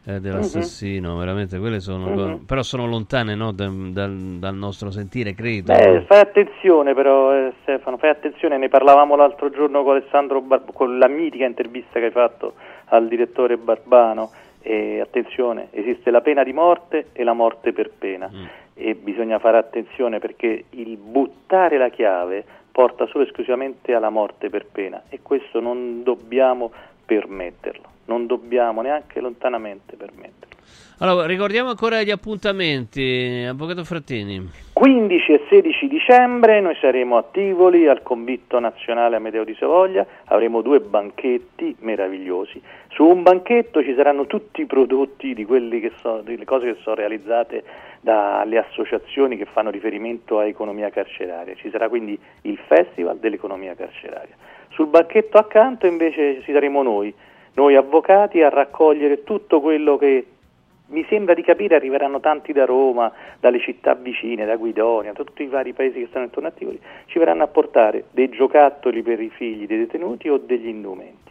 eh, 0.06 0.18
dell'assassino, 0.20 1.18
veramente 1.18 1.58
quelle 1.58 1.78
sono, 1.80 2.08
Mhm. 2.08 2.44
però 2.46 2.62
sono 2.62 2.86
lontane 2.86 3.34
no, 3.34 3.52
dal, 3.52 3.90
dal- 3.92 4.38
dal 4.38 4.54
nostro 4.54 4.90
sentire, 4.90 5.34
credo. 5.34 5.74
Beh, 5.74 6.04
fai 6.06 6.20
attenzione 6.20 6.94
però 6.94 7.34
eh, 7.34 7.52
Stefano, 7.60 7.98
fai 7.98 8.08
attenzione, 8.08 8.56
ne 8.56 8.68
parlavamo 8.70 9.14
l'altro 9.14 9.50
giorno 9.50 9.82
con 9.84 9.96
Alessandro 9.96 10.40
Bar- 10.40 10.64
con 10.72 10.98
la 10.98 11.08
mitica 11.08 11.44
intervista 11.44 11.98
che 12.00 12.06
hai 12.06 12.10
fatto 12.10 12.54
al 12.86 13.06
direttore 13.06 13.58
Barbano 13.58 14.30
e 14.62 15.00
attenzione, 15.00 15.68
esiste 15.72 16.10
la 16.10 16.20
pena 16.22 16.42
di 16.42 16.52
morte 16.52 17.08
e 17.12 17.22
la 17.22 17.32
morte 17.34 17.72
per 17.72 17.90
pena 17.96 18.30
e 18.80 18.94
bisogna 18.94 19.38
fare 19.38 19.58
attenzione 19.58 20.18
perché 20.18 20.64
il 20.70 20.96
buttare 20.96 21.76
la 21.76 21.90
chiave 21.90 22.44
porta 22.72 23.06
solo 23.06 23.24
e 23.24 23.26
esclusivamente 23.26 23.92
alla 23.94 24.10
morte 24.10 24.48
per 24.48 24.66
pena 24.66 25.02
e 25.08 25.20
questo 25.22 25.60
non 25.60 26.02
dobbiamo 26.02 26.72
permetterlo, 27.04 27.84
non 28.06 28.26
dobbiamo 28.26 28.80
neanche 28.80 29.20
lontanamente 29.20 29.96
permetterlo. 29.96 30.48
Allora, 31.02 31.26
ricordiamo 31.26 31.70
ancora 31.70 32.02
gli 32.02 32.10
appuntamenti, 32.10 33.46
Avvocato 33.48 33.84
Frattini. 33.84 34.50
15 34.72 35.32
e 35.32 35.46
16 35.48 35.88
dicembre 35.88 36.60
noi 36.60 36.76
saremo 36.78 37.16
a 37.16 37.22
Tivoli 37.22 37.88
al 37.88 38.02
Convitto 38.02 38.58
Nazionale 38.58 39.16
Amedeo 39.16 39.44
di 39.44 39.54
Savoia, 39.58 40.06
avremo 40.26 40.60
due 40.60 40.80
banchetti 40.80 41.74
meravigliosi. 41.80 42.60
Su 42.90 43.04
un 43.04 43.22
banchetto 43.22 43.82
ci 43.82 43.94
saranno 43.94 44.26
tutti 44.26 44.60
i 44.60 44.66
prodotti 44.66 45.32
di 45.32 45.44
quelle 45.44 45.80
che 45.80 45.92
so, 46.00 46.20
delle 46.22 46.44
cose 46.44 46.74
che 46.74 46.80
sono 46.82 46.96
realizzate 46.96 47.64
dalle 48.00 48.58
associazioni 48.58 49.36
che 49.36 49.44
fanno 49.44 49.70
riferimento 49.70 50.38
a 50.38 50.46
economia 50.46 50.88
carceraria. 50.90 51.54
Ci 51.54 51.70
sarà 51.70 51.88
quindi 51.88 52.18
il 52.42 52.58
Festival 52.66 53.18
dell'economia 53.18 53.74
carceraria. 53.74 54.34
Sul 54.70 54.86
banchetto 54.86 55.36
accanto 55.36 55.86
invece 55.86 56.40
ci 56.42 56.52
saremo 56.52 56.82
noi, 56.82 57.12
noi 57.54 57.76
avvocati, 57.76 58.42
a 58.42 58.48
raccogliere 58.48 59.22
tutto 59.22 59.60
quello 59.60 59.98
che 59.98 60.24
mi 60.86 61.04
sembra 61.08 61.34
di 61.34 61.42
capire 61.42 61.76
arriveranno 61.76 62.18
tanti 62.20 62.52
da 62.52 62.64
Roma, 62.64 63.12
dalle 63.38 63.60
città 63.60 63.94
vicine, 63.94 64.44
da 64.44 64.56
Guidonia, 64.56 65.12
da 65.12 65.22
tutti 65.22 65.42
i 65.42 65.46
vari 65.46 65.72
paesi 65.72 66.00
che 66.00 66.06
stanno 66.08 66.24
intorno 66.24 66.48
a 66.48 66.52
Tivoli, 66.52 66.80
ci 67.06 67.18
verranno 67.18 67.44
a 67.44 67.48
portare 67.48 68.04
dei 68.10 68.28
giocattoli 68.28 69.02
per 69.02 69.20
i 69.20 69.28
figli 69.28 69.66
dei 69.66 69.78
detenuti 69.78 70.28
o 70.28 70.38
degli 70.38 70.66
indumenti. 70.66 71.30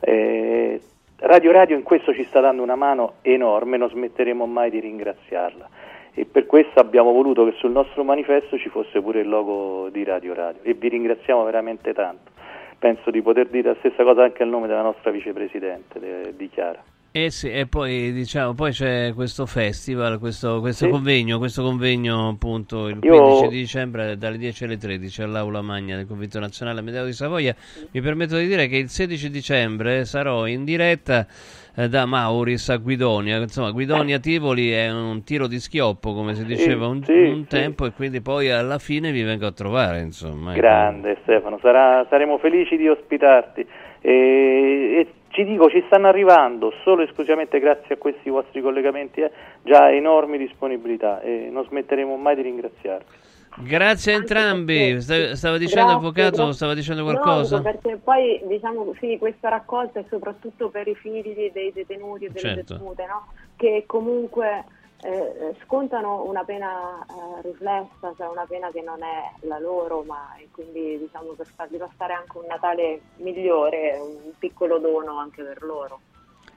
Eh, 0.00 0.80
Radio 1.22 1.52
Radio 1.52 1.76
in 1.76 1.82
questo 1.82 2.14
ci 2.14 2.24
sta 2.24 2.40
dando 2.40 2.62
una 2.62 2.76
mano 2.76 3.14
enorme, 3.22 3.76
non 3.76 3.90
smetteremo 3.90 4.46
mai 4.46 4.70
di 4.70 4.80
ringraziarla 4.80 5.68
e 6.14 6.24
per 6.24 6.46
questo 6.46 6.80
abbiamo 6.80 7.12
voluto 7.12 7.44
che 7.44 7.54
sul 7.58 7.70
nostro 7.70 8.04
manifesto 8.04 8.58
ci 8.58 8.68
fosse 8.68 9.00
pure 9.00 9.20
il 9.20 9.28
logo 9.28 9.88
di 9.90 10.04
Radio 10.04 10.34
Radio 10.34 10.60
e 10.62 10.74
vi 10.74 10.88
ringraziamo 10.88 11.44
veramente 11.44 11.92
tanto. 11.92 12.30
Penso 12.78 13.10
di 13.10 13.20
poter 13.20 13.48
dire 13.48 13.68
la 13.68 13.76
stessa 13.78 14.02
cosa 14.02 14.24
anche 14.24 14.42
al 14.42 14.48
nome 14.48 14.66
della 14.66 14.82
nostra 14.82 15.10
vicepresidente, 15.10 16.34
di 16.34 16.48
Chiara. 16.48 16.82
Eh 17.12 17.30
sì, 17.30 17.50
e 17.50 17.66
poi 17.66 18.12
diciamo, 18.12 18.54
poi 18.54 18.70
c'è 18.70 19.12
questo 19.14 19.44
festival, 19.44 20.20
questo, 20.20 20.60
questo 20.60 20.84
sì. 20.84 20.90
convegno, 20.92 21.38
questo 21.38 21.60
convegno 21.64 22.28
appunto 22.28 22.86
il 22.86 23.00
Io... 23.02 23.20
15 23.20 23.48
di 23.48 23.58
dicembre 23.58 24.16
dalle 24.16 24.38
10 24.38 24.64
alle 24.64 24.76
13 24.76 25.22
all'Aula 25.22 25.60
Magna 25.60 25.96
del 25.96 26.06
Convento 26.06 26.38
Nazionale 26.38 26.78
Amedeo 26.78 27.04
di 27.04 27.12
Savoia. 27.12 27.52
Mi 27.90 28.00
permetto 28.00 28.36
di 28.36 28.46
dire 28.46 28.68
che 28.68 28.76
il 28.76 28.88
16 28.88 29.28
dicembre 29.28 30.04
sarò 30.04 30.46
in 30.46 30.62
diretta 30.62 31.26
eh, 31.74 31.88
da 31.88 32.06
Mauris 32.06 32.68
a 32.68 32.76
Guidonia. 32.76 33.36
Insomma, 33.38 33.70
Guidonia 33.70 34.18
Tivoli 34.18 34.70
è 34.70 34.90
un 34.90 35.22
tiro 35.24 35.46
di 35.46 35.58
schioppo, 35.58 36.12
come 36.14 36.34
si 36.34 36.44
diceva 36.44 36.86
un, 36.86 37.02
sì, 37.04 37.12
un 37.12 37.46
tempo, 37.46 37.86
e 37.86 37.92
quindi 37.92 38.20
poi 38.20 38.50
alla 38.50 38.78
fine 38.78 39.12
vi 39.12 39.22
vengo 39.22 39.46
a 39.46 39.52
trovare. 39.52 40.00
Insomma, 40.00 40.52
ecco. 40.52 40.60
Grande 40.60 41.18
Stefano, 41.22 41.58
sarà, 41.60 42.06
saremo 42.08 42.38
felici 42.38 42.76
di 42.76 42.88
ospitarti. 42.88 43.66
E, 44.02 44.10
e 44.10 45.06
ci 45.28 45.44
dico, 45.44 45.68
ci 45.70 45.82
stanno 45.86 46.08
arrivando 46.08 46.72
solo 46.82 47.02
e 47.02 47.04
esclusivamente 47.04 47.60
grazie 47.60 47.94
a 47.94 47.98
questi 47.98 48.30
vostri 48.30 48.60
collegamenti 48.60 49.20
eh, 49.20 49.30
già 49.62 49.90
enormi 49.92 50.38
disponibilità 50.38 51.20
e 51.20 51.48
non 51.50 51.64
smetteremo 51.64 52.16
mai 52.16 52.34
di 52.34 52.42
ringraziarvi. 52.42 53.19
Grazie 53.58 54.12
a 54.12 54.16
entrambi. 54.16 55.00
Stava 55.00 55.58
dicendo 55.58 55.58
grazie, 55.58 55.80
Avvocato, 55.80 56.36
grazie. 56.36 56.52
stava 56.52 56.74
dicendo 56.74 57.02
qualcosa? 57.02 57.56
No, 57.56 57.62
perché 57.62 57.96
poi 57.96 58.40
diciamo 58.46 58.94
sì, 58.98 59.16
questa 59.18 59.48
raccolta 59.48 60.00
è 60.00 60.04
soprattutto 60.08 60.68
per 60.68 60.86
i 60.86 60.94
figli 60.94 61.50
dei 61.52 61.72
detenuti 61.72 62.26
e 62.26 62.28
delle 62.28 62.54
certo. 62.54 62.74
detenute, 62.74 63.06
no? 63.06 63.26
che 63.56 63.84
comunque 63.86 64.64
eh, 65.02 65.54
scontano 65.64 66.24
una 66.24 66.44
pena 66.44 67.04
eh, 67.04 67.42
riflessa, 67.42 68.14
cioè 68.16 68.28
una 68.28 68.46
pena 68.46 68.70
che 68.70 68.80
non 68.82 69.02
è 69.02 69.46
la 69.46 69.58
loro, 69.58 70.02
ma 70.02 70.34
quindi 70.50 70.98
diciamo 70.98 71.32
per 71.32 71.46
fargli 71.46 71.76
passare 71.76 72.14
anche 72.14 72.38
un 72.38 72.44
Natale 72.46 73.00
migliore, 73.16 73.98
un 73.98 74.32
piccolo 74.38 74.78
dono 74.78 75.18
anche 75.18 75.42
per 75.42 75.62
loro. 75.62 76.00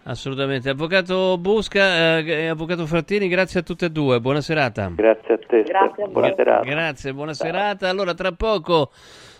Assolutamente. 0.06 0.70
Avvocato 0.70 1.38
Busca 1.38 2.18
eh, 2.18 2.26
e 2.26 2.48
Avvocato 2.48 2.86
Frattini, 2.86 3.28
grazie 3.28 3.62
a 3.62 3.64
tutte 3.64 3.86
e 3.86 3.90
due, 3.90 4.20
buona 4.20 4.42
serata. 4.42 4.92
Grazie 4.94 5.34
a 5.34 5.38
te. 5.38 5.64
Grazie 5.64 6.04
a 6.04 6.08
buona 6.08 6.34
serata. 6.36 6.70
Grazie, 6.70 7.14
buona 7.14 7.34
Ciao. 7.34 7.46
serata. 7.46 7.90
Allora, 7.90 8.14
tra 8.14 8.32
poco 8.34 8.92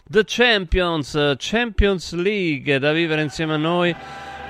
The 0.10 0.24
Champions, 0.26 1.36
Champions 1.38 2.14
League 2.14 2.80
da 2.80 2.94
vivere 2.94 3.22
insieme 3.22 3.54
a 3.54 3.58
noi. 3.58 3.96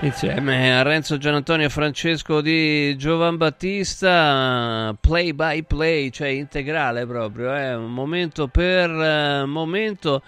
Insieme 0.01 0.77
a 0.77 0.81
Renzo 0.81 1.17
Gianantonio 1.17 1.67
e 1.67 1.69
Francesco 1.69 2.41
di 2.41 2.93
Giovan 2.97 3.37
Battista, 3.37 4.93
play 4.99 5.31
by 5.31 5.63
play, 5.63 6.09
cioè 6.09 6.27
integrale 6.27 7.05
proprio, 7.05 7.55
eh? 7.55 7.73
un 7.73 7.93
momento 7.93 8.49
per 8.49 8.89
uh, 8.89 9.47
momento. 9.47 10.21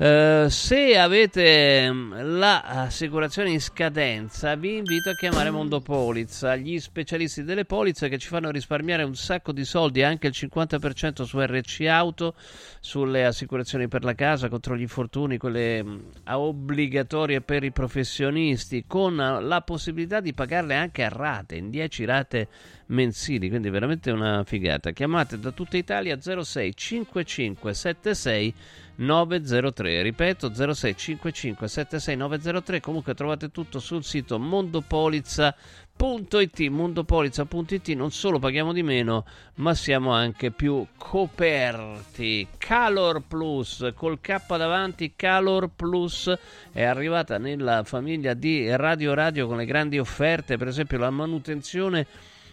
Uh, 0.00 0.48
se 0.48 0.96
avete 0.96 1.92
mm, 1.92 2.38
l'assicurazione 2.38 3.50
in 3.50 3.60
scadenza, 3.60 4.54
vi 4.54 4.78
invito 4.78 5.10
a 5.10 5.14
chiamare 5.14 5.50
Mondopolizza, 5.50 6.56
gli 6.56 6.80
specialisti 6.80 7.44
delle 7.44 7.66
polizze 7.66 8.08
che 8.08 8.16
ci 8.16 8.28
fanno 8.28 8.50
risparmiare 8.50 9.02
un 9.02 9.14
sacco 9.14 9.52
di 9.52 9.62
soldi, 9.62 10.02
anche 10.02 10.28
il 10.28 10.32
50% 10.34 11.24
su 11.24 11.38
RC 11.38 11.82
Auto, 11.82 12.34
sulle 12.80 13.26
assicurazioni 13.26 13.88
per 13.88 14.02
la 14.02 14.14
casa, 14.14 14.48
contro 14.48 14.74
gli 14.74 14.80
infortuni, 14.80 15.36
quelle 15.36 15.84
mm, 15.84 15.98
obbligatorie 16.28 17.42
per 17.42 17.62
i 17.62 17.70
professionisti, 17.70 18.84
con 18.86 19.16
la 19.16 19.60
possibilità 19.60 20.20
di 20.20 20.32
pagarle 20.32 20.76
anche 20.76 21.04
a 21.04 21.10
rate, 21.10 21.56
in 21.56 21.68
10 21.68 22.04
rate 22.06 22.48
mensili, 22.86 23.50
quindi 23.50 23.68
veramente 23.68 24.10
una 24.10 24.44
figata. 24.44 24.92
Chiamate 24.92 25.38
da 25.38 25.50
tutta 25.50 25.76
Italia 25.76 26.18
06 26.18 26.74
55 26.74 27.74
76 27.74 28.54
903, 29.00 30.02
ripeto 30.02 30.52
06 30.52 30.94
55 30.94 31.66
76 31.66 32.16
903, 32.16 32.80
comunque 32.80 33.14
trovate 33.14 33.50
tutto 33.50 33.78
sul 33.78 34.04
sito 34.04 34.38
mondopolizza.it, 34.38 36.60
mondopolizza.it, 36.68 37.88
non 37.94 38.10
solo 38.10 38.38
paghiamo 38.38 38.74
di 38.74 38.82
meno, 38.82 39.24
ma 39.56 39.74
siamo 39.74 40.12
anche 40.12 40.50
più 40.50 40.86
coperti. 40.98 42.46
Calor 42.58 43.22
Plus, 43.26 43.90
col 43.94 44.20
K 44.20 44.56
davanti, 44.58 45.14
Calor 45.16 45.70
Plus 45.74 46.30
è 46.70 46.82
arrivata 46.82 47.38
nella 47.38 47.82
famiglia 47.84 48.34
di 48.34 48.68
Radio 48.76 49.14
Radio 49.14 49.46
con 49.46 49.56
le 49.56 49.64
grandi 49.64 49.98
offerte, 49.98 50.58
per 50.58 50.68
esempio 50.68 50.98
la 50.98 51.08
manutenzione 51.08 52.06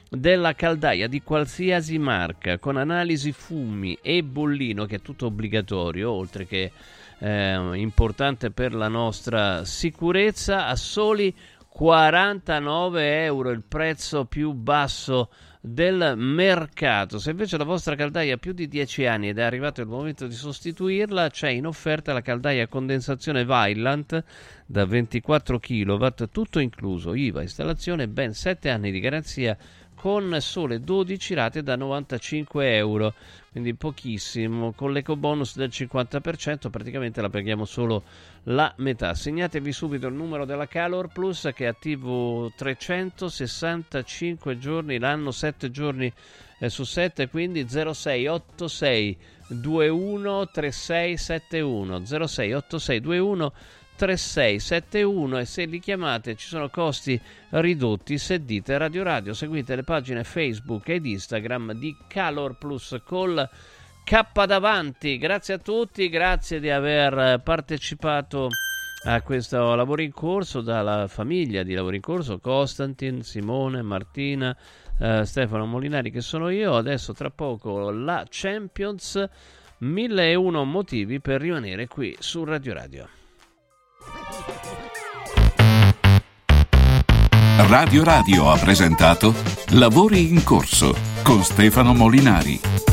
della 0.10 0.54
caldaia 0.54 1.08
di 1.08 1.22
qualsiasi 1.22 1.98
marca 1.98 2.58
con 2.60 2.78
analisi 2.78 3.32
fumi 3.32 3.98
e 4.02 4.24
bollino 4.24 4.86
che 4.86 4.98
è 4.98 5.02
tutto 5.02 5.26
obbligatorio 5.26 6.12
oltre 6.12 6.46
che 6.46 6.72
eh, 7.20 7.72
importante 7.74 8.52
per 8.52 8.74
la 8.74 8.88
nostra 8.88 9.66
sicurezza 9.66 10.68
a 10.68 10.76
soli 10.76 11.34
49 11.68 13.24
euro 13.24 13.52
il 13.52 13.62
prezzo 13.62 14.26
più 14.26 14.52
basso 14.54 15.30
del 15.60 16.14
mercato. 16.18 17.20
Se 17.20 17.32
invece 17.32 17.58
la 17.58 17.66
vostra 17.66 17.96
caldaia 17.96 18.36
ha 18.36 18.38
più 18.38 18.54
di 18.54 18.68
10 18.68 19.06
anni 19.06 19.30
ed 19.30 19.38
è 19.38 19.44
arrivato 19.44 19.82
il 19.82 19.88
momento 19.88 20.26
di 20.26 20.34
sostituirla, 20.34 21.30
c'è 21.30 21.50
in 21.50 21.68
offerta 21.68 22.14
la 22.14 22.22
caldaia 22.22 22.64
a 22.64 22.68
condensazione 22.68 23.46
Vailant 23.46 24.24
da 24.66 24.86
24 24.86 25.60
kW, 25.60 26.08
tutto 26.32 26.60
incluso, 26.60 27.14
IVA, 27.14 27.42
installazione, 27.42 28.08
ben 28.08 28.34
7 28.34 28.70
anni 28.70 28.92
di 28.92 29.00
garanzia 29.00 29.58
con 30.00 30.38
sole 30.42 30.80
12 30.80 31.34
rate 31.34 31.64
da 31.64 31.76
95 31.76 32.76
euro, 32.76 33.16
quindi 33.52 33.74
pochissimo. 33.74 34.74
Con 34.74 34.94
l'eco 34.94 35.16
bonus 35.16 35.56
del 35.56 35.70
50% 35.70 36.70
praticamente 36.70 37.20
la 37.20 37.30
paghiamo 37.30 37.66
solo 37.66 38.04
la 38.44 38.72
metà. 38.78 39.16
Segnatevi 39.16 39.72
subito 39.72 40.06
il 40.06 40.14
numero 40.14 40.46
della 40.46 40.68
Calor 40.68 41.08
Plus 41.08 41.50
che 41.54 41.66
è 41.66 41.68
attivo 41.68 42.52
365 42.56 44.60
giorni 44.60 45.00
l'anno, 45.00 45.32
7 45.32 45.72
giorni 45.72 46.14
eh, 46.60 46.70
su 46.70 46.84
7, 46.84 47.28
quindi 47.30 47.66
0686 47.68 49.18
21 49.48 50.50
3671 50.50 52.06
0686 52.06 53.00
21 53.00 53.54
3671 53.98 55.40
e 55.40 55.46
se 55.46 55.66
li 55.66 55.80
chiamate 55.80 56.36
ci 56.36 56.48
sono 56.48 56.70
costi 56.70 57.20
ridotti 57.50 58.20
se 58.20 58.46
dite 58.46 58.78
Radio 58.78 59.02
Radio. 59.02 59.34
Seguite 59.34 59.76
le 59.76 59.84
pagine 59.84 60.24
Facebook 60.24 60.88
ed 60.90 61.06
Instagram 61.06 61.74
di 61.74 61.96
Calor 62.08 62.58
Plus 62.58 63.02
col 63.04 63.50
K 64.04 64.46
davanti. 64.46 65.18
Grazie 65.18 65.56
a 65.56 65.58
tutti, 65.58 66.08
grazie 66.10 66.60
di 66.60 66.70
aver 66.70 67.42
partecipato 67.44 68.50
a 69.06 69.22
questo 69.22 69.74
lavoro 69.74 70.02
in 70.02 70.12
corso 70.12 70.62
dalla 70.62 71.08
famiglia 71.08 71.64
di 71.64 71.74
lavoro 71.74 71.96
in 71.96 72.02
corso 72.02 72.40
Costantin, 72.40 73.24
Simone, 73.24 73.82
Martina, 73.82 74.56
eh, 75.00 75.26
Stefano 75.26 75.66
Molinari 75.66 76.12
che 76.12 76.22
sono 76.22 76.50
io. 76.50 76.76
Adesso 76.76 77.14
tra 77.14 77.32
poco 77.32 77.90
la 77.90 78.26
Champions 78.30 79.28
1001 79.80 80.64
motivi 80.66 81.20
per 81.20 81.42
rimanere 81.42 81.88
qui 81.88 82.16
su 82.20 82.44
Radio 82.44 82.74
Radio. 82.74 83.17
Radio 87.70 88.04
Radio 88.04 88.50
ha 88.50 88.58
presentato 88.58 89.34
Lavori 89.72 90.30
in 90.30 90.44
corso 90.44 90.96
con 91.22 91.44
Stefano 91.44 91.94
Molinari. 91.94 92.88